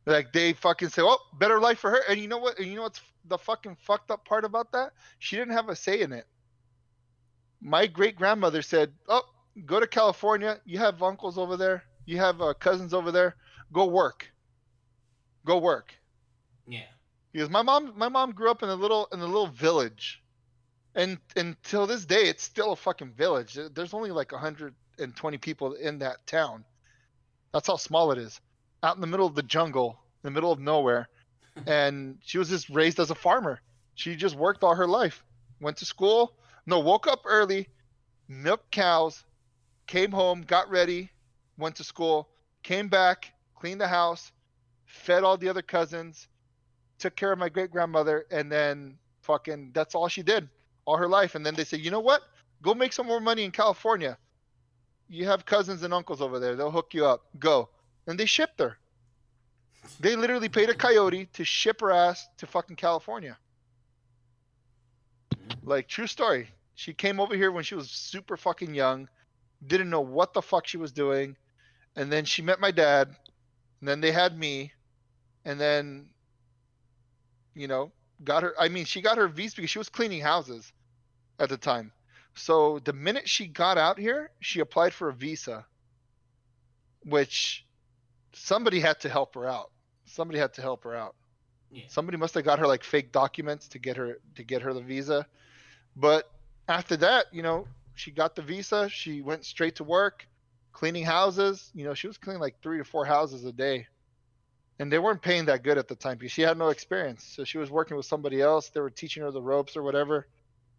like 0.05 0.31
they 0.33 0.53
fucking 0.53 0.89
say, 0.89 1.01
"Oh, 1.03 1.17
better 1.33 1.59
life 1.59 1.79
for 1.79 1.91
her." 1.91 2.01
And 2.09 2.19
you 2.19 2.27
know 2.27 2.37
what? 2.37 2.57
And 2.59 2.67
you 2.67 2.75
know 2.75 2.83
what's 2.83 3.01
the 3.25 3.37
fucking 3.37 3.75
fucked 3.81 4.11
up 4.11 4.25
part 4.25 4.45
about 4.45 4.71
that? 4.73 4.93
She 5.19 5.35
didn't 5.35 5.53
have 5.53 5.69
a 5.69 5.75
say 5.75 6.01
in 6.01 6.11
it. 6.13 6.25
My 7.61 7.87
great 7.87 8.15
grandmother 8.15 8.61
said, 8.61 8.93
"Oh, 9.07 9.23
go 9.65 9.79
to 9.79 9.87
California. 9.87 10.59
You 10.65 10.79
have 10.79 11.01
uncles 11.03 11.37
over 11.37 11.57
there. 11.57 11.83
You 12.05 12.17
have 12.17 12.41
uh, 12.41 12.53
cousins 12.53 12.93
over 12.93 13.11
there. 13.11 13.35
Go 13.71 13.85
work. 13.87 14.31
Go 15.45 15.57
work." 15.57 15.93
yeah, 16.67 16.85
Because 17.31 17.49
my 17.49 17.61
mom, 17.61 17.93
my 17.97 18.09
mom 18.09 18.31
grew 18.33 18.49
up 18.51 18.63
in 18.63 18.69
a 18.69 18.75
little 18.75 19.07
in 19.11 19.19
a 19.19 19.25
little 19.25 19.47
village, 19.47 20.23
and 20.95 21.17
until 21.35 21.87
this 21.87 22.05
day, 22.05 22.27
it's 22.29 22.43
still 22.43 22.71
a 22.73 22.75
fucking 22.75 23.11
village. 23.13 23.57
There's 23.73 23.93
only 23.93 24.11
like 24.11 24.31
120 24.31 25.37
people 25.37 25.73
in 25.73 25.99
that 25.99 26.25
town. 26.27 26.65
That's 27.57 27.69
how 27.69 27.77
small 27.77 28.11
it 28.11 28.19
is, 28.19 28.39
out 28.83 28.93
in 28.97 29.01
the 29.01 29.07
middle 29.07 29.25
of 29.25 29.33
the 29.33 29.41
jungle, 29.41 29.97
in 30.23 30.27
the 30.27 30.31
middle 30.31 30.51
of 30.51 30.59
nowhere. 30.59 31.09
and 31.65 32.19
she 32.23 32.37
was 32.37 32.49
just 32.49 32.69
raised 32.69 32.99
as 32.99 33.09
a 33.09 33.15
farmer. 33.15 33.61
She 33.95 34.15
just 34.15 34.35
worked 34.35 34.63
all 34.63 34.75
her 34.75 34.85
life. 34.85 35.23
Went 35.59 35.77
to 35.77 35.85
school. 35.85 36.37
No, 36.67 36.77
woke 36.77 37.07
up 37.07 37.23
early, 37.25 37.67
milked 38.27 38.69
cows, 38.69 39.23
came 39.87 40.11
home, 40.11 40.43
got 40.43 40.69
ready, 40.69 41.09
went 41.57 41.77
to 41.77 41.83
school, 41.83 42.29
came 42.61 42.89
back, 42.89 43.33
cleaned 43.55 43.81
the 43.81 43.87
house, 43.87 44.31
fed 44.85 45.23
all 45.23 45.35
the 45.35 45.49
other 45.49 45.63
cousins, 45.63 46.27
took 46.99 47.15
care 47.15 47.31
of 47.31 47.39
my 47.39 47.49
great 47.49 47.71
grandmother, 47.71 48.27
and 48.29 48.51
then 48.51 48.99
fucking 49.23 49.71
that's 49.73 49.95
all 49.95 50.07
she 50.07 50.21
did 50.21 50.47
all 50.85 50.97
her 50.97 51.07
life. 51.07 51.33
And 51.33 51.43
then 51.43 51.55
they 51.55 51.63
said, 51.63 51.79
you 51.79 51.89
know 51.89 52.01
what? 52.01 52.21
Go 52.61 52.75
make 52.75 52.93
some 52.93 53.07
more 53.07 53.19
money 53.19 53.45
in 53.45 53.49
California. 53.49 54.15
You 55.09 55.25
have 55.25 55.45
cousins 55.45 55.83
and 55.83 55.93
uncles 55.93 56.21
over 56.21 56.39
there. 56.39 56.55
They'll 56.55 56.71
hook 56.71 56.93
you 56.93 57.05
up. 57.05 57.25
Go. 57.39 57.69
And 58.07 58.19
they 58.19 58.25
shipped 58.25 58.59
her. 58.59 58.77
They 59.99 60.15
literally 60.15 60.49
paid 60.49 60.69
a 60.69 60.73
coyote 60.73 61.25
to 61.33 61.45
ship 61.45 61.81
her 61.81 61.91
ass 61.91 62.27
to 62.37 62.45
fucking 62.45 62.75
California. 62.75 63.37
Like 65.63 65.87
true 65.87 66.07
story. 66.07 66.49
She 66.75 66.93
came 66.93 67.19
over 67.19 67.35
here 67.35 67.51
when 67.51 67.63
she 67.63 67.75
was 67.75 67.89
super 67.89 68.37
fucking 68.37 68.73
young, 68.73 69.07
didn't 69.65 69.89
know 69.89 70.01
what 70.01 70.33
the 70.33 70.41
fuck 70.41 70.67
she 70.67 70.77
was 70.77 70.91
doing, 70.91 71.35
and 71.95 72.11
then 72.11 72.25
she 72.25 72.41
met 72.41 72.59
my 72.59 72.69
dad, 72.69 73.07
and 73.79 73.87
then 73.89 73.99
they 73.99 74.11
had 74.11 74.37
me, 74.37 74.71
and 75.45 75.59
then 75.59 76.09
you 77.55 77.67
know, 77.67 77.91
got 78.23 78.43
her 78.43 78.53
I 78.59 78.69
mean, 78.69 78.85
she 78.85 79.01
got 79.01 79.17
her 79.17 79.27
visa 79.27 79.55
because 79.55 79.71
she 79.71 79.79
was 79.79 79.89
cleaning 79.89 80.21
houses 80.21 80.71
at 81.39 81.49
the 81.49 81.57
time. 81.57 81.91
So 82.37 82.79
the 82.79 82.93
minute 82.93 83.27
she 83.27 83.47
got 83.47 83.77
out 83.77 83.97
here, 83.97 84.31
she 84.39 84.59
applied 84.59 84.93
for 84.93 85.09
a 85.09 85.13
visa, 85.13 85.65
which 87.03 87.65
somebody 88.33 88.79
had 88.79 88.99
to 89.01 89.09
help 89.09 89.35
her 89.35 89.47
out. 89.47 89.71
Somebody 90.05 90.39
had 90.39 90.53
to 90.53 90.61
help 90.61 90.83
her 90.83 90.95
out. 90.95 91.15
Yeah. 91.71 91.83
Somebody 91.87 92.17
must 92.17 92.33
have 92.35 92.45
got 92.45 92.59
her 92.59 92.67
like 92.67 92.83
fake 92.83 93.11
documents 93.11 93.67
to 93.69 93.79
get 93.79 93.97
her 93.97 94.19
to 94.35 94.43
get 94.43 94.61
her 94.61 94.73
the 94.73 94.81
visa. 94.81 95.25
But 95.95 96.31
after 96.67 96.95
that, 96.97 97.25
you 97.31 97.41
know, 97.41 97.67
she 97.95 98.11
got 98.11 98.35
the 98.35 98.41
visa. 98.41 98.87
She 98.89 99.21
went 99.21 99.43
straight 99.43 99.75
to 99.77 99.83
work, 99.83 100.27
cleaning 100.71 101.03
houses. 101.03 101.71
You 101.73 101.85
know, 101.85 101.93
she 101.93 102.07
was 102.07 102.17
cleaning 102.17 102.41
like 102.41 102.61
three 102.61 102.77
to 102.77 102.83
four 102.83 103.05
houses 103.05 103.43
a 103.43 103.51
day, 103.51 103.87
and 104.79 104.91
they 104.91 104.99
weren't 104.99 105.21
paying 105.21 105.45
that 105.45 105.63
good 105.63 105.77
at 105.77 105.87
the 105.87 105.95
time 105.95 106.17
because 106.17 106.31
she 106.31 106.43
had 106.43 106.57
no 106.57 106.69
experience. 106.69 107.23
So 107.23 107.43
she 107.43 107.57
was 107.57 107.71
working 107.71 107.97
with 107.97 108.05
somebody 108.05 108.41
else. 108.41 108.69
They 108.69 108.79
were 108.79 108.91
teaching 108.91 109.23
her 109.23 109.31
the 109.31 109.41
ropes 109.41 109.75
or 109.75 109.83
whatever. 109.83 110.27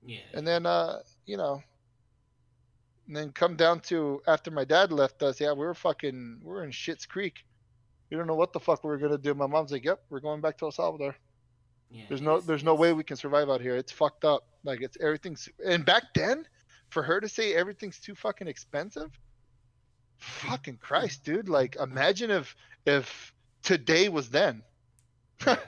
Yeah. 0.07 0.21
And 0.33 0.47
then, 0.47 0.65
uh, 0.65 1.01
you 1.29 1.37
know, 1.37 1.63
and 3.07 3.17
then 3.17 3.31
come 3.33 3.57
down 3.57 3.81
to 3.81 4.23
after 4.27 4.51
my 4.51 4.65
dad 4.65 4.91
left 4.91 5.23
us. 5.23 5.41
Yeah, 5.41 5.53
we 5.53 5.65
were 5.67 5.75
fucking, 5.75 6.41
we 6.43 6.51
were 6.51 6.65
in 6.65 6.71
Shit's 6.71 7.07
Creek. 7.07 7.45
We 8.11 8.17
don't 8.17 8.27
know 8.27 8.35
what 8.35 8.53
the 8.53 8.61
fuck 8.61 8.83
we 8.83 8.91
were 8.91 8.99
gonna 8.99 9.19
do. 9.19 9.35
My 9.35 9.47
mom's 9.47 9.71
like, 9.71 9.85
"Yep, 9.85 10.01
we're 10.09 10.21
going 10.21 10.41
back 10.41 10.57
to 10.59 10.65
El 10.65 10.73
Salvador." 10.73 11.15
yeah. 11.91 12.05
There's 12.09 12.23
no 12.23 12.41
there's 12.41 12.65
no 12.65 12.75
way 12.75 12.93
we 12.93 13.05
can 13.05 13.17
survive 13.17 13.51
out 13.51 13.61
here. 13.61 13.77
It's 13.77 13.93
fucked 13.93 14.25
up. 14.25 14.47
Like 14.65 14.81
it's 14.81 14.97
everything's 15.01 15.49
and 15.65 15.85
back 15.85 16.15
then, 16.15 16.47
for 16.89 17.03
her 17.03 17.21
to 17.21 17.29
say 17.29 17.55
everything's 17.55 17.99
too 17.99 18.15
fucking 18.15 18.49
expensive, 18.49 19.11
fucking 20.17 20.79
Christ, 20.79 21.25
dude. 21.25 21.49
Like 21.49 21.77
imagine 21.77 22.31
if 22.31 22.57
if 22.87 23.33
today 23.63 24.09
was 24.09 24.31
then. 24.31 24.63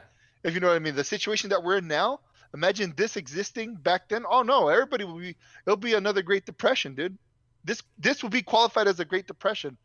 If 0.42 0.54
you 0.54 0.60
know 0.60 0.68
what 0.68 0.76
I 0.76 0.78
mean. 0.78 0.94
The 0.94 1.04
situation 1.04 1.50
that 1.50 1.62
we're 1.62 1.76
in 1.76 1.86
now, 1.86 2.20
imagine 2.54 2.92
this 2.96 3.16
existing 3.16 3.74
back 3.74 4.08
then. 4.08 4.24
Oh 4.28 4.42
no, 4.42 4.68
everybody 4.68 5.04
will 5.04 5.18
be 5.18 5.36
it'll 5.66 5.76
be 5.76 5.94
another 5.94 6.22
Great 6.22 6.46
Depression, 6.46 6.94
dude. 6.94 7.16
This 7.64 7.82
this 7.98 8.22
will 8.22 8.30
be 8.30 8.42
qualified 8.42 8.88
as 8.88 9.00
a 9.00 9.04
Great 9.04 9.26
Depression 9.26 9.76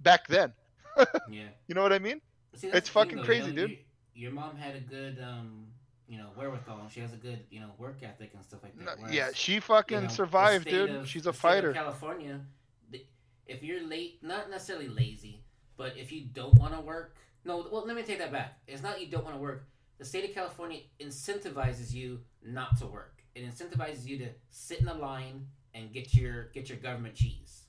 back 0.00 0.26
then. 0.28 0.52
yeah. 1.30 1.44
You 1.66 1.74
know 1.74 1.82
what 1.82 1.92
I 1.92 1.98
mean? 1.98 2.20
See, 2.54 2.68
It's 2.68 2.88
fucking 2.88 3.18
though, 3.18 3.24
crazy, 3.24 3.48
you 3.48 3.52
know, 3.54 3.62
dude. 3.62 3.70
Your, 3.70 3.78
your 4.14 4.32
mom 4.32 4.56
had 4.56 4.76
a 4.76 4.80
good, 4.80 5.18
um, 5.22 5.66
you 6.06 6.18
know, 6.18 6.26
wherewithal. 6.36 6.88
She 6.90 7.00
has 7.00 7.14
a 7.14 7.16
good, 7.16 7.38
you 7.50 7.60
know, 7.60 7.70
work 7.78 7.96
ethic 8.02 8.30
and 8.34 8.44
stuff 8.44 8.60
like 8.62 8.78
that. 8.84 8.98
Whereas, 8.98 9.14
yeah, 9.14 9.30
she 9.32 9.54
you 9.54 9.60
fucking 9.62 10.02
know, 10.02 10.08
survived, 10.08 10.68
dude. 10.68 10.90
of- 10.90 11.08
She's 11.08 11.26
a 11.26 11.32
fighter. 11.32 11.72
California, 11.72 12.40
if 13.46 13.62
you're 13.62 13.82
late, 13.82 14.22
not 14.22 14.50
necessarily 14.50 14.88
lazy, 14.88 15.40
but 15.76 15.96
if 15.96 16.12
you 16.12 16.22
don't 16.32 16.54
want 16.54 16.74
to 16.74 16.80
work, 16.80 17.16
no. 17.44 17.66
Well, 17.72 17.84
let 17.86 17.96
me 17.96 18.02
take 18.02 18.18
that 18.18 18.30
back. 18.32 18.58
It's 18.66 18.82
not 18.82 19.00
you 19.00 19.08
don't 19.08 19.24
want 19.24 19.36
to 19.36 19.40
work. 19.40 19.64
The 20.02 20.08
state 20.08 20.28
of 20.28 20.34
California 20.34 20.80
incentivizes 20.98 21.92
you 21.92 22.18
not 22.44 22.76
to 22.78 22.86
work. 22.86 23.22
It 23.36 23.48
incentivizes 23.48 24.04
you 24.04 24.18
to 24.18 24.30
sit 24.50 24.80
in 24.80 24.88
a 24.88 24.94
line 24.94 25.46
and 25.74 25.92
get 25.92 26.12
your 26.12 26.46
get 26.46 26.68
your 26.68 26.78
government 26.78 27.14
cheese. 27.14 27.66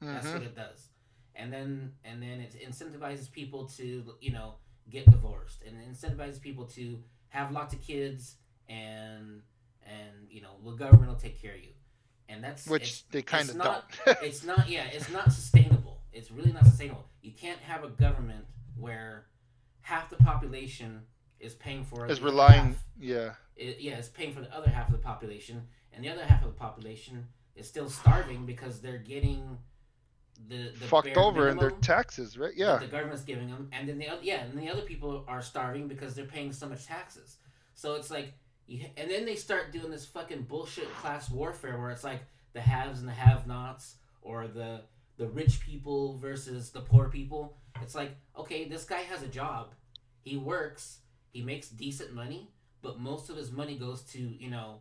That's 0.00 0.26
Mhm. 0.26 0.32
what 0.32 0.42
it 0.42 0.56
does. 0.56 0.88
And 1.36 1.52
then 1.52 1.94
and 2.02 2.20
then 2.20 2.40
it 2.40 2.54
incentivizes 2.60 3.30
people 3.30 3.68
to 3.78 4.16
you 4.20 4.32
know 4.32 4.56
get 4.90 5.08
divorced 5.08 5.62
and 5.62 5.80
it 5.80 5.88
incentivizes 5.88 6.40
people 6.40 6.66
to 6.78 7.04
have 7.28 7.52
lots 7.52 7.72
of 7.72 7.80
kids 7.82 8.34
and 8.68 9.44
and 9.84 10.28
you 10.28 10.40
know 10.40 10.56
the 10.64 10.72
government 10.72 11.08
will 11.12 11.20
take 11.20 11.40
care 11.40 11.54
of 11.54 11.60
you. 11.60 11.74
And 12.28 12.42
that's 12.42 12.66
Which 12.66 13.06
they 13.10 13.22
kind 13.22 13.48
of 13.48 13.54
not- 13.54 13.88
don't. 14.04 14.18
it's 14.24 14.42
not 14.42 14.68
yeah 14.68 14.86
it's 14.86 15.08
not 15.10 15.32
sustainable 15.32 16.02
it's 16.12 16.32
really 16.32 16.50
not 16.52 16.64
sustainable 16.64 17.06
you 17.22 17.30
can't 17.30 17.60
have 17.60 17.84
a 17.84 17.90
government 17.90 18.44
where 18.76 19.28
half 19.82 20.10
the 20.10 20.16
population 20.16 21.06
is 21.40 21.54
paying 21.54 21.84
for 21.84 22.04
it 22.06 22.10
is 22.10 22.20
relying. 22.20 22.64
half- 22.68 22.84
Yeah. 22.98 23.34
it, 23.56 23.78
yeah 23.80 23.96
it's 23.96 24.08
paying 24.08 24.32
for 24.32 24.40
the 24.40 24.54
other 24.56 24.70
half 24.70 24.86
of 24.88 24.92
the 24.92 24.98
population 24.98 25.62
and 25.92 26.04
the 26.04 26.08
other 26.08 26.24
half 26.24 26.42
of 26.44 26.48
the 26.52 26.58
population 26.58 27.26
is 27.54 27.66
still 27.66 27.88
starving 27.88 28.44
because 28.46 28.80
they're 28.80 28.98
getting 28.98 29.58
the, 30.48 30.70
the 30.78 30.84
fucked 30.86 31.16
over 31.16 31.48
in 31.48 31.56
their 31.56 31.70
taxes, 31.70 32.36
right? 32.38 32.52
Yeah. 32.54 32.76
the 32.76 32.86
government's 32.86 33.22
giving 33.24 33.48
them 33.48 33.68
and 33.72 33.88
then 33.88 33.98
the 33.98 34.08
other 34.08 34.20
yeah 34.22 34.42
and 34.44 34.58
the 34.58 34.68
other 34.68 34.82
people 34.82 35.24
are 35.28 35.40
starving 35.40 35.88
because 35.88 36.14
they're 36.14 36.26
paying 36.26 36.52
so 36.52 36.68
much 36.68 36.84
taxes 36.86 37.36
so 37.74 37.94
it's 37.94 38.10
like 38.10 38.32
and 38.68 39.10
then 39.10 39.24
they 39.24 39.34
start 39.36 39.72
doing 39.72 39.90
this 39.90 40.04
fucking 40.04 40.42
bullshit 40.42 40.92
class 40.96 41.30
warfare 41.30 41.78
where 41.78 41.90
it's 41.90 42.04
like 42.04 42.20
the 42.52 42.60
haves 42.60 43.00
and 43.00 43.08
the 43.08 43.12
have-nots 43.12 43.94
or 44.22 44.46
the 44.48 44.82
the 45.18 45.26
rich 45.28 45.60
people 45.60 46.18
versus 46.18 46.70
the 46.70 46.80
poor 46.80 47.08
people 47.08 47.56
it's 47.80 47.94
like 47.94 48.10
okay 48.36 48.68
this 48.68 48.84
guy 48.84 49.00
has 49.02 49.22
a 49.22 49.28
job 49.28 49.72
he 50.20 50.36
works 50.36 50.98
he 51.32 51.42
makes 51.42 51.68
decent 51.68 52.12
money 52.14 52.50
but 52.82 52.98
most 53.00 53.30
of 53.30 53.36
his 53.36 53.50
money 53.50 53.76
goes 53.76 54.02
to 54.02 54.18
you 54.18 54.50
know 54.50 54.80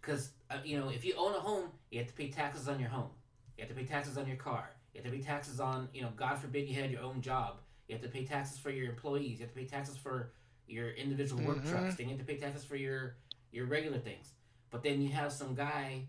because 0.00 0.30
uh, 0.50 0.56
you 0.64 0.78
know 0.78 0.88
if 0.90 1.04
you 1.04 1.14
own 1.16 1.34
a 1.34 1.40
home 1.40 1.70
you 1.90 1.98
have 1.98 2.08
to 2.08 2.14
pay 2.14 2.28
taxes 2.28 2.68
on 2.68 2.78
your 2.80 2.88
home. 2.88 3.10
You 3.56 3.62
have 3.64 3.68
to 3.72 3.80
pay 3.80 3.86
taxes 3.86 4.18
on 4.18 4.26
your 4.26 4.36
car. 4.36 4.68
You 4.92 5.00
have 5.00 5.10
to 5.10 5.16
pay 5.16 5.22
taxes 5.22 5.60
on 5.60 5.88
you 5.94 6.02
know 6.02 6.10
god 6.16 6.38
forbid 6.38 6.68
you 6.68 6.74
had 6.80 6.90
your 6.90 7.02
own 7.02 7.20
job. 7.20 7.58
You 7.88 7.94
have 7.94 8.02
to 8.02 8.08
pay 8.08 8.24
taxes 8.24 8.58
for 8.58 8.70
your 8.70 8.88
employees. 8.88 9.38
You 9.38 9.46
have 9.46 9.54
to 9.54 9.60
pay 9.60 9.66
taxes 9.66 9.96
for 9.96 10.32
your 10.66 10.90
individual 10.90 11.42
work 11.44 11.58
Mhm. 11.62 11.70
trucks. 11.70 11.94
Then 11.94 12.08
you 12.08 12.16
have 12.16 12.26
to 12.26 12.32
pay 12.32 12.38
taxes 12.38 12.64
for 12.64 12.76
your 12.76 13.16
your 13.52 13.66
regular 13.66 13.98
things. 13.98 14.32
But 14.70 14.82
then 14.82 15.00
you 15.00 15.10
have 15.10 15.32
some 15.32 15.54
guy 15.54 16.06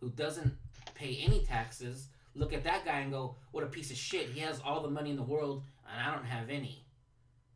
who 0.00 0.10
doesn't 0.10 0.52
pay 0.94 1.16
any 1.16 1.44
taxes 1.44 2.08
look 2.34 2.52
at 2.54 2.64
that 2.64 2.84
guy 2.84 3.00
and 3.00 3.10
go 3.12 3.36
what 3.52 3.62
a 3.64 3.66
piece 3.66 3.90
of 3.90 3.96
shit. 3.96 4.28
He 4.30 4.40
has 4.40 4.60
all 4.60 4.82
the 4.82 4.90
money 4.90 5.10
in 5.10 5.16
the 5.16 5.22
world 5.22 5.64
and 5.90 6.00
i 6.00 6.14
don't 6.14 6.24
have 6.24 6.48
any 6.50 6.84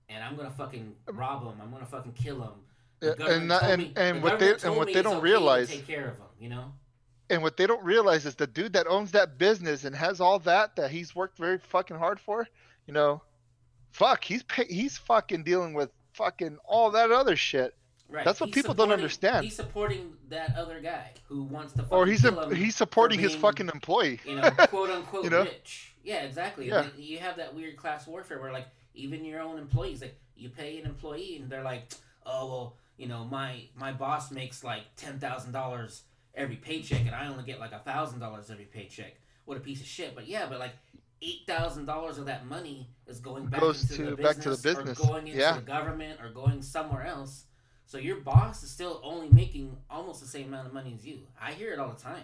and 0.09 0.23
i'm 0.23 0.37
gonna 0.37 0.51
fucking 0.51 0.95
rob 1.13 1.43
him 1.43 1.55
i'm 1.63 1.71
gonna 1.71 1.87
fucking 1.87 2.13
kill 2.13 2.43
him 2.43 2.53
and 3.03 3.19
told 3.51 3.63
and 3.63 3.83
me- 3.83 3.93
and 3.97 4.19
the 4.19 4.21
what 4.23 4.39
they 4.39 4.55
and 4.65 4.77
what 4.77 4.87
they 4.93 5.03
don't 5.03 5.17
okay 5.17 5.23
realize 5.25 5.69
take 5.69 5.87
care 5.87 6.09
of 6.09 6.17
him 6.17 6.27
you 6.41 6.49
know 6.49 6.73
and 7.31 7.43
what 7.43 7.57
they 7.57 7.67
don't 7.67 7.83
realize 7.83 8.25
is 8.27 8.35
the 8.35 8.47
dude 8.47 8.73
that 8.75 8.87
owns 8.87 9.11
that 9.13 9.39
business 9.39 9.85
and 9.85 9.95
has 9.97 10.21
all 10.21 10.39
that 10.41 10.77
that 10.77 10.91
he's 10.91 11.15
worked 11.15 11.37
very 11.39 11.59
fucking 11.59 11.97
hard 11.97 12.21
for, 12.21 12.47
you 12.87 12.95
know, 12.95 13.23
fuck, 13.91 14.23
he's 14.23 14.43
pay, 14.45 14.65
he's 14.67 14.97
fucking 14.99 15.43
dealing 15.43 15.75
with 15.75 15.91
fucking 16.13 16.59
all 16.65 16.91
that 16.93 17.11
other 17.11 17.37
shit. 17.37 17.75
Right. 18.09 18.25
That's 18.25 18.39
what 18.39 18.51
He's 18.51 18.55
people 18.55 18.75
don't 18.75 18.93
understand. 18.93 19.45
He's 19.45 19.57
supporting 19.57 20.13
that 20.29 20.55
other 20.57 20.81
guy 20.81 21.11
who 21.25 21.43
wants 21.43 21.73
to. 21.73 21.85
Or 21.91 22.07
he's 22.07 22.25
a, 22.25 22.55
he's 22.55 22.77
supporting 22.77 23.19
for 23.19 23.25
his 23.25 23.35
fucking 23.35 23.69
employee. 23.69 24.21
You 24.25 24.37
know, 24.37 24.49
quote 24.69 24.91
unquote 24.91 25.25
You 25.25 25.31
know? 25.31 25.43
rich. 25.43 25.97
Yeah, 26.05 26.23
exactly. 26.23 26.69
Yeah. 26.69 26.87
You 26.97 27.19
have 27.19 27.37
that 27.39 27.53
weird 27.53 27.77
class 27.77 28.07
warfare 28.07 28.41
where 28.41 28.53
like 28.53 28.69
even 28.97 29.25
your 29.25 29.41
own 29.41 29.59
employees, 29.59 30.01
like 30.01 30.19
you 30.37 30.49
pay 30.49 30.79
an 30.81 30.87
employee 30.87 31.37
and 31.41 31.49
they're 31.51 31.63
like, 31.63 31.93
oh 32.25 32.47
well, 32.49 32.77
you 32.97 33.07
know 33.09 33.25
my 33.25 33.63
my 33.77 33.93
boss 33.93 34.31
makes 34.31 34.65
like 34.65 34.83
ten 34.97 35.19
thousand 35.19 35.53
dollars 35.53 36.03
every 36.35 36.57
paycheck 36.57 37.01
and 37.07 37.15
I 37.15 37.29
only 37.29 37.45
get 37.45 37.61
like 37.61 37.73
a 37.73 37.79
thousand 37.79 38.19
dollars 38.21 38.51
every 38.51 38.65
paycheck. 38.65 39.15
What 39.45 39.57
a 39.57 39.61
piece 39.61 39.81
of 39.81 39.87
shit. 39.87 40.15
But 40.15 40.27
yeah, 40.27 40.47
but 40.49 40.59
like. 40.59 40.73
Eight 41.23 41.47
thousand 41.47 41.87
dollars 41.87 42.19
of 42.19 42.27
that 42.27 42.45
money 42.45 42.91
is 43.07 43.21
going 43.21 43.47
back 43.47 43.61
Goes 43.63 43.91
into 43.91 44.05
to- 44.05 44.17
the 44.17 44.23
back 44.23 44.37
to 44.37 44.51
the 44.51 44.57
business 44.57 44.77
business. 44.77 45.01
or 45.01 45.07
going 45.07 45.27
into 45.29 45.41
Yeah. 45.41 45.55
the 45.57 45.63
government 45.63 46.21
or 46.21 46.29
going 46.29 46.61
somewhere 46.61 47.07
else. 47.07 47.45
So 47.87 47.97
your 47.97 48.17
boss 48.17 48.63
is 48.63 48.71
still 48.71 49.01
only 49.03 49.31
making 49.31 49.79
almost 49.89 50.21
the 50.21 50.27
same 50.27 50.49
amount 50.49 50.67
of 50.67 50.75
money 50.75 50.93
as 50.95 51.07
you. 51.07 51.21
I 51.41 51.53
hear 51.53 51.73
it 51.73 51.79
all 51.79 51.89
the 51.89 51.99
time. 51.99 52.23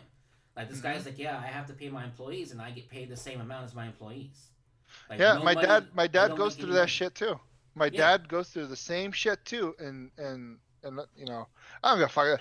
Like 0.55 0.69
this 0.69 0.81
Mhm. 0.81 0.83
guy's 0.83 1.07
like, 1.07 1.19
yeah, 1.19 1.39
I 1.39 1.47
have 1.47 1.67
to 1.69 1.73
pay 1.73 1.89
my 1.89 2.05
employees, 2.05 2.53
and 2.53 2.61
I 2.61 2.71
get 2.71 2.91
paid 2.91 3.09
the 3.09 3.17
same 3.17 3.41
amount 3.41 3.65
as 3.65 3.75
my 3.75 3.87
employees. 3.87 4.49
Like, 5.09 5.21
yeah, 5.21 5.35
no 5.35 5.43
my 5.45 5.55
dad 5.55 5.87
my 5.95 6.07
dad 6.07 6.37
goes 6.37 6.55
through 6.57 6.73
that 6.75 6.91
shit 6.91 7.15
too. 7.15 7.39
My 7.75 7.87
Yeah. 7.87 7.99
dad 8.17 8.29
goes 8.29 8.49
through 8.51 8.67
the 8.67 8.77
same 8.77 9.13
shit 9.13 9.45
too, 9.45 9.75
and 9.79 10.11
and 10.19 10.59
and 10.83 11.01
you 11.15 11.27
know, 11.27 11.49
I'm 11.83 11.97
gonna 11.99 12.09
fuck. 12.09 12.41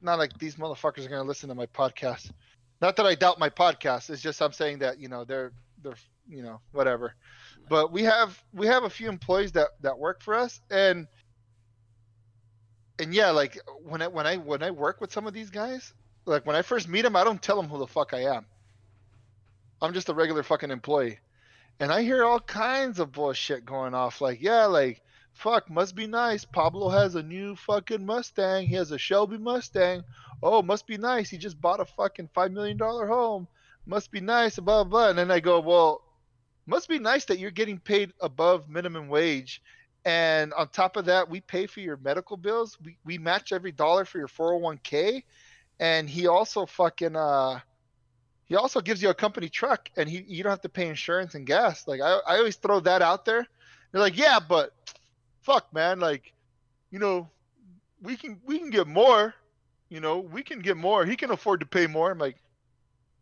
Not 0.00 0.18
like 0.18 0.36
these 0.38 0.56
motherfuckers 0.56 1.04
are 1.06 1.08
gonna 1.08 1.24
listen 1.24 1.48
to 1.50 1.54
my 1.54 1.66
podcast. 1.66 2.30
Not 2.80 2.96
that 2.96 3.06
I 3.06 3.14
doubt 3.14 3.38
my 3.38 3.50
podcast. 3.50 4.08
It's 4.10 4.22
just 4.22 4.40
I'm 4.40 4.52
saying 4.52 4.78
that 4.78 4.98
you 4.98 5.08
know 5.08 5.24
they're 5.24 5.52
they're 5.82 5.96
you 6.28 6.42
know 6.42 6.60
whatever. 6.72 7.14
But 7.68 7.92
we 7.92 8.02
have 8.04 8.42
we 8.52 8.66
have 8.66 8.84
a 8.84 8.90
few 8.90 9.08
employees 9.08 9.52
that 9.52 9.68
that 9.80 9.98
work 9.98 10.22
for 10.22 10.34
us, 10.34 10.60
and 10.70 11.06
and 12.98 13.14
yeah, 13.14 13.30
like 13.30 13.58
when 13.82 14.02
I 14.02 14.08
when 14.08 14.26
I 14.26 14.36
when 14.36 14.62
I 14.62 14.70
work 14.70 15.00
with 15.00 15.12
some 15.12 15.26
of 15.26 15.34
these 15.34 15.50
guys, 15.50 15.92
like 16.26 16.46
when 16.46 16.56
I 16.56 16.62
first 16.62 16.88
meet 16.88 17.02
them, 17.02 17.16
I 17.16 17.24
don't 17.24 17.42
tell 17.42 17.56
them 17.56 17.68
who 17.68 17.78
the 17.78 17.86
fuck 17.86 18.14
I 18.14 18.24
am. 18.24 18.46
I'm 19.82 19.94
just 19.94 20.08
a 20.08 20.14
regular 20.14 20.42
fucking 20.42 20.70
employee, 20.70 21.18
and 21.80 21.90
I 21.90 22.02
hear 22.02 22.24
all 22.24 22.40
kinds 22.40 23.00
of 23.00 23.12
bullshit 23.12 23.64
going 23.64 23.94
off. 23.94 24.20
Like, 24.20 24.40
yeah, 24.40 24.66
like 24.66 25.02
fuck, 25.32 25.70
must 25.70 25.94
be 25.94 26.06
nice. 26.06 26.44
Pablo 26.44 26.90
has 26.90 27.14
a 27.14 27.22
new 27.22 27.56
fucking 27.56 28.04
Mustang. 28.04 28.66
He 28.66 28.74
has 28.74 28.92
a 28.92 28.98
Shelby 28.98 29.38
Mustang. 29.38 30.04
Oh, 30.42 30.62
must 30.62 30.86
be 30.86 30.98
nice. 30.98 31.30
He 31.30 31.38
just 31.38 31.60
bought 31.60 31.80
a 31.80 31.84
fucking 31.84 32.28
five 32.34 32.52
million 32.52 32.76
dollar 32.76 33.06
home. 33.06 33.48
Must 33.86 34.10
be 34.10 34.20
nice. 34.20 34.58
Blah 34.58 34.84
blah. 34.84 35.08
And 35.08 35.18
then 35.18 35.30
I 35.30 35.40
go, 35.40 35.60
well, 35.60 36.02
must 36.66 36.88
be 36.88 36.98
nice 36.98 37.24
that 37.24 37.38
you're 37.38 37.50
getting 37.50 37.78
paid 37.78 38.12
above 38.20 38.68
minimum 38.68 39.08
wage 39.08 39.62
and 40.04 40.52
on 40.54 40.68
top 40.68 40.96
of 40.96 41.04
that 41.04 41.28
we 41.28 41.40
pay 41.40 41.66
for 41.66 41.80
your 41.80 41.98
medical 41.98 42.36
bills 42.36 42.78
we, 42.84 42.96
we 43.04 43.18
match 43.18 43.52
every 43.52 43.72
dollar 43.72 44.04
for 44.04 44.18
your 44.18 44.28
401k 44.28 45.22
and 45.78 46.08
he 46.08 46.26
also 46.26 46.64
fucking 46.64 47.16
uh 47.16 47.60
he 48.50 48.56
also 48.56 48.82
gives 48.82 49.02
you 49.02 49.10
a 49.10 49.14
company 49.14 49.48
truck 49.48 49.90
and 49.96 50.10
he 50.10 50.24
you 50.28 50.42
don't 50.42 50.50
have 50.50 50.60
to 50.62 50.68
pay 50.68 50.88
insurance 50.88 51.36
and 51.36 51.46
gas 51.46 51.88
like 51.88 52.02
i, 52.02 52.20
I 52.28 52.38
always 52.38 52.56
throw 52.56 52.80
that 52.80 53.02
out 53.02 53.24
there 53.24 53.46
they're 53.92 54.02
like 54.02 54.18
yeah 54.18 54.40
but 54.46 54.72
fuck 55.42 55.72
man 55.72 56.00
like 56.00 56.34
you 56.90 56.98
know 56.98 57.30
we 58.02 58.16
can 58.16 58.40
we 58.44 58.58
can 58.58 58.70
get 58.70 58.86
more 58.86 59.34
you 59.88 60.00
know 60.00 60.18
we 60.18 60.42
can 60.42 60.60
get 60.60 60.76
more 60.76 61.06
he 61.06 61.16
can 61.16 61.30
afford 61.30 61.60
to 61.60 61.66
pay 61.66 61.86
more 61.86 62.10
i'm 62.10 62.18
like 62.18 62.36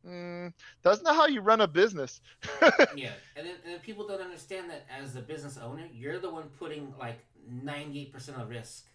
mm, 0.06 0.52
that's 0.82 1.02
not 1.02 1.16
how 1.16 1.26
you 1.26 1.40
run 1.40 1.60
a 1.60 1.68
business 1.68 2.20
yeah, 2.96 3.12
and 3.36 3.46
then, 3.46 3.56
and 3.64 3.74
then 3.74 3.80
people 3.80 4.06
don't 4.06 4.20
understand 4.20 4.70
that 4.70 4.86
as 4.90 5.16
a 5.16 5.20
business 5.20 5.58
owner, 5.58 5.86
you're 5.92 6.18
the 6.18 6.30
one 6.30 6.44
putting 6.58 6.92
like 6.98 7.24
ninety 7.48 8.02
eight 8.02 8.12
percent 8.12 8.38
of 8.38 8.48
risk. 8.48 8.86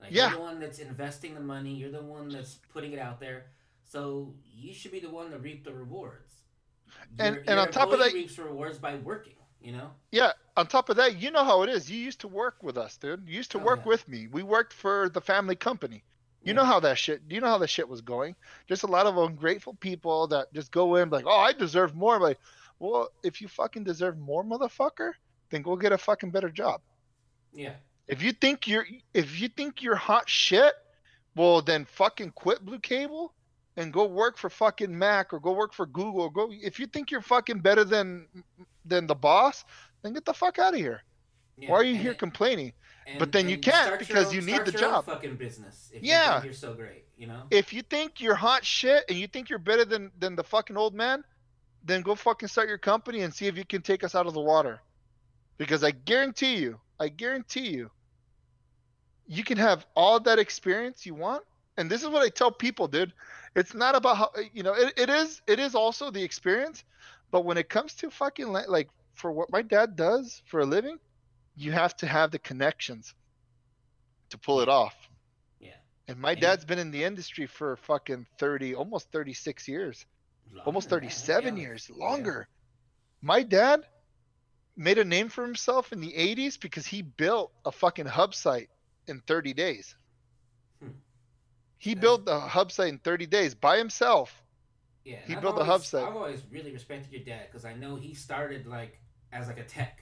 Like 0.00 0.10
Yeah. 0.12 0.30
you're 0.30 0.38
the 0.38 0.44
one 0.44 0.60
that's 0.60 0.78
investing 0.78 1.34
the 1.34 1.40
money. 1.40 1.74
You're 1.74 1.90
the 1.90 2.02
one 2.02 2.28
that's 2.32 2.58
putting 2.72 2.92
it 2.92 2.98
out 2.98 3.20
there. 3.20 3.46
So 3.88 4.34
you 4.54 4.72
should 4.74 4.92
be 4.92 5.00
the 5.00 5.10
one 5.10 5.30
to 5.30 5.38
reap 5.38 5.64
the 5.64 5.72
rewards. 5.74 6.34
And- 7.18 7.34
Your- 7.36 7.40
and 7.40 7.48
your 7.48 7.58
on 7.60 7.70
top 7.70 7.90
of 7.92 7.98
that- 7.98 8.12
reaps 8.12 8.38
rewards 8.38 8.78
by 8.78 8.96
working. 8.96 9.34
You 9.60 9.72
know. 9.72 9.90
Yeah, 10.12 10.32
on 10.56 10.68
top 10.68 10.88
of 10.88 10.96
that, 10.96 11.16
you 11.16 11.32
know 11.32 11.42
how 11.44 11.62
it 11.62 11.68
is. 11.68 11.90
You 11.90 11.98
used 11.98 12.20
to 12.20 12.28
work 12.28 12.62
with 12.62 12.78
us, 12.78 12.96
dude. 12.96 13.26
You 13.28 13.34
used 13.34 13.50
to 13.52 13.58
Oh, 13.60 13.64
work 13.64 13.80
yeah. 13.80 13.88
with 13.88 14.06
me. 14.08 14.28
We 14.28 14.44
worked 14.44 14.72
for 14.72 15.08
the 15.08 15.20
family 15.20 15.56
company. 15.56 16.04
You 16.42 16.48
Yeah. 16.48 16.52
know 16.52 16.64
how 16.64 16.78
that 16.80 16.96
shit. 16.96 17.22
You 17.28 17.40
know 17.40 17.48
how 17.48 17.58
that 17.58 17.66
shit 17.68 17.88
was 17.88 18.00
going. 18.00 18.36
Just 18.68 18.84
a 18.84 18.86
lot 18.86 19.06
of 19.06 19.16
ungrateful 19.18 19.74
people 19.74 20.28
that 20.28 20.52
just 20.52 20.70
go 20.70 20.94
in 20.94 21.10
like, 21.10 21.26
"Oh, 21.26 21.36
I 21.36 21.52
deserve 21.52 21.96
more." 21.96 22.20
Like, 22.20 22.38
well, 22.78 23.10
if 23.24 23.40
you 23.40 23.48
fucking 23.48 23.82
deserve 23.82 24.16
more, 24.16 24.44
motherfucker, 24.44 25.14
then 25.50 25.62
go 25.62 25.74
get 25.74 25.90
a 25.90 25.98
fucking 25.98 26.30
better 26.30 26.50
job. 26.50 26.80
Yeah. 27.52 27.74
If 28.06 28.22
you 28.22 28.32
think 28.32 28.68
you're 28.68 28.86
if 29.12 29.40
you 29.40 29.48
think 29.48 29.82
you're 29.82 29.96
hot 29.96 30.28
shit, 30.28 30.72
well 31.34 31.62
then 31.62 31.84
fucking 31.84 32.30
quit 32.32 32.64
Blue 32.64 32.78
Cable 32.78 33.34
and 33.78 33.92
go 33.92 34.04
work 34.06 34.36
for 34.36 34.50
fucking 34.50 34.96
Mac 34.96 35.32
or 35.32 35.38
go 35.40 35.52
work 35.52 35.72
for 35.72 35.86
Google. 35.86 36.28
Go 36.30 36.50
if 36.50 36.78
you 36.80 36.86
think 36.86 37.10
you're 37.10 37.22
fucking 37.22 37.60
better 37.60 37.84
than 37.84 38.26
than 38.84 39.06
the 39.06 39.14
boss, 39.14 39.64
then 40.02 40.12
get 40.12 40.24
the 40.24 40.34
fuck 40.34 40.58
out 40.58 40.74
of 40.74 40.80
here. 40.80 41.02
yeah. 41.56 41.70
Why 41.70 41.76
are 41.78 41.84
you 41.84 41.96
here 41.96 42.12
it- 42.12 42.18
complaining? 42.18 42.72
and- 43.06 43.18
but 43.18 43.32
then 43.32 43.48
you 43.48 43.56
can't 43.58 43.98
because 43.98 44.28
own- 44.28 44.34
you 44.34 44.40
need 44.42 44.64
the 44.66 44.72
job. 44.72 45.06
fucking 45.06 45.36
business. 45.36 45.90
If 45.94 46.02
Yeah. 46.02 46.38
You 46.38 46.44
you're 46.46 46.52
so 46.52 46.74
great. 46.74 47.04
You 47.16 47.26
know. 47.26 47.42
If 47.50 47.72
you 47.72 47.82
think 47.82 48.20
you're 48.20 48.34
hot 48.34 48.64
shit 48.64 49.04
and 49.08 49.16
you 49.18 49.26
think 49.26 49.48
you're 49.50 49.58
better 49.70 49.84
than 49.84 50.10
than 50.18 50.36
the 50.36 50.44
fucking 50.44 50.76
old 50.76 50.94
man, 50.94 51.24
then 51.84 52.02
go 52.02 52.14
fucking 52.14 52.48
start 52.48 52.68
your 52.68 52.78
company 52.78 53.22
and 53.22 53.32
see 53.34 53.46
if 53.46 53.56
you 53.56 53.64
can 53.64 53.82
take 53.82 54.02
us 54.04 54.14
out 54.14 54.26
of 54.26 54.34
the 54.34 54.40
water. 54.40 54.80
Because 55.56 55.82
I 55.82 55.90
guarantee 55.92 56.56
you, 56.56 56.80
I 57.00 57.08
guarantee 57.08 57.68
you, 57.70 57.90
you 59.26 59.42
can 59.44 59.58
have 59.58 59.86
all 59.94 60.20
that 60.20 60.38
experience 60.38 61.04
you 61.06 61.14
want. 61.14 61.44
And 61.76 61.90
this 61.90 62.02
is 62.02 62.08
what 62.08 62.22
I 62.22 62.28
tell 62.28 62.50
people, 62.50 62.88
dude. 62.88 63.12
It's 63.54 63.74
not 63.74 63.94
about 63.94 64.16
how 64.16 64.30
you 64.52 64.62
know. 64.62 64.74
It, 64.74 64.94
it 64.96 65.10
is. 65.10 65.40
It 65.46 65.58
is 65.58 65.74
also 65.74 66.10
the 66.10 66.22
experience, 66.22 66.84
but 67.30 67.44
when 67.44 67.56
it 67.58 67.68
comes 67.68 67.94
to 67.96 68.10
fucking 68.10 68.52
li- 68.52 68.66
like 68.68 68.88
for 69.14 69.32
what 69.32 69.50
my 69.50 69.62
dad 69.62 69.96
does 69.96 70.42
for 70.46 70.60
a 70.60 70.64
living, 70.66 70.98
you 71.56 71.72
have 71.72 71.96
to 71.98 72.06
have 72.06 72.30
the 72.30 72.38
connections 72.38 73.14
to 74.30 74.38
pull 74.38 74.60
it 74.60 74.68
off. 74.68 74.94
Yeah. 75.60 75.70
And 76.06 76.18
my 76.20 76.32
And- 76.32 76.40
dad's 76.40 76.64
been 76.64 76.78
in 76.78 76.90
the 76.90 77.02
industry 77.04 77.46
for 77.46 77.76
fucking 77.76 78.26
30, 78.38 78.74
almost 78.74 79.10
36 79.10 79.66
years, 79.66 80.04
almost 80.64 80.90
Longer 80.90 81.06
that, 81.06 81.12
37 81.12 81.56
yeah. 81.56 81.62
years, 81.62 81.90
Yeah. 81.90 82.04
longer. 82.04 82.48
My 83.22 83.42
dad 83.42 83.84
made 84.76 84.98
a 84.98 85.04
name 85.04 85.28
for 85.28 85.42
himself 85.42 85.92
in 85.92 86.00
the 86.00 86.12
80s 86.12 86.56
because 86.60 86.86
he 86.86 87.02
built 87.02 87.50
a 87.64 87.72
fucking 87.72 88.06
hub 88.06 88.34
site 88.34 88.70
in 89.08 89.20
30 89.22 89.52
days. 89.54 89.96
Hmm. 91.78 91.90
He 91.90 91.90
Yeah. 91.90 92.00
built 92.00 92.24
the 92.24 92.40
hub 92.40 92.72
site 92.72 92.88
in 92.88 92.98
30 92.98 93.26
days 93.26 93.54
by 93.54 93.78
himself. 93.78 94.42
Yeah, 95.04 95.20
He 95.26 95.34
I've 95.34 95.40
built 95.40 95.56
the 95.56 95.64
hub 95.64 95.84
site. 95.84 96.06
I've 96.06 96.16
always 96.16 96.42
really 96.50 96.72
respected 96.72 97.12
your 97.12 97.24
dad 97.24 97.46
because 97.50 97.64
I 97.64 97.74
know 97.74 97.96
he 97.96 98.14
started 98.14 98.66
like 98.66 99.00
as 99.32 99.46
like 99.48 99.58
a 99.58 99.64
tech, 99.64 100.00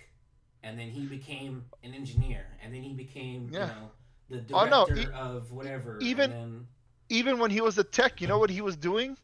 and 0.62 0.78
then 0.78 0.88
he 0.90 1.06
became 1.06 1.64
an 1.84 1.94
engineer, 1.94 2.46
and 2.62 2.74
then 2.74 2.82
he 2.82 2.92
became 2.94 3.48
Yeah. 3.50 3.68
you 3.68 3.74
know 3.74 3.90
the 4.28 4.54
Oh, 4.54 4.64
no, 4.64 4.86
director 4.86 5.10
e- 5.10 5.14
of 5.14 5.52
whatever. 5.52 5.98
even- 6.00 6.30
then, 6.30 6.66
Even 7.08 7.38
when 7.38 7.52
he 7.52 7.60
was 7.60 7.78
a 7.78 7.84
tech, 7.84 8.20
you 8.20 8.26
know 8.26 8.38
what 8.38 8.50
he 8.50 8.60
was 8.60 8.76
doing 8.76 9.16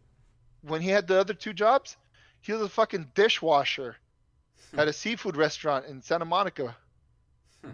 when 0.61 0.81
he 0.83 0.89
had 0.91 1.09
the 1.09 1.19
other 1.19 1.35
two 1.35 1.53
jobs? 1.53 1.97
He 2.41 2.53
was 2.53 2.63
a 2.63 2.69
fucking 2.69 3.11
dishwasher 3.15 3.97
at 4.75 4.87
a 4.87 4.93
seafood 4.93 5.37
restaurant 5.37 5.87
in 5.87 6.01
Santa 6.01 6.25
Monica. 6.25 6.77
Hmm. 7.65 7.73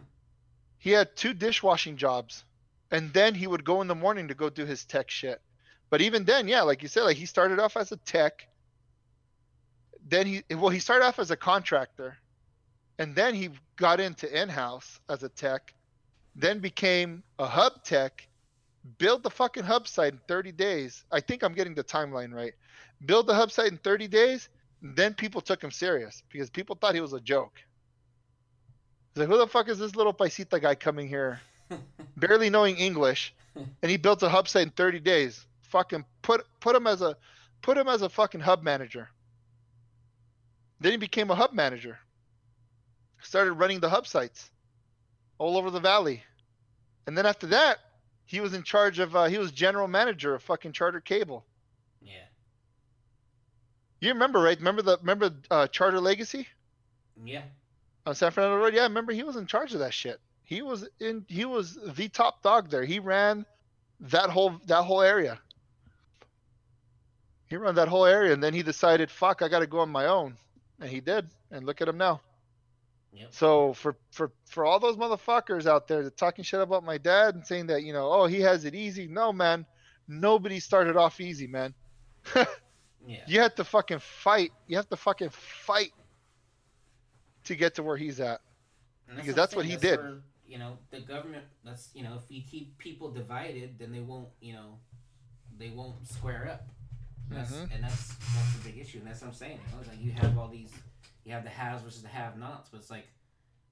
He 0.78 0.92
had 0.92 1.14
two 1.14 1.34
dishwashing 1.34 1.98
jobs. 1.98 2.44
And 2.90 3.12
then 3.12 3.34
he 3.34 3.46
would 3.46 3.64
go 3.64 3.80
in 3.82 3.88
the 3.88 3.94
morning 3.94 4.28
to 4.28 4.34
go 4.34 4.48
do 4.48 4.64
his 4.64 4.84
tech 4.84 5.10
shit. 5.10 5.40
But 5.90 6.00
even 6.00 6.24
then, 6.24 6.48
yeah, 6.48 6.62
like 6.62 6.82
you 6.82 6.88
said, 6.88 7.02
like 7.02 7.16
he 7.16 7.26
started 7.26 7.58
off 7.58 7.76
as 7.76 7.92
a 7.92 7.96
tech. 7.96 8.46
Then 10.06 10.26
he 10.26 10.42
well, 10.50 10.70
he 10.70 10.78
started 10.78 11.04
off 11.04 11.18
as 11.18 11.30
a 11.30 11.36
contractor. 11.36 12.16
And 12.98 13.14
then 13.14 13.34
he 13.34 13.50
got 13.76 14.00
into 14.00 14.28
in-house 14.42 14.98
as 15.08 15.22
a 15.22 15.28
tech, 15.28 15.72
then 16.34 16.58
became 16.58 17.22
a 17.38 17.46
hub 17.46 17.84
tech, 17.84 18.26
built 18.98 19.22
the 19.22 19.30
fucking 19.30 19.62
hub 19.62 19.86
site 19.86 20.14
in 20.14 20.20
30 20.26 20.52
days. 20.52 21.04
I 21.12 21.20
think 21.20 21.44
I'm 21.44 21.54
getting 21.54 21.74
the 21.74 21.84
timeline 21.84 22.32
right. 22.32 22.54
Build 23.06 23.28
the 23.28 23.34
hub 23.34 23.52
site 23.52 23.70
in 23.70 23.78
30 23.78 24.08
days, 24.08 24.48
then 24.82 25.14
people 25.14 25.40
took 25.40 25.62
him 25.62 25.70
serious 25.70 26.22
because 26.32 26.50
people 26.50 26.76
thought 26.76 26.94
he 26.94 27.00
was 27.00 27.12
a 27.12 27.20
joke. 27.20 27.60
Like, 29.14 29.28
who 29.28 29.38
the 29.38 29.46
fuck 29.46 29.68
is 29.68 29.78
this 29.78 29.94
little 29.96 30.14
paisita 30.14 30.60
guy 30.60 30.74
coming 30.74 31.08
here, 31.08 31.40
barely 32.16 32.50
knowing 32.50 32.76
English, 32.76 33.34
and 33.54 33.90
he 33.90 33.96
built 33.96 34.22
a 34.22 34.28
hub 34.28 34.48
site 34.48 34.62
in 34.64 34.70
30 34.70 35.00
days? 35.00 35.44
Fucking 35.62 36.04
put 36.22 36.46
put 36.60 36.74
him 36.76 36.86
as 36.86 37.02
a 37.02 37.16
put 37.62 37.76
him 37.76 37.88
as 37.88 38.02
a 38.02 38.08
fucking 38.08 38.40
hub 38.40 38.62
manager. 38.62 39.08
Then 40.80 40.92
he 40.92 40.98
became 40.98 41.30
a 41.30 41.34
hub 41.34 41.52
manager. 41.52 41.98
Started 43.20 43.52
running 43.54 43.80
the 43.80 43.88
hub 43.88 44.06
sites 44.06 44.50
all 45.38 45.56
over 45.58 45.70
the 45.70 45.80
valley, 45.80 46.22
and 47.06 47.18
then 47.18 47.26
after 47.26 47.48
that, 47.48 47.78
he 48.24 48.40
was 48.40 48.54
in 48.54 48.62
charge 48.62 48.98
of. 48.98 49.14
Uh, 49.14 49.24
he 49.26 49.38
was 49.38 49.50
general 49.52 49.88
manager 49.88 50.34
of 50.34 50.42
fucking 50.42 50.72
Charter 50.72 51.00
Cable. 51.00 51.44
yeah, 52.00 52.24
You 54.00 54.10
remember, 54.10 54.40
right? 54.40 54.56
Remember 54.58 54.82
the 54.82 54.98
remember 54.98 55.30
uh, 55.50 55.66
Charter 55.66 56.00
Legacy? 56.00 56.46
yeah, 57.24 57.42
on 58.06 58.14
San 58.14 58.30
Fernando 58.30 58.56
Road. 58.56 58.72
Yeah, 58.74 58.84
remember 58.84 59.12
he 59.12 59.24
was 59.24 59.36
in 59.36 59.46
charge 59.46 59.74
of 59.74 59.80
that 59.80 59.92
shit. 59.92 60.20
He 60.48 60.62
was 60.62 60.88
in. 60.98 61.26
He 61.28 61.44
was 61.44 61.78
the 61.94 62.08
top 62.08 62.42
dog 62.42 62.70
there. 62.70 62.82
He 62.82 63.00
ran 63.00 63.44
that 64.00 64.30
whole 64.30 64.58
that 64.64 64.82
whole 64.84 65.02
area. 65.02 65.38
He 67.48 67.56
ran 67.58 67.74
that 67.74 67.88
whole 67.88 68.06
area, 68.06 68.32
and 68.32 68.42
then 68.42 68.54
he 68.54 68.62
decided, 68.62 69.10
"Fuck, 69.10 69.42
I 69.42 69.48
got 69.48 69.58
to 69.58 69.66
go 69.66 69.80
on 69.80 69.90
my 69.90 70.06
own," 70.06 70.38
and 70.80 70.88
he 70.88 71.00
did. 71.00 71.28
And 71.50 71.66
look 71.66 71.82
at 71.82 71.88
him 71.88 71.98
now. 71.98 72.22
yep. 73.12 73.28
So 73.30 73.74
for 73.74 73.94
for 74.10 74.32
for 74.46 74.64
all 74.64 74.80
those 74.80 74.96
motherfuckers 74.96 75.66
out 75.66 75.86
there 75.86 76.02
that 76.04 76.16
talking 76.16 76.42
shit 76.42 76.62
about 76.62 76.82
my 76.82 76.96
dad 76.96 77.34
and 77.34 77.46
saying 77.46 77.66
that 77.66 77.82
you 77.82 77.92
know, 77.92 78.10
oh, 78.10 78.24
he 78.24 78.40
has 78.40 78.64
it 78.64 78.74
easy. 78.74 79.06
No, 79.06 79.34
man, 79.34 79.66
nobody 80.08 80.60
started 80.60 80.96
off 80.96 81.20
easy, 81.20 81.46
man. 81.46 81.74
yeah. 82.34 82.46
You 83.26 83.40
have 83.40 83.54
to 83.56 83.64
fucking 83.64 83.98
fight. 83.98 84.52
You 84.66 84.78
have 84.78 84.88
to 84.88 84.96
fucking 84.96 85.28
fight 85.28 85.92
to 87.44 87.54
get 87.54 87.74
to 87.74 87.82
where 87.82 87.98
he's 87.98 88.18
at. 88.18 88.40
And 89.08 89.18
because 89.18 89.34
that's 89.34 89.54
what 89.54 89.66
saying, 89.66 89.78
he 89.78 89.86
did. 89.86 89.98
where, 90.00 90.22
you 90.48 90.58
know, 90.58 90.78
the 90.90 91.00
government. 91.00 91.44
That's 91.64 91.90
you 91.94 92.02
know, 92.02 92.14
if 92.16 92.28
we 92.30 92.42
keep 92.42 92.78
people 92.78 93.10
divided, 93.10 93.78
then 93.78 93.92
they 93.92 94.00
won't. 94.00 94.28
You 94.40 94.54
know, 94.54 94.78
they 95.58 95.70
won't 95.70 96.06
square 96.08 96.48
up. 96.52 96.68
And 97.30 97.38
That's, 97.38 97.52
Mhm. 97.52 97.74
and 97.74 97.84
that's 97.84 98.14
that's 98.16 98.52
the 98.56 98.64
big 98.70 98.78
issue, 98.78 98.98
and 98.98 99.06
that's 99.06 99.20
what 99.20 99.28
I'm 99.28 99.34
saying. 99.34 99.60
You 99.66 99.72
know, 99.74 99.80
it's 99.80 99.88
like 99.90 100.00
you 100.00 100.12
have 100.12 100.38
all 100.38 100.48
these, 100.48 100.72
you 101.24 101.32
have 101.32 101.44
the 101.44 101.50
haves 101.50 101.82
versus 101.82 102.00
the 102.02 102.08
have-nots, 102.08 102.70
but 102.70 102.78
it's 102.80 102.90
like 102.90 103.06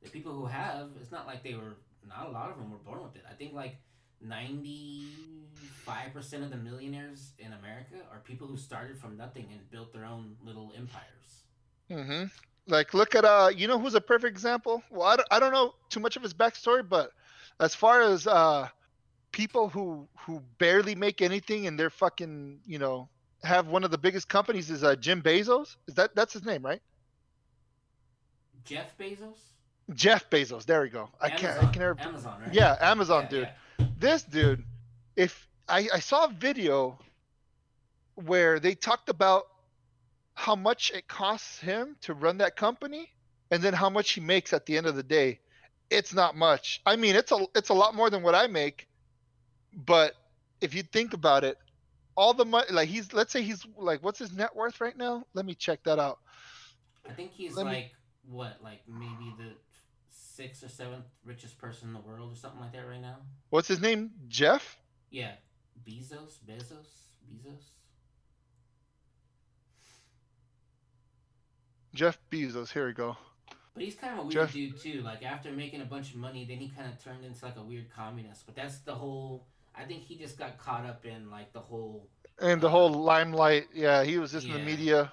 the 0.02 0.10
people 0.10 0.32
who 0.34 0.44
have. 0.46 0.90
It's 1.00 1.10
not 1.10 1.26
like 1.26 1.42
they 1.42 1.54
were. 1.54 1.76
Not 2.06 2.26
a 2.28 2.30
lot 2.30 2.50
of 2.50 2.58
them 2.58 2.70
were 2.70 2.78
born 2.78 3.02
with 3.02 3.16
it. 3.16 3.24
I 3.28 3.34
think 3.34 3.52
like 3.54 3.78
ninety-five 4.20 6.12
percent 6.12 6.44
of 6.44 6.50
the 6.50 6.56
millionaires 6.56 7.32
in 7.38 7.52
America 7.52 7.96
are 8.12 8.18
people 8.20 8.46
who 8.46 8.56
started 8.56 8.98
from 8.98 9.16
nothing 9.16 9.46
and 9.52 9.68
built 9.70 9.92
their 9.92 10.04
own 10.04 10.36
little 10.44 10.72
empires. 10.76 11.42
hmm 11.88 12.24
Like, 12.68 12.94
look 12.94 13.14
at 13.14 13.24
uh, 13.24 13.50
you 13.54 13.68
know 13.68 13.78
who's 13.78 13.94
a 13.94 14.00
perfect 14.00 14.32
example? 14.32 14.82
Well, 14.90 15.06
I 15.06 15.16
don't, 15.16 15.28
I 15.30 15.38
don't 15.40 15.52
know 15.52 15.74
too 15.88 16.00
much 16.00 16.16
of 16.16 16.22
his 16.22 16.34
backstory, 16.34 16.86
but 16.88 17.12
as 17.60 17.74
far 17.74 18.02
as 18.02 18.26
uh, 18.26 18.68
people 19.32 19.68
who 19.68 20.08
who 20.20 20.42
barely 20.58 20.94
make 20.94 21.22
anything 21.22 21.66
and 21.66 21.78
they're 21.78 21.90
fucking 21.90 22.60
you 22.66 22.78
know 22.78 23.08
have 23.44 23.68
one 23.68 23.84
of 23.84 23.90
the 23.90 23.98
biggest 23.98 24.28
companies 24.28 24.70
is 24.70 24.82
uh, 24.82 24.96
Jim 24.96 25.22
Bezos. 25.22 25.76
Is 25.86 25.94
that 25.94 26.14
that's 26.16 26.32
his 26.32 26.44
name, 26.44 26.62
right? 26.64 26.82
Jeff 28.64 28.96
Bezos. 28.98 29.38
Jeff 29.94 30.28
Bezos. 30.28 30.64
There 30.64 30.82
we 30.82 30.88
go. 30.88 31.08
I 31.20 31.30
can't. 31.30 31.62
I 31.62 31.70
can 31.70 31.80
never. 31.80 31.96
Amazon, 32.00 32.40
right? 32.40 32.52
Yeah, 32.52 32.76
Amazon, 32.80 33.22
Yeah, 33.24 33.28
dude. 33.28 33.48
yeah. 33.78 33.86
This 33.98 34.22
dude, 34.24 34.64
if 35.14 35.48
I, 35.68 35.88
I 35.94 36.00
saw 36.00 36.24
a 36.24 36.32
video 36.32 36.98
where 38.16 38.58
they 38.58 38.74
talked 38.74 39.08
about 39.08 39.44
how 40.36 40.54
much 40.54 40.92
it 40.94 41.08
costs 41.08 41.58
him 41.58 41.96
to 42.02 42.14
run 42.14 42.38
that 42.38 42.56
company 42.56 43.08
and 43.50 43.62
then 43.62 43.72
how 43.72 43.90
much 43.90 44.12
he 44.12 44.20
makes 44.20 44.52
at 44.52 44.66
the 44.66 44.76
end 44.76 44.86
of 44.86 44.94
the 44.94 45.02
day. 45.02 45.40
It's 45.90 46.14
not 46.14 46.36
much. 46.36 46.80
I 46.86 46.96
mean, 46.96 47.16
it's 47.16 47.32
a 47.32 47.46
it's 47.54 47.70
a 47.70 47.74
lot 47.74 47.94
more 47.94 48.10
than 48.10 48.22
what 48.22 48.34
I 48.34 48.46
make, 48.46 48.86
but 49.72 50.14
if 50.60 50.74
you 50.74 50.82
think 50.82 51.14
about 51.14 51.42
it, 51.44 51.56
all 52.16 52.34
the 52.34 52.44
money 52.44 52.66
like 52.70 52.88
he's 52.88 53.12
let's 53.12 53.32
say 53.32 53.42
he's 53.42 53.64
like 53.78 54.02
what's 54.02 54.18
his 54.18 54.32
net 54.32 54.54
worth 54.54 54.80
right 54.80 54.96
now? 54.96 55.24
Let 55.34 55.46
me 55.46 55.54
check 55.54 55.82
that 55.84 55.98
out. 55.98 56.18
I 57.08 57.12
think 57.12 57.32
he's 57.32 57.56
Let 57.56 57.66
me- 57.66 57.72
like 57.72 57.90
what, 58.28 58.58
like 58.62 58.80
maybe 58.88 59.32
the 59.38 59.52
sixth 60.10 60.62
or 60.64 60.68
seventh 60.68 61.04
richest 61.24 61.58
person 61.58 61.88
in 61.88 61.94
the 61.94 62.00
world 62.00 62.32
or 62.32 62.36
something 62.36 62.60
like 62.60 62.72
that 62.72 62.86
right 62.86 63.00
now. 63.00 63.16
What's 63.50 63.68
his 63.68 63.80
name? 63.80 64.10
Jeff? 64.28 64.76
Yeah, 65.10 65.32
Bezos, 65.88 66.38
Bezos, 66.44 66.88
Bezos. 67.30 67.62
Jeff 71.96 72.18
Bezos. 72.30 72.70
Here 72.72 72.86
we 72.86 72.92
go. 72.92 73.16
But 73.74 73.82
he's 73.84 73.94
kind 73.94 74.12
of 74.14 74.18
a 74.20 74.22
weird 74.22 74.32
Jeff- 74.32 74.52
dude 74.52 74.78
too. 74.80 75.00
Like 75.02 75.22
after 75.24 75.50
making 75.50 75.80
a 75.82 75.84
bunch 75.84 76.10
of 76.10 76.16
money, 76.16 76.44
then 76.44 76.58
he 76.58 76.68
kind 76.68 76.90
of 76.92 77.02
turned 77.02 77.24
into 77.24 77.44
like 77.44 77.56
a 77.56 77.62
weird 77.62 77.86
communist. 77.94 78.46
But 78.46 78.54
that's 78.54 78.78
the 78.78 78.94
whole. 78.94 79.44
I 79.74 79.84
think 79.84 80.02
he 80.02 80.16
just 80.16 80.38
got 80.38 80.56
caught 80.58 80.86
up 80.86 81.04
in 81.04 81.30
like 81.30 81.52
the 81.52 81.60
whole. 81.60 82.08
and 82.40 82.60
the 82.60 82.68
whole 82.68 82.90
limelight 82.90 83.66
yeah 83.74 84.04
he 84.04 84.18
was 84.18 84.32
just 84.32 84.46
in 84.46 84.52
the 84.52 84.58
media 84.58 85.10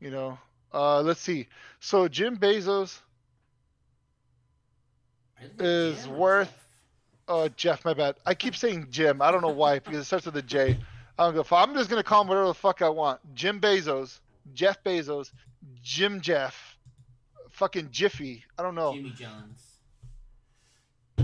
you 0.00 0.10
know 0.10 0.38
uh 0.72 1.00
let's 1.02 1.20
see 1.20 1.46
so 1.80 2.08
jim 2.08 2.36
bezos 2.38 3.00
Is 5.58 6.04
Jim 6.04 6.16
worth- 6.16 6.48
Jeff. 6.48 6.64
uh 7.28 7.48
jeff 7.56 7.84
my 7.84 7.94
bad 7.94 8.16
i 8.26 8.34
keep 8.34 8.56
saying 8.56 8.86
jim 8.90 9.20
i 9.22 9.30
don't 9.30 9.42
know 9.42 9.48
why 9.48 9.78
because 9.78 9.98
it 10.00 10.04
starts 10.04 10.26
with 10.26 10.36
a 10.36 10.42
J. 10.42 10.78
I 11.18 11.24
don't 11.30 11.34
go. 11.34 11.56
I'm 11.56 11.74
just 11.74 11.90
gonna 11.90 12.02
call 12.02 12.22
him 12.22 12.28
whatever 12.28 12.46
the 12.48 12.54
fuck 12.54 12.80
i 12.82 12.88
want 12.88 13.20
jim 13.34 13.60
bezos 13.60 14.20
jeff 14.54 14.82
bezos 14.84 15.32
jim 15.82 16.20
jeff 16.20 16.76
fucking 17.50 17.88
jiffy. 17.90 18.44
I 18.56 18.62
don't 18.62 18.76
know. 18.76 18.94
Jimmy 18.94 19.10
Jones. 19.10 19.64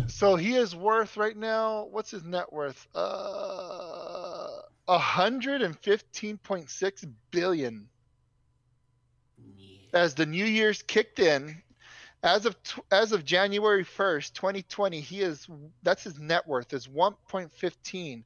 so 0.09 0.35
he 0.36 0.56
is 0.56 0.74
worth 0.74 1.16
right 1.16 1.36
now 1.36 1.86
what's 1.90 2.11
his 2.11 2.24
net 2.24 2.52
worth? 2.52 2.86
Uh 2.94 4.48
115.6 4.89 7.12
billion. 7.31 7.89
Yeah. 9.56 9.77
as 9.93 10.15
the 10.15 10.27
new 10.27 10.44
year's 10.44 10.82
kicked 10.82 11.19
in 11.20 11.62
as 12.23 12.47
of 12.47 12.61
tw- 12.62 12.81
as 12.90 13.12
of 13.12 13.24
january 13.24 13.85
1st 13.85 14.32
2020 14.32 15.01
he 15.01 15.20
is 15.20 15.47
that's 15.82 16.05
his 16.05 16.19
net 16.19 16.47
worth 16.47 16.73
is 16.73 16.86
1.15 16.89 18.23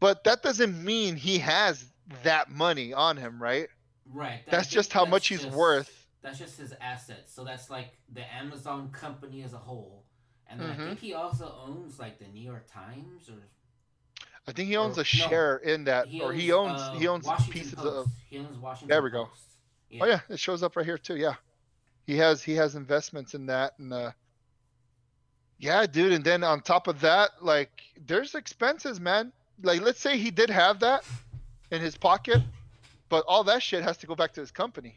but 0.00 0.22
that 0.24 0.42
doesn't 0.42 0.82
mean 0.84 1.16
he 1.16 1.38
has 1.38 1.84
that 2.22 2.50
money 2.50 2.92
on 2.92 3.16
him 3.16 3.42
right 3.42 3.68
Right. 4.06 4.44
that- 4.44 4.50
that's 4.50 4.68
just 4.68 4.92
how 4.92 5.00
that's 5.04 5.10
much 5.10 5.28
he's 5.28 5.42
just- 5.42 5.56
worth 5.56 5.98
That's 6.22 6.38
just 6.38 6.56
his 6.56 6.72
assets. 6.80 7.32
So 7.34 7.42
that's 7.44 7.68
like 7.68 7.98
the 8.12 8.22
Amazon 8.32 8.90
company 8.92 9.42
as 9.42 9.54
a 9.54 9.58
whole. 9.58 10.04
And 10.46 10.60
Mhm. 10.60 10.70
I 10.70 10.76
think 10.76 11.00
he 11.00 11.14
also 11.14 11.52
owns 11.66 11.98
like 11.98 12.18
the 12.20 12.26
New 12.28 12.40
York 12.42 12.66
Times 12.70 13.28
or 13.28 13.42
i 14.46 14.50
think 14.52 14.68
he 14.68 14.76
owns 14.76 14.98
Or- 14.98 15.02
a 15.02 15.04
no, 15.04 15.04
share 15.04 15.56
in 15.58 15.84
that 15.84 16.08
or 16.20 16.32
he 16.32 16.50
owns 16.52 16.80
uh, 16.80 16.92
he 16.94 17.06
owns 17.06 17.26
Washington 17.26 17.52
pieces 17.52 17.74
Post. 17.74 17.86
of 18.08 18.12
He 18.28 18.38
owns 18.38 18.58
Washington 18.58 18.88
There 18.88 19.00
we 19.02 19.10
go. 19.10 19.26
Post. 19.26 19.42
oh 20.00 20.04
yeah 20.06 20.20
it 20.28 20.40
shows 20.40 20.62
up 20.64 20.74
right 20.76 20.84
here 20.84 20.98
too 20.98 21.16
yeah 21.16 21.34
he 22.06 22.16
has 22.16 22.42
he 22.42 22.54
has 22.56 22.74
investments 22.74 23.34
in 23.34 23.46
that 23.46 23.78
and 23.78 23.92
uh 23.92 24.10
yeah 25.58 25.86
dude 25.86 26.12
and 26.12 26.24
then 26.24 26.42
on 26.42 26.60
top 26.60 26.88
of 26.88 27.00
that 27.02 27.30
like 27.40 27.82
there's 28.06 28.34
expenses 28.34 28.98
man 29.00 29.32
like 29.62 29.80
let's 29.80 30.00
say 30.00 30.18
he 30.18 30.30
did 30.32 30.50
have 30.50 30.80
that 30.80 31.04
in 31.70 31.80
his 31.80 31.96
pocket 31.96 32.42
but 33.12 33.24
all 33.28 33.44
that 33.44 33.62
shit 33.62 33.82
has 33.88 33.96
to 33.98 34.06
go 34.06 34.14
back 34.14 34.32
to 34.32 34.40
his 34.40 34.50
company. 34.50 34.94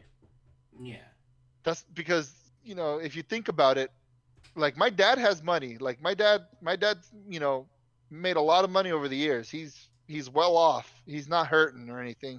Yeah. 0.81 1.07
that's 1.65 1.83
because 2.01 2.27
you 2.69 2.75
know 2.79 2.91
if 3.07 3.15
you 3.17 3.23
think 3.33 3.45
about 3.55 3.77
it 3.77 3.89
like 4.55 4.75
my 4.77 4.89
dad 4.89 5.17
has 5.27 5.43
money. 5.43 5.77
Like 5.87 5.97
my 6.01 6.13
dad 6.23 6.39
my 6.69 6.75
dad 6.85 6.97
you 7.35 7.39
know 7.43 7.67
made 8.09 8.37
a 8.37 8.45
lot 8.53 8.63
of 8.63 8.69
money 8.69 8.91
over 8.97 9.07
the 9.13 9.17
years. 9.27 9.49
He's 9.57 9.73
he's 10.07 10.27
well 10.29 10.55
off. 10.55 10.87
He's 11.05 11.27
not 11.35 11.47
hurting 11.47 11.89
or 11.89 11.99
anything. 12.05 12.37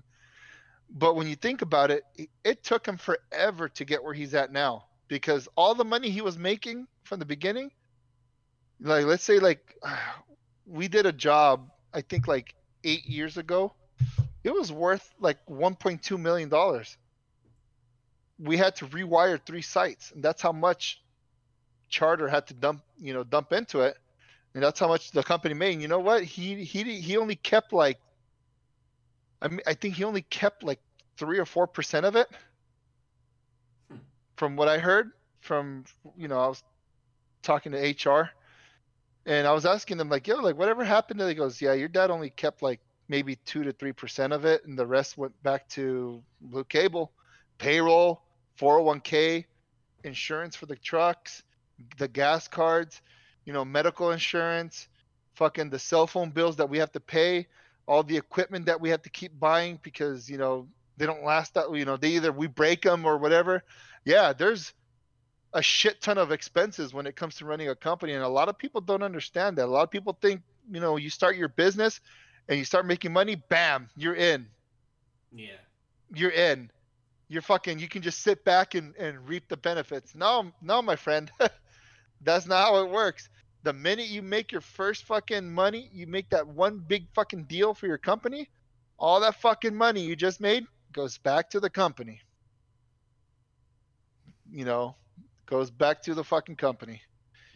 But 0.88 1.12
when 1.16 1.26
you 1.32 1.36
think 1.46 1.60
about 1.68 1.90
it 1.90 2.02
it- 2.22 2.30
it 2.50 2.56
took 2.70 2.82
him 2.90 2.96
forever 3.08 3.68
to 3.78 3.82
get 3.84 4.02
where 4.04 4.14
he's 4.20 4.34
at 4.42 4.48
now. 4.52 4.74
Because 5.08 5.42
all 5.60 5.74
the 5.74 5.84
money 5.94 6.08
he 6.10 6.22
was 6.22 6.36
making 6.38 6.78
from 7.04 7.18
the 7.20 7.26
beginning 7.36 7.70
like 8.80 9.04
let's 9.12 9.24
say 9.30 9.38
like 9.48 9.62
we 10.78 10.88
did 10.96 11.06
a 11.06 11.12
job 11.28 11.70
i 11.98 12.00
think 12.10 12.22
like 12.34 12.48
eight 12.90 13.04
years 13.16 13.36
ago 13.44 13.60
it 14.46 14.54
was 14.54 14.72
worth 14.72 15.12
like 15.20 15.38
1.2 15.46 16.18
million 16.20 16.48
dollars. 16.48 16.96
We 18.38 18.56
had 18.56 18.76
to 18.76 18.86
rewire 18.86 19.40
three 19.44 19.62
sites 19.62 20.12
and 20.12 20.22
that's 20.22 20.42
how 20.42 20.52
much 20.52 21.02
charter 21.88 22.28
had 22.28 22.46
to 22.48 22.54
dump 22.54 22.82
you 22.98 23.14
know 23.14 23.24
dump 23.24 23.52
into 23.52 23.80
it. 23.80 23.96
And 24.54 24.62
that's 24.64 24.80
how 24.80 24.88
much 24.88 25.12
the 25.12 25.22
company 25.22 25.54
made. 25.54 25.74
And 25.74 25.82
you 25.82 25.88
know 25.88 26.00
what? 26.00 26.24
He 26.24 26.64
he 26.64 27.00
he 27.00 27.18
only 27.18 27.36
kept 27.36 27.72
like 27.72 27.98
i 29.42 29.48
mean 29.48 29.60
i 29.66 29.74
think 29.74 29.94
he 29.94 30.04
only 30.04 30.22
kept 30.22 30.62
like 30.62 30.80
three 31.18 31.38
or 31.38 31.46
four 31.46 31.66
percent 31.66 32.06
of 32.06 32.16
it. 32.16 32.28
Hmm. 33.90 33.98
from 34.36 34.56
what 34.56 34.68
i 34.68 34.78
heard 34.78 35.12
from 35.40 35.84
you 36.16 36.28
know 36.28 36.38
i 36.38 36.48
was 36.48 36.62
talking 37.42 37.72
to 37.72 37.78
hr 38.10 38.30
and 39.26 39.46
i 39.46 39.52
was 39.52 39.66
asking 39.66 39.98
them 39.98 40.08
like 40.08 40.26
yo 40.26 40.36
like 40.36 40.56
whatever 40.56 40.84
happened 40.84 41.20
to 41.20 41.26
it 41.26 41.30
he 41.30 41.34
goes 41.34 41.60
yeah 41.60 41.74
your 41.74 41.88
dad 41.88 42.10
only 42.10 42.30
kept 42.30 42.62
like 42.62 42.80
maybe 43.08 43.36
two 43.44 43.62
to 43.62 43.72
three 43.72 43.92
percent 43.92 44.32
of 44.32 44.44
it 44.44 44.64
and 44.66 44.78
the 44.78 44.86
rest 44.86 45.16
went 45.16 45.40
back 45.42 45.68
to 45.68 46.22
blue 46.40 46.64
cable 46.64 47.12
payroll 47.58 48.22
401k 48.58 49.44
insurance 50.04 50.56
for 50.56 50.66
the 50.66 50.76
trucks 50.76 51.42
the 51.98 52.08
gas 52.08 52.48
cards 52.48 53.00
you 53.44 53.52
know 53.52 53.64
medical 53.64 54.10
insurance 54.10 54.88
fucking 55.34 55.70
the 55.70 55.78
cell 55.78 56.06
phone 56.06 56.30
bills 56.30 56.56
that 56.56 56.68
we 56.68 56.78
have 56.78 56.92
to 56.92 57.00
pay 57.00 57.46
all 57.86 58.02
the 58.02 58.16
equipment 58.16 58.66
that 58.66 58.80
we 58.80 58.90
have 58.90 59.02
to 59.02 59.10
keep 59.10 59.38
buying 59.38 59.78
because 59.82 60.28
you 60.28 60.38
know 60.38 60.66
they 60.96 61.06
don't 61.06 61.24
last 61.24 61.54
that 61.54 61.72
you 61.74 61.84
know 61.84 61.96
they 61.96 62.10
either 62.10 62.32
we 62.32 62.46
break 62.46 62.82
them 62.82 63.04
or 63.04 63.16
whatever. 63.18 63.62
Yeah 64.04 64.32
there's 64.32 64.72
a 65.52 65.62
shit 65.62 66.00
ton 66.00 66.18
of 66.18 66.32
expenses 66.32 66.92
when 66.92 67.06
it 67.06 67.16
comes 67.16 67.36
to 67.36 67.44
running 67.44 67.68
a 67.68 67.74
company 67.74 68.12
and 68.12 68.22
a 68.22 68.28
lot 68.28 68.48
of 68.48 68.58
people 68.58 68.80
don't 68.80 69.02
understand 69.02 69.56
that. 69.56 69.66
A 69.66 69.70
lot 69.70 69.84
of 69.84 69.90
people 69.90 70.16
think 70.20 70.42
you 70.70 70.80
know 70.80 70.96
you 70.96 71.10
start 71.10 71.36
your 71.36 71.48
business 71.48 72.00
and 72.48 72.58
you 72.58 72.64
start 72.64 72.86
making 72.86 73.12
money 73.12 73.34
bam 73.36 73.88
you're 73.96 74.14
in 74.14 74.46
Yeah. 75.32 75.58
you're 76.14 76.30
in. 76.30 76.70
You're 77.28 77.42
fucking. 77.42 77.78
You 77.80 77.88
can 77.88 78.02
just 78.02 78.20
sit 78.22 78.44
back 78.44 78.74
and, 78.74 78.94
and 78.96 79.28
reap 79.28 79.48
the 79.48 79.56
benefits. 79.56 80.14
No, 80.14 80.52
no, 80.62 80.80
my 80.82 80.94
friend, 80.96 81.30
that's 82.20 82.46
not 82.46 82.64
how 82.66 82.84
it 82.84 82.90
works. 82.90 83.28
The 83.64 83.72
minute 83.72 84.06
you 84.06 84.22
make 84.22 84.52
your 84.52 84.60
first 84.60 85.04
fucking 85.04 85.52
money, 85.52 85.90
you 85.92 86.06
make 86.06 86.28
that 86.30 86.46
one 86.46 86.78
big 86.78 87.08
fucking 87.14 87.44
deal 87.44 87.74
for 87.74 87.86
your 87.86 87.98
company. 87.98 88.48
All 88.98 89.20
that 89.20 89.40
fucking 89.40 89.74
money 89.74 90.02
you 90.02 90.14
just 90.16 90.40
made 90.40 90.66
goes 90.92 91.18
back 91.18 91.50
to 91.50 91.60
the 91.60 91.68
company. 91.70 92.20
You 94.50 94.64
know, 94.64 94.96
goes 95.46 95.70
back 95.70 96.02
to 96.02 96.14
the 96.14 96.24
fucking 96.24 96.56
company. 96.56 97.02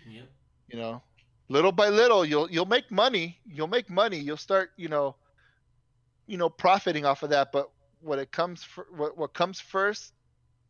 Yep. 0.05 0.29
You 0.69 0.79
know, 0.79 1.03
little 1.51 1.73
by 1.73 1.89
little, 1.91 2.25
you'll 2.25 2.51
you'll 2.51 2.65
make 2.67 2.91
money. 2.91 3.39
You'll 3.45 3.67
make 3.69 3.91
money. 3.91 4.19
You'll 4.19 4.39
start, 4.39 4.71
you 4.77 4.89
know, 4.89 5.17
you 6.27 6.39
know, 6.39 6.49
profiting 6.49 7.05
off 7.05 7.23
of 7.23 7.31
that. 7.31 7.53
But 7.53 7.71
what 8.01 8.19
it 8.19 8.33
comes 8.33 8.63
for, 8.65 8.87
what 8.97 9.19
what 9.19 9.35
comes 9.35 9.61
first 9.61 10.15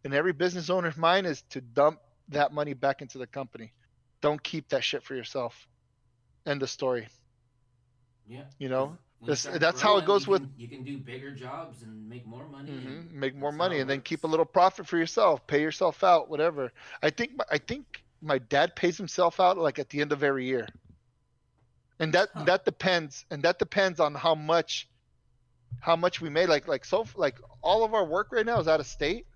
in 0.05 0.12
every 0.15 0.32
business 0.32 0.70
owner's 0.70 0.97
mind 0.97 1.27
is 1.27 1.43
to 1.51 1.61
dump 1.61 2.01
that 2.31 2.52
money 2.52 2.74
back 2.74 3.02
into 3.02 3.19
the 3.19 3.27
company. 3.27 3.73
Don't 4.23 4.43
keep 4.43 4.69
that 4.70 4.82
shit 4.82 5.02
for 5.05 5.15
yourself. 5.15 5.69
End 6.47 6.61
the 6.61 6.66
story. 6.66 7.09
Yeah. 8.27 8.44
You 8.59 8.69
know, 8.69 8.97
you 9.20 9.27
this- 9.27 9.43
that's 9.44 9.81
how 9.81 9.98
it 9.98 10.07
goes 10.07 10.27
you 10.27 10.32
with- 10.32 10.43
can- 10.43 10.52
You 10.57 10.69
can 10.69 10.85
do 10.85 10.98
bigger 10.98 11.35
jobs 11.35 11.82
and 11.82 12.09
make 12.09 12.27
more 12.27 12.47
money. 12.48 12.70
hmm 12.73 12.89
and 12.89 13.12
Make 13.12 13.35
more 13.35 13.52
money 13.52 13.81
and 13.81 13.90
then 13.90 14.01
keep 14.01 14.24
a 14.24 14.27
little 14.27 14.47
profit 14.47 14.86
for 14.86 14.97
yourself. 14.97 15.47
Pay 15.47 15.61
yourself 15.61 16.02
out, 16.05 16.31
whatever. 16.31 16.73
I 17.02 17.11
think 17.11 17.32
I 17.51 17.59
think 17.59 18.02
my 18.22 18.38
dad 18.38 18.74
pays 18.76 18.97
himself 18.97 19.40
out 19.40 19.59
like 19.59 19.78
at 19.78 19.88
the 19.90 20.01
end 20.01 20.12
of 20.12 20.22
every 20.22 20.47
year, 20.47 20.66
and 21.98 22.12
that 22.14 22.30
Huh. 22.34 22.44
that 22.44 22.64
depends 22.64 23.24
and 23.30 23.42
that 23.44 23.59
depends 23.59 24.01
on 24.01 24.14
how 24.14 24.34
much 24.34 24.88
how 25.80 25.97
much 25.97 26.20
we 26.20 26.28
made. 26.30 26.48
Like 26.48 26.68
like 26.68 26.84
so 26.84 27.06
like 27.16 27.40
all 27.62 27.84
of 27.84 27.94
our 27.94 28.05
work 28.05 28.28
right 28.32 28.47
now 28.47 28.59
is 28.60 28.68
out 28.68 28.80
of 28.80 28.86
state. 28.86 29.26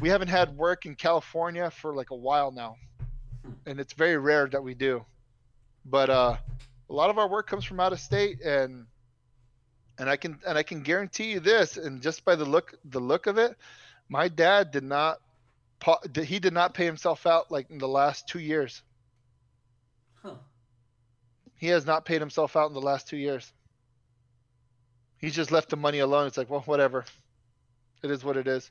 We 0.00 0.08
haven't 0.08 0.28
had 0.28 0.56
work 0.56 0.86
in 0.86 0.94
California 0.96 1.70
for 1.70 1.94
like 1.94 2.10
a 2.10 2.16
while 2.16 2.50
now, 2.52 2.76
Hmm. 3.44 3.52
and 3.66 3.80
it's 3.80 3.92
very 3.94 4.16
rare 4.18 4.46
that 4.48 4.62
we 4.62 4.74
do. 4.74 5.04
But 5.84 6.10
uh, 6.10 6.36
A 6.90 6.92
lot 6.92 7.10
of 7.10 7.18
our 7.18 7.28
work 7.28 7.46
comes 7.48 7.64
from 7.64 7.80
out 7.80 7.92
of 7.92 8.00
state, 8.00 8.40
and 8.42 8.86
and 9.98 10.08
I 10.08 10.16
can 10.16 10.40
and 10.46 10.58
I 10.58 10.62
can 10.62 10.82
guarantee 10.82 11.32
you 11.32 11.40
this, 11.40 11.76
and 11.76 12.02
just 12.02 12.24
by 12.24 12.34
the 12.36 12.44
look 12.44 12.74
the 12.84 13.00
look 13.00 13.26
of 13.26 13.38
it, 13.38 13.56
my 14.08 14.28
dad 14.28 14.70
did 14.72 14.84
not 14.84 15.18
he 16.22 16.38
did 16.38 16.52
not 16.52 16.74
pay 16.74 16.84
himself 16.84 17.26
out 17.26 17.50
like 17.50 17.70
in 17.70 17.78
the 17.78 17.88
last 17.88 18.28
two 18.28 18.40
years. 18.40 18.82
Huh. 20.22 20.34
He 21.56 21.68
has 21.68 21.86
not 21.86 22.04
paid 22.04 22.20
himself 22.20 22.56
out 22.56 22.68
in 22.68 22.74
the 22.74 22.80
last 22.80 23.08
two 23.08 23.16
years. 23.16 23.52
He's 25.18 25.34
just 25.34 25.50
left 25.50 25.68
the 25.68 25.76
money 25.76 25.98
alone. 25.98 26.26
It's 26.26 26.38
like, 26.38 26.50
well, 26.50 26.62
whatever. 26.62 27.04
It 28.02 28.10
is 28.10 28.24
what 28.24 28.36
it 28.36 28.48
is. 28.48 28.70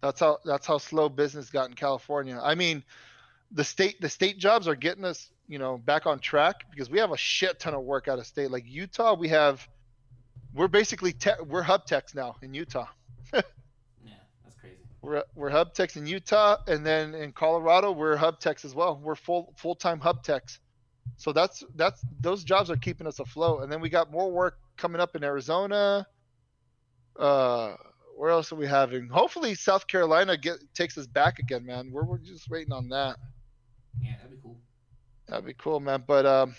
That's 0.00 0.20
how 0.20 0.38
that's 0.44 0.66
how 0.66 0.78
slow 0.78 1.08
business 1.08 1.50
got 1.50 1.68
in 1.68 1.74
California. 1.74 2.40
I 2.42 2.54
mean, 2.54 2.84
the 3.50 3.64
state 3.64 4.00
the 4.00 4.08
state 4.08 4.38
jobs 4.38 4.66
are 4.68 4.76
getting 4.76 5.04
us, 5.04 5.30
you 5.48 5.58
know, 5.58 5.76
back 5.78 6.06
on 6.06 6.20
track 6.20 6.64
because 6.70 6.88
we 6.88 6.98
have 7.00 7.10
a 7.10 7.16
shit 7.16 7.58
ton 7.58 7.74
of 7.74 7.82
work 7.82 8.08
out 8.08 8.18
of 8.18 8.26
state. 8.26 8.50
Like 8.50 8.64
Utah, 8.66 9.14
we 9.14 9.28
have 9.28 9.66
we're 10.54 10.68
basically 10.68 11.12
te- 11.12 11.42
we're 11.46 11.62
hub 11.62 11.84
techs 11.84 12.14
now 12.14 12.36
in 12.42 12.54
Utah. 12.54 12.86
Yeah, 15.02 15.12
that's 15.12 15.32
crazy. 15.32 15.34
We're 15.36 15.48
we're 15.48 15.50
hub 15.50 15.74
techs 15.74 15.96
in 15.96 16.06
Utah, 16.06 16.56
and 16.66 16.84
then 16.84 17.14
in 17.14 17.32
Colorado 17.32 17.92
we're 17.92 18.16
hub 18.16 18.40
techs 18.40 18.64
as 18.64 18.74
well. 18.74 19.00
We're 19.02 19.14
full 19.14 19.52
full 19.56 19.74
time 19.74 20.00
hub 20.00 20.22
techs. 20.22 20.58
So 21.16 21.32
that's 21.32 21.64
that's 21.74 22.02
those 22.20 22.44
jobs 22.44 22.70
are 22.70 22.76
keeping 22.76 23.06
us 23.06 23.18
afloat. 23.18 23.62
And 23.62 23.72
then 23.72 23.80
we 23.80 23.88
got 23.88 24.10
more 24.10 24.30
work 24.30 24.58
coming 24.76 25.00
up 25.00 25.16
in 25.16 25.24
Arizona. 25.24 26.06
Uh, 27.18 27.74
where 28.16 28.30
else 28.30 28.52
are 28.52 28.56
we 28.56 28.66
having? 28.66 29.08
Hopefully 29.08 29.54
South 29.54 29.86
Carolina 29.86 30.36
get 30.36 30.56
takes 30.74 30.96
us 30.98 31.06
back 31.06 31.38
again, 31.38 31.64
man. 31.64 31.90
We're 31.90 32.04
we're 32.04 32.18
just 32.18 32.48
waiting 32.50 32.72
on 32.72 32.88
that. 32.90 33.16
Yeah, 34.00 34.16
that'd 34.16 34.30
be 34.30 34.36
cool. 34.42 34.58
That'd 35.28 35.46
be 35.46 35.54
cool, 35.54 35.80
man. 35.80 36.04
But 36.06 36.26
um, 36.26 36.54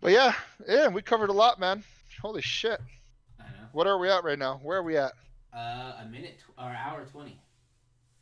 but 0.00 0.12
yeah, 0.12 0.34
yeah, 0.68 0.88
we 0.88 1.02
covered 1.02 1.30
a 1.30 1.32
lot, 1.32 1.58
man. 1.58 1.82
Holy 2.22 2.42
shit. 2.42 2.80
I 3.40 3.44
know. 3.44 3.68
What 3.72 3.86
are 3.86 3.98
we 3.98 4.08
at 4.08 4.24
right 4.24 4.38
now? 4.38 4.60
Where 4.62 4.78
are 4.78 4.82
we 4.82 4.96
at? 4.96 5.12
Uh, 5.54 5.92
a 6.02 6.06
minute 6.10 6.38
tw- 6.40 6.58
or 6.58 6.64
hour 6.74 7.04
twenty. 7.04 7.38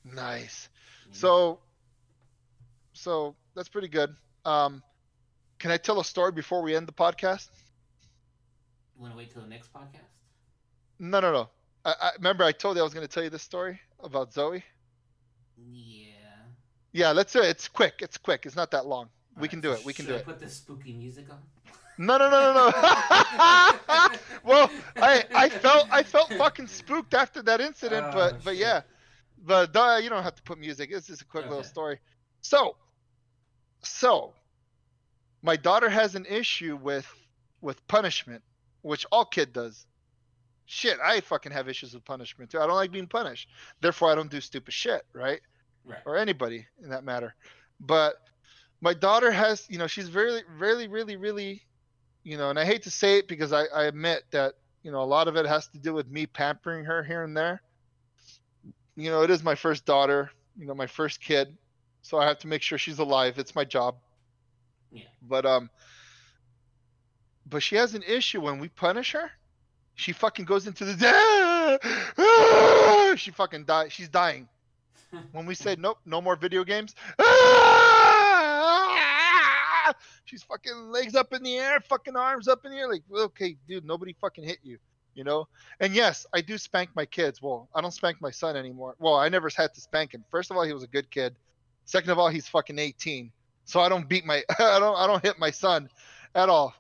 Nice. 0.05 0.69
Yeah. 1.07 1.13
So, 1.13 1.59
so 2.93 3.35
that's 3.55 3.69
pretty 3.69 3.89
good. 3.89 4.15
Um, 4.45 4.83
can 5.59 5.71
I 5.71 5.77
tell 5.77 6.01
a 6.01 6.05
story 6.05 6.33
before 6.33 6.63
we 6.63 6.75
end 6.75 6.89
the 6.89 6.93
podcast? 6.93 7.49
you 8.97 9.03
want 9.03 9.15
to 9.15 9.19
wait 9.19 9.33
till 9.33 9.43
the 9.43 9.49
next 9.49 9.73
podcast? 9.73 10.11
No, 10.99 11.21
no, 11.21 11.33
no. 11.33 11.49
I, 11.85 11.95
I 12.01 12.11
remember 12.19 12.45
I 12.45 12.53
told 12.53 12.77
you 12.77 12.83
I 12.83 12.85
was 12.85 12.93
going 12.95 13.07
to 13.07 13.13
tell 13.13 13.23
you 13.25 13.31
this 13.31 13.43
story 13.43 13.81
about 14.03 14.33
Zoe. 14.33 14.63
Yeah. 15.71 16.09
Yeah, 16.93 17.13
let's 17.13 17.33
do 17.33 17.41
it. 17.41 17.47
It's 17.47 17.69
quick. 17.69 17.95
It's 18.01 18.19
quick. 18.19 18.45
It's 18.45 18.57
not 18.57 18.71
that 18.73 18.87
long. 18.87 19.09
we 19.37 19.49
Alright, 19.49 19.51
can 19.51 19.63
so 19.63 19.69
do 19.69 19.73
it. 19.73 19.85
We 19.85 19.93
can 19.93 20.07
do 20.07 20.15
I 20.15 20.19
it. 20.19 20.25
Put 20.25 20.41
the 20.41 20.49
spooky 20.49 20.93
music 20.93 21.27
on. 21.31 21.39
No, 21.99 22.17
no, 22.17 22.31
no, 22.31 22.53
no, 22.53 22.55
no. 22.55 22.73
well, 24.45 24.71
I 24.97 25.25
I 25.35 25.49
felt 25.49 25.89
I 25.91 26.03
felt 26.03 26.33
fucking 26.35 26.67
spooked 26.67 27.15
after 27.15 27.43
that 27.43 27.61
incident, 27.61 28.07
Oh, 28.09 28.13
but 28.13 28.45
but 28.45 28.57
yeah, 28.57 28.83
but 29.45 29.75
uh, 29.77 30.01
you 30.03 30.09
don't 30.09 30.23
have 30.23 30.35
to 30.37 30.43
put 30.43 30.59
music. 30.59 30.91
It's 30.93 31.07
just 31.07 31.23
a 31.23 31.25
quick 31.27 31.45
little 31.49 31.65
story. 31.65 31.99
So, 32.41 32.77
so 33.83 34.33
my 35.43 35.57
daughter 35.57 35.89
has 35.89 36.15
an 36.15 36.27
issue 36.27 36.77
with 36.77 37.07
with 37.61 37.87
punishment, 37.89 38.43
which 38.83 39.07
all 39.13 39.25
kid 39.25 39.53
does. 39.53 39.87
Shit, 40.67 40.99
I 41.05 41.21
fucking 41.21 41.53
have 41.53 41.69
issues 41.69 41.93
with 41.95 42.05
punishment 42.05 42.51
too. 42.51 42.59
I 42.61 42.67
don't 42.67 42.77
like 42.77 42.93
being 42.93 43.07
punished. 43.09 43.49
Therefore, 43.81 44.11
I 44.11 44.15
don't 44.15 44.31
do 44.31 44.41
stupid 44.41 44.73
shit, 44.73 45.03
right? 45.13 45.41
Right. 45.85 45.99
or 46.07 46.17
anybody 46.17 46.65
in 46.83 46.91
that 46.91 47.03
matter. 47.03 47.35
But 47.81 48.15
my 48.81 48.95
daughter 48.95 49.33
has, 49.33 49.67
you 49.69 49.79
know, 49.79 49.89
she's 49.89 50.09
very, 50.09 50.43
really, 50.57 50.87
really, 50.87 51.17
really, 51.17 51.63
you 52.25 52.37
know, 52.37 52.51
and 52.51 52.59
I 52.59 52.65
hate 52.65 52.83
to 52.85 52.91
say 52.91 53.19
it 53.19 53.29
because 53.29 53.53
I, 53.53 53.65
I 53.75 53.85
admit 53.85 54.25
that, 54.31 54.55
you 54.83 54.91
know, 54.93 55.03
a 55.03 55.05
lot 55.05 55.29
of 55.29 55.37
it 55.37 55.47
has 55.47 55.69
to 55.69 55.79
do 55.79 55.93
with 55.93 56.11
me 56.11 56.27
pampering 56.27 56.85
her 56.85 57.03
here 57.03 57.23
and 57.25 57.37
there. 57.37 57.63
You 58.97 59.11
know, 59.11 59.23
it 59.23 59.31
is 59.31 59.43
my 59.43 59.55
first 59.55 59.85
daughter, 59.85 60.31
you 60.59 60.67
know, 60.67 60.75
my 60.75 60.87
first 60.87 61.21
kid. 61.21 61.57
So 62.03 62.19
I 62.19 62.27
have 62.27 62.39
to 62.41 62.49
make 62.49 62.63
sure 62.63 62.79
she's 62.79 62.99
alive. 62.99 63.39
It's 63.39 63.55
my 63.55 63.65
job. 63.65 63.97
Yeah. 64.91 65.05
But, 65.23 65.47
um, 65.47 65.71
but 67.49 67.63
she 67.63 67.77
has 67.77 67.95
an 67.95 68.03
issue 68.03 68.41
when 68.41 68.59
we 68.59 68.69
punish 68.69 69.13
her. 69.13 69.31
She 69.95 70.13
fucking 70.13 70.47
goes 70.47 70.67
into 70.67 70.85
the, 70.85 71.79
she 73.17 73.31
fucking 73.31 73.65
dies. 73.65 73.93
She's 73.93 74.09
dying 74.09 74.49
when 75.33 75.47
we 75.47 75.55
said 75.55 75.79
nope, 75.79 75.99
no 76.07 76.21
more 76.21 76.37
video 76.37 76.65
games. 76.65 76.95
Ah! 77.19 77.82
She's 80.25 80.43
fucking 80.43 80.91
legs 80.91 81.15
up 81.15 81.33
in 81.33 81.43
the 81.43 81.57
air, 81.59 81.81
fucking 81.81 82.17
arms 82.17 82.49
up 82.49 82.65
in 82.65 82.73
the 82.73 82.79
air. 82.79 82.89
Like, 82.91 83.03
okay, 83.13 83.57
dude, 83.69 83.85
nobody 83.85 84.15
fucking 84.21 84.45
hit 84.45 84.59
you, 84.63 84.79
you 85.15 85.25
know? 85.25 85.49
And 85.81 85.95
yes, 85.95 86.27
I 86.33 86.41
do 86.41 86.59
spank 86.59 86.91
my 86.95 87.07
kids. 87.07 87.41
Well, 87.43 87.69
I 87.75 87.81
don't 87.81 87.93
spank 87.93 88.21
my 88.21 88.31
son 88.31 88.57
anymore. 88.57 88.95
Well, 88.99 89.15
I 89.15 89.29
never 89.29 89.49
had 89.55 89.75
to 89.75 89.81
spank 89.81 90.13
him. 90.15 90.25
First 90.31 90.51
of 90.51 90.57
all, 90.57 90.65
he 90.65 90.73
was 90.73 90.83
a 90.83 90.89
good 90.89 91.11
kid. 91.11 91.35
Second 91.85 92.11
of 92.11 92.19
all, 92.19 92.29
he's 92.29 92.49
fucking 92.49 92.79
18. 92.79 93.33
So 93.65 93.81
I 93.81 93.89
don't 93.89 94.09
beat 94.09 94.25
my, 94.25 94.43
I 94.59 94.79
don't, 94.79 94.97
I 94.97 95.07
don't 95.07 95.23
hit 95.23 95.39
my 95.39 95.51
son 95.51 95.89
at 96.35 96.49
all. 96.49 96.75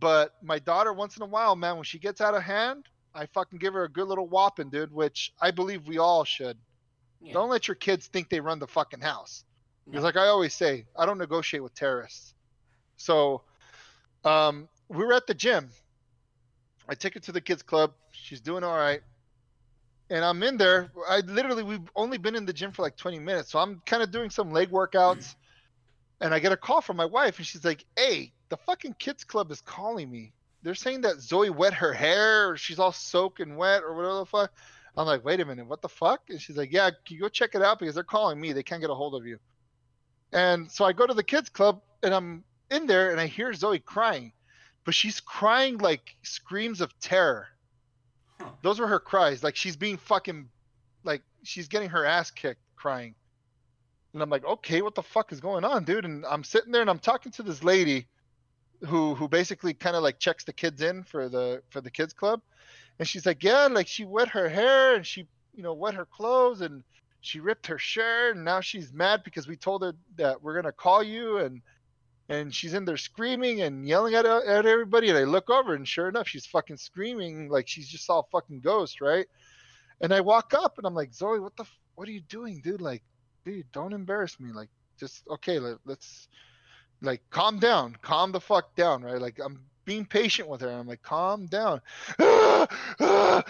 But 0.00 0.34
my 0.42 0.58
daughter, 0.58 0.92
once 0.92 1.16
in 1.16 1.22
a 1.22 1.26
while, 1.26 1.54
man, 1.54 1.76
when 1.76 1.84
she 1.84 1.98
gets 1.98 2.20
out 2.20 2.34
of 2.34 2.42
hand, 2.42 2.86
I 3.14 3.26
fucking 3.26 3.60
give 3.60 3.74
her 3.74 3.84
a 3.84 3.88
good 3.88 4.08
little 4.08 4.26
whopping, 4.26 4.70
dude, 4.70 4.92
which 4.92 5.32
I 5.40 5.52
believe 5.52 5.86
we 5.86 5.98
all 5.98 6.24
should. 6.24 6.58
Yeah. 7.22 7.32
Don't 7.34 7.48
let 7.48 7.68
your 7.68 7.76
kids 7.76 8.08
think 8.08 8.28
they 8.28 8.40
run 8.40 8.58
the 8.58 8.66
fucking 8.66 9.00
house. 9.00 9.44
Because, 9.86 10.00
No. 10.02 10.06
like 10.06 10.16
I 10.16 10.26
always 10.26 10.52
say, 10.52 10.86
I 10.96 11.06
don't 11.06 11.18
negotiate 11.18 11.62
with 11.62 11.74
terrorists. 11.74 12.34
So, 12.96 13.42
um, 14.24 14.68
we 14.88 15.04
were 15.04 15.12
at 15.12 15.26
the 15.26 15.34
gym. 15.34 15.70
I 16.88 16.94
take 16.94 17.14
her 17.14 17.20
to 17.20 17.32
the 17.32 17.40
kids 17.40 17.62
club. 17.62 17.92
She's 18.12 18.40
doing 18.40 18.64
all 18.64 18.76
right. 18.76 19.00
And 20.10 20.24
I'm 20.24 20.42
in 20.42 20.56
there. 20.56 20.90
I 21.08 21.20
literally, 21.20 21.62
we've 21.62 21.88
only 21.96 22.18
been 22.18 22.36
in 22.36 22.44
the 22.44 22.52
gym 22.52 22.72
for 22.72 22.82
like 22.82 22.96
20 22.96 23.18
minutes. 23.18 23.50
So 23.50 23.58
I'm 23.58 23.80
kind 23.86 24.02
of 24.02 24.10
doing 24.10 24.30
some 24.30 24.50
leg 24.52 24.70
workouts. 24.70 25.34
And 26.20 26.34
I 26.34 26.38
get 26.38 26.52
a 26.52 26.56
call 26.56 26.80
from 26.80 26.96
my 26.96 27.06
wife. 27.06 27.38
And 27.38 27.46
she's 27.46 27.64
like, 27.64 27.84
hey, 27.96 28.32
the 28.50 28.56
fucking 28.58 28.96
kids 28.98 29.24
club 29.24 29.50
is 29.50 29.60
calling 29.62 30.10
me. 30.10 30.32
They're 30.62 30.74
saying 30.74 31.02
that 31.02 31.20
Zoe 31.20 31.50
wet 31.50 31.74
her 31.74 31.92
hair 31.92 32.50
or 32.50 32.56
she's 32.56 32.78
all 32.78 32.92
soaking 32.92 33.56
wet 33.56 33.82
or 33.82 33.94
whatever 33.94 34.18
the 34.18 34.26
fuck. 34.26 34.52
I'm 34.96 35.06
like, 35.06 35.24
wait 35.24 35.40
a 35.40 35.44
minute, 35.44 35.66
what 35.66 35.82
the 35.82 35.88
fuck? 35.88 36.22
And 36.30 36.40
she's 36.40 36.56
like, 36.56 36.72
yeah, 36.72 36.90
you 37.08 37.20
go 37.20 37.28
check 37.28 37.54
it 37.54 37.62
out 37.62 37.78
because 37.80 37.94
they're 37.94 38.04
calling 38.04 38.40
me. 38.40 38.52
They 38.52 38.62
can't 38.62 38.80
get 38.80 38.90
a 38.90 38.94
hold 38.94 39.14
of 39.14 39.26
you. 39.26 39.38
And 40.32 40.70
so 40.70 40.84
I 40.84 40.92
go 40.92 41.06
to 41.06 41.14
the 41.14 41.22
kids 41.22 41.48
club 41.48 41.80
and 42.02 42.14
I'm 42.14 42.44
in 42.74 42.86
there 42.86 43.10
and 43.10 43.20
I 43.20 43.26
hear 43.26 43.52
Zoe 43.52 43.78
crying, 43.78 44.32
but 44.84 44.94
she's 44.94 45.20
crying 45.20 45.78
like 45.78 46.16
screams 46.22 46.80
of 46.80 46.98
terror. 47.00 47.46
Huh. 48.40 48.50
Those 48.62 48.80
were 48.80 48.86
her 48.86 49.00
cries. 49.00 49.42
Like 49.42 49.56
she's 49.56 49.76
being 49.76 49.96
fucking, 49.96 50.48
like 51.04 51.22
she's 51.42 51.68
getting 51.68 51.90
her 51.90 52.04
ass 52.04 52.30
kicked 52.30 52.60
crying. 52.76 53.14
And 54.12 54.22
I'm 54.22 54.30
like, 54.30 54.44
okay, 54.44 54.82
what 54.82 54.94
the 54.94 55.02
fuck 55.02 55.32
is 55.32 55.40
going 55.40 55.64
on, 55.64 55.84
dude? 55.84 56.04
And 56.04 56.24
I'm 56.26 56.44
sitting 56.44 56.70
there 56.72 56.82
and 56.82 56.90
I'm 56.90 57.00
talking 57.00 57.32
to 57.32 57.42
this 57.42 57.64
lady 57.64 58.06
who 58.84 59.14
who 59.14 59.28
basically 59.28 59.74
kind 59.74 59.96
of 59.96 60.02
like 60.02 60.18
checks 60.18 60.44
the 60.44 60.52
kids 60.52 60.82
in 60.82 61.02
for 61.02 61.28
the 61.28 61.62
for 61.70 61.80
the 61.80 61.90
kids 61.90 62.12
club 62.12 62.40
and 62.98 63.08
she's 63.08 63.26
like 63.26 63.42
yeah 63.42 63.66
like 63.66 63.86
she 63.86 64.04
wet 64.04 64.28
her 64.28 64.48
hair 64.48 64.94
and 64.94 65.06
she 65.06 65.26
you 65.54 65.62
know 65.62 65.72
wet 65.72 65.94
her 65.94 66.04
clothes 66.04 66.60
and 66.60 66.82
she 67.20 67.40
ripped 67.40 67.66
her 67.66 67.78
shirt 67.78 68.36
and 68.36 68.44
now 68.44 68.60
she's 68.60 68.92
mad 68.92 69.22
because 69.24 69.48
we 69.48 69.56
told 69.56 69.82
her 69.82 69.94
that 70.16 70.42
we're 70.42 70.54
gonna 70.54 70.72
call 70.72 71.02
you 71.02 71.38
and 71.38 71.62
and 72.28 72.54
she's 72.54 72.74
in 72.74 72.84
there 72.84 72.96
screaming 72.96 73.62
and 73.62 73.86
yelling 73.86 74.14
at 74.14 74.26
uh, 74.26 74.40
at 74.46 74.66
everybody 74.66 75.08
and 75.10 75.18
I 75.18 75.24
look 75.24 75.50
over 75.50 75.74
and 75.74 75.86
sure 75.86 76.08
enough 76.08 76.28
she's 76.28 76.46
fucking 76.46 76.78
screaming 76.78 77.48
like 77.48 77.68
she's 77.68 77.88
just 77.88 78.06
saw 78.06 78.20
a 78.20 78.24
fucking 78.32 78.60
ghost 78.60 79.00
right? 79.00 79.26
And 80.00 80.12
I 80.12 80.20
walk 80.20 80.54
up 80.54 80.78
and 80.78 80.86
I'm 80.86 80.94
like 80.94 81.12
Zoe 81.12 81.40
what 81.40 81.56
the 81.56 81.64
what 81.94 82.08
are 82.08 82.12
you 82.12 82.20
doing 82.22 82.60
dude? 82.62 82.80
Like 82.80 83.02
dude 83.44 83.70
don't 83.72 83.92
embarrass 83.92 84.40
me. 84.40 84.52
Like 84.52 84.68
just 84.98 85.26
okay 85.28 85.58
let, 85.58 85.78
let's 85.84 86.28
like 87.02 87.22
calm 87.30 87.58
down 87.58 87.96
calm 88.00 88.32
the 88.32 88.40
fuck 88.40 88.74
down 88.74 89.02
right? 89.02 89.20
Like 89.20 89.38
i'm 89.44 89.60
being 89.84 90.06
patient 90.06 90.48
with 90.48 90.60
her. 90.62 90.70
I'm 90.70 90.86
like 90.86 91.02
calm 91.02 91.46
down. 91.46 91.80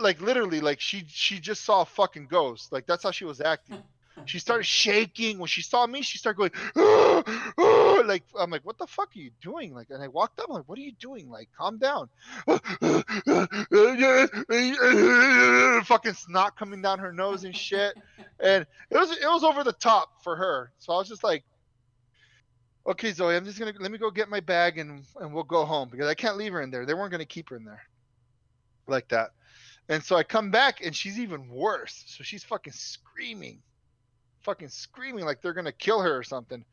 Like 0.00 0.20
literally 0.20 0.60
like 0.60 0.80
she 0.80 1.04
she 1.08 1.40
just 1.40 1.64
saw 1.64 1.80
a 1.80 1.86
fucking 1.86 2.26
ghost. 2.26 2.72
Like 2.72 2.86
that's 2.86 3.02
how 3.02 3.10
she 3.10 3.24
was 3.24 3.40
acting 3.40 3.82
she 4.26 4.38
started 4.38 4.64
shaking. 4.64 5.38
When 5.38 5.48
she 5.48 5.62
saw 5.62 5.86
me 5.86 6.02
she 6.02 6.18
started 6.18 6.38
going 6.38 6.50
like 8.06 8.22
i'm 8.38 8.50
like 8.50 8.64
what 8.64 8.78
the 8.78 8.86
fuck 8.86 9.10
are 9.14 9.18
you 9.18 9.30
doing? 9.42 9.74
Like 9.74 9.90
and 9.90 10.02
i 10.02 10.08
walked 10.08 10.40
up 10.40 10.46
I'm 10.48 10.54
like 10.54 10.68
what 10.68 10.78
are 10.78 10.82
you 10.82 10.92
doing? 10.92 11.28
Like 11.28 11.48
calm 11.56 11.78
down. 11.78 12.08
Fucking 15.84 16.14
snot 16.14 16.56
coming 16.56 16.82
down 16.82 16.98
her 16.98 17.12
nose 17.12 17.44
and 17.44 17.56
shit. 17.56 17.94
And 18.40 18.66
it 18.90 18.96
was 18.96 19.10
it 19.10 19.26
was 19.26 19.44
over 19.44 19.64
the 19.64 19.72
top 19.72 20.22
for 20.22 20.36
her. 20.36 20.70
So 20.78 20.92
i 20.92 20.98
was 20.98 21.08
just 21.08 21.24
like 21.24 21.44
okay 22.86 23.12
zoe 23.12 23.34
i'm 23.34 23.46
just 23.46 23.58
gonna 23.58 23.72
let 23.80 23.90
me 23.90 23.96
go 23.96 24.10
get 24.10 24.28
my 24.28 24.40
bag 24.40 24.78
and 24.78 25.04
and 25.18 25.32
we'll 25.32 25.42
go 25.42 25.64
home 25.64 25.88
because 25.90 26.06
i 26.06 26.12
can't 26.14 26.36
leave 26.36 26.52
her 26.52 26.62
in 26.62 26.70
there. 26.70 26.86
They 26.86 26.94
weren't 26.94 27.10
gonna 27.10 27.24
keep 27.24 27.50
her 27.50 27.56
in 27.56 27.64
there. 27.64 27.82
Like 28.86 29.08
that. 29.08 29.30
And 29.88 30.02
so 30.02 30.16
i 30.16 30.22
come 30.22 30.50
back 30.50 30.84
and 30.84 30.94
she's 30.94 31.18
even 31.18 31.48
worse. 31.48 32.04
So 32.06 32.22
she's 32.22 32.44
fucking 32.44 32.74
screaming 32.74 33.60
fucking 34.44 34.68
screaming 34.68 35.24
like 35.26 35.42
they're 35.42 35.54
gonna 35.54 35.72
kill 35.72 36.02
her 36.02 36.16
or 36.16 36.24
something 36.24 36.64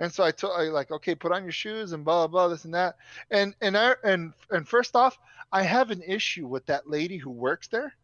And 0.00 0.12
so 0.12 0.24
I 0.24 0.32
told 0.32 0.54
I 0.60 0.64
like, 0.64 0.92
okay, 0.92 1.16
put 1.16 1.32
on 1.32 1.44
your 1.44 1.52
shoes 1.52 1.92
and 1.94 2.04
blah 2.04 2.28
blah 2.28 2.28
blah 2.28 2.48
this 2.50 2.66
and 2.66 2.74
that. 2.74 2.96
And 3.32 3.56
and 3.62 3.78
I 3.78 3.96
and 4.04 4.34
and 4.50 4.68
first 4.68 4.96
off, 4.96 5.18
I 5.52 5.64
have 5.64 5.92
an 5.92 6.02
issue 6.02 6.48
with 6.48 6.66
that 6.66 6.90
lady 6.90 7.18
who 7.18 7.30
works 7.30 7.68
there. 7.68 7.94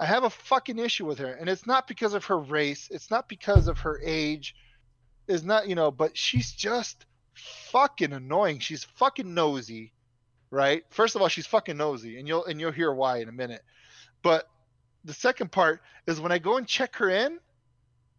I 0.00 0.06
have 0.06 0.24
a 0.24 0.30
fucking 0.30 0.78
issue 0.80 1.06
with 1.06 1.20
her, 1.20 1.32
and 1.34 1.48
it's 1.50 1.66
not 1.66 1.88
because 1.88 2.14
of 2.14 2.26
her 2.26 2.38
race. 2.38 2.88
It's 2.92 3.10
not 3.12 3.28
because 3.28 3.68
of 3.68 3.80
her 3.80 4.00
age. 4.04 4.56
It's 5.28 5.44
not 5.44 5.68
you 5.68 5.76
know, 5.76 5.92
but 5.92 6.16
she's 6.18 6.52
just 6.52 7.06
fucking 7.72 8.12
annoying. 8.14 8.60
She's 8.60 8.84
fucking 8.84 9.34
nosy, 9.34 9.94
right? 10.52 10.84
First 10.90 11.16
of 11.16 11.22
all, 11.22 11.28
she's 11.28 11.46
fucking 11.48 11.78
nosy, 11.78 12.18
and 12.18 12.28
you'll 12.28 12.46
and 12.46 12.60
you'll 12.60 12.72
hear 12.72 12.92
why 12.94 13.18
in 13.20 13.28
a 13.30 13.32
minute. 13.32 13.62
But 14.22 14.48
the 15.04 15.14
second 15.14 15.52
part 15.52 15.82
is 16.08 16.20
when 16.20 16.32
I 16.32 16.38
go 16.40 16.58
and 16.58 16.66
check 16.68 16.96
her 16.98 17.10
in, 17.10 17.38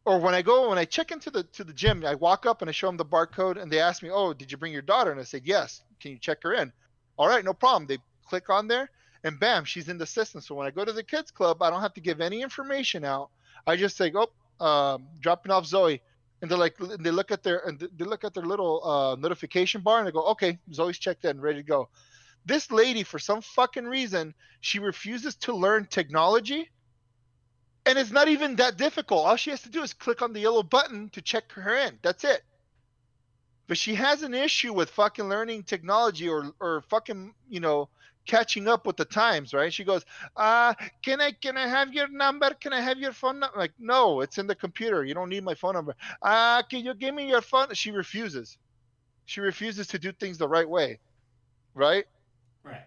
or 0.07 0.19
when 0.19 0.33
I 0.33 0.41
go 0.41 0.69
when 0.69 0.77
I 0.77 0.85
check 0.85 1.11
into 1.11 1.29
the 1.29 1.43
to 1.43 1.65
the 1.65 1.73
gym, 1.73 2.05
I 2.05 2.15
walk 2.15 2.45
up 2.45 2.61
and 2.61 2.69
I 2.69 2.71
show 2.71 2.87
them 2.87 2.95
the 2.95 3.03
barcode, 3.03 3.61
and 3.61 3.69
they 3.69 3.81
ask 3.81 4.01
me, 4.01 4.09
"Oh, 4.09 4.31
did 4.31 4.49
you 4.49 4.57
bring 4.57 4.71
your 4.71 4.81
daughter?" 4.81 5.11
And 5.11 5.19
I 5.19 5.23
said, 5.23 5.41
"Yes." 5.45 5.81
Can 5.99 6.11
you 6.11 6.17
check 6.19 6.43
her 6.43 6.53
in? 6.53 6.71
All 7.17 7.27
right, 7.27 7.43
no 7.43 7.53
problem. 7.53 7.87
They 7.87 7.97
click 8.29 8.49
on 8.49 8.67
there, 8.67 8.89
and 9.23 9.39
bam, 9.39 9.65
she's 9.65 9.89
in 9.89 9.97
the 9.97 10.05
system. 10.05 10.41
So 10.41 10.55
when 10.55 10.67
I 10.67 10.71
go 10.71 10.85
to 10.85 10.93
the 10.93 11.03
kids 11.03 11.31
club, 11.31 11.61
I 11.61 11.69
don't 11.71 11.81
have 11.81 11.95
to 11.95 12.01
give 12.01 12.21
any 12.21 12.41
information 12.41 13.03
out. 13.03 13.31
I 13.65 13.75
just 13.75 13.97
say, 13.97 14.11
"Oh, 14.15 14.31
um, 14.65 15.07
dropping 15.19 15.51
off 15.51 15.65
Zoe," 15.65 16.01
and 16.41 16.49
they're 16.49 16.57
like, 16.57 16.77
they 16.77 17.11
look 17.11 17.31
at 17.31 17.43
their 17.43 17.59
and 17.67 17.77
they 17.77 18.05
look 18.05 18.23
at 18.23 18.33
their 18.33 18.45
little 18.45 18.75
uh, 18.87 19.15
notification 19.15 19.81
bar, 19.81 19.97
and 19.99 20.07
they 20.07 20.11
go, 20.11 20.23
"Okay, 20.27 20.57
Zoe's 20.71 20.97
checked 20.97 21.25
in, 21.25 21.41
ready 21.41 21.59
to 21.59 21.67
go." 21.67 21.89
This 22.45 22.71
lady, 22.71 23.03
for 23.03 23.19
some 23.19 23.41
fucking 23.41 23.85
reason, 23.85 24.33
she 24.61 24.79
refuses 24.79 25.35
to 25.35 25.53
learn 25.53 25.85
technology 25.85 26.71
and 27.87 27.97
it's 27.97 28.11
not 28.11 28.27
even 28.27 28.57
that 28.57 28.77
difficult. 28.77 29.25
All 29.25 29.35
she 29.37 29.49
has 29.51 29.61
to 29.63 29.69
do 29.69 29.81
is 29.81 29.93
click 29.93 30.21
on 30.21 30.33
the 30.33 30.41
yellow 30.41 30.63
button 30.63 31.09
to 31.09 31.21
check 31.21 31.51
her 31.53 31.75
in. 31.75 31.97
That's 32.01 32.23
it. 32.23 32.43
But 33.67 33.77
she 33.77 33.95
has 33.95 34.23
an 34.23 34.33
issue 34.33 34.73
with 34.73 34.89
fucking 34.91 35.27
learning 35.27 35.63
technology 35.63 36.29
or 36.29 36.51
or 36.59 36.81
fucking, 36.89 37.33
you 37.49 37.59
know, 37.59 37.89
catching 38.25 38.67
up 38.67 38.85
with 38.85 38.97
the 38.97 39.05
times, 39.05 39.53
right? 39.53 39.73
She 39.73 39.83
goes, 39.83 40.05
"Uh, 40.35 40.73
can 41.01 41.21
I 41.21 41.31
can 41.31 41.57
I 41.57 41.67
have 41.67 41.93
your 41.93 42.07
number? 42.07 42.53
Can 42.53 42.73
I 42.73 42.81
have 42.81 42.97
your 42.99 43.13
phone 43.13 43.39
number?" 43.39 43.57
Like, 43.57 43.73
"No, 43.79 44.21
it's 44.21 44.37
in 44.37 44.47
the 44.47 44.55
computer. 44.55 45.03
You 45.03 45.13
don't 45.13 45.29
need 45.29 45.43
my 45.43 45.55
phone 45.55 45.73
number." 45.73 45.95
"Uh, 46.21 46.63
can 46.63 46.85
you 46.85 46.93
give 46.93 47.13
me 47.15 47.27
your 47.27 47.41
phone?" 47.41 47.73
She 47.73 47.91
refuses. 47.91 48.57
She 49.25 49.41
refuses 49.41 49.87
to 49.87 49.99
do 49.99 50.11
things 50.11 50.37
the 50.37 50.47
right 50.47 50.69
way. 50.69 50.99
Right? 51.73 52.05
Right. 52.63 52.85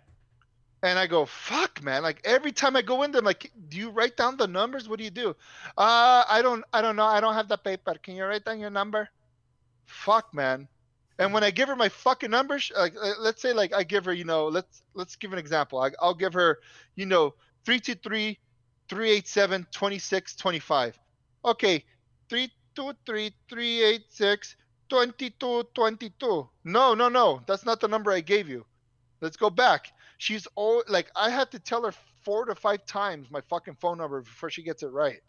And 0.83 0.99
I 0.99 1.07
go, 1.07 1.27
fuck, 1.27 1.83
man. 1.83 2.03
Like 2.03 2.23
every 2.25 2.53
time 2.53 2.75
I 2.75 2.83
go 2.83 3.03
in 3.03 3.13
there, 3.13 3.19
I'm 3.19 3.25
like, 3.25 3.53
do 3.69 3.77
you 3.77 3.91
write 3.91 4.17
down 4.17 4.37
the 4.37 4.47
numbers? 4.47 4.89
What 4.89 4.99
do 4.99 5.05
you 5.05 5.11
do? 5.11 5.31
Uh, 5.77 6.25
I 6.29 6.41
don't, 6.43 6.65
I 6.73 6.81
don't 6.81 6.97
know. 6.97 7.05
I 7.05 7.21
don't 7.21 7.35
have 7.35 7.49
the 7.49 7.59
paper. 7.59 7.95
Can 8.03 8.17
you 8.17 8.25
write 8.25 8.45
down 8.45 8.61
your 8.61 8.71
number? 8.71 9.09
Fuck, 9.85 10.33
man. 10.33 10.69
And 11.19 11.35
when 11.35 11.45
I 11.45 11.51
give 11.51 11.69
her 11.69 11.77
my 11.77 11.91
fucking 11.91 12.31
numbers, 12.31 12.73
like 12.75 12.95
uh, 12.97 13.13
let's 13.19 13.43
say, 13.43 13.53
like 13.53 13.75
I 13.75 13.83
give 13.83 14.07
her, 14.07 14.15
you 14.15 14.25
know, 14.25 14.47
let's 14.49 14.83
let's 14.95 15.17
give 15.17 15.35
an 15.35 15.39
example. 15.39 15.79
I, 15.79 15.91
I'll 16.01 16.15
give 16.15 16.33
her, 16.33 16.61
you 16.97 17.05
know, 17.05 17.35
three 17.67 17.79
two 17.79 17.95
three, 17.95 18.39
three 18.89 19.11
eight 19.11 19.29
seven, 19.29 19.67
twenty 19.71 19.99
six, 19.99 20.35
twenty 20.35 20.61
five. 20.61 20.99
Okay, 21.45 21.85
three 22.31 22.51
two 22.75 22.93
three, 23.05 23.35
three 23.51 23.83
eight 23.83 24.05
six, 24.09 24.57
twenty 24.89 25.29
two, 25.29 25.65
twenty 25.75 26.09
two. 26.19 26.49
No, 26.65 26.95
no, 26.95 27.11
no. 27.11 27.43
That's 27.47 27.67
not 27.67 27.81
the 27.81 27.89
number 27.89 28.11
I 28.13 28.21
gave 28.21 28.49
you. 28.49 28.65
Let's 29.21 29.37
go 29.37 29.51
back 29.51 29.93
she's 30.21 30.47
all 30.55 30.83
like 30.87 31.11
I 31.17 31.31
had 31.31 31.51
to 31.53 31.59
tell 31.59 31.83
her 31.83 31.95
four 32.25 32.45
to 32.45 32.55
five 32.55 32.85
times 32.85 33.31
my 33.31 33.41
fucking 33.49 33.77
phone 33.81 33.97
number 33.97 34.21
before 34.21 34.51
she 34.51 34.63
gets 34.63 34.83
it 34.83 34.89
right. 34.89 35.21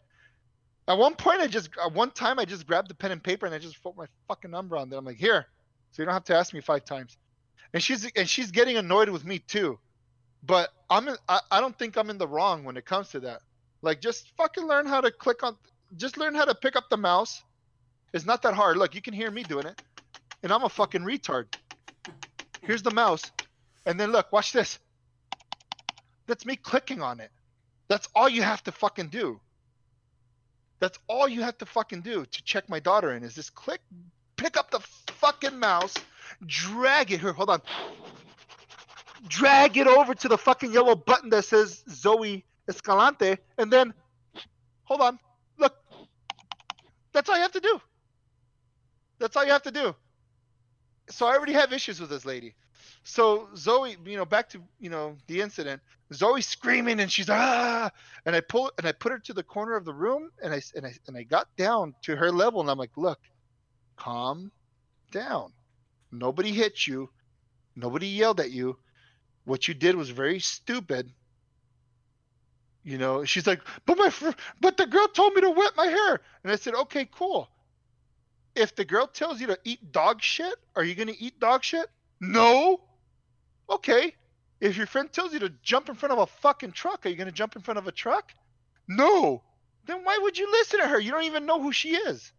At 0.86 0.98
one 0.98 1.14
point, 1.14 1.40
I 1.40 1.46
just 1.46 1.70
at 1.82 1.92
one 1.94 2.10
time 2.10 2.38
I 2.38 2.44
just 2.44 2.66
grabbed 2.66 2.90
the 2.90 2.94
pen 2.94 3.10
and 3.10 3.22
paper 3.22 3.46
and 3.46 3.54
I 3.54 3.58
just 3.58 3.82
put 3.82 3.96
my 3.96 4.04
fucking 4.28 4.50
number 4.50 4.76
on 4.76 4.90
there. 4.90 4.98
I'm 4.98 5.04
like, 5.04 5.16
here, 5.16 5.46
so 5.92 6.02
you 6.02 6.06
don't 6.06 6.12
have 6.12 6.24
to 6.24 6.36
ask 6.36 6.52
me 6.52 6.60
five 6.60 6.84
times. 6.84 7.16
And 7.72 7.82
she's 7.82 8.04
and 8.14 8.28
she's 8.28 8.50
getting 8.50 8.76
annoyed 8.76 9.08
with 9.08 9.24
me 9.24 9.38
too, 9.38 9.78
but 10.42 10.68
I'm 10.90 11.08
in, 11.08 11.16
I, 11.26 11.40
I 11.50 11.60
don't 11.60 11.78
think 11.78 11.96
I'm 11.96 12.10
in 12.10 12.18
the 12.18 12.28
wrong 12.28 12.62
when 12.62 12.76
it 12.76 12.84
comes 12.84 13.08
to 13.10 13.20
that. 13.20 13.40
Like, 13.80 14.00
just 14.00 14.30
fucking 14.36 14.64
learn 14.64 14.86
how 14.86 15.00
to 15.00 15.10
click 15.10 15.42
on, 15.42 15.56
just 15.96 16.18
learn 16.18 16.34
how 16.34 16.44
to 16.44 16.54
pick 16.54 16.76
up 16.76 16.90
the 16.90 16.98
mouse. 16.98 17.42
It's 18.12 18.26
not 18.26 18.42
that 18.42 18.52
hard. 18.52 18.76
Look, 18.76 18.94
you 18.94 19.00
can 19.00 19.14
hear 19.14 19.30
me 19.30 19.42
doing 19.42 19.66
it, 19.66 19.80
and 20.42 20.52
I'm 20.52 20.64
a 20.64 20.68
fucking 20.68 21.00
retard. 21.00 21.46
Here's 22.60 22.82
the 22.82 22.90
mouse. 22.90 23.22
And 23.86 23.98
then 23.98 24.12
look, 24.12 24.32
watch 24.32 24.52
this. 24.52 24.78
That's 26.26 26.46
me 26.46 26.56
clicking 26.56 27.02
on 27.02 27.20
it. 27.20 27.30
That's 27.88 28.08
all 28.14 28.28
you 28.28 28.42
have 28.42 28.62
to 28.64 28.72
fucking 28.72 29.08
do. 29.08 29.40
That's 30.78 30.98
all 31.08 31.28
you 31.28 31.42
have 31.42 31.58
to 31.58 31.66
fucking 31.66 32.00
do 32.00 32.24
to 32.24 32.44
check 32.44 32.68
my 32.68 32.80
daughter 32.80 33.12
in 33.12 33.22
is 33.22 33.34
just 33.34 33.54
click, 33.54 33.80
pick 34.36 34.56
up 34.56 34.70
the 34.70 34.80
fucking 35.12 35.58
mouse, 35.58 35.94
drag 36.46 37.12
it 37.12 37.20
here. 37.20 37.32
Hold 37.32 37.50
on. 37.50 37.62
Drag 39.28 39.76
it 39.76 39.86
over 39.86 40.14
to 40.14 40.28
the 40.28 40.38
fucking 40.38 40.72
yellow 40.72 40.96
button 40.96 41.30
that 41.30 41.44
says 41.44 41.84
Zoe 41.88 42.44
Escalante, 42.68 43.36
and 43.58 43.72
then 43.72 43.94
hold 44.84 45.00
on. 45.00 45.18
Look. 45.58 45.76
That's 47.12 47.28
all 47.28 47.36
you 47.36 47.42
have 47.42 47.52
to 47.52 47.60
do. 47.60 47.80
That's 49.18 49.36
all 49.36 49.44
you 49.44 49.52
have 49.52 49.62
to 49.62 49.70
do. 49.70 49.94
So 51.10 51.26
I 51.26 51.36
already 51.36 51.52
have 51.52 51.72
issues 51.72 52.00
with 52.00 52.10
this 52.10 52.24
lady. 52.24 52.54
So 53.04 53.48
Zoe, 53.56 53.96
you 54.04 54.16
know, 54.16 54.24
back 54.24 54.48
to 54.50 54.62
you 54.78 54.90
know 54.90 55.16
the 55.26 55.40
incident. 55.40 55.82
Zoe's 56.12 56.46
screaming 56.46 57.00
and 57.00 57.10
she's 57.10 57.30
ah, 57.30 57.90
and 58.26 58.36
I 58.36 58.40
pull 58.40 58.70
and 58.78 58.86
I 58.86 58.92
put 58.92 59.12
her 59.12 59.18
to 59.20 59.32
the 59.32 59.42
corner 59.42 59.76
of 59.76 59.84
the 59.84 59.94
room 59.94 60.30
and 60.42 60.52
I 60.52 60.62
and 60.76 60.86
I 60.86 60.94
and 61.06 61.16
I 61.16 61.22
got 61.22 61.48
down 61.56 61.94
to 62.02 62.16
her 62.16 62.30
level 62.30 62.60
and 62.60 62.70
I'm 62.70 62.78
like, 62.78 62.96
look, 62.96 63.18
calm 63.96 64.50
down. 65.10 65.52
Nobody 66.10 66.52
hit 66.52 66.86
you. 66.86 67.10
Nobody 67.76 68.06
yelled 68.06 68.40
at 68.40 68.50
you. 68.50 68.78
What 69.44 69.66
you 69.66 69.74
did 69.74 69.96
was 69.96 70.10
very 70.10 70.38
stupid. 70.40 71.10
You 72.84 72.98
know, 72.98 73.24
she's 73.24 73.46
like, 73.46 73.60
but 73.86 73.96
my, 73.96 74.10
fr- 74.10 74.30
but 74.60 74.76
the 74.76 74.86
girl 74.86 75.06
told 75.08 75.34
me 75.34 75.40
to 75.42 75.50
wet 75.50 75.72
my 75.76 75.86
hair, 75.86 76.20
and 76.42 76.52
I 76.52 76.56
said, 76.56 76.74
okay, 76.74 77.08
cool. 77.12 77.48
If 78.56 78.74
the 78.74 78.84
girl 78.84 79.06
tells 79.06 79.40
you 79.40 79.46
to 79.48 79.58
eat 79.64 79.92
dog 79.92 80.20
shit, 80.20 80.54
are 80.76 80.84
you 80.84 80.94
gonna 80.94 81.14
eat 81.18 81.38
dog 81.38 81.64
shit? 81.64 81.86
No. 82.22 82.80
Okay. 83.68 84.14
If 84.60 84.76
your 84.76 84.86
friend 84.86 85.12
tells 85.12 85.32
you 85.32 85.40
to 85.40 85.52
jump 85.62 85.88
in 85.88 85.96
front 85.96 86.12
of 86.12 86.20
a 86.20 86.26
fucking 86.26 86.70
truck, 86.70 87.04
are 87.04 87.08
you 87.08 87.16
going 87.16 87.26
to 87.26 87.32
jump 87.32 87.56
in 87.56 87.62
front 87.62 87.78
of 87.78 87.88
a 87.88 87.92
truck? 87.92 88.32
No. 88.86 89.42
Then 89.86 90.04
why 90.04 90.18
would 90.22 90.38
you 90.38 90.50
listen 90.50 90.78
to 90.80 90.86
her? 90.86 91.00
You 91.00 91.10
don't 91.10 91.24
even 91.24 91.46
know 91.46 91.60
who 91.60 91.72
she 91.72 91.96
is. 91.96 92.32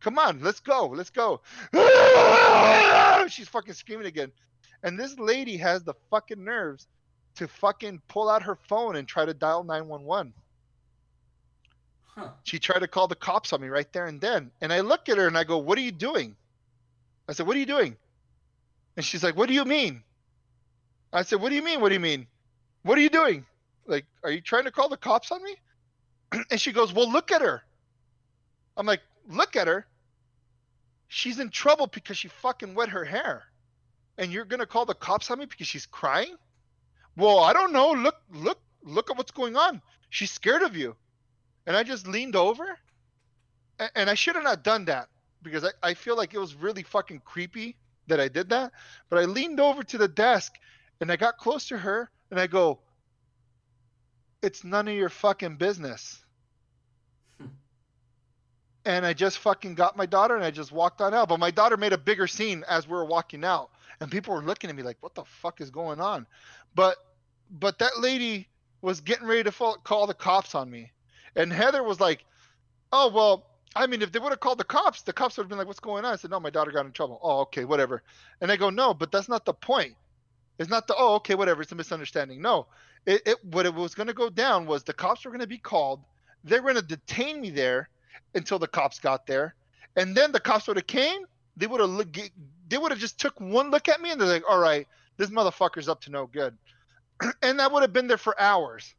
Come 0.00 0.18
on, 0.18 0.40
let's 0.40 0.60
go. 0.60 0.86
Let's 0.86 1.10
go. 1.10 1.40
She's 3.28 3.48
fucking 3.48 3.74
screaming 3.74 4.06
again. 4.06 4.30
And 4.84 4.98
this 4.98 5.18
lady 5.18 5.56
has 5.56 5.82
the 5.82 5.94
fucking 6.10 6.42
nerves 6.42 6.86
to 7.36 7.48
fucking 7.48 8.02
pull 8.06 8.28
out 8.28 8.44
her 8.44 8.56
phone 8.68 8.94
and 8.94 9.08
try 9.08 9.24
to 9.24 9.34
dial 9.34 9.64
911. 9.64 10.32
Huh. 12.04 12.28
She 12.44 12.60
tried 12.60 12.80
to 12.80 12.88
call 12.88 13.08
the 13.08 13.16
cops 13.16 13.52
on 13.52 13.60
me 13.60 13.68
right 13.68 13.90
there 13.92 14.06
and 14.06 14.20
then. 14.20 14.52
And 14.60 14.72
I 14.72 14.80
look 14.80 15.08
at 15.08 15.18
her 15.18 15.26
and 15.26 15.36
I 15.36 15.44
go, 15.44 15.58
What 15.58 15.78
are 15.78 15.82
you 15.82 15.92
doing? 15.92 16.36
I 17.28 17.32
said, 17.32 17.46
What 17.46 17.56
are 17.56 17.60
you 17.60 17.66
doing? 17.66 17.96
And 18.96 19.04
she's 19.04 19.22
like, 19.22 19.36
What 19.36 19.48
do 19.48 19.54
you 19.54 19.64
mean? 19.64 20.02
I 21.12 21.22
said, 21.22 21.40
What 21.40 21.50
do 21.50 21.54
you 21.54 21.62
mean? 21.62 21.80
What 21.80 21.88
do 21.88 21.94
you 21.94 22.00
mean? 22.00 22.26
What 22.82 22.98
are 22.98 23.00
you 23.00 23.10
doing? 23.10 23.44
Like, 23.86 24.06
are 24.22 24.30
you 24.30 24.40
trying 24.40 24.64
to 24.64 24.70
call 24.70 24.88
the 24.88 24.96
cops 24.96 25.30
on 25.30 25.42
me? 25.42 25.56
and 26.50 26.60
she 26.60 26.72
goes, 26.72 26.92
Well, 26.92 27.10
look 27.10 27.32
at 27.32 27.42
her. 27.42 27.62
I'm 28.76 28.86
like, 28.86 29.00
Look 29.28 29.56
at 29.56 29.68
her. 29.68 29.86
She's 31.08 31.38
in 31.38 31.50
trouble 31.50 31.86
because 31.86 32.16
she 32.16 32.28
fucking 32.28 32.74
wet 32.74 32.88
her 32.88 33.04
hair. 33.04 33.44
And 34.18 34.32
you're 34.32 34.44
gonna 34.44 34.66
call 34.66 34.86
the 34.86 34.94
cops 34.94 35.30
on 35.30 35.38
me 35.38 35.46
because 35.46 35.66
she's 35.66 35.86
crying? 35.86 36.36
Well, 37.16 37.38
I 37.40 37.52
don't 37.52 37.72
know. 37.72 37.92
Look, 37.92 38.16
look, 38.32 38.58
look 38.82 39.10
at 39.10 39.16
what's 39.16 39.30
going 39.30 39.56
on. 39.56 39.82
She's 40.10 40.30
scared 40.30 40.62
of 40.62 40.76
you. 40.76 40.96
And 41.66 41.76
I 41.76 41.82
just 41.82 42.06
leaned 42.06 42.36
over. 42.36 42.78
And, 43.94 44.08
I 44.08 44.14
should 44.14 44.36
have 44.36 44.44
not 44.44 44.62
done 44.62 44.84
that 44.86 45.08
because 45.42 45.64
I, 45.64 45.70
I 45.82 45.94
feel 45.94 46.16
like 46.16 46.34
it 46.34 46.38
was 46.38 46.54
really 46.54 46.82
fucking 46.82 47.22
creepy 47.24 47.76
that 48.12 48.20
I 48.20 48.28
did 48.28 48.50
that. 48.50 48.72
But 49.08 49.18
I 49.18 49.24
leaned 49.24 49.58
over 49.58 49.82
to 49.82 49.98
the 49.98 50.06
desk 50.08 50.52
and 51.00 51.10
I 51.10 51.16
got 51.16 51.38
close 51.38 51.66
to 51.68 51.78
her 51.78 52.10
and 52.30 52.38
I 52.38 52.46
go, 52.46 52.78
It's 54.42 54.64
none 54.64 54.86
of 54.86 54.94
your 54.94 55.08
fucking 55.08 55.56
business. 55.56 56.22
and 58.84 59.06
I 59.06 59.14
just 59.14 59.38
fucking 59.38 59.74
got 59.74 59.96
my 59.96 60.04
daughter 60.04 60.36
and 60.36 60.44
I 60.44 60.50
just 60.50 60.72
walked 60.72 61.00
on 61.00 61.14
out. 61.14 61.30
But 61.30 61.40
my 61.40 61.50
daughter 61.50 61.78
made 61.78 61.94
a 61.94 61.98
bigger 61.98 62.26
scene 62.26 62.64
as 62.68 62.86
we 62.86 62.92
were 62.92 63.06
walking 63.06 63.44
out. 63.44 63.70
And 64.00 64.10
people 64.10 64.34
were 64.34 64.42
looking 64.42 64.68
at 64.68 64.76
me 64.76 64.82
like, 64.82 64.98
What 65.00 65.14
the 65.14 65.24
fuck 65.24 65.60
is 65.62 65.70
going 65.70 66.00
on? 66.00 66.26
But 66.74 66.96
but 67.50 67.78
that 67.78 67.98
lady 67.98 68.48
was 68.82 69.00
getting 69.00 69.26
ready 69.26 69.44
to 69.44 69.52
fall, 69.52 69.76
call 69.84 70.06
the 70.06 70.14
cops 70.14 70.54
on 70.54 70.70
me. 70.70 70.92
And 71.34 71.50
Heather 71.50 71.82
was 71.82 71.98
like, 71.98 72.24
Oh, 72.92 73.10
well, 73.10 73.46
I 73.74 73.86
mean, 73.86 74.02
if 74.02 74.12
they 74.12 74.18
would 74.18 74.30
have 74.30 74.40
called 74.40 74.58
the 74.58 74.64
cops, 74.64 75.02
the 75.02 75.12
cops 75.12 75.36
would 75.36 75.44
have 75.44 75.48
been 75.48 75.58
like, 75.58 75.66
"What's 75.66 75.80
going 75.80 76.04
on?" 76.04 76.12
I 76.12 76.16
said, 76.16 76.30
"No, 76.30 76.40
my 76.40 76.50
daughter 76.50 76.70
got 76.70 76.86
in 76.86 76.92
trouble." 76.92 77.18
Oh, 77.22 77.40
okay, 77.40 77.64
whatever. 77.64 78.02
And 78.40 78.52
I 78.52 78.56
go, 78.56 78.70
"No, 78.70 78.92
but 78.92 79.10
that's 79.10 79.28
not 79.28 79.44
the 79.44 79.54
point. 79.54 79.94
It's 80.58 80.70
not 80.70 80.86
the 80.86 80.94
oh, 80.96 81.14
okay, 81.16 81.34
whatever. 81.34 81.62
It's 81.62 81.72
a 81.72 81.76
misunderstanding." 81.76 82.42
No, 82.42 82.66
it, 83.06 83.22
it 83.26 83.44
what 83.44 83.66
it 83.66 83.74
was 83.74 83.94
going 83.94 84.08
to 84.08 84.14
go 84.14 84.28
down 84.28 84.66
was 84.66 84.84
the 84.84 84.92
cops 84.92 85.24
were 85.24 85.30
going 85.30 85.40
to 85.40 85.46
be 85.46 85.58
called. 85.58 86.00
They 86.44 86.56
were 86.60 86.72
going 86.72 86.86
to 86.86 86.96
detain 86.96 87.40
me 87.40 87.50
there 87.50 87.88
until 88.34 88.58
the 88.58 88.68
cops 88.68 88.98
got 88.98 89.26
there, 89.26 89.54
and 89.96 90.14
then 90.14 90.32
the 90.32 90.40
cops 90.40 90.68
would 90.68 90.76
have 90.76 90.86
came 90.86 91.26
they 91.56 91.66
would 91.66 91.80
have 91.80 92.12
they 92.68 92.78
would 92.78 92.90
have 92.90 93.00
just 93.00 93.18
took 93.20 93.38
one 93.40 93.70
look 93.70 93.88
at 93.88 94.00
me 94.00 94.10
and 94.10 94.20
they're 94.20 94.28
like, 94.28 94.48
all 94.48 94.58
right, 94.58 94.86
this 95.16 95.30
motherfucker's 95.30 95.88
up 95.88 96.00
to 96.02 96.10
no 96.10 96.26
good, 96.26 96.56
and 97.42 97.58
that 97.58 97.72
would 97.72 97.82
have 97.82 97.92
been 97.92 98.06
there 98.06 98.16
for 98.16 98.38
hours, 98.40 98.94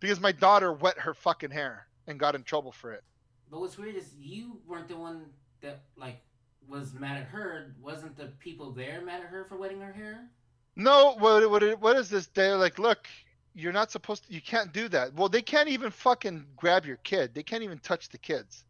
because 0.00 0.20
my 0.20 0.32
daughter 0.32 0.72
wet 0.72 0.98
her 0.98 1.14
fucking 1.14 1.50
hair 1.50 1.86
and 2.06 2.18
got 2.18 2.34
in 2.34 2.42
trouble 2.42 2.72
for 2.72 2.92
it. 2.92 3.04
But 3.50 3.60
what's 3.60 3.78
weird 3.78 3.96
is 3.96 4.14
you 4.18 4.58
weren't 4.66 4.88
the 4.88 4.96
one 4.96 5.26
that 5.60 5.80
like 5.96 6.20
was 6.68 6.92
mad 6.94 7.16
at 7.18 7.24
her. 7.28 7.74
Wasn't 7.80 8.16
the 8.16 8.26
people 8.38 8.72
there 8.72 9.00
mad 9.04 9.22
at 9.22 9.28
her 9.28 9.44
for 9.44 9.56
wetting 9.56 9.80
her 9.80 9.92
hair? 9.92 10.28
No, 10.76 11.14
what 11.18 11.50
what 11.50 11.80
what 11.80 11.96
is 11.96 12.10
this? 12.10 12.26
They're 12.28 12.56
like, 12.56 12.78
look, 12.78 13.08
you're 13.54 13.72
not 13.72 13.90
supposed 13.90 14.26
to. 14.26 14.32
You 14.32 14.40
can't 14.40 14.72
do 14.72 14.88
that. 14.90 15.14
Well, 15.14 15.28
they 15.28 15.42
can't 15.42 15.68
even 15.68 15.90
fucking 15.90 16.44
grab 16.56 16.84
your 16.86 16.98
kid. 16.98 17.34
They 17.34 17.42
can't 17.42 17.62
even 17.62 17.78
touch 17.78 18.08
the 18.10 18.18
kids 18.18 18.64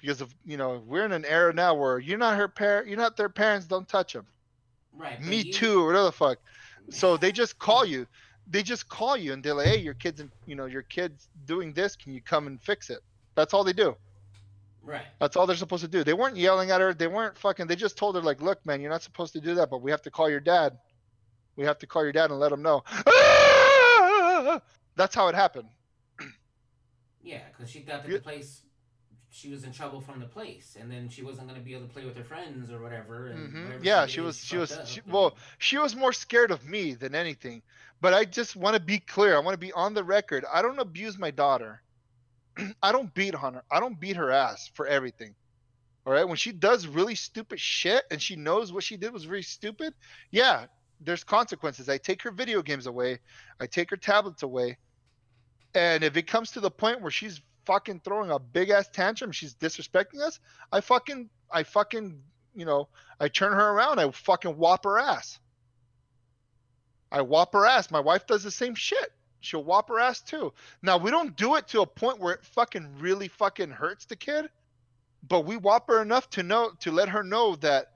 because 0.00 0.20
of 0.20 0.34
you 0.44 0.56
know 0.56 0.82
we're 0.86 1.04
in 1.04 1.12
an 1.12 1.24
era 1.24 1.52
now 1.52 1.74
where 1.74 1.98
you're 1.98 2.18
not 2.18 2.36
her 2.36 2.48
parent, 2.48 2.88
you're 2.88 2.98
not 2.98 3.16
their 3.16 3.28
parents. 3.28 3.66
Don't 3.66 3.88
touch 3.88 4.12
them. 4.12 4.26
Right. 4.96 5.20
Me 5.20 5.38
you- 5.38 5.52
too, 5.52 5.82
or 5.82 5.86
whatever 5.86 6.04
the 6.04 6.12
fuck. 6.12 6.38
So 6.90 7.16
they 7.16 7.32
just 7.32 7.58
call 7.68 7.84
you. 7.84 8.06
They 8.46 8.62
just 8.62 8.88
call 8.88 9.16
you 9.16 9.32
and 9.32 9.42
they're 9.42 9.54
like, 9.54 9.68
hey, 9.68 9.78
your 9.78 9.94
kid's, 9.94 10.22
you 10.44 10.54
know, 10.54 10.66
your 10.66 10.82
kid's 10.82 11.28
doing 11.46 11.72
this. 11.72 11.96
Can 11.96 12.12
you 12.12 12.20
come 12.20 12.46
and 12.46 12.60
fix 12.60 12.90
it? 12.90 13.00
That's 13.34 13.54
all 13.54 13.64
they 13.64 13.72
do. 13.72 13.96
Right. 14.84 15.06
That's 15.18 15.36
all 15.36 15.46
they're 15.46 15.56
supposed 15.56 15.82
to 15.84 15.88
do. 15.88 16.04
They 16.04 16.12
weren't 16.12 16.36
yelling 16.36 16.70
at 16.70 16.80
her. 16.80 16.92
They 16.92 17.06
weren't 17.06 17.38
fucking. 17.38 17.66
They 17.66 17.76
just 17.76 17.96
told 17.96 18.16
her 18.16 18.22
like, 18.22 18.42
"Look, 18.42 18.64
man, 18.66 18.80
you're 18.80 18.90
not 18.90 19.02
supposed 19.02 19.32
to 19.32 19.40
do 19.40 19.54
that, 19.56 19.70
but 19.70 19.82
we 19.82 19.90
have 19.90 20.02
to 20.02 20.10
call 20.10 20.28
your 20.28 20.40
dad. 20.40 20.76
We 21.56 21.64
have 21.64 21.78
to 21.78 21.86
call 21.86 22.02
your 22.04 22.12
dad 22.12 22.30
and 22.30 22.38
let 22.38 22.52
him 22.52 22.62
know." 22.62 22.82
That's 24.96 25.14
how 25.14 25.28
it 25.28 25.34
happened. 25.34 25.68
Yeah, 27.22 27.40
because 27.48 27.70
she 27.70 27.80
got 27.80 28.04
to 28.04 28.10
You- 28.10 28.18
the 28.18 28.22
place. 28.22 28.62
She 29.30 29.48
was 29.50 29.64
in 29.64 29.72
trouble 29.72 30.00
from 30.00 30.20
the 30.20 30.26
place, 30.26 30.76
and 30.78 30.88
then 30.88 31.08
she 31.08 31.22
wasn't 31.22 31.48
going 31.48 31.58
to 31.58 31.64
be 31.64 31.74
able 31.74 31.88
to 31.88 31.92
play 31.92 32.04
with 32.04 32.16
her 32.16 32.22
friends 32.22 32.70
or 32.70 32.80
whatever. 32.80 33.30
And 33.30 33.50
hmm 33.50 33.64
whatever 33.64 33.84
Yeah, 33.84 34.02
did 34.02 34.10
she 34.10 34.20
was. 34.20 34.38
She 34.38 34.56
was. 34.58 34.70
up, 34.78 34.86
She, 34.86 35.00
well, 35.08 35.36
she 35.58 35.76
was 35.78 35.96
more 35.96 36.12
scared 36.12 36.52
of 36.52 36.64
me 36.68 36.94
than 36.94 37.16
anything. 37.16 37.62
But 38.00 38.14
I 38.14 38.26
just 38.26 38.54
want 38.54 38.76
to 38.76 38.80
be 38.82 39.00
clear. 39.00 39.34
I 39.34 39.40
want 39.40 39.54
to 39.54 39.58
be 39.66 39.72
on 39.72 39.92
the 39.94 40.04
record. 40.04 40.44
I 40.52 40.62
don't 40.62 40.78
abuse 40.78 41.18
my 41.18 41.32
daughter. 41.32 41.82
I 42.82 42.92
don't 42.92 43.12
beat 43.14 43.34
on 43.34 43.54
her. 43.54 43.62
I 43.70 43.80
don't 43.80 43.98
beat 43.98 44.16
her 44.16 44.30
ass 44.30 44.70
for 44.74 44.86
everything. 44.86 45.34
All 46.06 46.12
right. 46.12 46.26
When 46.26 46.36
she 46.36 46.52
does 46.52 46.86
really 46.86 47.14
stupid 47.14 47.60
shit 47.60 48.04
and 48.10 48.20
she 48.20 48.36
knows 48.36 48.72
what 48.72 48.84
she 48.84 48.96
did 48.96 49.12
was 49.12 49.26
really 49.26 49.42
stupid, 49.42 49.94
yeah, 50.30 50.66
there's 51.00 51.24
consequences. 51.24 51.88
I 51.88 51.98
take 51.98 52.22
her 52.22 52.30
video 52.30 52.62
games 52.62 52.86
away. 52.86 53.20
I 53.60 53.66
take 53.66 53.90
her 53.90 53.96
tablets 53.96 54.42
away. 54.42 54.78
And 55.74 56.04
if 56.04 56.16
it 56.16 56.26
comes 56.26 56.52
to 56.52 56.60
the 56.60 56.70
point 56.70 57.00
where 57.00 57.10
she's 57.10 57.40
fucking 57.66 58.00
throwing 58.04 58.30
a 58.30 58.38
big 58.38 58.70
ass 58.70 58.88
tantrum, 58.92 59.32
she's 59.32 59.54
disrespecting 59.54 60.20
us, 60.20 60.38
I 60.70 60.80
fucking, 60.80 61.30
I 61.50 61.62
fucking, 61.62 62.20
you 62.54 62.64
know, 62.64 62.88
I 63.18 63.28
turn 63.28 63.52
her 63.52 63.70
around. 63.70 63.98
I 63.98 64.10
fucking 64.10 64.52
whop 64.56 64.84
her 64.84 64.98
ass. 64.98 65.38
I 67.10 67.22
whop 67.22 67.52
her 67.54 67.66
ass. 67.66 67.90
My 67.90 68.00
wife 68.00 68.26
does 68.26 68.42
the 68.42 68.50
same 68.50 68.74
shit. 68.74 69.12
She'll 69.44 69.62
whop 69.64 69.88
her 69.88 70.00
ass 70.00 70.20
too. 70.20 70.52
Now 70.82 70.96
we 70.96 71.10
don't 71.10 71.36
do 71.36 71.56
it 71.56 71.68
to 71.68 71.82
a 71.82 71.86
point 71.86 72.18
where 72.18 72.34
it 72.34 72.44
fucking 72.44 72.96
really 72.98 73.28
fucking 73.28 73.70
hurts 73.70 74.06
the 74.06 74.16
kid, 74.16 74.48
but 75.28 75.40
we 75.44 75.56
whop 75.56 75.88
her 75.88 76.00
enough 76.02 76.30
to 76.30 76.42
know 76.42 76.70
to 76.80 76.90
let 76.90 77.08
her 77.10 77.22
know 77.22 77.56
that 77.56 77.92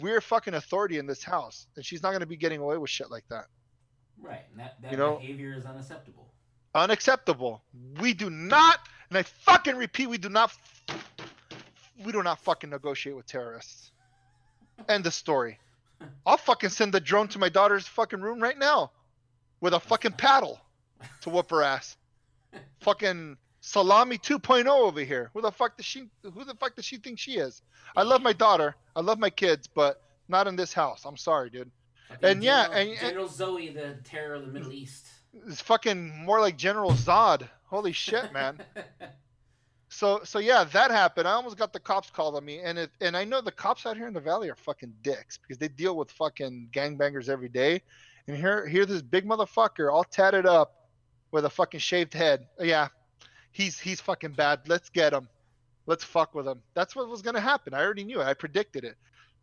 we're 0.00 0.20
fucking 0.20 0.54
authority 0.54 0.98
in 0.98 1.06
this 1.06 1.22
house, 1.22 1.66
and 1.76 1.84
she's 1.84 2.02
not 2.02 2.12
gonna 2.12 2.26
be 2.26 2.36
getting 2.36 2.60
away 2.60 2.76
with 2.76 2.90
shit 2.90 3.10
like 3.10 3.24
that. 3.28 3.44
Right, 4.20 4.42
and 4.50 4.60
that, 4.60 4.80
that 4.82 4.90
You 4.90 4.96
know- 4.96 5.16
behavior 5.16 5.54
is 5.54 5.64
unacceptable. 5.64 6.32
Unacceptable. 6.74 7.62
We 8.00 8.12
do 8.12 8.28
not, 8.28 8.80
and 9.08 9.18
I 9.18 9.22
fucking 9.22 9.76
repeat, 9.76 10.08
we 10.08 10.18
do 10.18 10.28
not, 10.28 10.52
we 12.04 12.12
do 12.12 12.22
not 12.22 12.38
fucking 12.40 12.70
negotiate 12.70 13.16
with 13.16 13.26
terrorists. 13.26 13.92
End 14.88 15.04
the 15.04 15.10
story. 15.10 15.58
I'll 16.26 16.36
fucking 16.36 16.70
send 16.70 16.92
the 16.92 17.00
drone 17.00 17.28
to 17.28 17.38
my 17.38 17.48
daughter's 17.48 17.86
fucking 17.86 18.20
room 18.20 18.40
right 18.40 18.58
now, 18.58 18.90
with 19.60 19.74
a 19.74 19.80
fucking 19.80 20.12
paddle, 20.12 20.60
to 21.22 21.30
whoop 21.30 21.50
her 21.50 21.62
ass. 21.62 21.96
fucking 22.80 23.36
Soleimani 23.62 24.20
2.0 24.20 24.66
over 24.68 25.00
here. 25.00 25.30
Who 25.34 25.40
the 25.42 25.50
fuck 25.50 25.76
does 25.76 25.86
she? 25.86 26.04
Who 26.22 26.44
the 26.44 26.54
fuck 26.54 26.76
does 26.76 26.84
she 26.84 26.96
think 26.98 27.18
she 27.18 27.32
is? 27.38 27.62
I 27.96 28.02
love 28.02 28.22
my 28.22 28.32
daughter. 28.32 28.76
I 28.94 29.00
love 29.00 29.18
my 29.18 29.30
kids, 29.30 29.66
but 29.66 30.02
not 30.28 30.46
in 30.46 30.56
this 30.56 30.72
house. 30.72 31.04
I'm 31.04 31.16
sorry, 31.16 31.50
dude. 31.50 31.70
Fucking 32.08 32.28
And 32.28 32.44
yeah, 32.44 32.64
General, 32.64 32.80
and- 32.80 32.90
and- 32.90 33.00
General 33.00 33.28
Zoe, 33.28 33.68
the 33.70 33.96
terror 34.04 34.34
of 34.34 34.46
the 34.46 34.52
Middle 34.52 34.72
East. 34.72 35.06
It's 35.48 35.60
fucking 35.60 36.24
more 36.24 36.40
like 36.40 36.56
General 36.56 36.92
Zod. 36.92 37.48
Holy 37.66 37.92
shit, 37.92 38.32
man. 38.32 38.60
So 39.88 40.20
so 40.24 40.40
yeah, 40.40 40.64
that 40.64 40.90
happened. 40.90 41.28
I 41.28 41.32
almost 41.32 41.56
got 41.56 41.72
the 41.72 41.78
cops 41.80 42.10
called 42.10 42.34
on 42.34 42.44
me, 42.44 42.58
and 42.58 42.76
it, 42.76 42.90
and 43.00 43.16
I 43.16 43.24
know 43.24 43.40
the 43.40 43.52
cops 43.52 43.86
out 43.86 43.96
here 43.96 44.08
in 44.08 44.12
the 44.14 44.20
valley 44.20 44.50
are 44.50 44.56
fucking 44.56 44.92
dicks 45.02 45.38
because 45.38 45.58
they 45.58 45.68
deal 45.68 45.96
with 45.96 46.10
fucking 46.10 46.70
gangbangers 46.72 47.28
every 47.28 47.48
day. 47.48 47.82
And 48.28 48.36
here 48.36 48.66
here 48.66 48.86
this 48.86 49.02
big 49.02 49.26
motherfucker 49.26 49.92
all 49.92 50.04
tatted 50.04 50.46
up 50.46 50.74
with 51.30 51.44
a 51.44 51.50
fucking 51.50 51.80
shaved 51.80 52.14
head. 52.14 52.46
Yeah, 52.58 52.88
he's 53.52 53.78
he's 53.78 54.00
fucking 54.00 54.32
bad. 54.32 54.60
Let's 54.66 54.88
get 54.88 55.12
him. 55.12 55.28
Let's 55.86 56.02
fuck 56.02 56.34
with 56.34 56.46
him. 56.46 56.62
That's 56.74 56.96
what 56.96 57.08
was 57.08 57.22
gonna 57.22 57.40
happen. 57.40 57.74
I 57.74 57.82
already 57.82 58.04
knew 58.04 58.20
it. 58.20 58.24
I 58.24 58.34
predicted 58.34 58.84
it. 58.84 58.96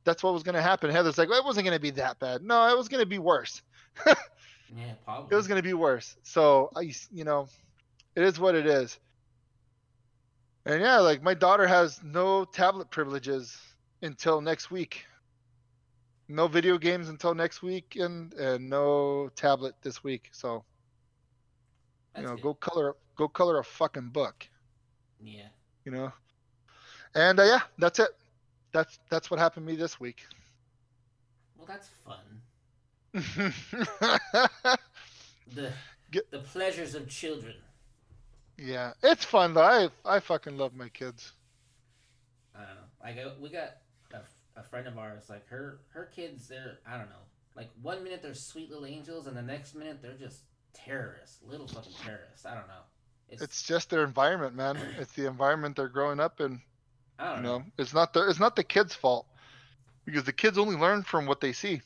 That's 0.03 0.22
what 0.22 0.34
was 0.34 0.43
gonna 0.43 0.61
happen. 0.61 0.89
Heather's 0.89 1.18
like, 1.18 1.30
well, 1.30 1.39
it 1.39 1.45
wasn't 1.45 1.65
gonna 1.65 1.80
be 1.80 1.91
that 1.91 2.19
bad. 2.19 2.43
No, 2.43 2.68
it 2.69 2.77
was 2.77 2.89
gonna 2.89 3.05
be 3.05 3.19
worse. 3.19 3.61
yeah, 4.05 4.15
probably. 5.05 5.30
It 5.31 5.35
was 5.35 5.47
gonna 5.47 5.64
be 5.64 5.73
worse. 5.73 6.18
So 6.23 6.69
I, 6.76 6.93
you 7.11 7.23
know, 7.23 7.47
it 8.15 8.23
is 8.23 8.39
what 8.39 8.55
it 8.55 8.65
is. 8.65 8.99
And 10.65 10.81
yeah, 10.81 10.99
like 10.99 11.22
my 11.22 11.34
daughter 11.34 11.68
has 11.68 12.01
no 12.03 12.45
tablet 12.45 12.89
privileges 12.89 13.57
until 14.01 14.41
next 14.41 14.72
week. 14.72 15.05
No 16.34 16.47
video 16.47 16.77
games 16.80 17.10
until 17.10 17.35
next 17.35 17.61
week, 17.61 17.95
and 17.95 18.34
and 18.34 18.68
no 18.69 19.30
tablet 19.35 19.76
this 19.84 20.03
week. 20.03 20.30
So 20.31 20.64
That's 22.14 22.23
you 22.23 22.30
know, 22.30 22.35
good. 22.35 22.43
go 22.43 22.53
color 22.55 22.95
go 23.15 23.27
color 23.27 23.60
a 23.60 23.64
fucking 23.64 24.10
book. 24.10 24.47
Yeah. 25.22 25.49
You 25.85 25.91
know. 25.91 26.11
And 27.14 27.39
uh, 27.39 27.43
yeah, 27.43 27.61
that's 27.77 27.99
it. 27.99 28.10
That's 28.72 28.97
that's 29.11 29.30
what 29.30 29.39
happened 29.39 29.68
to 29.68 29.72
me 29.73 29.77
this 29.77 29.99
week. 29.99 30.26
Well, 31.55 31.68
that's 31.68 31.89
fun. 32.03 32.41
The 35.53 35.72
Get- 36.11 36.31
the 36.31 36.39
pleasures 36.39 36.95
of 36.95 37.07
children. 37.10 37.55
yeah, 38.57 38.93
it's 39.03 39.23
fun 39.26 39.53
though. 39.53 39.61
I 39.61 39.89
I 40.05 40.19
fucking 40.19 40.57
love 40.57 40.73
my 40.73 40.89
kids. 40.89 41.31
I 42.55 42.60
don't 42.65 42.76
know. 42.76 42.89
Like 43.03 43.18
uh, 43.18 43.35
we 43.39 43.49
got 43.49 43.77
a, 44.56 44.64
friend 44.64 44.88
of 44.88 44.98
ours. 44.98 45.30
Like 45.30 45.48
her 45.48 45.80
her 45.90 46.06
kids. 46.06 46.48
They're 46.48 46.80
I 46.88 46.98
don't 46.98 47.10
know. 47.10 47.24
Like 47.56 47.70
one 47.82 48.04
minute 48.04 48.22
they're 48.22 48.34
sweet 48.34 48.70
little 48.70 48.86
angels, 48.86 49.28
and 49.28 49.36
the 49.38 49.42
next 49.42 49.76
minute 49.76 50.02
they're 50.02 50.14
just 50.18 50.42
terrorists, 50.74 51.40
little 51.46 51.68
fucking 51.68 51.94
terrorists. 52.04 52.46
I 52.46 52.56
don't 52.56 52.68
know. 52.68 52.82
It's, 53.30 53.42
It's 53.42 53.64
just 53.64 53.90
their 53.90 54.04
environment, 54.04 54.56
man. 54.56 54.78
It's 55.00 55.14
the 55.14 55.28
environment 55.28 55.76
they're 55.76 55.88
growing 55.88 56.20
up 56.20 56.40
in. 56.42 56.62
I 57.20 57.28
don't 57.30 57.38
You 57.38 57.44
know. 57.44 57.58
know, 57.60 57.66
it's 57.78 57.94
not 57.94 58.14
the 58.14 58.28
it's 58.30 58.40
not 58.40 58.56
the 58.56 58.64
kids' 58.64 58.96
fault 58.96 59.28
because 60.06 60.24
the 60.24 60.34
kids 60.34 60.58
only 60.58 60.76
learn 60.76 61.04
from 61.04 61.26
what 61.26 61.42
they 61.42 61.54
see. 61.54 61.82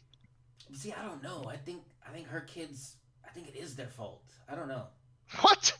See, 0.74 0.94
I 0.94 1.04
don't 1.04 1.22
know. 1.24 1.46
I 1.50 1.58
think 1.58 1.82
I 2.08 2.12
think 2.12 2.28
her 2.28 2.42
kids. 2.42 2.96
I 3.26 3.30
think 3.32 3.50
it 3.50 3.56
is 3.58 3.76
their 3.76 3.88
fault. 3.90 4.24
I 4.50 4.56
don't 4.56 4.68
know. 4.70 4.84
What? 5.42 5.78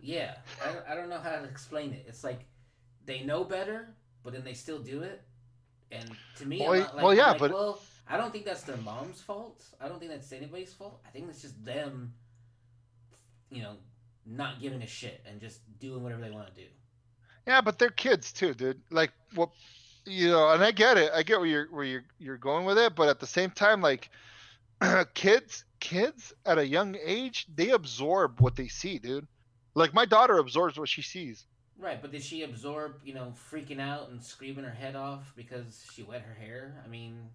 Yeah, 0.00 0.36
I, 0.64 0.72
don't- 0.72 0.86
I 0.88 0.94
don't 0.94 1.08
know 1.08 1.18
how 1.18 1.30
to 1.30 1.44
explain 1.44 1.92
it. 1.92 2.04
It's 2.08 2.22
like 2.22 2.44
they 3.04 3.22
know 3.22 3.42
better, 3.44 3.94
but 4.22 4.32
then 4.32 4.44
they 4.44 4.54
still 4.54 4.78
do 4.78 5.02
it. 5.02 5.22
And 5.92 6.10
to 6.36 6.46
me, 6.46 6.62
I'm 6.62 6.70
Well, 6.70 6.80
like, 6.80 6.96
well, 6.96 7.14
yeah, 7.14 7.30
like, 7.30 7.38
but- 7.38 7.52
well, 7.52 7.80
I 8.08 8.16
don't 8.16 8.32
think 8.32 8.44
that's 8.44 8.62
their 8.62 8.76
mom's 8.78 9.20
fault. 9.20 9.64
I 9.80 9.88
don't 9.88 9.98
think 9.98 10.10
that's 10.10 10.32
anybody's 10.32 10.72
fault. 10.72 11.00
I 11.06 11.10
think 11.10 11.28
it's 11.28 11.42
just 11.42 11.64
them, 11.64 12.12
you 13.50 13.62
know, 13.62 13.76
not 14.24 14.60
giving 14.60 14.82
a 14.82 14.86
shit 14.86 15.22
and 15.26 15.40
just 15.40 15.60
doing 15.78 16.02
whatever 16.02 16.20
they 16.20 16.30
want 16.30 16.48
to 16.48 16.54
do. 16.60 16.66
Yeah, 17.46 17.60
but 17.60 17.78
they're 17.78 17.90
kids 17.90 18.32
too, 18.32 18.54
dude. 18.54 18.80
Like, 18.90 19.12
what? 19.34 19.50
You 20.04 20.30
know, 20.30 20.50
and 20.50 20.62
I 20.62 20.70
get 20.70 20.98
it. 20.98 21.10
I 21.12 21.22
get 21.22 21.38
where 21.38 21.48
you're 21.48 21.66
where 21.70 21.84
you're 21.84 22.04
you're 22.18 22.36
going 22.36 22.64
with 22.64 22.78
it, 22.78 22.94
but 22.94 23.08
at 23.08 23.18
the 23.18 23.26
same 23.26 23.50
time, 23.50 23.80
like, 23.80 24.08
kids 25.14 25.64
kids 25.80 26.32
at 26.44 26.58
a 26.58 26.66
young 26.66 26.96
age, 27.04 27.46
they 27.54 27.70
absorb 27.70 28.40
what 28.40 28.56
they 28.56 28.68
see, 28.68 28.98
dude. 28.98 29.26
Like 29.74 29.92
my 29.94 30.04
daughter 30.04 30.38
absorbs 30.38 30.78
what 30.78 30.88
she 30.88 31.02
sees. 31.02 31.44
Right, 31.78 32.00
but 32.00 32.10
did 32.10 32.22
she 32.22 32.42
absorb, 32.42 33.00
you 33.04 33.12
know, 33.14 33.34
freaking 33.50 33.80
out 33.80 34.08
and 34.08 34.22
screaming 34.22 34.64
her 34.64 34.70
head 34.72 34.96
off 34.96 35.32
because 35.36 35.84
she 35.92 36.02
wet 36.02 36.22
her 36.22 36.34
hair? 36.34 36.82
I 36.84 36.88
mean, 36.88 37.30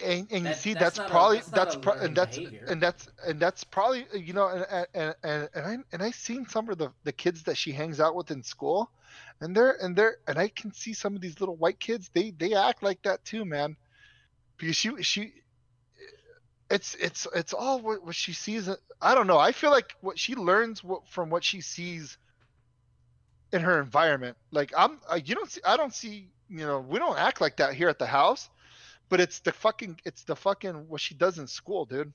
And, 0.00 0.26
and 0.30 0.46
you 0.48 0.54
That- 0.54 0.54
see, 0.54 0.74
that's 0.74 0.96
that's, 0.96 0.96
not 0.96 1.08
a- 1.08 1.10
probably 1.10 1.36
that's 1.36 1.50
that's 1.52 1.74
pro- 1.76 1.94
and 2.00 2.16
that's 2.16 2.38
behavior. 2.38 2.64
and 2.66 2.80
that's 2.82 3.08
and 3.26 3.38
that's 3.38 3.62
probably 3.64 4.06
you 4.14 4.32
know 4.32 4.48
and 4.48 4.86
and 4.94 5.14
and 5.22 5.48
and 5.54 5.64
I 5.66 5.76
and 5.92 6.02
I 6.02 6.10
seen 6.12 6.46
some 6.48 6.70
of 6.70 6.78
the 6.78 6.92
the 7.04 7.12
kids 7.12 7.42
that 7.44 7.58
she 7.58 7.72
hangs 7.72 8.00
out 8.00 8.14
with 8.14 8.30
in 8.30 8.42
school, 8.42 8.90
and 9.40 9.54
they're 9.54 9.72
and 9.82 9.94
they're 9.94 10.16
and 10.26 10.38
I 10.38 10.48
can 10.48 10.72
see 10.72 10.94
some 10.94 11.14
of 11.14 11.20
these 11.20 11.40
little 11.40 11.56
white 11.56 11.78
kids. 11.78 12.08
They 12.14 12.30
they 12.30 12.54
act 12.54 12.82
like 12.82 13.02
that 13.02 13.24
too, 13.24 13.44
man. 13.44 13.76
Because 14.56 14.76
she 14.76 15.02
she, 15.02 15.34
it's 16.70 16.94
it's 16.96 17.26
it's 17.34 17.52
all 17.52 17.80
what, 17.80 18.04
what 18.04 18.14
she 18.14 18.32
sees. 18.32 18.68
Uh, 18.68 18.76
I 19.00 19.14
don't 19.14 19.26
know. 19.26 19.38
I 19.38 19.52
feel 19.52 19.70
like 19.70 19.94
what 20.00 20.18
she 20.18 20.34
learns 20.34 20.82
what, 20.82 21.06
from 21.08 21.30
what 21.30 21.44
she 21.44 21.60
sees 21.60 22.18
in 23.52 23.60
her 23.60 23.80
environment. 23.80 24.36
Like 24.50 24.72
I'm, 24.76 24.98
uh, 25.10 25.20
you 25.24 25.34
don't 25.34 25.50
see, 25.50 25.60
I 25.64 25.76
don't 25.76 25.94
see 25.94 26.28
you 26.48 26.66
know, 26.66 26.80
we 26.80 26.98
don't 26.98 27.18
act 27.18 27.40
like 27.40 27.56
that 27.56 27.74
here 27.74 27.88
at 27.88 27.98
the 27.98 28.06
house, 28.06 28.48
but 29.08 29.20
it's 29.20 29.40
the 29.40 29.52
fucking, 29.52 30.00
it's 30.04 30.22
the 30.24 30.36
fucking 30.36 30.88
what 30.88 31.00
she 31.00 31.14
does 31.14 31.38
in 31.38 31.46
school, 31.46 31.84
dude. 31.84 32.12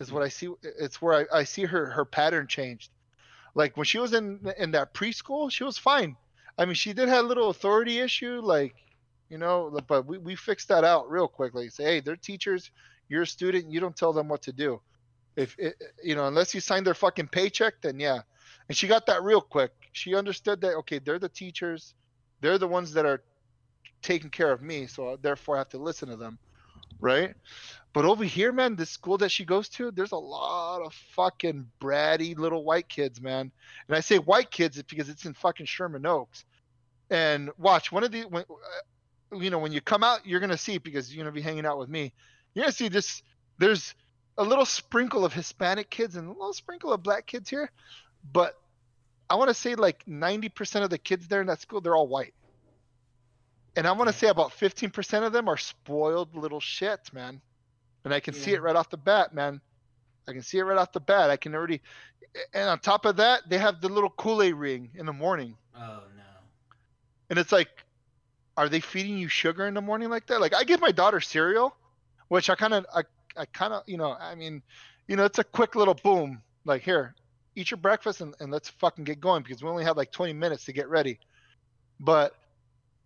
Is 0.00 0.10
what 0.10 0.22
I 0.22 0.28
see. 0.28 0.48
It's 0.62 1.02
where 1.02 1.28
I, 1.30 1.40
I 1.40 1.44
see 1.44 1.64
her 1.64 1.90
her 1.90 2.06
pattern 2.06 2.46
changed. 2.46 2.90
Like 3.54 3.76
when 3.76 3.84
she 3.84 3.98
was 3.98 4.14
in 4.14 4.50
in 4.56 4.70
that 4.70 4.94
preschool, 4.94 5.50
she 5.50 5.62
was 5.62 5.76
fine. 5.76 6.16
I 6.56 6.64
mean, 6.64 6.74
she 6.74 6.94
did 6.94 7.10
have 7.10 7.26
a 7.26 7.28
little 7.28 7.50
authority 7.50 7.98
issue, 8.00 8.40
like 8.42 8.74
you 9.28 9.36
know, 9.36 9.78
but 9.86 10.06
we 10.06 10.16
we 10.16 10.36
fixed 10.36 10.68
that 10.68 10.84
out 10.84 11.10
real 11.10 11.28
quickly. 11.28 11.68
Say, 11.68 11.84
hey, 11.84 12.00
they're 12.00 12.16
teachers. 12.16 12.70
You're 13.10 13.22
a 13.22 13.26
student. 13.26 13.70
You 13.70 13.80
don't 13.80 13.94
tell 13.94 14.14
them 14.14 14.26
what 14.26 14.40
to 14.42 14.52
do. 14.52 14.80
If 15.36 15.54
it, 15.58 15.74
you 16.02 16.14
know, 16.14 16.26
unless 16.26 16.54
you 16.54 16.62
sign 16.62 16.82
their 16.82 16.94
fucking 16.94 17.28
paycheck, 17.28 17.74
then 17.82 18.00
yeah. 18.00 18.20
And 18.68 18.76
she 18.76 18.88
got 18.88 19.04
that 19.06 19.22
real 19.22 19.42
quick. 19.42 19.72
She 19.92 20.14
understood 20.14 20.60
that 20.60 20.74
okay, 20.76 20.98
they're 20.98 21.18
the 21.18 21.28
teachers. 21.28 21.94
They're 22.40 22.58
the 22.58 22.68
ones 22.68 22.92
that 22.94 23.06
are 23.06 23.22
taking 24.02 24.30
care 24.30 24.50
of 24.50 24.62
me, 24.62 24.86
so 24.86 25.18
therefore 25.20 25.56
I 25.56 25.58
have 25.58 25.68
to 25.70 25.78
listen 25.78 26.08
to 26.08 26.16
them, 26.16 26.38
right? 27.00 27.34
But 27.92 28.04
over 28.04 28.24
here, 28.24 28.52
man, 28.52 28.76
this 28.76 28.90
school 28.90 29.18
that 29.18 29.30
she 29.30 29.44
goes 29.44 29.68
to, 29.70 29.90
there's 29.90 30.12
a 30.12 30.16
lot 30.16 30.82
of 30.82 30.94
fucking 31.14 31.66
bratty 31.80 32.38
little 32.38 32.64
white 32.64 32.88
kids, 32.88 33.20
man. 33.20 33.50
And 33.88 33.96
I 33.96 34.00
say 34.00 34.18
white 34.18 34.50
kids 34.50 34.80
because 34.82 35.08
it's 35.08 35.24
in 35.24 35.34
fucking 35.34 35.66
Sherman 35.66 36.06
Oaks. 36.06 36.44
And 37.10 37.50
watch 37.58 37.90
one 37.90 38.04
of 38.04 38.12
the, 38.12 38.22
when, 38.22 38.44
uh, 38.44 39.38
you 39.38 39.50
know, 39.50 39.58
when 39.58 39.72
you 39.72 39.80
come 39.80 40.04
out, 40.04 40.24
you're 40.24 40.40
gonna 40.40 40.56
see 40.56 40.78
because 40.78 41.12
you're 41.12 41.24
gonna 41.24 41.34
be 41.34 41.40
hanging 41.40 41.66
out 41.66 41.78
with 41.78 41.88
me. 41.88 42.12
You're 42.54 42.64
gonna 42.64 42.72
see 42.72 42.88
this. 42.88 43.22
There's 43.58 43.94
a 44.38 44.44
little 44.44 44.64
sprinkle 44.64 45.24
of 45.24 45.32
Hispanic 45.32 45.90
kids 45.90 46.14
and 46.14 46.28
a 46.28 46.32
little 46.32 46.52
sprinkle 46.52 46.92
of 46.92 47.02
black 47.02 47.26
kids 47.26 47.50
here, 47.50 47.70
but 48.32 48.54
I 49.30 49.36
want 49.36 49.48
to 49.48 49.54
say 49.54 49.76
like 49.76 50.04
90% 50.06 50.82
of 50.82 50.90
the 50.90 50.98
kids 50.98 51.28
there 51.28 51.40
in 51.40 51.46
that 51.46 51.60
school, 51.60 51.80
they're 51.80 51.94
all 51.94 52.08
white. 52.08 52.34
And 53.76 53.86
I 53.86 53.92
want 53.92 54.08
to 54.08 54.12
say 54.12 54.26
about 54.26 54.50
15% 54.50 55.24
of 55.24 55.32
them 55.32 55.48
are 55.48 55.56
spoiled 55.56 56.34
little 56.34 56.60
shits, 56.60 57.12
man. 57.12 57.40
And 58.04 58.12
I 58.12 58.18
can 58.18 58.34
see 58.34 58.52
it 58.52 58.60
right 58.60 58.74
off 58.74 58.90
the 58.90 58.96
bat, 58.96 59.32
man. 59.32 59.60
I 60.28 60.32
can 60.32 60.42
see 60.42 60.58
it 60.58 60.62
right 60.62 60.76
off 60.76 60.92
the 60.92 61.00
bat. 61.00 61.30
I 61.30 61.36
can 61.36 61.54
already, 61.54 61.80
and 62.52 62.68
on 62.68 62.80
top 62.80 63.04
of 63.04 63.16
that, 63.16 63.48
they 63.48 63.58
have 63.58 63.80
the 63.80 63.88
little 63.88 64.10
Kool 64.10 64.42
Aid 64.42 64.54
ring 64.54 64.90
in 64.94 65.06
the 65.06 65.12
morning. 65.12 65.56
Oh 65.76 66.02
no. 66.16 66.22
And 67.28 67.38
it's 67.38 67.52
like, 67.52 67.68
are 68.56 68.68
they 68.68 68.80
feeding 68.80 69.16
you 69.16 69.28
sugar 69.28 69.66
in 69.66 69.74
the 69.74 69.80
morning 69.80 70.10
like 70.10 70.26
that? 70.26 70.40
Like 70.40 70.54
I 70.54 70.64
give 70.64 70.80
my 70.80 70.90
daughter 70.90 71.20
cereal, 71.20 71.76
which 72.28 72.50
I 72.50 72.56
kind 72.56 72.74
of, 72.74 72.86
I, 72.94 73.02
I 73.36 73.44
kind 73.46 73.72
of, 73.72 73.84
you 73.86 73.96
know, 73.96 74.12
I 74.12 74.34
mean, 74.34 74.62
you 75.06 75.16
know, 75.16 75.24
it's 75.24 75.38
a 75.38 75.44
quick 75.44 75.76
little 75.76 75.94
boom. 75.94 76.42
Like 76.64 76.82
here, 76.82 77.14
eat 77.54 77.70
your 77.70 77.78
breakfast 77.78 78.20
and, 78.20 78.34
and 78.40 78.50
let's 78.50 78.68
fucking 78.68 79.04
get 79.04 79.20
going 79.20 79.42
because 79.42 79.62
we 79.62 79.68
only 79.68 79.84
have 79.84 79.96
like 79.96 80.12
20 80.12 80.32
minutes 80.32 80.64
to 80.66 80.72
get 80.72 80.88
ready. 80.88 81.18
But 81.98 82.34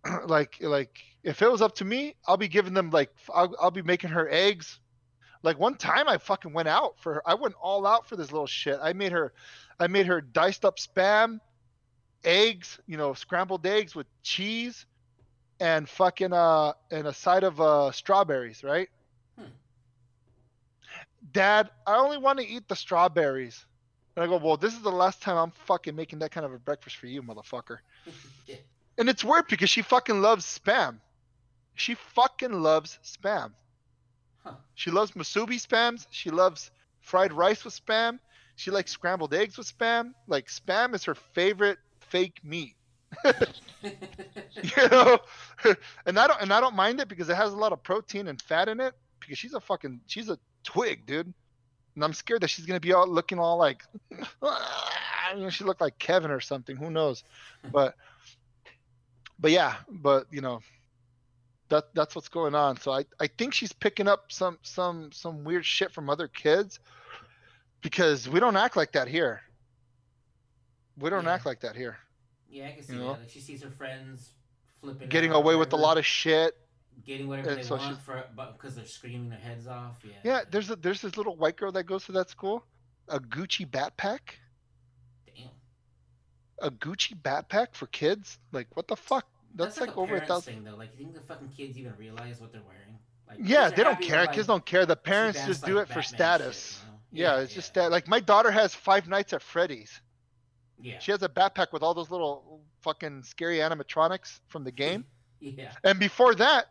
like, 0.27 0.57
like 0.61 0.99
if 1.23 1.41
it 1.41 1.51
was 1.51 1.61
up 1.61 1.75
to 1.75 1.85
me, 1.85 2.15
I'll 2.27 2.37
be 2.37 2.47
giving 2.47 2.73
them 2.73 2.89
like, 2.91 3.11
I'll, 3.33 3.55
I'll 3.59 3.71
be 3.71 3.81
making 3.81 4.11
her 4.11 4.29
eggs. 4.29 4.79
Like 5.43 5.59
one 5.59 5.75
time 5.75 6.07
I 6.07 6.17
fucking 6.17 6.53
went 6.53 6.67
out 6.67 6.95
for 6.99 7.15
her. 7.15 7.23
I 7.25 7.35
went 7.35 7.55
all 7.61 7.85
out 7.85 8.07
for 8.07 8.15
this 8.15 8.31
little 8.31 8.47
shit. 8.47 8.79
I 8.81 8.93
made 8.93 9.11
her, 9.11 9.33
I 9.79 9.87
made 9.87 10.07
her 10.07 10.21
diced 10.21 10.65
up 10.65 10.77
spam, 10.77 11.39
eggs, 12.23 12.79
you 12.87 12.97
know, 12.97 13.13
scrambled 13.13 13.65
eggs 13.65 13.95
with 13.95 14.07
cheese 14.23 14.85
and 15.59 15.87
fucking 15.87 16.33
uh 16.33 16.73
and 16.91 17.07
a 17.07 17.13
side 17.13 17.43
of 17.43 17.61
uh 17.61 17.91
strawberries, 17.91 18.63
right? 18.63 18.89
Hmm. 19.37 19.45
Dad, 21.31 21.69
I 21.85 21.97
only 21.97 22.17
want 22.17 22.39
to 22.39 22.47
eat 22.47 22.67
the 22.67 22.75
strawberries. 22.75 23.65
And 24.15 24.23
I 24.23 24.27
go, 24.27 24.37
well, 24.37 24.57
this 24.57 24.73
is 24.73 24.81
the 24.81 24.91
last 24.91 25.21
time 25.21 25.37
I'm 25.37 25.51
fucking 25.51 25.95
making 25.95 26.19
that 26.19 26.31
kind 26.31 26.45
of 26.45 26.53
a 26.53 26.59
breakfast 26.59 26.97
for 26.97 27.07
you, 27.07 27.21
motherfucker. 27.21 27.79
yeah. 28.45 28.55
And 28.97 29.09
it's 29.09 29.23
weird 29.23 29.47
because 29.47 29.69
she 29.69 29.81
fucking 29.81 30.21
loves 30.21 30.45
spam. 30.45 30.99
She 31.73 31.95
fucking 31.95 32.53
loves 32.53 32.97
spam. 33.03 33.51
Huh. 34.43 34.53
She 34.75 34.91
loves 34.91 35.11
musubi 35.11 35.61
spams. 35.61 36.07
She 36.11 36.29
loves 36.29 36.71
fried 37.01 37.33
rice 37.33 37.65
with 37.65 37.73
spam. 37.85 38.19
She 38.55 38.71
likes 38.71 38.91
scrambled 38.91 39.33
eggs 39.33 39.57
with 39.57 39.67
spam. 39.77 40.13
Like 40.27 40.47
spam 40.47 40.95
is 40.95 41.03
her 41.03 41.15
favorite 41.15 41.79
fake 41.99 42.39
meat. 42.43 42.75
you 43.83 44.89
know 44.89 45.19
and 46.05 46.19
i 46.19 46.27
don't 46.27 46.41
and 46.41 46.51
i 46.51 46.59
don't 46.59 46.75
mind 46.75 46.99
it 46.99 47.07
because 47.07 47.29
it 47.29 47.35
has 47.35 47.53
a 47.53 47.55
lot 47.55 47.71
of 47.71 47.81
protein 47.83 48.27
and 48.27 48.41
fat 48.41 48.67
in 48.67 48.79
it 48.79 48.93
because 49.19 49.37
she's 49.37 49.53
a 49.53 49.59
fucking 49.59 49.99
she's 50.07 50.29
a 50.29 50.37
twig 50.63 51.05
dude 51.05 51.33
and 51.95 52.03
i'm 52.03 52.13
scared 52.13 52.41
that 52.41 52.49
she's 52.49 52.65
gonna 52.65 52.79
be 52.79 52.93
all 52.93 53.07
looking 53.07 53.39
all 53.39 53.57
like 53.57 53.83
ah, 54.41 55.31
you 55.35 55.41
know 55.43 55.49
she 55.49 55.63
looked 55.63 55.81
like 55.81 55.97
kevin 55.97 56.31
or 56.31 56.39
something 56.39 56.75
who 56.75 56.89
knows? 56.91 57.23
But 57.71 57.95
but 59.39 59.51
yeah 59.51 59.75
but 59.89 60.27
you 60.31 60.41
know 60.41 60.59
that 61.69 61.85
that's 61.95 62.15
what's 62.15 62.29
going 62.29 62.53
on. 62.53 62.77
So 62.77 62.91
i 62.91 63.05
i 63.19 63.27
think 63.27 63.53
she's 63.53 63.73
picking 63.73 64.07
up 64.07 64.25
some 64.31 64.59
some 64.61 65.11
some 65.11 65.43
weird 65.43 65.65
shit 65.65 65.91
from 65.91 66.09
other 66.09 66.27
kids 66.27 66.79
because 67.81 68.29
we 68.29 68.39
don't 68.39 68.55
act 68.55 68.75
like 68.75 68.91
that 68.93 69.07
here. 69.07 69.41
We 70.97 71.09
don't 71.09 71.25
Yeah. 71.25 71.33
act 71.33 71.45
like 71.45 71.61
that 71.61 71.75
here. 71.75 71.97
Yeah, 72.47 72.67
I 72.67 72.71
can 72.71 72.83
see 72.83 72.93
You 72.93 72.99
that. 72.99 73.05
Like 73.19 73.29
she 73.29 73.39
sees 73.39 73.61
her 73.63 73.69
friends 73.71 74.29
flipping, 74.79 75.09
getting 75.09 75.31
away 75.31 75.55
with 75.55 75.73
a 75.73 75.75
lot 75.75 75.97
of 75.97 76.05
shit 76.05 76.53
getting 77.03 77.27
whatever 77.27 77.49
and 77.49 77.59
they 77.59 77.63
so 77.63 77.75
want 77.75 77.87
she's- 77.93 78.03
for 78.05 78.23
because 78.53 78.75
they're 78.75 78.85
screaming 78.85 79.29
their 79.29 79.39
heads 79.39 79.67
off. 79.67 79.97
Yeah. 80.03 80.11
Yeah, 80.23 80.41
there's 80.49 80.69
a 80.69 80.75
there's 80.75 81.01
this 81.01 81.17
little 81.17 81.35
white 81.35 81.57
girl 81.57 81.71
that 81.73 81.83
goes 81.83 82.05
to 82.05 82.11
that 82.13 82.29
school, 82.29 82.65
a 83.07 83.19
Gucci 83.19 83.69
backpack, 83.69 84.19
Damn. 85.27 85.49
a 86.59 86.71
Gucci 86.71 87.13
backpack 87.19 87.67
for 87.73 87.87
kids. 87.87 88.39
Like 88.51 88.67
what 88.75 88.87
the 88.87 88.95
fuck? 88.95 89.27
That's, 89.57 89.79
like, 89.79 89.91
a 89.91 89.95
over 89.95 90.17
a 90.17 90.25
thousand. 90.25 90.53
thing 90.55 90.63
though. 90.65 90.75
Like 90.75 90.89
you 90.97 91.05
think 91.05 91.13
the 91.15 91.21
fucking 91.21 91.49
kids 91.55 91.77
even 91.77 91.93
realize 91.97 92.41
what 92.41 92.51
they're 92.51 92.61
wearing? 92.67 92.99
Like 93.27 93.37
Yeah, 93.41 93.69
they 93.69 93.83
don't 93.83 94.01
care. 94.01 94.21
with, 94.21 94.31
Kids 94.31 94.47
don't 94.47 94.65
care. 94.65 94.85
The 94.85 94.95
parents 94.95 95.45
just 95.45 95.65
do 95.65 95.75
like, 95.75 95.83
it 95.83 95.87
for 95.87 96.01
Batman 96.01 96.03
status. 96.17 96.71
shit, 96.71 96.89
you 97.11 97.23
know? 97.23 97.35
Yeah, 97.37 97.41
it's 97.41 97.53
just 97.53 97.73
that. 97.75 97.89
Like 97.91 98.07
my 98.07 98.19
daughter 98.19 98.51
has 98.51 98.75
Five 98.75 99.07
Nights 99.07 99.31
at 99.33 99.41
Freddy's. 99.41 100.01
Yeah. 100.81 100.99
She 100.99 101.11
has 101.11 101.23
a 101.23 101.29
backpack 101.29 101.67
with 101.71 101.83
all 101.83 101.93
those 101.93 102.11
little 102.11 102.59
fucking 102.81 103.23
scary 103.23 103.57
animatronics 103.59 104.39
from 104.47 104.63
the 104.63 104.71
game. 104.71 105.05
Yeah. 105.41 105.71
And 105.83 105.99
before 105.99 106.33
that, 106.35 106.65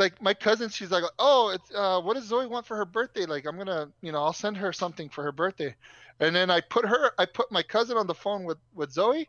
like 0.00 0.20
my 0.20 0.34
cousin, 0.34 0.70
she's 0.70 0.90
like, 0.90 1.04
"Oh, 1.18 1.50
it's 1.50 1.70
uh, 1.72 2.00
what 2.00 2.14
does 2.14 2.24
Zoe 2.24 2.46
want 2.46 2.66
for 2.66 2.76
her 2.76 2.84
birthday? 2.84 3.26
Like, 3.26 3.46
I'm 3.46 3.56
gonna, 3.56 3.90
you 4.00 4.10
know, 4.10 4.22
I'll 4.24 4.32
send 4.32 4.56
her 4.56 4.72
something 4.72 5.08
for 5.10 5.22
her 5.22 5.32
birthday." 5.32 5.76
And 6.18 6.34
then 6.34 6.50
I 6.50 6.60
put 6.60 6.86
her, 6.86 7.12
I 7.18 7.26
put 7.26 7.52
my 7.52 7.62
cousin 7.62 7.96
on 7.96 8.06
the 8.08 8.14
phone 8.14 8.44
with 8.44 8.58
with 8.74 8.90
Zoe, 8.90 9.28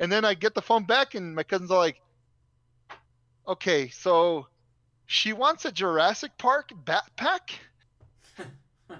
and 0.00 0.10
then 0.10 0.24
I 0.24 0.34
get 0.34 0.54
the 0.54 0.62
phone 0.62 0.84
back, 0.84 1.14
and 1.14 1.34
my 1.34 1.42
cousin's 1.42 1.70
all 1.70 1.78
like, 1.78 2.00
"Okay, 3.46 3.88
so 3.88 4.46
she 5.06 5.32
wants 5.34 5.64
a 5.66 5.72
Jurassic 5.72 6.38
Park 6.38 6.72
backpack. 6.84 7.50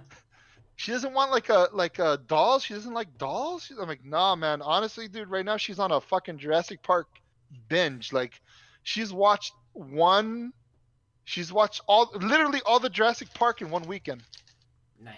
She 0.74 0.90
doesn't 0.90 1.12
want 1.14 1.30
like 1.30 1.48
a 1.48 1.68
like 1.72 2.00
a 2.00 2.18
doll. 2.26 2.58
She 2.58 2.74
doesn't 2.74 2.92
like 2.92 3.16
dolls." 3.16 3.70
I'm 3.70 3.86
like, 3.86 4.04
"Nah, 4.04 4.34
man. 4.34 4.60
Honestly, 4.60 5.06
dude, 5.06 5.30
right 5.30 5.44
now 5.44 5.56
she's 5.56 5.78
on 5.78 5.92
a 5.92 6.00
fucking 6.00 6.38
Jurassic 6.38 6.82
Park 6.82 7.06
binge. 7.68 8.12
Like, 8.12 8.40
she's 8.82 9.12
watched 9.12 9.52
one." 9.74 10.52
She's 11.24 11.52
watched 11.52 11.80
all 11.86 12.10
literally 12.14 12.60
all 12.66 12.80
the 12.80 12.90
Jurassic 12.90 13.32
Park 13.34 13.60
in 13.62 13.70
one 13.70 13.84
weekend. 13.86 14.22
Nice. 15.00 15.14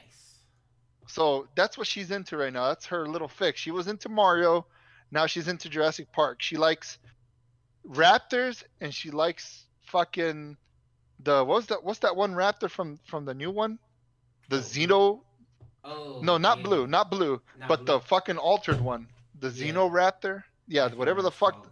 So 1.06 1.48
that's 1.56 1.78
what 1.78 1.86
she's 1.86 2.10
into 2.10 2.36
right 2.36 2.52
now. 2.52 2.68
That's 2.68 2.86
her 2.86 3.06
little 3.06 3.28
fix. 3.28 3.60
She 3.60 3.70
was 3.70 3.86
into 3.88 4.08
Mario, 4.08 4.66
now 5.10 5.26
she's 5.26 5.48
into 5.48 5.68
Jurassic 5.68 6.12
Park. 6.12 6.42
She 6.42 6.56
likes 6.56 6.98
raptors 7.88 8.62
and 8.80 8.92
she 8.92 9.10
likes 9.10 9.64
fucking 9.86 10.56
the 11.20 11.44
what 11.44 11.56
was 11.56 11.66
that 11.66 11.84
what's 11.84 12.00
that 12.00 12.16
one 12.16 12.32
raptor 12.34 12.68
from 12.70 12.98
from 13.06 13.24
the 13.24 13.34
new 13.34 13.50
one? 13.50 13.78
The 14.48 14.56
Oh, 14.56 14.60
Xeno 14.60 15.20
Oh. 15.86 16.20
No, 16.22 16.38
not 16.38 16.58
yeah. 16.58 16.64
blue, 16.64 16.86
not 16.86 17.10
blue, 17.10 17.42
Not 17.58 17.68
but 17.68 17.76
blue. 17.84 17.86
the 17.86 18.00
fucking 18.00 18.38
altered 18.38 18.80
one. 18.80 19.06
The 19.40 19.48
Yeah. 19.50 19.72
Xenoraptor. 19.72 20.42
Yeah, 20.66 20.88
whatever 20.94 21.20
the 21.22 21.30
fuck 21.30 21.66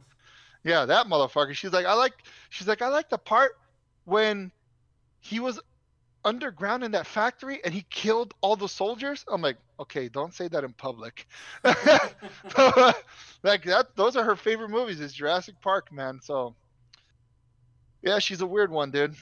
yeah, 0.65 0.85
that 0.85 1.07
motherfucker. 1.07 1.55
She's 1.55 1.73
like, 1.73 1.87
I 1.87 1.95
like. 1.95 2.13
She's 2.51 2.69
like, 2.69 2.83
I 2.83 2.89
like 2.89 3.09
the 3.09 3.19
part 3.19 3.57
when 4.05 4.53
he 5.21 5.41
was 5.41 5.61
underground 6.25 6.85
in 6.85 6.93
that 6.93 7.07
factory 7.07 7.61
and 7.65 7.75
he 7.75 7.85
killed 7.91 8.35
all 8.41 8.57
the 8.57 8.69
soldiers. 8.69 9.25
I'm 9.29 9.43
like, 9.43 9.57
okay, 9.81 10.09
don't 10.09 10.35
say 10.35 10.49
that 10.49 10.65
in 10.65 10.73
public. 10.73 11.27
like 11.65 13.65
that. 13.65 13.89
Those 13.97 14.17
are 14.17 14.25
her 14.25 14.37
favorite 14.37 14.71
movies. 14.71 15.01
Is 15.01 15.13
Jurassic 15.13 15.61
Park, 15.61 15.93
man. 15.93 16.21
So, 16.23 16.55
yeah, 18.03 18.19
she's 18.19 18.41
a 18.41 18.47
weird 18.47 18.71
one, 18.71 18.91
dude. 18.91 19.15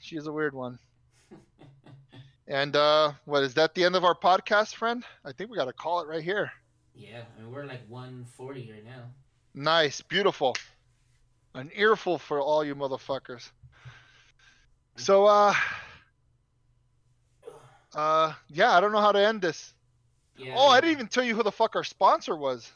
She's 0.00 0.26
a 0.26 0.32
weird 0.32 0.54
one. 0.54 0.78
And 2.50 2.74
uh, 2.76 3.12
what 3.26 3.42
is 3.42 3.52
that? 3.54 3.74
The 3.74 3.84
end 3.84 3.94
of 3.94 4.06
our 4.06 4.14
podcast, 4.14 4.74
friend? 4.74 5.04
I 5.22 5.32
think 5.32 5.50
we 5.50 5.58
got 5.58 5.66
to 5.66 5.72
call 5.74 6.00
it 6.00 6.08
right 6.08 6.22
here. 6.22 6.50
Yeah, 6.94 7.20
I 7.36 7.42
mean 7.42 7.52
we're 7.52 7.66
like 7.66 7.82
140 7.88 8.72
right 8.72 8.84
now. 8.86 9.02
Nice, 9.54 10.00
beautiful. 10.00 10.56
An 11.54 11.70
earful 11.74 12.18
for 12.18 12.40
all 12.40 12.64
you 12.64 12.74
motherfuckers. 12.74 13.50
So 14.98 15.26
uh 15.26 15.54
uh 17.94 18.34
yeah, 18.48 18.72
I 18.72 18.80
don't 18.80 18.92
know 18.92 19.00
how 19.00 19.12
to 19.12 19.26
end 19.26 19.40
this. 19.40 19.74
Yeah. 20.36 20.54
Oh, 20.56 20.68
I 20.68 20.80
didn't 20.80 20.92
even 20.92 21.08
tell 21.08 21.24
you 21.24 21.34
who 21.34 21.42
the 21.42 21.52
fuck 21.52 21.74
our 21.76 21.84
sponsor 21.84 22.36
was. 22.36 22.70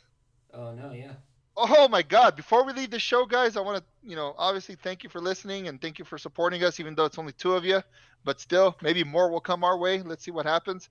Oh 0.53 0.73
no, 0.73 0.93
yeah. 0.93 1.12
Oh 1.57 1.86
my 1.86 2.03
God! 2.03 2.35
Before 2.35 2.65
we 2.65 2.73
leave 2.73 2.90
the 2.90 2.99
show, 2.99 3.27
guys, 3.27 3.57
I 3.57 3.61
want 3.61 3.78
to, 3.78 3.85
you 4.03 4.16
know, 4.16 4.35
obviously 4.39 4.74
thank 4.74 5.05
you 5.05 5.11
for 5.11 5.20
listening 5.20 5.69
and 5.69 5.81
thank 5.81 5.99
you 5.99 6.05
for 6.05 6.16
supporting 6.16 6.65
us, 6.65 6.81
even 6.81 6.94
though 6.94 7.05
it's 7.05 7.19
only 7.19 7.32
two 7.32 7.55
of 7.55 7.65
you. 7.65 7.82
But 8.24 8.40
still, 8.40 8.77
maybe 8.81 9.05
more 9.05 9.31
will 9.31 9.40
come 9.40 9.62
our 9.62 9.77
way. 9.77 10.01
Let's 10.01 10.24
see 10.24 10.31
what 10.31 10.47
happens. 10.47 10.89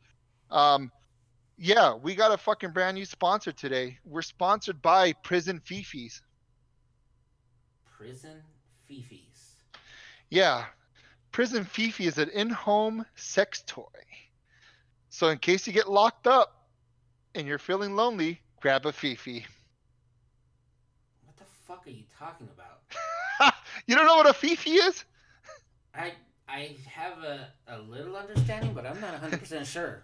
Um, 0.52 0.92
yeah, 1.58 1.96
we 1.96 2.14
got 2.16 2.32
a 2.32 2.38
fucking 2.38 2.72
brand 2.72 2.96
new 2.96 3.06
sponsor 3.06 3.52
today. 3.52 3.98
We're 4.06 4.22
sponsored 4.22 4.82
by 4.82 5.14
Prison 5.14 5.60
Fifis. 5.60 6.22
Prison 7.98 8.42
Fifis. 8.90 9.56
Yeah, 10.30 10.66
Prison 11.32 11.64
Fifi 11.64 12.08
is 12.08 12.18
an 12.18 12.30
in-home 12.30 13.06
sex 13.16 13.64
toy. 13.66 13.86
So 15.10 15.30
in 15.30 15.38
case 15.38 15.66
you 15.66 15.74
get 15.74 15.90
locked 15.90 16.28
up 16.28 16.68
and 17.36 17.48
you're 17.48 17.58
feeling 17.58 17.96
lonely, 17.96 18.42
grab 18.62 18.86
a 18.86 18.92
Fifi. 18.92 19.46
What 21.24 21.38
the 21.38 21.46
fuck 21.66 21.88
are 21.88 21.90
you 21.90 22.04
talking 22.18 22.50
about? 22.54 23.54
you 23.88 23.96
don't 23.96 24.06
know 24.06 24.18
what 24.18 24.30
a 24.30 24.34
Fifi 24.34 24.72
is? 24.72 25.06
I 25.96 26.14
I 26.48 26.76
have 26.86 27.24
a, 27.24 27.48
a 27.68 27.80
little 27.80 28.16
understanding, 28.16 28.74
but 28.74 28.86
I'm 28.86 29.00
not 29.00 29.12
100 29.14 29.40
percent 29.40 29.68
sure. 29.78 30.04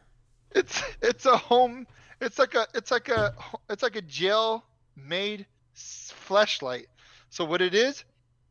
It's 0.52 0.82
it's 1.02 1.26
a 1.26 1.36
home. 1.36 1.88
It's 2.22 2.40
like 2.40 2.56
a 2.56 2.68
it's 2.74 2.91
like 2.91 3.10
a 3.10 3.34
it's 3.70 3.84
like 3.84 3.98
a 3.98 4.02
gel 4.02 4.66
made 4.95 5.45
flashlight. 5.74 6.88
So 7.30 7.44
what 7.44 7.62
it 7.62 7.76
is, 7.76 8.04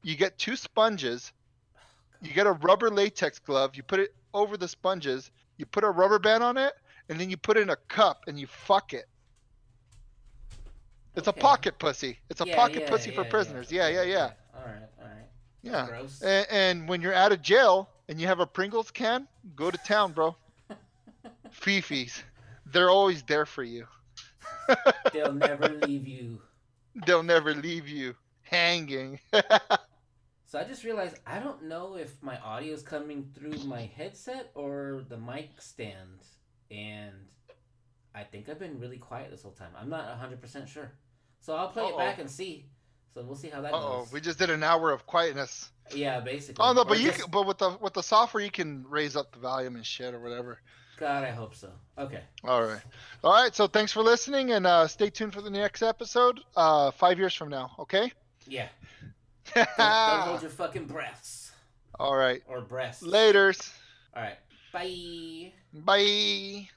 you 0.02 0.14
get 0.14 0.38
two 0.38 0.56
sponges. 0.56 1.32
You 2.20 2.32
get 2.32 2.46
a 2.46 2.52
rubber 2.52 2.90
latex 2.90 3.38
glove. 3.38 3.76
You 3.76 3.82
put 3.82 4.00
it 4.00 4.10
over 4.34 4.56
the 4.56 4.68
sponges. 4.68 5.30
You 5.56 5.66
put 5.66 5.84
a 5.84 5.90
rubber 5.90 6.18
band 6.18 6.42
on 6.42 6.56
it, 6.56 6.72
and 7.08 7.18
then 7.20 7.30
you 7.30 7.36
put 7.36 7.56
it 7.56 7.62
in 7.62 7.70
a 7.70 7.76
cup 7.88 8.24
and 8.26 8.38
you 8.38 8.46
fuck 8.46 8.92
it. 8.92 9.06
It's 11.16 11.28
Okay. 11.28 11.28
a 11.28 11.32
pocket 11.32 11.78
pussy. 11.78 12.20
It's 12.30 12.40
a 12.40 12.46
Yeah, 12.46 12.56
pocket 12.56 12.82
yeah, 12.82 12.90
pussy 12.90 13.10
for 13.10 13.24
yeah, 13.24 13.30
prisoners. 13.30 13.70
Yeah, 13.72 13.88
yeah, 13.88 14.02
yeah. 14.02 14.32
All 14.54 14.62
right, 14.62 14.88
all 15.00 15.08
right. 15.08 15.28
Yeah. 15.62 15.88
Gross. 15.88 16.20
And, 16.22 16.46
and 16.50 16.88
when 16.88 17.00
you're 17.00 17.14
out 17.14 17.32
of 17.32 17.42
jail 17.42 17.90
and 18.08 18.20
you 18.20 18.26
have 18.26 18.40
a 18.40 18.46
Pringles 18.46 18.90
can, 18.90 19.26
go 19.54 19.70
to 19.70 19.78
town, 19.78 20.12
bro. 20.12 20.36
Fifis. 21.52 22.22
They're 22.66 22.90
always 22.90 23.22
there 23.24 23.46
for 23.46 23.62
you. 23.62 23.86
They'll 25.12 25.32
never 25.32 25.68
leave 25.68 26.06
you. 26.06 26.40
They'll 27.06 27.22
never 27.22 27.54
leave 27.54 27.88
you 27.88 28.16
hanging. 28.42 29.20
So 30.48 30.58
I 30.60 30.64
just 30.64 30.84
realized 30.84 31.16
I 31.26 31.40
don't 31.40 31.64
know 31.64 31.96
if 31.96 32.22
my 32.22 32.38
audio 32.38 32.72
is 32.72 32.82
coming 32.82 33.28
through 33.34 33.58
my 33.66 33.90
headset 33.96 34.50
or 34.54 35.02
the 35.08 35.16
mic 35.16 35.50
stand, 35.60 36.22
and 36.70 37.12
I 38.14 38.22
think 38.22 38.48
I've 38.48 38.58
been 38.60 38.78
really 38.78 38.98
quiet 38.98 39.30
this 39.30 39.42
whole 39.42 39.52
time. 39.52 39.70
I'm 39.78 39.90
not 39.90 40.06
100% 40.20 40.68
sure. 40.68 40.92
So 41.40 41.54
I'll 41.56 41.68
play 41.68 41.82
Uh-oh. 41.82 41.94
it 41.94 41.98
back 41.98 42.18
and 42.20 42.30
see. 42.30 42.66
So 43.12 43.22
we'll 43.24 43.34
see 43.36 43.48
how 43.48 43.60
that 43.62 43.72
goes. 43.72 43.82
oh, 43.84 43.98
goes. 44.00 44.12
we 44.12 44.20
just 44.20 44.38
did 44.38 44.50
an 44.50 44.62
hour 44.62 44.92
of 44.92 45.04
quietness. 45.06 45.70
Yeah, 45.94 46.20
basically. 46.20 46.64
Oh 46.64 46.72
no, 46.72 46.82
Or 46.82 46.84
but 46.84 47.00
you 47.00 47.06
just- 47.08 47.22
can, 47.22 47.30
but 47.30 47.46
with 47.46 47.58
the 47.58 47.70
with 47.80 47.94
the 47.94 48.02
software 48.02 48.42
you 48.42 48.50
can 48.50 48.84
raise 48.88 49.16
up 49.16 49.32
the 49.32 49.38
volume 49.40 49.74
and 49.76 49.84
shit 49.84 50.14
or 50.14 50.20
whatever. 50.20 50.60
God, 50.98 51.24
I 51.24 51.30
hope 51.30 51.54
so. 51.54 51.70
Okay. 51.98 52.22
All 52.44 52.62
right, 52.62 52.80
all 53.22 53.32
right. 53.32 53.54
So 53.54 53.66
thanks 53.66 53.92
for 53.92 54.02
listening 54.02 54.52
and 54.52 54.66
uh, 54.66 54.86
stay 54.86 55.10
tuned 55.10 55.34
for 55.34 55.42
the 55.42 55.50
next 55.50 55.82
episode. 55.82 56.40
Uh, 56.56 56.90
five 56.92 57.18
years 57.18 57.34
from 57.34 57.50
now, 57.50 57.72
okay? 57.80 58.10
Yeah. 58.46 58.68
Don't, 59.54 59.68
don't 59.76 60.20
hold 60.22 60.42
your 60.42 60.50
fucking 60.50 60.86
breaths 60.86 61.52
all 61.98 62.16
right. 62.16 62.42
or 62.48 62.60
breasts. 62.60 63.02
Later's. 63.02 63.72
All 64.14 64.22
right. 64.22 64.38
Bye. 64.72 65.52
Bye. 65.72 66.68